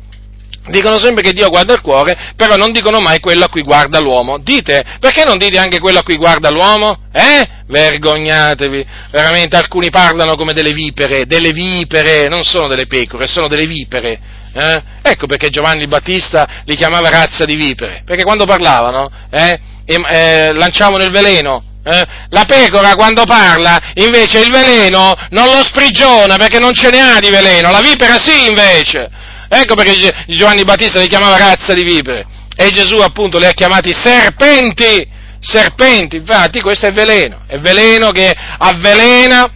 Dicono 0.68 0.98
sempre 0.98 1.22
che 1.22 1.32
Dio 1.32 1.48
guarda 1.48 1.74
il 1.74 1.80
cuore, 1.80 2.32
però 2.34 2.56
non 2.56 2.72
dicono 2.72 3.00
mai 3.00 3.20
quello 3.20 3.44
a 3.44 3.48
cui 3.48 3.62
guarda 3.62 4.00
l'uomo. 4.00 4.38
Dite, 4.38 4.84
perché 4.98 5.24
non 5.24 5.38
dite 5.38 5.58
anche 5.58 5.78
quello 5.78 6.00
a 6.00 6.02
cui 6.02 6.16
guarda 6.16 6.50
l'uomo? 6.50 6.98
Eh? 7.12 7.48
Vergognatevi. 7.68 8.84
Veramente 9.12 9.54
alcuni 9.56 9.90
parlano 9.90 10.34
come 10.34 10.52
delle 10.52 10.72
vipere, 10.72 11.24
delle 11.26 11.52
vipere, 11.52 12.26
non 12.26 12.42
sono 12.42 12.66
delle 12.66 12.86
pecore, 12.86 13.28
sono 13.28 13.46
delle 13.46 13.66
vipere. 13.66 14.18
Eh? 14.58 14.82
Ecco 15.02 15.26
perché 15.26 15.50
Giovanni 15.50 15.86
Battista 15.86 16.62
li 16.64 16.76
chiamava 16.76 17.10
razza 17.10 17.44
di 17.44 17.56
vipere, 17.56 18.02
perché 18.06 18.22
quando 18.22 18.46
parlavano 18.46 19.10
eh, 19.30 19.60
eh, 19.84 20.52
lanciavano 20.54 21.04
il 21.04 21.10
veleno. 21.10 21.62
Eh? 21.84 22.04
La 22.30 22.44
pecora 22.46 22.94
quando 22.94 23.24
parla 23.24 23.78
invece 23.94 24.40
il 24.40 24.50
veleno 24.50 25.14
non 25.30 25.46
lo 25.46 25.62
sprigiona 25.62 26.36
perché 26.36 26.58
non 26.58 26.72
ce 26.72 26.90
ne 26.90 27.00
ha 27.00 27.18
di 27.20 27.28
veleno, 27.28 27.70
la 27.70 27.80
vipera 27.80 28.16
sì 28.16 28.48
invece. 28.48 29.10
Ecco 29.48 29.74
perché 29.74 30.24
Giovanni 30.28 30.64
Battista 30.64 31.00
li 31.00 31.06
chiamava 31.06 31.36
razza 31.36 31.74
di 31.74 31.84
vipere 31.84 32.26
e 32.56 32.70
Gesù 32.70 32.96
appunto 32.96 33.38
li 33.38 33.44
ha 33.44 33.52
chiamati 33.52 33.92
serpenti, 33.92 35.06
serpenti, 35.38 36.16
infatti 36.16 36.62
questo 36.62 36.86
è 36.86 36.92
veleno, 36.92 37.42
è 37.46 37.58
veleno 37.58 38.10
che 38.10 38.34
avvelena 38.58 39.48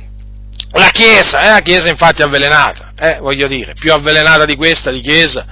la 0.73 0.89
Chiesa, 0.93 1.41
eh? 1.41 1.51
la 1.51 1.61
Chiesa 1.61 1.89
infatti 1.89 2.21
è 2.21 2.27
avvelenata, 2.27 2.90
eh? 3.01 3.19
voglio 3.19 3.47
dire, 3.47 3.75
più 3.75 3.93
avvelenata 3.93 4.45
di 4.45 4.57
questa, 4.57 4.91
di 4.91 5.01
Chiesa. 5.01 5.47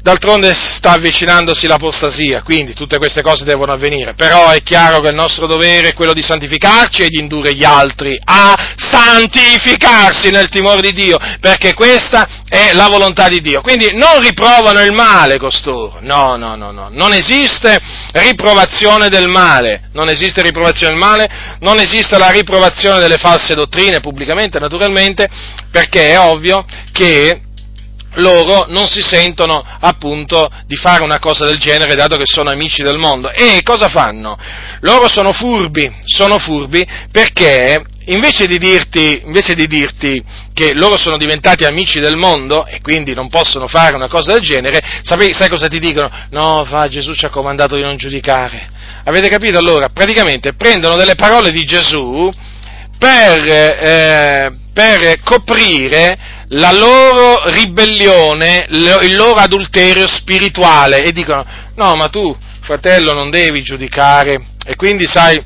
D'altronde 0.00 0.54
sta 0.54 0.92
avvicinandosi 0.92 1.66
l'apostasia, 1.66 2.42
quindi 2.42 2.72
tutte 2.72 2.96
queste 2.96 3.20
cose 3.20 3.44
devono 3.44 3.72
avvenire, 3.72 4.14
però 4.14 4.48
è 4.48 4.62
chiaro 4.62 5.00
che 5.00 5.08
il 5.08 5.14
nostro 5.14 5.46
dovere 5.46 5.88
è 5.88 5.92
quello 5.92 6.14
di 6.14 6.22
santificarci 6.22 7.02
e 7.02 7.08
di 7.08 7.18
indurre 7.18 7.54
gli 7.54 7.64
altri 7.64 8.18
a 8.24 8.54
santificarsi 8.76 10.30
nel 10.30 10.48
timore 10.48 10.80
di 10.80 10.92
Dio, 10.92 11.18
perché 11.38 11.74
questa 11.74 12.44
è 12.48 12.72
la 12.72 12.88
volontà 12.88 13.28
di 13.28 13.42
Dio. 13.42 13.60
Quindi 13.60 13.90
non 13.92 14.22
riprovano 14.22 14.80
il 14.80 14.92
male 14.92 15.36
costoro, 15.36 15.98
no, 16.00 16.36
no, 16.36 16.56
no, 16.56 16.70
no, 16.70 16.88
non 16.90 17.12
esiste 17.12 17.78
riprovazione 18.12 19.10
del 19.10 19.28
male, 19.28 19.90
non 19.92 20.08
esiste 20.08 20.40
riprovazione 20.40 20.92
del 20.92 21.02
male, 21.02 21.30
non 21.60 21.78
esiste 21.78 22.16
la 22.16 22.30
riprovazione 22.30 23.00
delle 23.00 23.18
false 23.18 23.54
dottrine 23.54 24.00
pubblicamente, 24.00 24.58
naturalmente, 24.58 25.28
perché 25.70 26.08
è 26.08 26.18
ovvio 26.18 26.64
che 26.90 27.40
loro 28.14 28.66
non 28.68 28.86
si 28.86 29.02
sentono 29.02 29.64
appunto 29.80 30.50
di 30.66 30.76
fare 30.76 31.02
una 31.02 31.18
cosa 31.18 31.44
del 31.44 31.58
genere 31.58 31.94
dato 31.94 32.16
che 32.16 32.26
sono 32.26 32.50
amici 32.50 32.82
del 32.82 32.98
mondo. 32.98 33.30
E 33.30 33.60
cosa 33.62 33.88
fanno? 33.88 34.38
Loro 34.80 35.08
sono 35.08 35.32
furbi, 35.32 35.90
sono 36.04 36.38
furbi 36.38 36.86
perché 37.10 37.82
invece 38.06 38.46
di, 38.46 38.58
dirti, 38.58 39.22
invece 39.24 39.54
di 39.54 39.66
dirti 39.66 40.22
che 40.52 40.74
loro 40.74 40.96
sono 40.96 41.16
diventati 41.16 41.64
amici 41.64 42.00
del 42.00 42.16
mondo 42.16 42.66
e 42.66 42.80
quindi 42.80 43.14
non 43.14 43.28
possono 43.28 43.66
fare 43.66 43.94
una 43.94 44.08
cosa 44.08 44.32
del 44.32 44.42
genere, 44.42 44.80
sai, 45.02 45.32
sai 45.32 45.48
cosa 45.48 45.68
ti 45.68 45.78
dicono? 45.78 46.10
No, 46.30 46.64
fa, 46.64 46.88
Gesù 46.88 47.14
ci 47.14 47.24
ha 47.24 47.30
comandato 47.30 47.76
di 47.76 47.82
non 47.82 47.96
giudicare. 47.96 48.70
Avete 49.04 49.28
capito 49.28 49.58
allora? 49.58 49.88
Praticamente 49.88 50.54
prendono 50.54 50.96
delle 50.96 51.14
parole 51.14 51.50
di 51.50 51.64
Gesù 51.64 52.30
per, 52.98 53.42
eh, 53.48 54.52
per 54.72 55.20
coprire 55.22 56.43
la 56.54 56.72
loro 56.72 57.48
ribellione, 57.50 58.66
il 58.68 59.14
loro 59.16 59.40
adulterio 59.40 60.06
spirituale 60.06 61.02
e 61.02 61.12
dicono 61.12 61.44
no 61.76 61.94
ma 61.94 62.08
tu 62.08 62.36
fratello 62.60 63.12
non 63.12 63.30
devi 63.30 63.62
giudicare. 63.62 64.52
E 64.64 64.76
quindi 64.76 65.06
sai 65.06 65.42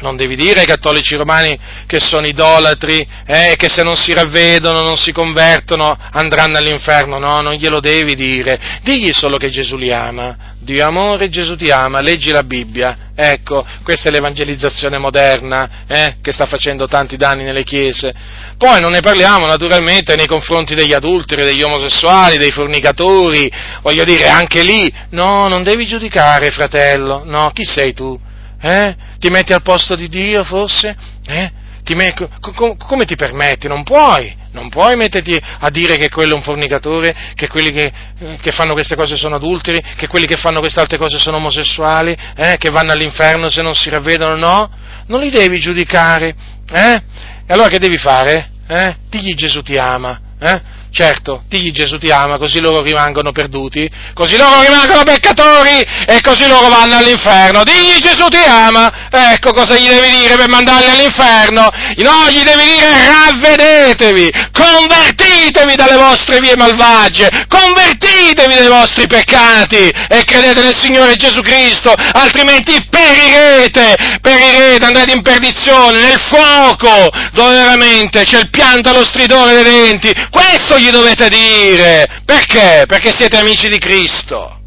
non 0.00 0.16
devi 0.16 0.36
dire 0.36 0.60
ai 0.60 0.66
cattolici 0.66 1.16
romani 1.16 1.58
che 1.86 2.00
sono 2.00 2.26
idolatri 2.26 3.06
e 3.26 3.52
eh, 3.52 3.56
che 3.56 3.68
se 3.68 3.82
non 3.82 3.96
si 3.96 4.12
ravvedono, 4.12 4.82
non 4.82 4.96
si 4.96 5.12
convertono, 5.12 5.96
andranno 6.12 6.58
all'inferno. 6.58 7.18
No, 7.18 7.40
non 7.40 7.54
glielo 7.54 7.80
devi 7.80 8.14
dire. 8.14 8.80
Digli 8.82 9.12
solo 9.12 9.36
che 9.36 9.50
Gesù 9.50 9.76
li 9.76 9.92
ama. 9.92 10.54
Dio 10.58 10.84
amore, 10.84 11.28
Gesù 11.28 11.56
ti 11.56 11.70
ama, 11.70 12.00
leggi 12.00 12.30
la 12.32 12.42
Bibbia. 12.42 12.98
Ecco, 13.14 13.64
questa 13.82 14.08
è 14.08 14.12
l'evangelizzazione 14.12 14.98
moderna 14.98 15.84
eh, 15.86 16.16
che 16.20 16.32
sta 16.32 16.44
facendo 16.44 16.86
tanti 16.86 17.16
danni 17.16 17.44
nelle 17.44 17.62
chiese. 17.62 18.12
Poi 18.58 18.80
non 18.80 18.90
ne 18.90 19.00
parliamo 19.00 19.46
naturalmente 19.46 20.16
nei 20.16 20.26
confronti 20.26 20.74
degli 20.74 20.92
adulteri, 20.92 21.44
degli 21.44 21.62
omosessuali, 21.62 22.36
dei 22.36 22.50
fornicatori. 22.50 23.50
Voglio 23.80 24.04
dire, 24.04 24.28
anche 24.28 24.62
lì, 24.62 24.92
no, 25.10 25.46
non 25.46 25.62
devi 25.62 25.86
giudicare, 25.86 26.50
fratello. 26.50 27.22
No, 27.24 27.50
chi 27.54 27.64
sei 27.64 27.94
tu? 27.94 28.18
Eh? 28.66 28.96
Ti 29.20 29.28
metti 29.28 29.52
al 29.52 29.62
posto 29.62 29.94
di 29.94 30.08
Dio 30.08 30.42
forse? 30.42 30.96
Eh? 31.24 31.50
Ti 31.84 31.94
met- 31.94 32.28
com- 32.40 32.76
come 32.76 33.04
ti 33.04 33.14
permetti? 33.14 33.68
Non 33.68 33.84
puoi, 33.84 34.34
non 34.50 34.68
puoi 34.70 34.96
metterti 34.96 35.40
a 35.60 35.70
dire 35.70 35.96
che 35.96 36.08
quello 36.08 36.32
è 36.32 36.34
un 36.34 36.42
fornicatore, 36.42 37.14
che 37.36 37.46
quelli 37.46 37.70
che, 37.70 37.92
eh, 38.18 38.38
che 38.40 38.50
fanno 38.50 38.72
queste 38.72 38.96
cose 38.96 39.16
sono 39.16 39.36
adulteri, 39.36 39.80
che 39.94 40.08
quelli 40.08 40.26
che 40.26 40.36
fanno 40.36 40.58
queste 40.58 40.80
altre 40.80 40.98
cose 40.98 41.20
sono 41.20 41.36
omosessuali, 41.36 42.16
eh? 42.34 42.56
che 42.58 42.70
vanno 42.70 42.90
all'inferno 42.90 43.48
se 43.50 43.62
non 43.62 43.76
si 43.76 43.88
ravvedono, 43.88 44.34
no? 44.34 44.70
Non 45.06 45.20
li 45.20 45.30
devi 45.30 45.60
giudicare, 45.60 46.34
eh? 46.68 47.02
E 47.46 47.52
allora 47.52 47.68
che 47.68 47.78
devi 47.78 47.98
fare? 47.98 48.50
Eh? 48.66 48.96
Digli 49.08 49.34
Gesù 49.34 49.62
ti 49.62 49.76
ama, 49.76 50.20
eh? 50.40 50.60
Certo, 50.96 51.42
digli 51.46 51.72
Gesù 51.72 51.98
ti 51.98 52.10
ama, 52.10 52.38
così 52.38 52.58
loro 52.58 52.80
rimangono 52.80 53.30
perduti, 53.30 53.86
così 54.14 54.38
loro 54.38 54.62
rimangono 54.62 55.02
peccatori 55.02 55.84
e 56.06 56.22
così 56.22 56.48
loro 56.48 56.70
vanno 56.70 56.96
all'inferno. 56.96 57.62
Digli 57.64 57.98
Gesù 57.98 58.28
ti 58.28 58.38
ama, 58.38 59.10
ecco 59.10 59.52
cosa 59.52 59.76
gli 59.76 59.86
devi 59.86 60.20
dire 60.20 60.36
per 60.36 60.48
mandarli 60.48 60.88
all'inferno. 60.88 61.68
No, 61.96 62.30
gli 62.30 62.42
devi 62.42 62.64
dire 62.64 62.88
ravvedetevi, 63.08 64.32
convertitevi 64.52 65.74
dalle 65.74 65.96
vostre 65.96 66.38
vie 66.40 66.56
malvagie, 66.56 67.28
convertitevi 67.46 68.54
dai 68.54 68.68
vostri 68.68 69.06
peccati 69.06 69.92
e 70.08 70.24
credete 70.24 70.62
nel 70.62 70.78
Signore 70.80 71.14
Gesù 71.16 71.42
Cristo, 71.42 71.92
altrimenti 71.92 72.72
perirete, 72.88 74.18
perirete, 74.22 74.82
andrete 74.82 75.12
in 75.12 75.20
perdizione, 75.20 76.00
nel 76.00 76.20
fuoco, 76.26 77.10
dove 77.34 77.54
veramente 77.54 78.24
c'è 78.24 78.38
il 78.38 78.48
pianto 78.48 78.88
allo 78.88 79.04
stridore 79.04 79.62
dei 79.62 79.64
denti. 79.64 80.10
Questo 80.30 80.78
gli 80.78 80.84
gli 80.86 80.90
dovete 80.90 81.28
dire. 81.28 82.22
Perché? 82.24 82.84
Perché 82.86 83.12
siete 83.14 83.36
amici 83.36 83.68
di 83.68 83.78
Cristo 83.78 84.60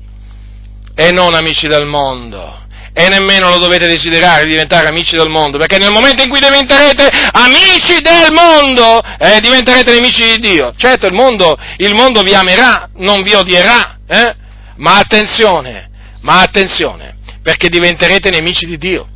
e 0.95 1.11
non 1.11 1.33
amici 1.33 1.67
del 1.67 1.85
mondo. 1.85 2.57
E 2.91 3.07
nemmeno 3.07 3.49
lo 3.49 3.59
dovete 3.59 3.87
desiderare 3.87 4.43
di 4.43 4.49
diventare 4.49 4.87
amici 4.87 5.15
del 5.15 5.29
mondo, 5.29 5.57
perché 5.57 5.77
nel 5.77 5.91
momento 5.91 6.23
in 6.23 6.29
cui 6.29 6.39
diventerete 6.39 7.09
amici 7.31 8.01
del 8.01 8.31
mondo, 8.33 8.99
eh, 9.19 9.39
diventerete 9.39 9.93
nemici 9.93 10.23
di 10.23 10.39
Dio. 10.39 10.73
Certo, 10.75 11.05
il 11.05 11.13
mondo, 11.13 11.57
il 11.77 11.93
mondo 11.93 12.21
vi 12.21 12.33
amerà, 12.33 12.89
non 12.95 13.21
vi 13.21 13.33
odierà, 13.33 13.99
eh? 14.05 14.35
ma 14.77 14.97
attenzione, 14.97 15.89
ma 16.21 16.41
attenzione, 16.41 17.15
perché 17.41 17.69
diventerete 17.69 18.29
nemici 18.29 18.65
di 18.65 18.77
Dio. 18.77 19.07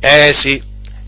Eh 0.00 0.32
sì, 0.34 0.60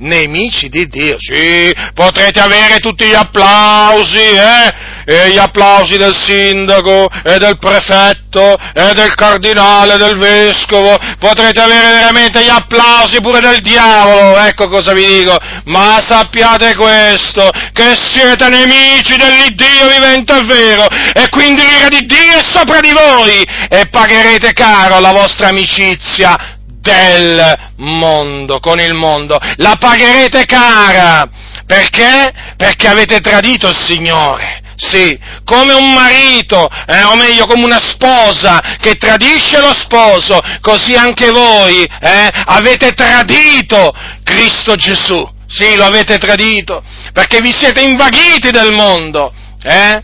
nemici 0.02 0.68
di 0.68 0.86
Dio. 0.88 1.16
Sì, 1.18 1.72
potrete 1.94 2.40
avere 2.40 2.78
tutti 2.78 3.06
gli 3.06 3.14
applausi, 3.14 4.18
eh? 4.18 4.90
E 5.04 5.30
gli 5.30 5.38
applausi 5.38 5.96
del 5.96 6.14
sindaco 6.14 7.08
e 7.24 7.38
del 7.38 7.58
prefetto 7.58 8.56
e 8.72 8.92
del 8.94 9.14
cardinale, 9.16 9.96
del 9.96 10.16
vescovo, 10.16 10.96
potrete 11.18 11.60
avere 11.60 11.92
veramente 11.92 12.42
gli 12.44 12.48
applausi 12.48 13.20
pure 13.20 13.40
del 13.40 13.60
diavolo, 13.62 14.38
ecco 14.38 14.68
cosa 14.68 14.92
vi 14.92 15.04
dico, 15.04 15.36
ma 15.64 16.00
sappiate 16.06 16.76
questo, 16.76 17.50
che 17.72 17.96
siete 17.98 18.48
nemici 18.48 19.16
dell'Iddio 19.16 19.88
vivente 19.88 20.36
e 20.36 20.44
vero, 20.44 20.86
e 21.14 21.28
quindi 21.30 21.62
l'ira 21.62 21.88
di 21.88 22.06
Dio 22.06 22.38
è 22.38 22.42
sopra 22.42 22.78
di 22.78 22.92
voi, 22.92 23.42
e 23.68 23.88
pagherete 23.90 24.52
caro 24.52 25.00
la 25.00 25.10
vostra 25.10 25.48
amicizia 25.48 26.60
del 26.82 27.72
mondo, 27.76 28.58
con 28.60 28.78
il 28.80 28.92
mondo. 28.92 29.38
La 29.56 29.76
pagherete 29.78 30.44
cara. 30.44 31.26
Perché? 31.64 32.32
Perché 32.56 32.88
avete 32.88 33.20
tradito 33.20 33.68
il 33.68 33.76
Signore. 33.76 34.60
Sì, 34.76 35.16
come 35.44 35.74
un 35.74 35.92
marito, 35.92 36.68
eh, 36.86 37.02
o 37.04 37.14
meglio 37.14 37.46
come 37.46 37.64
una 37.64 37.78
sposa 37.78 38.60
che 38.80 38.96
tradisce 38.96 39.60
lo 39.60 39.72
sposo, 39.72 40.40
così 40.60 40.96
anche 40.96 41.30
voi 41.30 41.84
eh, 41.84 42.30
avete 42.46 42.92
tradito 42.92 43.94
Cristo 44.24 44.74
Gesù. 44.74 45.30
Sì, 45.46 45.76
lo 45.76 45.84
avete 45.84 46.18
tradito, 46.18 46.82
perché 47.12 47.40
vi 47.40 47.52
siete 47.52 47.82
invaghiti 47.82 48.50
del 48.50 48.72
mondo. 48.72 49.32
Eh? 49.62 50.02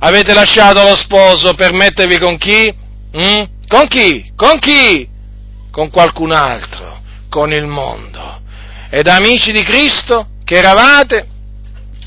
Avete 0.00 0.32
lasciato 0.32 0.82
lo 0.82 0.96
sposo 0.96 1.54
per 1.54 1.72
mettervi 1.72 2.18
con 2.18 2.38
chi? 2.38 2.74
Mm? 3.16 3.42
Con 3.68 3.86
chi? 3.86 4.32
Con 4.34 4.58
chi? 4.58 5.06
Con 5.78 5.90
qualcun 5.90 6.32
altro, 6.32 7.02
con 7.28 7.52
il 7.52 7.64
mondo. 7.64 8.40
Ed 8.90 9.06
amici 9.06 9.52
di 9.52 9.62
Cristo 9.62 10.26
che 10.42 10.56
eravate, 10.56 11.28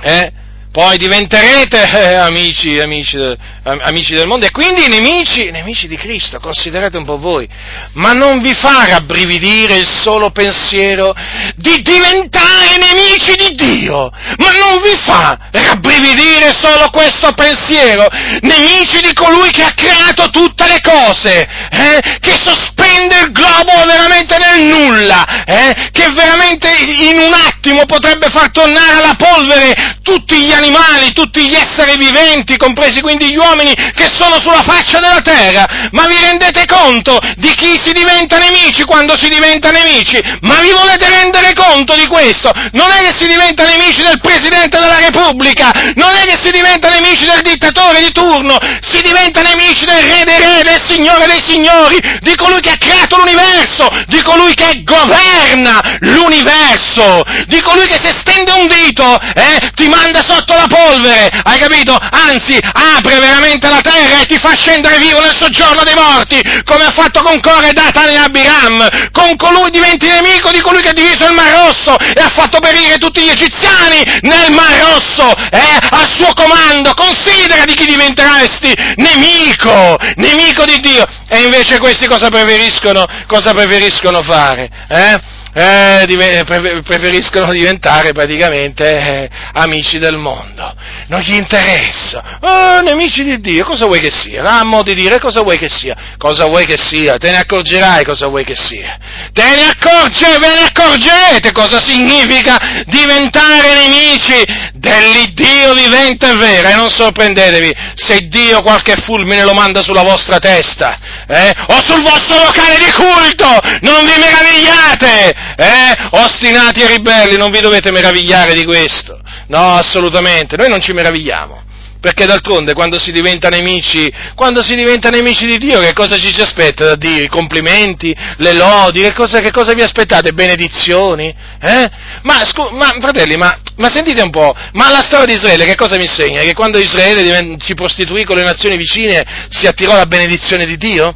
eh, 0.02 0.34
poi 0.72 0.98
diventerete 0.98 1.84
eh, 1.92 2.16
amici, 2.16 2.80
amici, 2.80 3.18
amici, 3.64 4.14
del 4.14 4.28
mondo 4.28 4.46
e 4.46 4.52
quindi 4.52 4.88
nemici, 4.88 5.52
nemici 5.52 5.88
di 5.88 5.98
Cristo, 5.98 6.40
considerate 6.40 6.98
un 6.98 7.04
po' 7.04 7.18
voi, 7.18 7.48
ma 7.94 8.14
non 8.14 8.42
vi 8.42 8.54
fa 8.54 8.86
rabbrividire 8.86 9.76
il 9.76 9.88
solo 9.88 10.32
pensiero 10.32 11.14
di 11.56 11.82
diventare 11.82 12.78
nemici 12.78 13.36
di 13.36 13.52
Dio, 13.52 14.10
ma 14.38 14.52
non 14.52 14.82
vi 14.82 14.98
fa 15.04 15.38
rabbrividire 15.52 16.54
solo 16.58 16.90
questo 16.90 17.34
pensiero, 17.34 18.08
nemici 18.42 19.02
di 19.02 19.14
colui 19.14 19.52
che 19.52 19.64
ha 19.64 19.74
creato 19.74 20.30
tutte 20.30 20.68
le 20.68 20.80
cose, 20.82 21.48
eh, 21.70 22.00
che 22.20 22.38
sospende 22.42 23.20
il 23.20 23.32
globo 23.32 23.84
veramente 23.86 24.38
nel 24.38 24.62
nulla, 24.64 25.44
eh, 25.44 25.90
che 25.92 26.08
veramente 26.14 26.70
in 27.00 27.18
un 27.18 27.34
attimo 27.34 27.84
potrebbe 27.86 28.30
far 28.30 28.52
tornare 28.52 29.04
alla 29.04 29.16
polvere 29.16 30.00
tutti 30.02 30.46
gli 30.46 30.52
animali, 30.62 31.12
tutti 31.14 31.50
gli 31.50 31.56
esseri 31.56 31.98
viventi, 31.98 32.58
compresi 32.58 33.02
quindi 33.02 33.32
gli 33.32 33.38
uomini 33.38 33.74
che 33.74 34.08
sono 34.08 34.40
sulla 34.40 34.62
faccia 34.62 35.00
della 35.00 35.22
terra. 35.22 35.66
Ma 35.92 36.06
vi 36.06 36.16
rendete 36.22 36.66
conto 36.66 37.20
di 37.36 37.54
chi 37.56 37.78
si 37.82 37.92
diventa 37.92 38.38
nemici 38.38 38.84
quando 38.84 39.18
si 39.18 39.28
diventa 39.28 39.72
nemici? 39.72 40.22
Ma 40.42 40.60
vi 40.62 40.72
volete 40.72 41.10
rendere 41.10 41.54
conto 41.54 41.96
di 41.96 42.06
questo? 42.06 42.52
Non 42.74 42.90
è 42.92 43.10
che 43.10 43.18
si 43.18 43.28
diventa 43.28 43.66
nemici 43.66 44.02
del 44.02 44.20
Presidente 44.22 44.80
della 44.80 45.00
Repubblica, 45.00 45.72
non 45.96 46.14
è 46.16 46.26
che 46.26 46.38
si 46.42 46.52
diventa 46.52 46.90
nemici 46.90 47.26
del 47.26 47.42
dittatore 47.42 48.02
di 48.02 48.12
turno, 48.12 48.58
si 48.82 49.02
diventa 49.02 49.42
nemici 49.42 49.86
del 49.86 50.04
Re 50.04 50.24
dei 50.24 50.38
Re, 50.38 50.62
del 50.64 50.82
Signore 50.86 51.26
dei 51.26 51.42
Signori, 51.46 52.00
di 52.22 52.36
colui 52.36 52.62
che 52.62 52.72
ha 52.72 52.78
creato 52.78 53.18
l'universo, 53.18 53.88
di 54.08 54.22
colui 54.22 54.54
che 54.54 54.84
governa 54.84 55.98
l'universo, 56.02 57.24
di 57.48 57.60
colui 57.62 57.88
che 57.88 58.00
se 58.02 58.14
stende 58.20 58.52
un 58.52 58.68
dito 58.68 59.20
eh, 59.34 59.72
ti 59.76 59.88
manda 59.88 60.22
sotto 60.22 60.51
la 60.56 60.68
polvere, 60.68 61.30
hai 61.44 61.60
capito? 61.60 61.98
Anzi, 61.98 62.58
apre 62.62 63.20
veramente 63.20 63.68
la 63.68 63.82
terra 63.82 64.22
e 64.22 64.26
ti 64.26 64.38
fa 64.38 64.54
scendere 64.54 64.98
vivo 64.98 65.22
nel 65.22 65.36
soggiorno 65.36 65.84
dei 65.84 65.96
morti, 65.96 66.42
come 66.66 66.86
ha 66.86 66.92
fatto 66.92 67.22
con 67.22 67.40
Core, 67.40 67.74
Datan 67.74 68.10
e 68.10 68.18
Abiram, 68.18 68.88
con 69.12 69.36
colui 69.36 69.70
diventi 69.70 70.08
nemico 70.08 70.52
di 70.52 70.62
colui 70.62 70.82
che 70.82 70.90
ha 70.90 70.94
diviso 70.94 71.26
il 71.26 71.34
Mar 71.34 71.52
Rosso 71.52 71.98
e 71.98 72.22
ha 72.22 72.30
fatto 72.30 72.60
perire 72.60 72.98
tutti 72.98 73.22
gli 73.22 73.30
egiziani 73.30 74.04
nel 74.22 74.52
Mar 74.52 74.78
Rosso, 74.80 75.32
eh, 75.52 75.78
al 75.90 76.08
suo 76.08 76.34
comando, 76.34 76.94
considera 76.94 77.66
di 77.66 77.74
chi 77.74 77.86
diventeresti 77.86 78.74
nemico, 78.96 79.98
nemico 80.16 80.66
di 80.66 80.80
Dio, 80.80 81.06
e 81.28 81.42
invece 81.42 81.80
questi 81.80 82.08
cosa 82.08 82.30
preferiscono, 82.30 83.06
cosa 83.28 83.54
preferiscono 83.54 84.22
fare? 84.22 84.70
Eh? 84.88 85.40
Eh, 85.54 86.44
preferiscono 86.84 87.52
diventare 87.52 88.14
praticamente 88.14 88.86
eh, 88.86 89.30
amici 89.54 90.00
del 90.00 90.18
mondo. 90.18 90.74
Non 91.08 91.20
gli 91.20 91.34
interessa. 91.34 92.38
Oh, 92.40 92.82
nemici 92.82 93.24
di 93.24 93.40
Dio, 93.40 93.66
cosa 93.66 93.86
vuoi 93.86 94.00
che 94.00 94.12
sia? 94.12 94.44
Ah, 94.44 94.60
a 94.60 94.64
mo' 94.64 94.84
di 94.84 94.96
dire, 94.96 95.20
cosa 95.20 95.42
vuoi 95.42 95.58
che 95.58 95.68
sia? 95.68 95.96
Cosa 96.18 96.46
vuoi 96.46 96.66
che 96.66 96.78
sia? 96.78 97.18
Te 97.18 97.32
ne 97.32 97.38
accorgerai 97.38 98.06
cosa 98.06 98.28
vuoi 98.28 98.46
che 98.46 98.56
sia. 98.56 98.98
Te 99.34 99.44
ne 99.56 99.64
accorge, 99.64 100.38
ve 100.40 100.54
ne 100.54 100.66
accorgerete 100.74 101.52
cosa 101.52 101.82
significa 101.82 102.84
diventare 102.86 103.74
nemici 103.74 104.70
dell'Iddio 104.74 105.74
vivente 105.74 106.32
e 106.32 106.36
vero. 106.36 106.70
E 106.70 106.76
non 106.76 106.90
sorprendetevi 106.90 107.76
se 107.96 108.28
Dio 108.28 108.62
qualche 108.62 108.96
fulmine 109.04 109.44
lo 109.44 109.54
manda 109.54 109.84
sulla 109.84 110.04
vostra 110.04 110.40
testa, 110.40 110.98
eh? 111.28 111.54
o 111.68 111.84
sul 111.84 112.02
vostro 112.02 112.38
locale 112.46 112.78
di 112.78 112.92
culto. 112.92 113.60
Non 113.82 114.06
vi 114.06 114.14
meravigliate! 114.18 115.41
Eh? 115.56 116.08
Ostinati 116.12 116.82
e 116.82 116.88
ribelli, 116.88 117.38
non 117.38 117.52
vi 117.52 117.60
dovete 117.60 117.92
meravigliare 117.92 118.54
di 118.54 118.64
questo. 118.66 119.20
No, 119.48 119.76
assolutamente, 119.76 120.56
noi 120.58 120.70
non 120.70 120.80
ci 120.80 120.94
meravigliamo. 120.94 121.70
Perché 122.02 122.26
d'altronde 122.26 122.74
quando 122.74 122.98
si 122.98 123.12
diventa 123.12 123.48
nemici, 123.48 124.12
quando 124.34 124.64
si 124.64 124.74
diventa 124.74 125.10
nemici 125.10 125.46
di 125.46 125.60
Dio, 125.60 125.80
che 125.82 125.94
cosa 125.94 126.18
ci 126.18 126.34
si 126.34 126.42
aspetta 126.42 126.84
da 126.84 126.96
Dio? 126.96 127.22
I 127.22 127.28
complimenti, 127.28 128.16
le 128.38 128.54
lodi, 128.54 129.02
che 129.02 129.14
cosa, 129.14 129.40
che 129.40 129.52
cosa 129.52 129.74
vi 129.74 129.84
aspettate? 129.84 130.34
Benedizioni? 130.34 131.28
Eh? 131.62 131.90
Ma, 132.24 132.44
scu- 132.44 132.72
ma 132.72 132.92
fratelli, 133.00 133.36
ma, 133.36 133.56
ma, 133.76 133.90
sentite 133.92 134.20
un 134.20 134.32
po', 134.32 134.52
ma 134.74 134.90
la 134.90 135.04
storia 135.04 135.28
di 135.28 135.34
Israele 135.34 135.66
che 135.66 135.76
cosa 135.76 135.98
mi 135.98 136.06
insegna? 136.06 136.42
Che 136.42 136.56
quando 136.56 136.80
Israele 136.80 137.58
si 137.60 137.76
prostituì 137.76 138.24
con 138.24 138.36
le 138.36 138.44
nazioni 138.46 138.78
vicine 138.78 139.24
si 139.50 139.68
attirò 139.68 139.94
la 139.96 140.08
benedizione 140.08 140.66
di 140.66 140.78
Dio? 140.78 141.14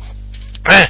Eh? 0.67 0.89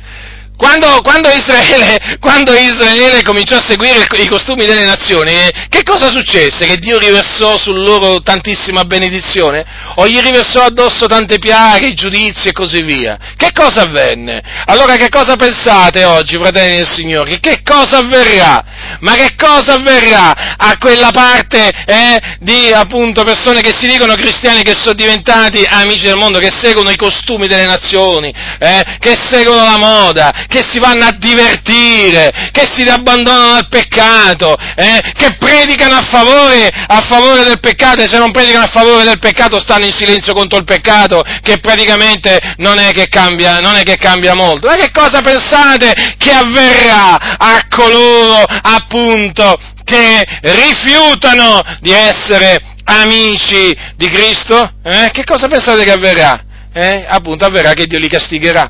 Quando, 0.57 1.02
quando, 1.02 1.30
Israele, 1.30 2.18
quando, 2.19 2.53
Israele, 2.53 3.22
cominciò 3.23 3.57
a 3.57 3.64
seguire 3.65 4.06
i 4.14 4.27
costumi 4.27 4.65
delle 4.65 4.86
nazioni, 4.86 5.34
che 5.69 5.84
cosa 5.84 6.10
successe? 6.10 6.65
Che 6.65 6.77
Dio 6.77 6.98
riversò 6.98 7.57
su 7.57 7.72
loro 7.72 8.22
tantissima 8.22 8.84
benedizione? 8.84 9.65
O 9.95 10.07
gli 10.07 10.19
riversò 10.19 10.64
addosso 10.64 11.07
tante 11.07 11.38
piaghe, 11.38 11.94
giudizi 11.94 12.49
e 12.49 12.52
così 12.52 12.82
via? 12.82 13.18
Che 13.36 13.52
cosa 13.53 13.84
avvenne? 13.84 14.41
Allora 14.65 14.95
che 14.95 15.10
cosa 15.10 15.36
pensate 15.36 16.03
oggi, 16.03 16.38
fratelli 16.38 16.77
del 16.77 16.88
Signore? 16.88 17.40
Che 17.40 17.61
cosa 17.64 17.98
avverrà? 17.98 18.64
Ma 18.99 19.14
che 19.15 19.36
cosa 19.36 19.73
avverrà 19.73 20.56
a 20.57 20.77
quella 20.77 21.11
parte 21.11 21.69
eh, 21.86 22.38
di 22.40 22.72
appunto 22.72 23.23
persone 23.23 23.61
che 23.61 23.73
si 23.73 23.88
dicono 23.88 24.15
cristiani 24.15 24.64
che 24.64 24.76
sono 24.76 24.94
diventati 24.94 25.64
amici 25.68 26.06
del 26.06 26.18
mondo, 26.18 26.40
che 26.40 26.52
seguono 26.52 26.90
i 26.90 26.95
costumi 26.95 27.48
delle 27.48 27.65
nazioni, 27.65 28.34
eh, 28.60 28.98
che 28.99 29.18
seguono 29.19 29.64
la 29.64 29.77
moda, 29.77 30.44
che 30.47 30.63
si 30.63 30.80
vanno 30.80 31.05
a 31.05 31.15
divertire, 31.17 32.49
che 32.51 32.67
si 32.72 32.81
abbandonano 32.84 33.55
al 33.55 33.67
peccato, 33.67 34.55
eh, 34.76 35.01
che 35.13 35.35
predicano 35.38 35.95
a 35.95 36.01
favore, 36.01 36.69
a 36.69 37.01
favore 37.01 37.43
del 37.43 37.59
peccato 37.59 38.01
e 38.01 38.07
se 38.07 38.17
non 38.17 38.31
predicano 38.31 38.65
a 38.65 38.69
favore 38.72 39.03
del 39.03 39.19
peccato 39.19 39.59
stanno 39.59 39.85
in 39.85 39.91
silenzio 39.91 40.34
contro 40.34 40.57
il 40.57 40.65
peccato, 40.65 41.22
che 41.41 41.59
praticamente 41.59 42.39
non 42.57 42.80
è 42.80 42.91
che 42.91 43.07
cambia, 43.07 43.59
non 43.59 43.76
è 43.76 43.84
che 43.84 43.97
cambia 43.97 44.34
molto. 44.34 44.67
Ma 44.67 44.76
che 44.76 44.91
cosa 44.91 45.22
pensate 45.22 46.15
che 46.17 46.31
avverrà 46.31 47.38
a 47.38 47.65
coloro 47.69 48.43
appunto 48.61 49.55
che 49.84 50.23
rifiutano 50.41 51.61
di 51.80 51.91
essere 51.91 52.59
amici 52.85 53.76
di 53.95 54.09
Cristo? 54.09 54.73
Eh? 54.84 55.09
Che 55.11 55.23
cosa 55.23 55.47
pensate 55.47 55.84
che 55.84 55.91
avverrà? 55.91 56.43
Eh? 56.73 57.05
Appunto 57.07 57.45
avverrà 57.45 57.72
che 57.72 57.88
Dio 57.88 57.99
li 57.99 58.09
castigherà 58.09 58.69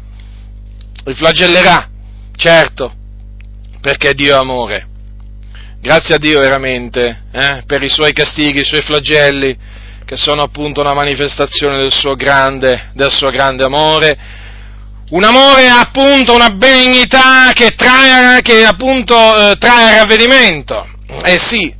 li 1.05 1.13
flagellerà, 1.13 1.87
certo, 2.35 2.93
perché 3.79 4.13
Dio 4.13 4.35
è 4.35 4.39
amore. 4.39 4.87
Grazie 5.79 6.15
a 6.15 6.17
Dio 6.17 6.39
veramente 6.39 7.25
eh, 7.31 7.63
per 7.67 7.83
i 7.83 7.89
suoi 7.89 8.11
castighi, 8.11 8.61
i 8.61 8.65
suoi 8.65 8.81
flagelli, 8.81 9.55
che 10.03 10.17
sono 10.17 10.41
appunto 10.41 10.81
una 10.81 10.93
manifestazione 10.93 11.77
del 11.77 11.93
suo 11.93 12.15
grande, 12.15 12.89
del 12.93 13.11
suo 13.11 13.29
grande 13.29 13.63
amore. 13.63 14.17
Un 15.09 15.23
amore 15.23 15.67
appunto, 15.67 16.33
una 16.33 16.49
benignità 16.49 17.51
che 17.53 17.75
trae, 17.75 18.41
che 18.41 18.65
appunto 18.65 19.15
eh, 19.15 19.55
trae 19.57 19.99
ravvedimento. 19.99 20.87
Eh 21.23 21.37
sì, 21.39 21.71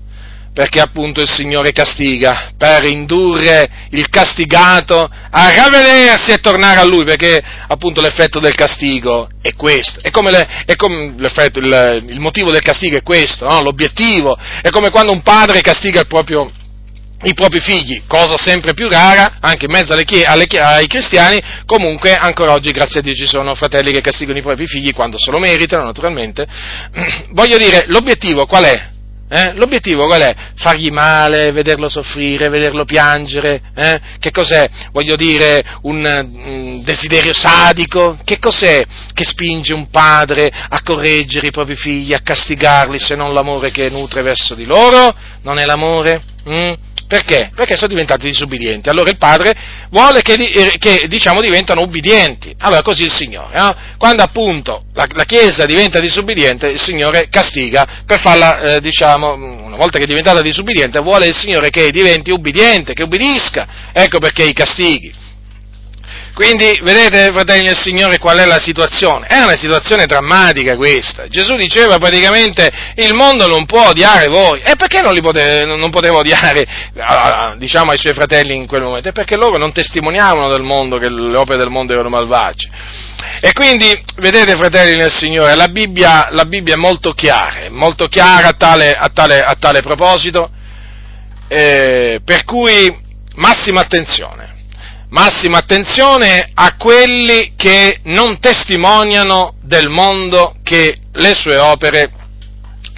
perché 0.56 0.80
appunto 0.80 1.20
il 1.20 1.30
Signore 1.30 1.74
castiga, 1.74 2.52
per 2.58 2.86
indurre 2.86 3.70
il 3.90 4.08
castigato 4.10 5.04
a 5.04 5.54
ravvedersi 5.54 6.32
e 6.32 6.38
tornare 6.38 6.80
a 6.80 6.86
Lui, 6.86 7.04
perché 7.04 7.44
appunto 7.68 8.00
l'effetto 8.00 8.40
del 8.40 8.56
castigo 8.56 9.28
è 9.42 9.54
questo, 9.54 10.00
è 10.02 10.10
come, 10.12 10.32
le, 10.32 10.48
è 10.66 10.78
come 10.78 11.14
il, 11.18 12.06
il, 12.08 12.20
motivo 12.22 12.52
del 12.52 12.62
castigo 12.62 12.96
è 12.96 13.04
questo, 13.04 13.46
no? 13.46 13.62
l'obiettivo, 13.64 14.38
è 14.62 14.70
come 14.70 14.92
quando 14.92 15.12
un 15.12 15.22
padre 15.24 15.60
castiga 15.60 16.06
proprio, 16.06 16.50
i 17.24 17.34
propri 17.34 17.60
figli, 17.60 18.04
cosa 18.08 18.38
sempre 18.38 18.74
più 18.74 18.88
rara, 18.88 19.40
anche 19.42 19.66
in 19.66 19.72
mezzo 19.74 19.92
alle, 19.92 20.06
alle, 20.24 20.46
ai 20.58 20.88
cristiani, 20.88 21.38
comunque 21.66 22.16
ancora 22.16 22.54
oggi, 22.54 22.72
grazie 22.72 23.02
a 23.02 23.04
Dio, 23.04 23.14
ci 23.14 23.28
sono 23.28 23.56
fratelli 23.56 23.92
che 23.92 24.00
castigano 24.00 24.38
i 24.38 24.42
propri 24.42 24.68
figli 24.68 24.94
quando 24.94 25.20
se 25.20 25.32
lo 25.32 25.38
meritano, 25.40 25.84
naturalmente. 25.84 26.48
Voglio 27.32 27.58
dire, 27.58 27.88
l'obiettivo 27.88 28.46
qual 28.46 28.64
è? 28.64 28.94
Eh? 29.28 29.54
L'obiettivo 29.54 30.06
qual 30.06 30.22
è? 30.22 30.36
Fargli 30.56 30.92
male, 30.92 31.52
vederlo 31.52 31.90
soffrire, 31.90 32.50
vederlo 32.50 32.86
piangere? 32.86 33.60
Eh? 33.76 34.00
Che 34.20 34.32
cos'è? 34.32 34.70
Voglio 34.92 35.16
dire, 35.16 35.64
un, 35.82 36.06
un, 36.06 36.84
desiderio 36.84 37.34
sadico? 37.34 38.18
Che 38.24 38.38
cos'è 38.38 38.80
che 39.14 39.26
spinge 39.26 39.74
un 39.74 39.90
padre 39.90 40.52
a 40.70 40.82
correggere 40.84 41.48
i 41.48 41.52
propri 41.52 41.76
figli, 41.76 42.14
a 42.14 42.22
castigarli 42.22 43.00
se 43.00 43.16
non 43.16 43.34
l'amore 43.34 43.72
che 43.72 43.90
nutre 43.90 44.22
verso 44.22 44.54
di 44.54 44.66
loro? 44.66 45.16
Non 45.42 45.58
è 45.58 45.66
l'amore? 45.66 46.22
Mm? 46.48 46.74
Perché? 47.08 47.52
Perché 47.56 47.76
sono 47.76 47.90
diventati 47.90 48.26
disubbidienti. 48.26 48.90
Allora 48.90 49.10
il 49.12 49.18
padre 49.18 49.54
vuole 49.90 50.22
che, 50.22 50.34
eh, 50.34 50.76
che 50.80 51.06
diciamo, 51.08 51.42
diventano 51.42 51.82
ubbidienti. 51.82 52.56
Allora 52.60 52.82
così 52.82 53.04
il 53.04 53.14
Signore. 53.14 53.58
No? 53.58 53.76
Quando 53.98 54.24
appunto 54.24 54.86
la, 54.94 55.06
la, 55.14 55.24
Chiesa 55.24 55.66
diventa 55.66 56.00
disubbidiente, 56.00 56.68
il 56.68 56.82
Signore 56.82 57.28
castiga 57.30 58.04
per 58.06 58.20
farla, 58.20 58.60
eh, 58.60 58.82
diciamo, 58.82 59.34
una 59.34 59.76
volta 59.76 59.98
che 59.98 60.06
è 60.06 60.08
diventata 60.08 60.42
disubbidiente, 60.42 61.00
vuole 61.00 61.28
il 61.28 61.36
Signore 61.36 61.70
che 61.70 61.92
diventi 61.92 62.32
ubbidiente, 62.32 62.94
che 62.94 63.04
ubbidisca. 63.04 63.68
Ecco 63.94 64.18
perché 64.18 64.44
i 64.44 64.54
castighi. 64.54 65.25
Quindi, 66.36 66.78
vedete, 66.84 67.32
fratelli 67.32 67.68
del 67.68 67.78
Signore, 67.78 68.18
qual 68.18 68.38
è 68.40 68.46
la 68.46 68.60
situazione? 68.60 69.26
È 69.26 69.42
una 69.42 69.56
situazione 69.56 70.06
drammatica 70.06 70.76
questa. 70.76 71.30
Gesù 71.30 71.56
diceva 71.56 71.98
praticamente, 71.98 72.70
il 72.96 73.14
mondo 73.14 73.48
non 73.48 73.66
può 73.66 73.88
odiare 73.88 74.28
voi. 74.28 74.60
E 74.60 74.76
perché 74.76 75.00
non, 75.00 75.14
li 75.14 75.22
poteva, 75.22 75.64
non 75.64 75.90
poteva 75.92 76.18
odiare, 76.18 76.68
diciamo, 77.56 77.92
ai 77.92 77.98
suoi 77.98 78.14
fratelli 78.14 78.54
in 78.54 78.68
quel 78.68 78.82
momento? 78.82 79.08
È 79.08 79.14
perché 79.14 79.38
loro 79.38 79.58
non 79.58 79.72
testimoniavano 79.72 80.50
del 80.50 80.62
mondo, 80.62 80.98
che 80.98 81.08
le 81.08 81.38
opere 81.38 81.58
del 81.58 81.70
mondo 81.70 81.94
erano 81.94 82.10
malvagie. 82.10 82.70
E 83.40 83.54
quindi, 83.54 83.98
vedete, 84.18 84.58
fratelli 84.58 84.98
del 84.98 85.14
Signore, 85.14 85.56
la 85.56 85.70
Bibbia, 85.70 86.28
la 86.32 86.44
Bibbia 86.44 86.74
è 86.74 86.78
molto 86.78 87.12
chiara, 87.12 87.70
molto 87.70 88.08
chiara 88.08 88.50
a 88.50 88.54
tale, 88.58 88.92
a 88.92 89.08
tale, 89.08 89.40
a 89.40 89.56
tale 89.58 89.80
proposito, 89.80 90.50
eh, 91.48 92.20
per 92.26 92.44
cui 92.44 92.94
massima 93.36 93.80
attenzione 93.80 94.55
massima 95.16 95.60
attenzione 95.60 96.52
a 96.54 96.76
quelli 96.76 97.54
che 97.56 98.00
non 98.04 98.38
testimoniano 98.38 99.56
del 99.62 99.88
mondo 99.88 100.58
che 100.62 100.98
le 101.14 101.34
sue 101.34 101.58
opere, 101.58 102.12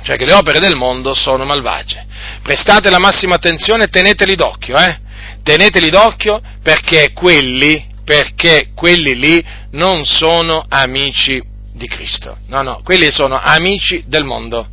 cioè 0.01 0.15
che 0.15 0.25
le 0.25 0.33
opere 0.33 0.57
del 0.57 0.75
mondo 0.75 1.13
sono 1.13 1.45
malvagie. 1.45 2.07
Prestate 2.41 2.89
la 2.89 2.97
massima 2.97 3.35
attenzione 3.35 3.83
e 3.83 3.89
teneteli 3.89 4.33
d'occhio, 4.33 4.75
eh? 4.79 4.99
Teneteli 5.43 5.91
d'occhio 5.91 6.41
perché 6.63 7.11
quelli, 7.13 7.85
perché 8.03 8.69
quelli 8.73 9.13
lì 9.13 9.45
non 9.73 10.03
sono 10.03 10.65
amici 10.67 11.39
di 11.71 11.87
Cristo. 11.87 12.37
No, 12.47 12.63
no, 12.63 12.81
quelli 12.83 13.11
sono 13.11 13.39
amici 13.39 14.03
del 14.07 14.23
mondo. 14.23 14.69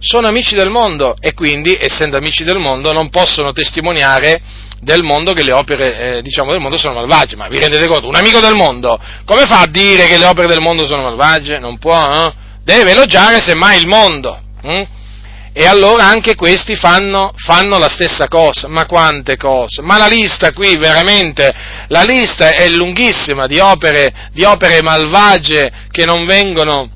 sono 0.00 0.26
amici 0.26 0.56
del 0.56 0.70
mondo 0.70 1.16
e 1.20 1.32
quindi, 1.32 1.76
essendo 1.80 2.16
amici 2.16 2.42
del 2.42 2.58
mondo, 2.58 2.92
non 2.92 3.08
possono 3.08 3.52
testimoniare 3.52 4.40
del 4.80 5.02
mondo 5.02 5.32
che 5.32 5.42
le 5.42 5.52
opere 5.52 6.18
eh, 6.18 6.22
diciamo, 6.22 6.52
del 6.52 6.60
mondo 6.60 6.78
sono 6.78 6.94
malvagie. 6.94 7.36
Ma 7.36 7.48
vi 7.48 7.58
rendete 7.58 7.86
conto? 7.86 8.08
Un 8.08 8.14
amico 8.14 8.40
del 8.40 8.54
mondo 8.54 9.00
come 9.24 9.44
fa 9.46 9.60
a 9.60 9.68
dire 9.68 10.06
che 10.06 10.18
le 10.18 10.26
opere 10.26 10.48
del 10.48 10.60
mondo 10.60 10.86
sono 10.86 11.02
malvagie? 11.02 11.58
Non 11.58 11.78
può, 11.78 11.96
eh? 11.96 12.32
Deve 12.62 12.92
elogiare 12.92 13.40
semmai 13.40 13.78
il 13.78 13.86
mondo. 13.86 14.40
Hm? 14.62 14.82
E 15.52 15.66
allora 15.66 16.04
anche 16.04 16.36
questi 16.36 16.76
fanno, 16.76 17.32
fanno, 17.34 17.78
la 17.78 17.88
stessa 17.88 18.28
cosa. 18.28 18.68
Ma 18.68 18.86
quante 18.86 19.36
cose? 19.36 19.82
Ma 19.82 19.96
la 19.96 20.06
lista 20.06 20.52
qui 20.52 20.76
veramente, 20.76 21.52
la 21.88 22.04
lista 22.04 22.52
è 22.52 22.68
lunghissima 22.68 23.46
di 23.46 23.58
opere, 23.58 24.30
di 24.32 24.44
opere 24.44 24.82
malvagie 24.82 25.72
che 25.90 26.04
non 26.04 26.26
vengono, 26.26 26.88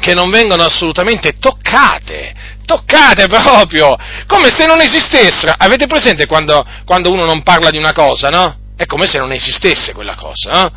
che 0.00 0.14
non 0.14 0.30
vengono 0.30 0.64
assolutamente 0.64 1.34
toccate, 1.38 2.32
toccate 2.64 3.26
proprio, 3.26 3.96
come 4.26 4.50
se 4.50 4.66
non 4.66 4.80
esistessero. 4.80 5.54
Avete 5.56 5.86
presente 5.86 6.26
quando, 6.26 6.64
quando 6.84 7.10
uno 7.10 7.24
non 7.24 7.42
parla 7.42 7.70
di 7.70 7.78
una 7.78 7.92
cosa, 7.92 8.28
no? 8.28 8.56
È 8.76 8.86
come 8.86 9.06
se 9.06 9.18
non 9.18 9.32
esistesse 9.32 9.92
quella 9.92 10.14
cosa, 10.14 10.50
no? 10.50 10.72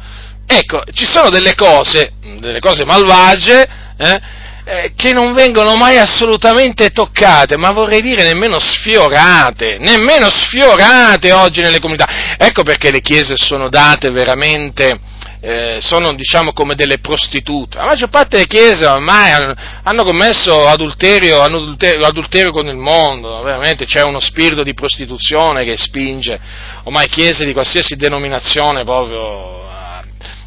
Ecco, 0.48 0.84
ci 0.94 1.08
sono 1.08 1.30
delle 1.30 1.56
cose, 1.56 2.14
delle 2.40 2.60
cose 2.60 2.86
malvagie, 2.86 3.68
eh? 3.98 4.22
Eh, 4.68 4.94
che 4.96 5.14
non 5.14 5.34
vengono 5.34 5.76
mai 5.76 6.00
assolutamente 6.00 6.90
toccate, 6.90 7.56
ma 7.56 7.70
vorrei 7.70 8.02
dire 8.02 8.24
nemmeno 8.24 8.60
sfiorate, 8.60 9.78
nemmeno 9.78 10.28
sfiorate 10.32 11.32
oggi 11.32 11.62
nelle 11.62 11.80
comunità. 11.80 12.36
Ecco 12.36 12.64
perché 12.64 12.90
le 12.90 13.02
chiese 13.02 13.36
sono 13.38 13.70
date 13.70 14.10
veramente, 14.10 15.00
eh, 15.40 15.78
sono 15.82 16.14
diciamo 16.14 16.52
come 16.52 16.74
delle 16.74 16.98
prostitute. 16.98 17.78
La 17.78 17.86
maggior 17.86 18.10
parte 18.10 18.38
delle 18.38 18.48
chiese 18.48 18.88
ormai 18.88 19.54
hanno, 19.84 20.04
commesso 20.04 20.68
adulterio, 20.68 21.42
hanno 21.42 21.58
adulterio, 21.58 22.04
adulterio, 22.04 22.52
con 22.52 22.68
il 22.68 22.78
mondo, 22.78 23.44
veramente 23.44 23.86
c'è 23.86 24.02
uno 24.02 24.20
spirito 24.20 24.64
di 24.64 24.74
prostituzione 24.74 25.64
che 25.64 25.78
spinge 25.78 26.40
ormai 26.86 27.08
chiese 27.08 27.46
di 27.46 27.54
qualsiasi 27.54 27.96
denominazione 27.96 28.84
proprio 28.84 29.75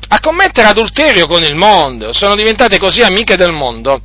a 0.08 0.20
commettere 0.20 0.68
adulterio 0.68 1.26
con 1.26 1.42
il 1.42 1.54
mondo, 1.54 2.12
sono 2.12 2.34
diventate 2.34 2.78
così 2.78 3.02
amiche 3.02 3.36
del 3.36 3.52
mondo, 3.52 4.00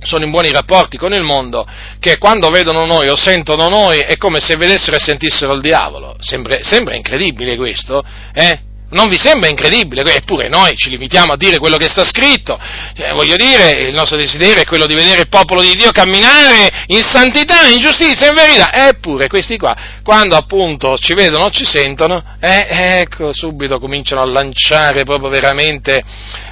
sono 0.00 0.24
in 0.24 0.30
buoni 0.30 0.50
rapporti 0.50 0.96
con 0.96 1.12
il 1.12 1.22
mondo, 1.22 1.66
che 1.98 2.18
quando 2.18 2.48
vedono 2.50 2.84
noi 2.84 3.08
o 3.08 3.16
sentono 3.16 3.68
noi 3.68 3.98
è 3.98 4.16
come 4.16 4.40
se 4.40 4.56
vedessero 4.56 4.96
e 4.96 5.00
sentissero 5.00 5.52
il 5.52 5.60
diavolo. 5.60 6.16
Sembra, 6.18 6.62
sembra 6.62 6.94
incredibile 6.94 7.56
questo, 7.56 8.04
eh? 8.32 8.60
Non 8.88 9.08
vi 9.08 9.18
sembra 9.18 9.48
incredibile? 9.48 10.02
Eppure 10.14 10.48
noi 10.48 10.76
ci 10.76 10.90
limitiamo 10.90 11.32
a 11.32 11.36
dire 11.36 11.58
quello 11.58 11.76
che 11.76 11.88
sta 11.88 12.04
scritto. 12.04 12.58
Cioè, 12.94 13.14
voglio 13.14 13.34
dire, 13.36 13.70
il 13.88 13.94
nostro 13.94 14.16
desiderio 14.16 14.62
è 14.62 14.64
quello 14.64 14.86
di 14.86 14.94
vedere 14.94 15.22
il 15.22 15.28
popolo 15.28 15.60
di 15.60 15.74
Dio 15.74 15.90
camminare 15.90 16.84
in 16.86 17.02
santità, 17.02 17.66
in 17.66 17.80
giustizia, 17.80 18.28
in 18.28 18.34
verità. 18.34 18.72
Eppure 18.72 19.26
questi 19.26 19.56
qua, 19.56 19.74
quando 20.04 20.36
appunto 20.36 20.96
ci 20.98 21.14
vedono 21.14 21.50
ci 21.50 21.64
sentono, 21.64 22.22
eh, 22.40 22.66
ecco, 23.00 23.32
subito 23.32 23.80
cominciano 23.80 24.22
a 24.22 24.26
lanciare 24.26 25.02
proprio 25.02 25.30
veramente 25.30 26.04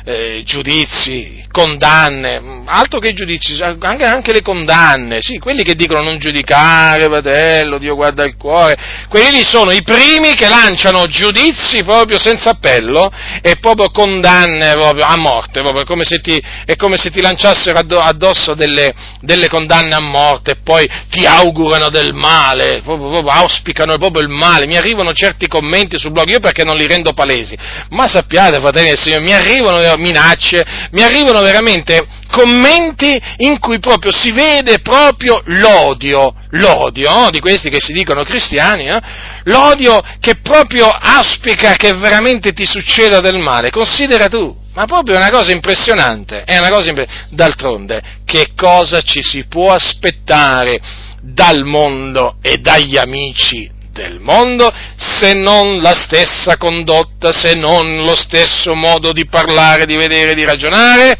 eh, 0.04 0.42
giudizi, 0.44 1.42
condanne, 1.50 2.62
altro 2.66 2.98
che 2.98 3.12
giudizi, 3.12 3.60
anche, 3.62 4.04
anche, 4.04 4.32
le 4.32 4.42
condanne, 4.42 5.20
sì, 5.22 5.38
quelli 5.38 5.62
che 5.62 5.74
dicono 5.74 6.02
non 6.02 6.18
giudicare, 6.18 7.04
fratello, 7.04 7.78
Dio 7.78 7.94
guarda 7.94 8.24
il 8.24 8.36
cuore, 8.36 8.76
quelli 9.08 9.38
lì 9.38 9.44
sono 9.44 9.70
i 9.70 9.82
primi 9.82 10.34
che 10.34 10.48
lanciano 10.48 11.06
giudizi 11.06 11.84
proprio 11.84 12.18
senza 12.24 12.50
appello 12.50 13.12
e 13.42 13.56
proprio 13.56 13.90
condanne 13.90 14.72
proprio 14.72 15.04
a 15.04 15.16
morte, 15.16 15.60
proprio, 15.60 15.82
è, 15.82 15.84
come 15.84 16.04
ti, 16.04 16.42
è, 16.64 16.74
come 16.76 16.96
se 16.96 17.10
ti, 17.10 17.20
lanciassero 17.20 17.78
addosso 17.78 18.54
delle, 18.54 18.94
delle, 19.20 19.48
condanne 19.48 19.94
a 19.94 20.00
morte 20.00 20.52
e 20.52 20.56
poi 20.56 20.88
ti 21.10 21.26
augurano 21.26 21.90
del 21.90 22.14
male, 22.14 22.80
proprio, 22.82 23.10
proprio, 23.10 23.30
auspicano 23.30 23.98
proprio 23.98 24.22
il 24.22 24.30
male, 24.30 24.66
mi 24.66 24.76
arrivano 24.76 25.12
certi 25.12 25.46
commenti 25.46 25.98
sul 25.98 26.12
blog, 26.12 26.28
io 26.28 26.40
perché 26.40 26.64
non 26.64 26.76
li 26.76 26.86
rendo 26.86 27.12
palesi, 27.12 27.56
ma 27.90 28.08
sappiate, 28.08 28.60
fratelli 28.60 28.88
del 28.88 28.98
Signore, 28.98 29.22
mi 29.22 29.34
arrivano 29.34 29.96
minacce, 29.96 30.64
mi 30.92 31.02
arrivano 31.02 31.42
veramente 31.42 32.22
commenti 32.34 33.20
in 33.38 33.60
cui 33.60 33.78
proprio 33.78 34.10
si 34.10 34.32
vede 34.32 34.80
proprio 34.80 35.40
l'odio, 35.44 36.34
l'odio 36.50 37.10
no? 37.12 37.30
di 37.30 37.38
questi 37.38 37.70
che 37.70 37.78
si 37.78 37.92
dicono 37.92 38.24
cristiani, 38.24 38.88
eh? 38.88 39.00
l'odio 39.44 40.02
che 40.18 40.40
proprio 40.42 40.88
aspica 40.88 41.74
che 41.76 41.92
veramente 41.92 42.52
ti 42.52 42.66
succeda 42.66 43.20
del 43.20 43.38
male. 43.38 43.70
Considera 43.70 44.26
tu, 44.26 44.52
ma 44.74 44.84
proprio 44.84 45.14
è 45.14 45.18
una 45.18 45.30
cosa 45.30 45.52
impressionante, 45.52 46.42
è 46.42 46.58
una 46.58 46.70
cosa 46.70 46.88
impressionante. 46.88 47.34
D'altronde, 47.36 48.02
che 48.24 48.48
cosa 48.56 49.00
ci 49.02 49.22
si 49.22 49.44
può 49.44 49.72
aspettare 49.72 50.80
dal 51.20 51.64
mondo 51.64 52.38
e 52.42 52.58
dagli 52.58 52.96
amici 52.96 53.70
del 53.92 54.18
mondo 54.18 54.68
se 54.96 55.34
non 55.34 55.80
la 55.80 55.94
stessa 55.94 56.56
condotta, 56.56 57.32
se 57.32 57.54
non 57.54 58.04
lo 58.04 58.16
stesso 58.16 58.74
modo 58.74 59.12
di 59.12 59.24
parlare, 59.26 59.86
di 59.86 59.94
vedere, 59.94 60.34
di 60.34 60.44
ragionare? 60.44 61.16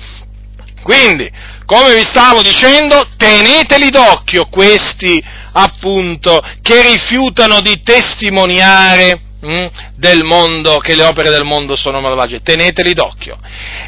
Quindi, 0.85 1.31
come 1.65 1.95
vi 1.95 2.05
stavo 2.05 2.43
dicendo, 2.43 3.09
teneteli 3.17 3.89
d'occhio 3.89 4.45
questi 4.51 5.25
appunto 5.53 6.45
che 6.61 6.83
rifiutano 6.83 7.63
di 7.63 7.81
testimoniare 7.83 9.19
hm, 9.41 9.67
del 9.97 10.25
mondo, 10.25 10.77
che 10.81 10.95
le 10.95 11.05
opere 11.05 11.31
del 11.31 11.45
mondo 11.45 11.75
sono 11.75 12.03
malvagie, 12.03 12.43
teneteli 12.43 12.93
d'occhio 12.93 13.39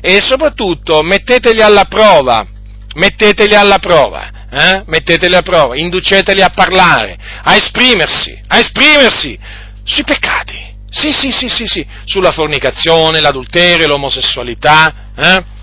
e 0.00 0.22
soprattutto 0.22 1.02
metteteli 1.02 1.60
alla 1.60 1.84
prova, 1.84 2.46
metteteli 2.94 3.54
alla 3.54 3.78
prova, 3.78 4.30
eh? 4.50 4.82
metteteli 4.86 5.34
a 5.34 5.42
prova, 5.42 5.76
induceteli 5.76 6.40
a 6.40 6.48
parlare, 6.48 7.18
a 7.42 7.56
esprimersi, 7.56 8.40
a 8.46 8.56
esprimersi 8.56 9.38
sui 9.84 10.04
peccati. 10.04 10.64
Sì, 10.88 11.12
sì, 11.12 11.30
sì, 11.30 11.50
sì, 11.50 11.66
sì, 11.66 11.86
sulla 12.06 12.32
fornicazione, 12.32 13.20
l'adulterio, 13.20 13.86
l'omosessualità, 13.86 15.10
eh? 15.14 15.54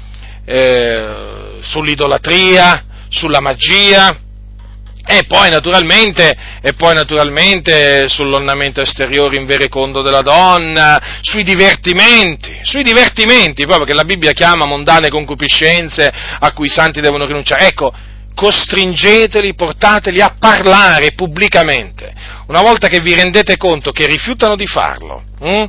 Eh, 0.46 1.60
sull'idolatria, 1.62 2.86
sulla 3.10 3.40
magia, 3.40 4.18
e 5.06 5.26
poi, 5.28 5.50
e 5.50 6.74
poi 6.76 6.94
naturalmente, 6.94 8.08
sull'ornamento 8.08 8.80
esteriore 8.80 9.36
in 9.36 9.46
verecondo 9.46 10.02
della 10.02 10.22
donna, 10.22 11.20
sui 11.22 11.44
divertimenti, 11.44 12.60
sui 12.62 12.84
divertimenti, 12.84 13.66
proprio 13.66 13.86
che 13.86 13.94
la 13.94 14.06
Bibbia 14.06 14.32
chiama 14.32 14.66
mondane 14.66 15.10
concupiscenze 15.10 16.10
a 16.40 16.54
cui 16.54 16.68
i 16.68 16.70
santi 16.70 17.02
devono 17.02 17.26
rinunciare. 17.26 17.68
Ecco, 17.68 17.94
costringeteli, 18.34 19.54
portateli 19.56 20.22
a 20.22 20.36
parlare 20.40 21.12
pubblicamente. 21.12 22.14
Una 22.48 22.62
volta 22.62 22.88
che 22.88 23.02
vi 23.02 23.14
rendete 23.14 23.58
conto 23.58 23.92
che 23.92 24.08
rifiutano 24.08 24.56
di 24.56 24.68
farlo, 24.68 25.22
hm? 25.40 25.66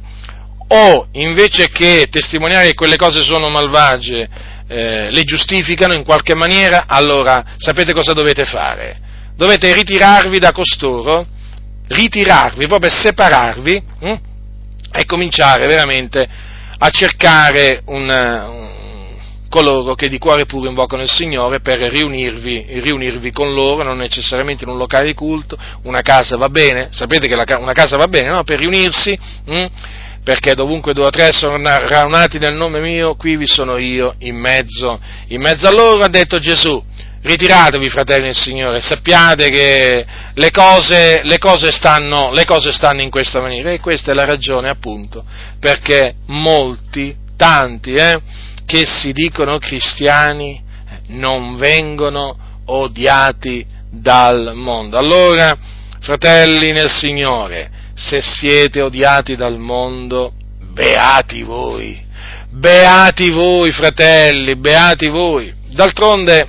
o 0.69 1.09
invece 1.13 1.69
che 1.69 2.07
testimoniare 2.09 2.69
che 2.69 2.75
quelle 2.75 2.97
cose 2.97 3.25
sono 3.25 3.49
malvagie, 3.49 4.29
eh, 4.75 5.11
le 5.13 5.23
giustificano 5.23 5.95
in 5.95 6.03
qualche 6.03 6.35
maniera, 6.35 6.87
allora 6.89 7.45
sapete 7.59 7.93
cosa 7.93 8.13
dovete 8.13 8.45
fare? 8.45 8.99
Dovete 9.37 9.73
ritirarvi 9.73 10.41
da 10.41 10.51
costoro, 10.51 11.25
ritirarvi, 11.87 12.67
proprio 12.67 12.91
separarvi 12.91 13.83
hm? 14.01 14.15
e 14.93 15.05
cominciare 15.07 15.67
veramente 15.69 16.29
a 16.77 16.91
cercare 16.91 17.83
un, 17.87 18.09
un 18.09 18.65
coloro 19.49 19.95
che 19.95 20.09
di 20.09 20.19
cuore 20.19 20.45
puro 20.45 20.69
invocano 20.69 21.03
il 21.03 21.11
Signore 21.11 21.61
per 21.61 21.79
riunirvi, 21.79 22.81
riunirvi, 22.81 23.31
con 23.31 23.55
loro, 23.55 23.85
non 23.85 23.99
necessariamente 23.99 24.65
in 24.65 24.71
un 24.71 24.77
locale 24.77 25.07
di 25.07 25.15
culto, 25.15 25.57
una 25.83 26.03
casa 26.03 26.37
va 26.37 26.49
bene, 26.49 26.89
sapete 26.91 27.29
che 27.29 27.37
la, 27.37 27.45
una 27.59 27.75
casa 27.75 27.97
va 27.97 28.09
bene, 28.09 28.33
no? 28.33 28.43
per 28.43 28.59
riunirsi, 28.59 29.17
hm? 29.47 29.67
Perché 30.25 30.55
dovunque 30.55 30.95
due 30.95 31.05
o 31.05 31.11
tre 31.11 31.33
sono 31.33 31.59
raunati 31.63 32.39
nel 32.39 32.55
nome 32.55 32.81
mio, 32.81 33.15
qui 33.15 33.37
vi 33.37 33.47
sono 33.47 33.77
io 33.77 34.15
in 34.21 34.37
mezzo, 34.37 34.99
in 35.29 35.41
mezzo 35.41 35.69
a 35.69 35.71
loro, 35.71 36.03
ha 36.03 36.09
detto 36.09 36.39
Gesù. 36.39 36.83
Ritiratevi, 37.21 37.89
fratelli 37.89 38.25
del 38.25 38.35
Signore, 38.35 38.81
sappiate 38.83 39.49
che 39.49 40.05
le 40.35 40.51
cose, 40.51 41.23
le, 41.25 41.39
cose 41.39 41.73
stanno, 41.73 42.31
le 42.33 42.45
cose 42.45 42.71
stanno 42.71 43.01
in 43.01 43.09
questa 43.09 43.41
maniera 43.41 43.71
e 43.71 43.81
questa 43.81 44.13
è 44.13 44.15
la 44.15 44.27
ragione 44.27 44.69
appunto 44.69 45.25
perché 45.59 46.17
molti, 46.27 47.17
tanti, 47.39 47.95
eh, 47.95 48.21
che 48.67 48.85
si 48.85 49.13
dicono 49.13 49.57
cristiani 49.57 50.63
non 51.09 51.57
vengono 51.57 52.37
odiati 52.67 53.65
dal 53.91 54.53
mondo. 54.55 54.99
Allora, 54.99 55.57
fratelli 56.01 56.73
nel 56.73 56.91
Signore, 56.91 57.71
se 57.95 58.21
siete 58.21 58.83
odiati 58.83 59.37
dal 59.37 59.59
mondo, 59.59 60.33
beati 60.73 61.43
voi, 61.43 62.03
beati 62.51 63.31
voi, 63.31 63.71
fratelli, 63.73 64.57
beati 64.57 65.09
voi. 65.09 65.53
D'altronde, 65.71 66.49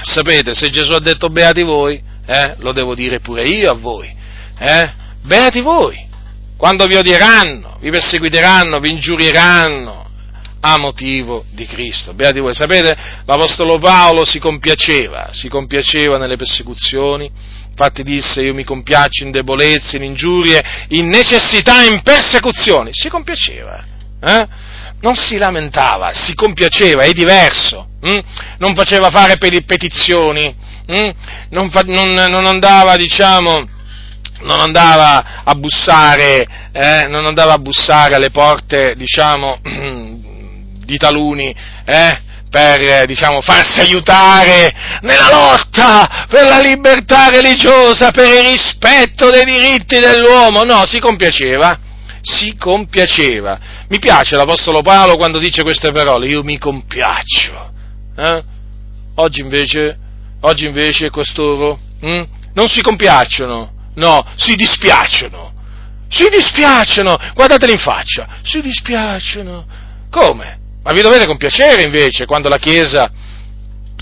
sapete, 0.00 0.54
se 0.54 0.70
Gesù 0.70 0.92
ha 0.92 1.00
detto 1.00 1.28
beati 1.28 1.62
voi, 1.62 2.02
eh, 2.26 2.54
lo 2.58 2.72
devo 2.72 2.94
dire 2.94 3.20
pure 3.20 3.46
io 3.46 3.70
a 3.70 3.74
voi, 3.74 4.14
eh? 4.58 4.92
beati 5.22 5.60
voi, 5.60 5.96
quando 6.56 6.86
vi 6.86 6.96
odieranno, 6.96 7.76
vi 7.80 7.90
perseguiteranno, 7.90 8.80
vi 8.80 8.90
ingiurieranno, 8.90 10.04
a 10.66 10.78
motivo 10.78 11.44
di 11.50 11.66
Cristo. 11.66 12.14
Beati 12.14 12.40
voi, 12.40 12.54
sapete, 12.54 12.96
l'Apostolo 13.26 13.76
Paolo 13.78 14.24
si 14.24 14.38
compiaceva, 14.38 15.28
si 15.30 15.48
compiaceva 15.48 16.16
nelle 16.16 16.36
persecuzioni, 16.36 17.30
infatti 17.74 18.04
disse 18.04 18.40
io 18.40 18.54
mi 18.54 18.62
compiaccio 18.62 19.24
in 19.24 19.32
debolezze, 19.32 19.96
in 19.96 20.04
ingiurie, 20.04 20.62
in 20.90 21.08
necessità, 21.08 21.82
in 21.82 22.02
persecuzioni, 22.02 22.90
si 22.92 23.08
compiaceva, 23.08 23.84
eh? 24.20 24.48
non 25.00 25.16
si 25.16 25.36
lamentava, 25.36 26.12
si 26.14 26.34
compiaceva, 26.34 27.02
è 27.02 27.10
diverso, 27.10 27.88
hm? 28.00 28.18
non 28.58 28.74
faceva 28.76 29.10
fare 29.10 29.36
petizioni, 29.38 30.54
hm? 30.86 31.10
non, 31.50 31.68
fa, 31.70 31.82
non, 31.84 32.12
non 32.14 32.46
andava, 32.46 32.94
diciamo, 32.94 33.68
non 34.42 34.60
andava 34.60 35.42
a 35.42 35.54
bussare, 35.54 36.46
eh, 36.70 37.06
non 37.08 37.26
andava 37.26 37.54
a 37.54 37.58
bussare 37.58 38.14
alle 38.14 38.30
porte, 38.30 38.94
diciamo, 38.96 39.58
di 40.84 40.96
taluni, 40.96 41.54
eh, 41.84 42.22
per 42.54 43.04
diciamo, 43.06 43.40
farsi 43.40 43.80
aiutare 43.80 44.72
nella 45.00 45.28
lotta 45.28 46.26
per 46.28 46.46
la 46.46 46.60
libertà 46.60 47.28
religiosa, 47.28 48.12
per 48.12 48.32
il 48.32 48.50
rispetto 48.50 49.28
dei 49.28 49.44
diritti 49.44 49.98
dell'uomo. 49.98 50.62
No, 50.62 50.86
si 50.86 51.00
compiaceva, 51.00 51.76
si 52.22 52.54
compiaceva. 52.56 53.58
Mi 53.88 53.98
piace 53.98 54.36
l'Apostolo 54.36 54.82
Paolo 54.82 55.16
quando 55.16 55.40
dice 55.40 55.64
queste 55.64 55.90
parole, 55.90 56.28
io 56.28 56.44
mi 56.44 56.56
compiaccio. 56.56 57.72
Eh? 58.16 58.44
Oggi, 59.16 59.40
invece, 59.40 59.98
oggi 60.42 60.66
invece 60.66 61.10
costoro 61.10 61.76
hm, 62.02 62.22
non 62.52 62.68
si 62.68 62.82
compiacciono, 62.82 63.72
no, 63.94 64.24
si 64.36 64.54
dispiacciono. 64.54 65.52
Si 66.08 66.28
dispiacciono, 66.28 67.16
guardateli 67.34 67.72
in 67.72 67.78
faccia, 67.78 68.28
si 68.44 68.60
dispiacciono. 68.60 69.66
Come? 70.08 70.62
Ma 70.84 70.92
vi 70.92 71.00
dovete 71.00 71.24
compiacere 71.26 71.82
invece 71.82 72.26
quando 72.26 72.50
la 72.50 72.58
Chiesa, 72.58 73.10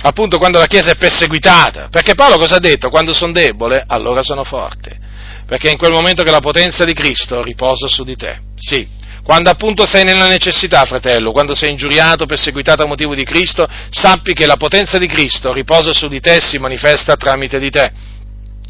appunto 0.03 0.39
quando 0.39 0.59
la 0.59 0.67
Chiesa 0.67 0.91
è 0.91 0.97
perseguitata, 0.97 1.87
perché 1.89 2.15
Paolo 2.15 2.37
cosa 2.37 2.57
ha 2.57 2.61
detto? 2.61 2.91
Quando 2.91 3.15
sono 3.15 3.31
debole, 3.31 3.85
allora 3.87 4.23
sono 4.23 4.43
forte, 4.43 4.99
perché 5.47 5.69
è 5.69 5.71
in 5.71 5.79
quel 5.79 5.93
momento 5.93 6.25
che 6.25 6.33
la 6.33 6.41
potenza 6.41 6.85
di 6.85 6.93
Cristo 6.93 7.41
riposa 7.41 7.87
su 7.87 8.03
di 8.03 8.17
te, 8.17 8.41
sì. 8.57 9.01
Quando 9.23 9.51
appunto 9.51 9.87
sei 9.87 10.03
nella 10.03 10.27
necessità, 10.27 10.85
fratello, 10.85 11.31
quando 11.31 11.55
sei 11.55 11.71
ingiuriato, 11.71 12.27
perseguitato 12.27 12.83
a 12.83 12.89
motivo 12.89 13.15
di 13.15 13.23
Cristo, 13.23 13.69
sappi 13.89 14.33
che 14.35 14.47
la 14.47 14.57
potenza 14.57 14.99
di 14.99 15.07
Cristo 15.07 15.53
riposa 15.53 15.93
su 15.93 16.09
di 16.09 16.19
te 16.19 16.35
e 16.35 16.41
si 16.41 16.59
manifesta 16.59 17.15
tramite 17.15 17.61
di 17.61 17.71
te. 17.71 17.93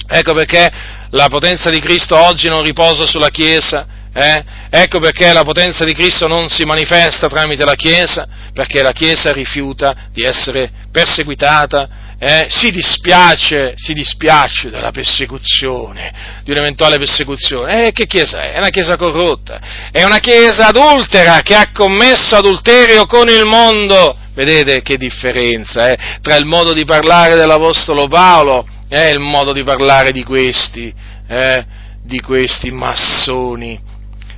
Ecco 0.06 0.34
perché 0.34 0.70
la 1.08 1.28
potenza 1.28 1.70
di 1.70 1.80
Cristo 1.80 2.18
oggi 2.18 2.48
non 2.48 2.62
riposa 2.62 3.06
sulla 3.06 3.30
Chiesa, 3.30 3.86
eh? 4.14 4.44
Ecco 4.68 4.98
perché 4.98 5.32
la 5.32 5.42
potenza 5.42 5.84
di 5.84 5.94
Cristo 5.94 6.26
non 6.26 6.48
si 6.48 6.64
manifesta 6.64 7.28
tramite 7.28 7.64
la 7.64 7.74
Chiesa, 7.74 8.26
perché 8.52 8.82
la 8.82 8.92
Chiesa 8.92 9.32
rifiuta 9.32 10.08
di 10.12 10.22
essere 10.22 10.70
perseguitata, 10.90 11.88
eh? 12.18 12.46
si, 12.48 12.70
dispiace, 12.70 13.72
si 13.76 13.94
dispiace 13.94 14.68
della 14.68 14.90
persecuzione, 14.90 16.40
di 16.44 16.50
un'eventuale 16.50 16.98
persecuzione. 16.98 17.86
Eh, 17.86 17.92
che 17.92 18.06
Chiesa 18.06 18.42
è? 18.42 18.52
È 18.52 18.58
una 18.58 18.68
Chiesa 18.68 18.96
corrotta, 18.96 19.60
è 19.90 20.02
una 20.04 20.18
Chiesa 20.18 20.68
adultera 20.68 21.40
che 21.40 21.54
ha 21.54 21.70
commesso 21.72 22.36
adulterio 22.36 23.06
con 23.06 23.28
il 23.28 23.44
mondo. 23.44 24.18
Vedete 24.34 24.80
che 24.80 24.96
differenza 24.96 25.90
eh? 25.90 25.98
tra 26.22 26.36
il 26.36 26.46
modo 26.46 26.72
di 26.72 26.84
parlare 26.84 27.36
dell'Apostolo 27.36 28.08
Paolo 28.08 28.66
e 28.88 29.10
il 29.10 29.20
modo 29.20 29.52
di 29.52 29.62
parlare 29.62 30.10
di 30.10 30.22
questi, 30.22 30.92
eh? 31.28 31.64
di 32.02 32.18
questi 32.20 32.70
massoni 32.70 33.90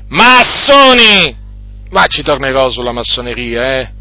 Massoni! 0.09 1.43
Ma 1.91 2.07
ci 2.07 2.23
tornerò 2.23 2.71
sulla 2.71 2.93
massoneria, 2.93 3.81
eh? 3.81 3.93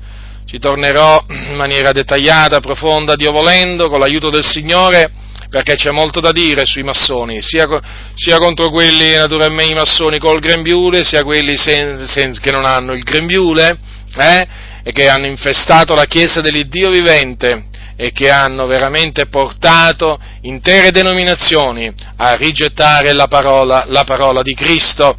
Ci 0.45 0.59
tornerò 0.59 1.23
in 1.29 1.55
maniera 1.55 1.91
dettagliata, 1.91 2.59
profonda, 2.59 3.15
Dio 3.15 3.31
volendo, 3.31 3.87
con 3.87 3.99
l'aiuto 3.99 4.29
del 4.29 4.45
Signore, 4.45 5.11
perché 5.49 5.75
c'è 5.75 5.91
molto 5.91 6.19
da 6.19 6.31
dire 6.31 6.65
sui 6.65 6.83
massoni, 6.83 7.41
sia, 7.41 7.67
sia 8.15 8.37
contro 8.37 8.69
quelli, 8.69 9.15
naturalmente, 9.15 9.71
i 9.71 9.75
massoni 9.75 10.17
col 10.17 10.39
grembiule, 10.39 11.03
sia 11.03 11.23
quelli 11.23 11.55
sen, 11.55 12.05
sen, 12.05 12.37
che 12.39 12.51
non 12.51 12.65
hanno 12.65 12.93
il 12.93 13.03
grembiule, 13.03 13.77
eh? 14.17 14.47
E 14.83 14.91
che 14.91 15.07
hanno 15.07 15.27
infestato 15.27 15.93
la 15.93 16.05
Chiesa 16.05 16.41
dell'Iddio 16.41 16.89
vivente 16.89 17.65
e 17.95 18.11
che 18.11 18.29
hanno 18.29 18.65
veramente 18.65 19.27
portato 19.27 20.19
intere 20.41 20.91
denominazioni 20.91 21.93
a 22.17 22.35
rigettare 22.35 23.13
la 23.13 23.27
parola, 23.27 23.85
la 23.87 24.03
parola 24.03 24.41
di 24.41 24.53
Cristo 24.55 25.15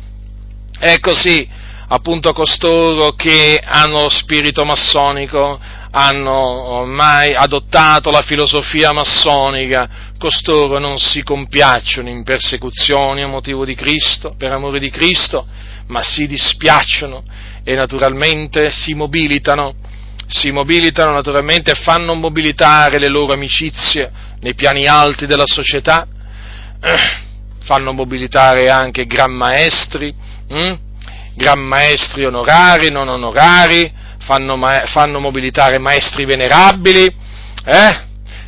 è 0.79 0.99
così, 1.01 1.49
appunto, 1.89 2.33
costoro 2.33 3.13
che 3.13 3.61
hanno 3.65 4.03
lo 4.03 4.09
spirito 4.09 4.65
massonico, 4.65 5.59
hanno 5.91 6.33
ormai 6.33 7.35
adottato 7.35 8.11
la 8.11 8.23
filosofia 8.23 8.93
massonica, 8.93 9.89
costoro 10.19 10.79
non 10.79 10.99
si 10.99 11.23
compiacciono 11.23 12.09
in 12.09 12.25
persecuzioni 12.25 13.23
a 13.23 13.29
motivo 13.29 13.65
di 13.65 13.75
Cristo, 13.75 14.35
per 14.37 14.51
amore 14.53 14.81
di 14.81 14.91
Cristo, 14.91 15.47
ma 15.87 16.03
si 16.03 16.27
dispiacciono 16.27 17.23
e 17.63 17.75
naturalmente 17.75 18.71
si 18.71 18.95
mobilitano, 18.95 19.75
si 20.27 20.51
mobilitano 20.51 21.13
naturalmente 21.13 21.71
e 21.71 21.75
fanno 21.75 22.15
mobilitare 22.15 22.99
le 22.99 23.09
loro 23.09 23.33
amicizie 23.33 24.11
nei 24.41 24.55
piani 24.55 24.87
alti 24.87 25.27
della 25.27 25.47
società, 25.47 26.07
fanno 27.65 27.93
mobilitare 27.93 28.69
anche 28.69 29.07
gran 29.07 29.33
maestri, 29.33 30.15
hm? 30.49 30.75
gran 31.35 31.61
maestri 31.61 32.25
onorari, 32.25 32.91
non 32.91 33.09
onorari, 33.09 33.93
fanno, 34.19 34.59
fanno 34.87 35.19
mobilitare 35.19 35.79
maestri 35.79 36.25
venerabili, 36.25 37.05
eh? 37.65 38.03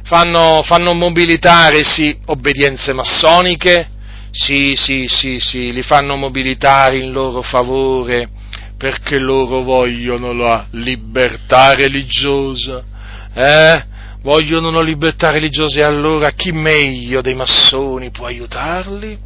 fanno, 0.05 0.63
fanno, 0.63 0.93
mobilitare 0.95 1.83
sì, 1.83 2.17
obbedienze 2.27 2.93
massoniche, 2.93 3.89
sì, 4.31 4.75
sì, 4.77 5.07
sì, 5.09 5.39
sì, 5.41 5.73
li 5.73 5.83
fanno 5.83 6.17
mobilitare 6.17 6.99
in 6.99 7.11
loro 7.11 7.43
favore 7.43 8.29
perché 8.77 9.19
loro 9.19 9.63
vogliono 9.63 10.33
la 10.33 10.67
libertà 10.73 11.75
religiosa, 11.75 12.85
eh? 13.35 13.95
Vogliono 14.27 14.71
una 14.71 14.83
libertà 14.83 15.31
religiosa 15.31 15.79
e 15.79 15.83
allora 15.85 16.33
chi 16.33 16.51
meglio 16.51 17.21
dei 17.21 17.37
massoni 17.37 18.11
può 18.11 18.27
aiutarli? 18.27 19.17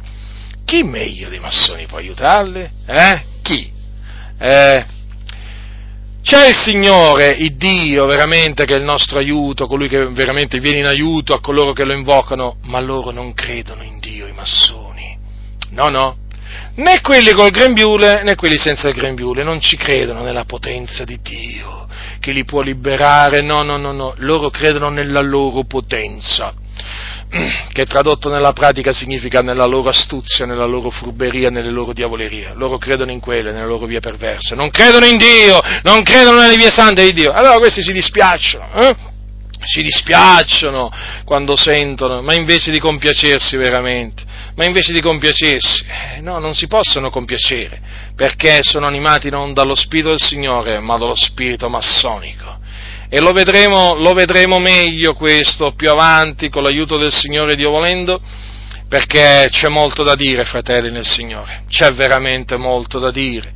chi 0.63 0.83
meglio 0.83 1.27
dei 1.27 1.39
massoni 1.39 1.87
può 1.87 1.97
aiutarli? 1.97 2.69
Eh? 2.85 3.23
Chi? 3.41 3.71
Eh, 4.37 4.85
c'è 6.21 6.47
il 6.49 6.55
Signore, 6.55 7.31
il 7.31 7.55
Dio 7.55 8.05
veramente 8.05 8.63
che 8.65 8.75
è 8.75 8.77
il 8.77 8.83
nostro 8.83 9.17
aiuto, 9.17 9.65
colui 9.65 9.87
che 9.87 10.05
veramente 10.11 10.59
viene 10.59 10.77
in 10.77 10.85
aiuto 10.85 11.33
a 11.33 11.41
coloro 11.41 11.73
che 11.73 11.83
lo 11.83 11.93
invocano, 11.93 12.57
ma 12.65 12.79
loro 12.79 13.09
non 13.09 13.33
credono 13.33 13.81
in 13.81 13.97
Dio, 13.99 14.27
i 14.27 14.33
massoni. 14.33 15.17
No, 15.71 15.89
no. 15.89 16.20
Né 16.75 17.01
quelli 17.01 17.31
col 17.31 17.49
grembiule 17.49 18.23
né 18.23 18.35
quelli 18.35 18.57
senza 18.57 18.87
il 18.87 18.95
grembiule 18.95 19.43
non 19.43 19.59
ci 19.61 19.75
credono 19.75 20.23
nella 20.23 20.45
potenza 20.45 21.03
di 21.03 21.19
Dio 21.21 21.87
che 22.19 22.31
li 22.31 22.45
può 22.45 22.61
liberare, 22.61 23.41
no, 23.41 23.63
no, 23.63 23.77
no, 23.77 23.91
no, 23.91 24.13
loro 24.17 24.49
credono 24.49 24.89
nella 24.89 25.21
loro 25.21 25.63
potenza 25.63 26.53
che 27.71 27.85
tradotto 27.85 28.29
nella 28.29 28.53
pratica 28.53 28.91
significa 28.91 29.41
nella 29.41 29.65
loro 29.65 29.89
astuzia, 29.89 30.45
nella 30.45 30.65
loro 30.65 30.89
furberia, 30.89 31.49
nelle 31.49 31.71
loro 31.71 31.93
diavolerie. 31.93 32.53
Loro 32.55 32.77
credono 32.77 33.11
in 33.11 33.19
quelle, 33.19 33.51
nelle 33.51 33.65
loro 33.65 33.85
vie 33.85 33.99
perverse. 33.99 34.55
Non 34.55 34.69
credono 34.69 35.05
in 35.05 35.17
Dio, 35.17 35.59
non 35.83 36.03
credono 36.03 36.39
nelle 36.39 36.57
vie 36.57 36.69
sante 36.69 37.03
di 37.03 37.13
Dio. 37.13 37.31
Allora 37.31 37.57
questi 37.57 37.81
si 37.81 37.91
dispiacciono, 37.91 38.73
eh? 38.73 38.95
si 39.63 39.81
dispiacciono 39.83 40.91
quando 41.23 41.55
sentono, 41.55 42.21
ma 42.21 42.33
invece 42.33 42.71
di 42.71 42.79
compiacersi 42.79 43.57
veramente, 43.57 44.23
ma 44.55 44.65
invece 44.65 44.93
di 44.93 45.01
compiacersi, 45.01 45.85
eh, 46.15 46.21
no, 46.21 46.39
non 46.39 46.53
si 46.53 46.67
possono 46.67 47.09
compiacere, 47.09 47.81
perché 48.15 48.59
sono 48.61 48.87
animati 48.87 49.29
non 49.29 49.53
dallo 49.53 49.75
Spirito 49.75 50.09
del 50.09 50.21
Signore, 50.21 50.79
ma 50.79 50.97
dallo 50.97 51.15
Spirito 51.15 51.69
massonico 51.69 52.59
e 53.13 53.19
lo 53.19 53.33
vedremo, 53.33 53.93
lo 53.95 54.13
vedremo 54.13 54.57
meglio 54.57 55.13
questo 55.13 55.73
più 55.73 55.89
avanti 55.89 56.47
con 56.47 56.63
l'aiuto 56.63 56.97
del 56.97 57.11
Signore 57.11 57.55
Dio 57.55 57.69
volendo, 57.69 58.21
perché 58.87 59.49
c'è 59.49 59.67
molto 59.67 60.01
da 60.03 60.15
dire, 60.15 60.45
fratelli 60.45 60.91
nel 60.91 61.05
Signore, 61.05 61.63
c'è 61.67 61.91
veramente 61.91 62.55
molto 62.55 62.99
da 62.99 63.11
dire. 63.11 63.51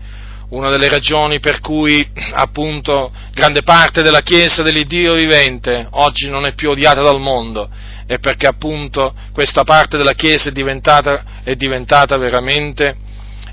Una 0.55 0.69
delle 0.69 0.87
ragioni 0.87 1.41
per 1.41 1.59
cui 1.59 2.07
appunto 2.31 3.11
grande 3.33 3.61
parte 3.61 4.01
della 4.01 4.21
Chiesa 4.21 4.63
dell'Iddio 4.63 5.13
vivente 5.13 5.85
oggi 5.91 6.29
non 6.29 6.45
è 6.45 6.53
più 6.53 6.69
odiata 6.69 7.01
dal 7.01 7.19
mondo 7.19 7.69
è 8.07 8.19
perché 8.19 8.47
appunto 8.47 9.13
questa 9.33 9.65
parte 9.65 9.97
della 9.97 10.13
Chiesa 10.13 10.47
è 10.47 10.51
diventata, 10.53 11.41
è 11.43 11.55
diventata 11.55 12.15
veramente 12.15 12.95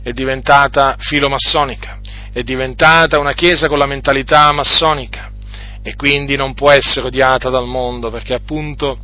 è 0.00 0.12
diventata 0.12 0.94
filomassonica, 0.96 1.98
è 2.32 2.42
diventata 2.44 3.18
una 3.18 3.32
Chiesa 3.32 3.66
con 3.66 3.78
la 3.78 3.86
mentalità 3.86 4.52
massonica 4.52 5.32
e 5.82 5.96
quindi 5.96 6.36
non 6.36 6.54
può 6.54 6.70
essere 6.70 7.08
odiata 7.08 7.50
dal 7.50 7.66
mondo 7.66 8.12
perché 8.12 8.34
appunto 8.34 8.96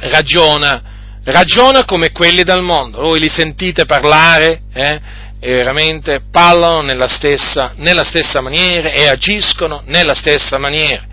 ragiona, 0.00 0.82
ragiona 1.24 1.86
come 1.86 2.12
quelli 2.12 2.42
del 2.42 2.60
mondo. 2.60 3.00
Voi 3.00 3.20
li 3.20 3.30
sentite 3.30 3.86
parlare, 3.86 4.64
eh? 4.70 5.00
E 5.44 5.54
veramente 5.54 6.22
parlano 6.30 6.82
nella 6.82 7.08
stessa, 7.08 7.72
nella 7.78 8.04
stessa 8.04 8.40
maniera 8.40 8.92
e 8.92 9.08
agiscono 9.08 9.82
nella 9.86 10.14
stessa 10.14 10.56
maniera. 10.56 11.04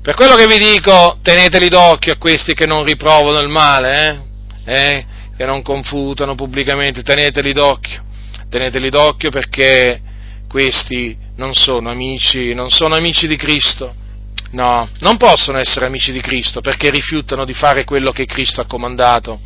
Per 0.00 0.14
quello 0.14 0.36
che 0.36 0.46
vi 0.46 0.58
dico, 0.58 1.18
teneteli 1.22 1.68
d'occhio 1.68 2.12
a 2.12 2.18
questi 2.18 2.54
che 2.54 2.66
non 2.66 2.84
riprovano 2.84 3.40
il 3.40 3.48
male, 3.48 4.22
eh? 4.64 4.72
Eh? 4.72 5.06
che 5.36 5.44
non 5.44 5.62
confutano 5.62 6.36
pubblicamente, 6.36 7.02
teneteli 7.02 7.52
d'occhio, 7.52 8.04
teneteli 8.48 8.90
d'occhio 8.90 9.30
perché 9.30 10.02
questi 10.48 11.16
non 11.34 11.52
sono 11.54 11.90
amici, 11.90 12.54
non 12.54 12.70
sono 12.70 12.94
amici 12.94 13.26
di 13.26 13.36
Cristo. 13.36 13.92
No, 14.52 14.88
non 15.00 15.16
possono 15.16 15.58
essere 15.58 15.86
amici 15.86 16.12
di 16.12 16.20
Cristo 16.20 16.60
perché 16.60 16.90
rifiutano 16.90 17.44
di 17.44 17.54
fare 17.54 17.84
quello 17.84 18.12
che 18.12 18.24
Cristo 18.24 18.60
ha 18.60 18.66
comandato. 18.66 19.40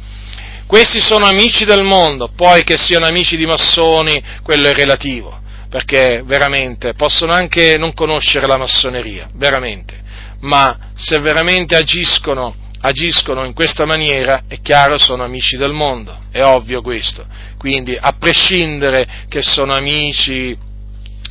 Questi 0.67 1.01
sono 1.01 1.27
amici 1.27 1.65
del 1.65 1.83
mondo, 1.83 2.31
poi 2.35 2.65
che 2.65 2.77
siano 2.79 3.07
amici 3.07 3.37
di 3.37 3.47
massoni, 3.47 4.23
quello 4.43 4.69
è 4.69 4.73
relativo, 4.73 5.41
perché 5.69 6.23
veramente 6.25 6.95
possono 6.95 7.33
anche 7.33 7.77
non 7.79 7.93
conoscere 7.95 8.47
la 8.47 8.57
massoneria, 8.57 9.29
veramente, 9.35 10.01
ma 10.41 10.91
se 10.95 11.19
veramente 11.19 11.77
agiscono, 11.77 12.55
agiscono 12.81 13.45
in 13.45 13.53
questa 13.53 13.85
maniera, 13.85 14.45
è 14.49 14.61
chiaro, 14.61 14.99
sono 14.99 15.25
amici 15.25 15.57
del 15.57 15.73
mondo, 15.73 16.19
è 16.31 16.43
ovvio 16.43 16.83
questo. 16.83 17.25
Quindi, 17.59 17.97
a 17.99 18.13
prescindere 18.19 19.07
che 19.29 19.43
sono 19.43 19.73
amici 19.75 20.57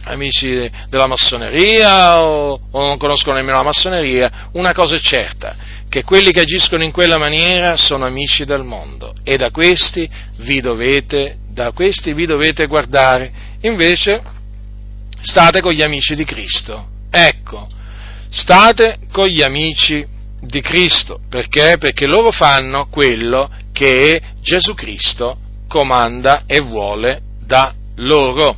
amici 0.04 0.70
della 0.90 1.08
massoneria 1.08 2.22
o, 2.22 2.60
o, 2.72 2.86
non 2.86 2.98
conoscono 2.98 3.36
nemmeno 3.36 3.58
la 3.58 3.64
massoneria, 3.64 4.50
una 4.54 4.74
cosa 4.74 4.96
è 4.96 5.00
certa, 5.00 5.56
che 5.90 6.04
quelli 6.04 6.32
che 6.32 6.42
agiscono 6.42 6.84
in 6.84 6.92
quella 6.92 7.18
maniera 7.18 7.76
sono 7.76 8.06
amici 8.06 8.46
del 8.46 8.64
mondo 8.64 9.14
e 9.24 9.38
da 9.38 9.52
questi 9.52 10.10
vi 10.38 10.62
dovete, 10.62 11.38
questi 11.74 12.14
vi 12.14 12.26
dovete 12.26 12.66
guardare. 12.66 13.50
Invece 13.62 14.22
state 15.22 15.62
con 15.62 15.72
gli 15.72 15.82
amici 15.82 16.16
di 16.16 16.24
Cristo. 16.24 16.88
Ecco, 17.12 17.68
state 18.30 19.00
con 19.12 19.28
gli 19.28 19.42
amici 19.42 20.06
di 20.40 20.62
Cristo. 20.62 21.20
Perché? 21.30 21.78
Perché 21.78 22.08
loro 22.08 22.32
fanno 22.32 22.88
quello 22.90 23.50
che 23.72 24.22
Gesù 24.42 24.74
Cristo 24.74 25.38
comanda 25.68 26.44
e 26.48 26.60
vuole 26.62 27.22
da 27.46 27.74
loro. 27.98 28.58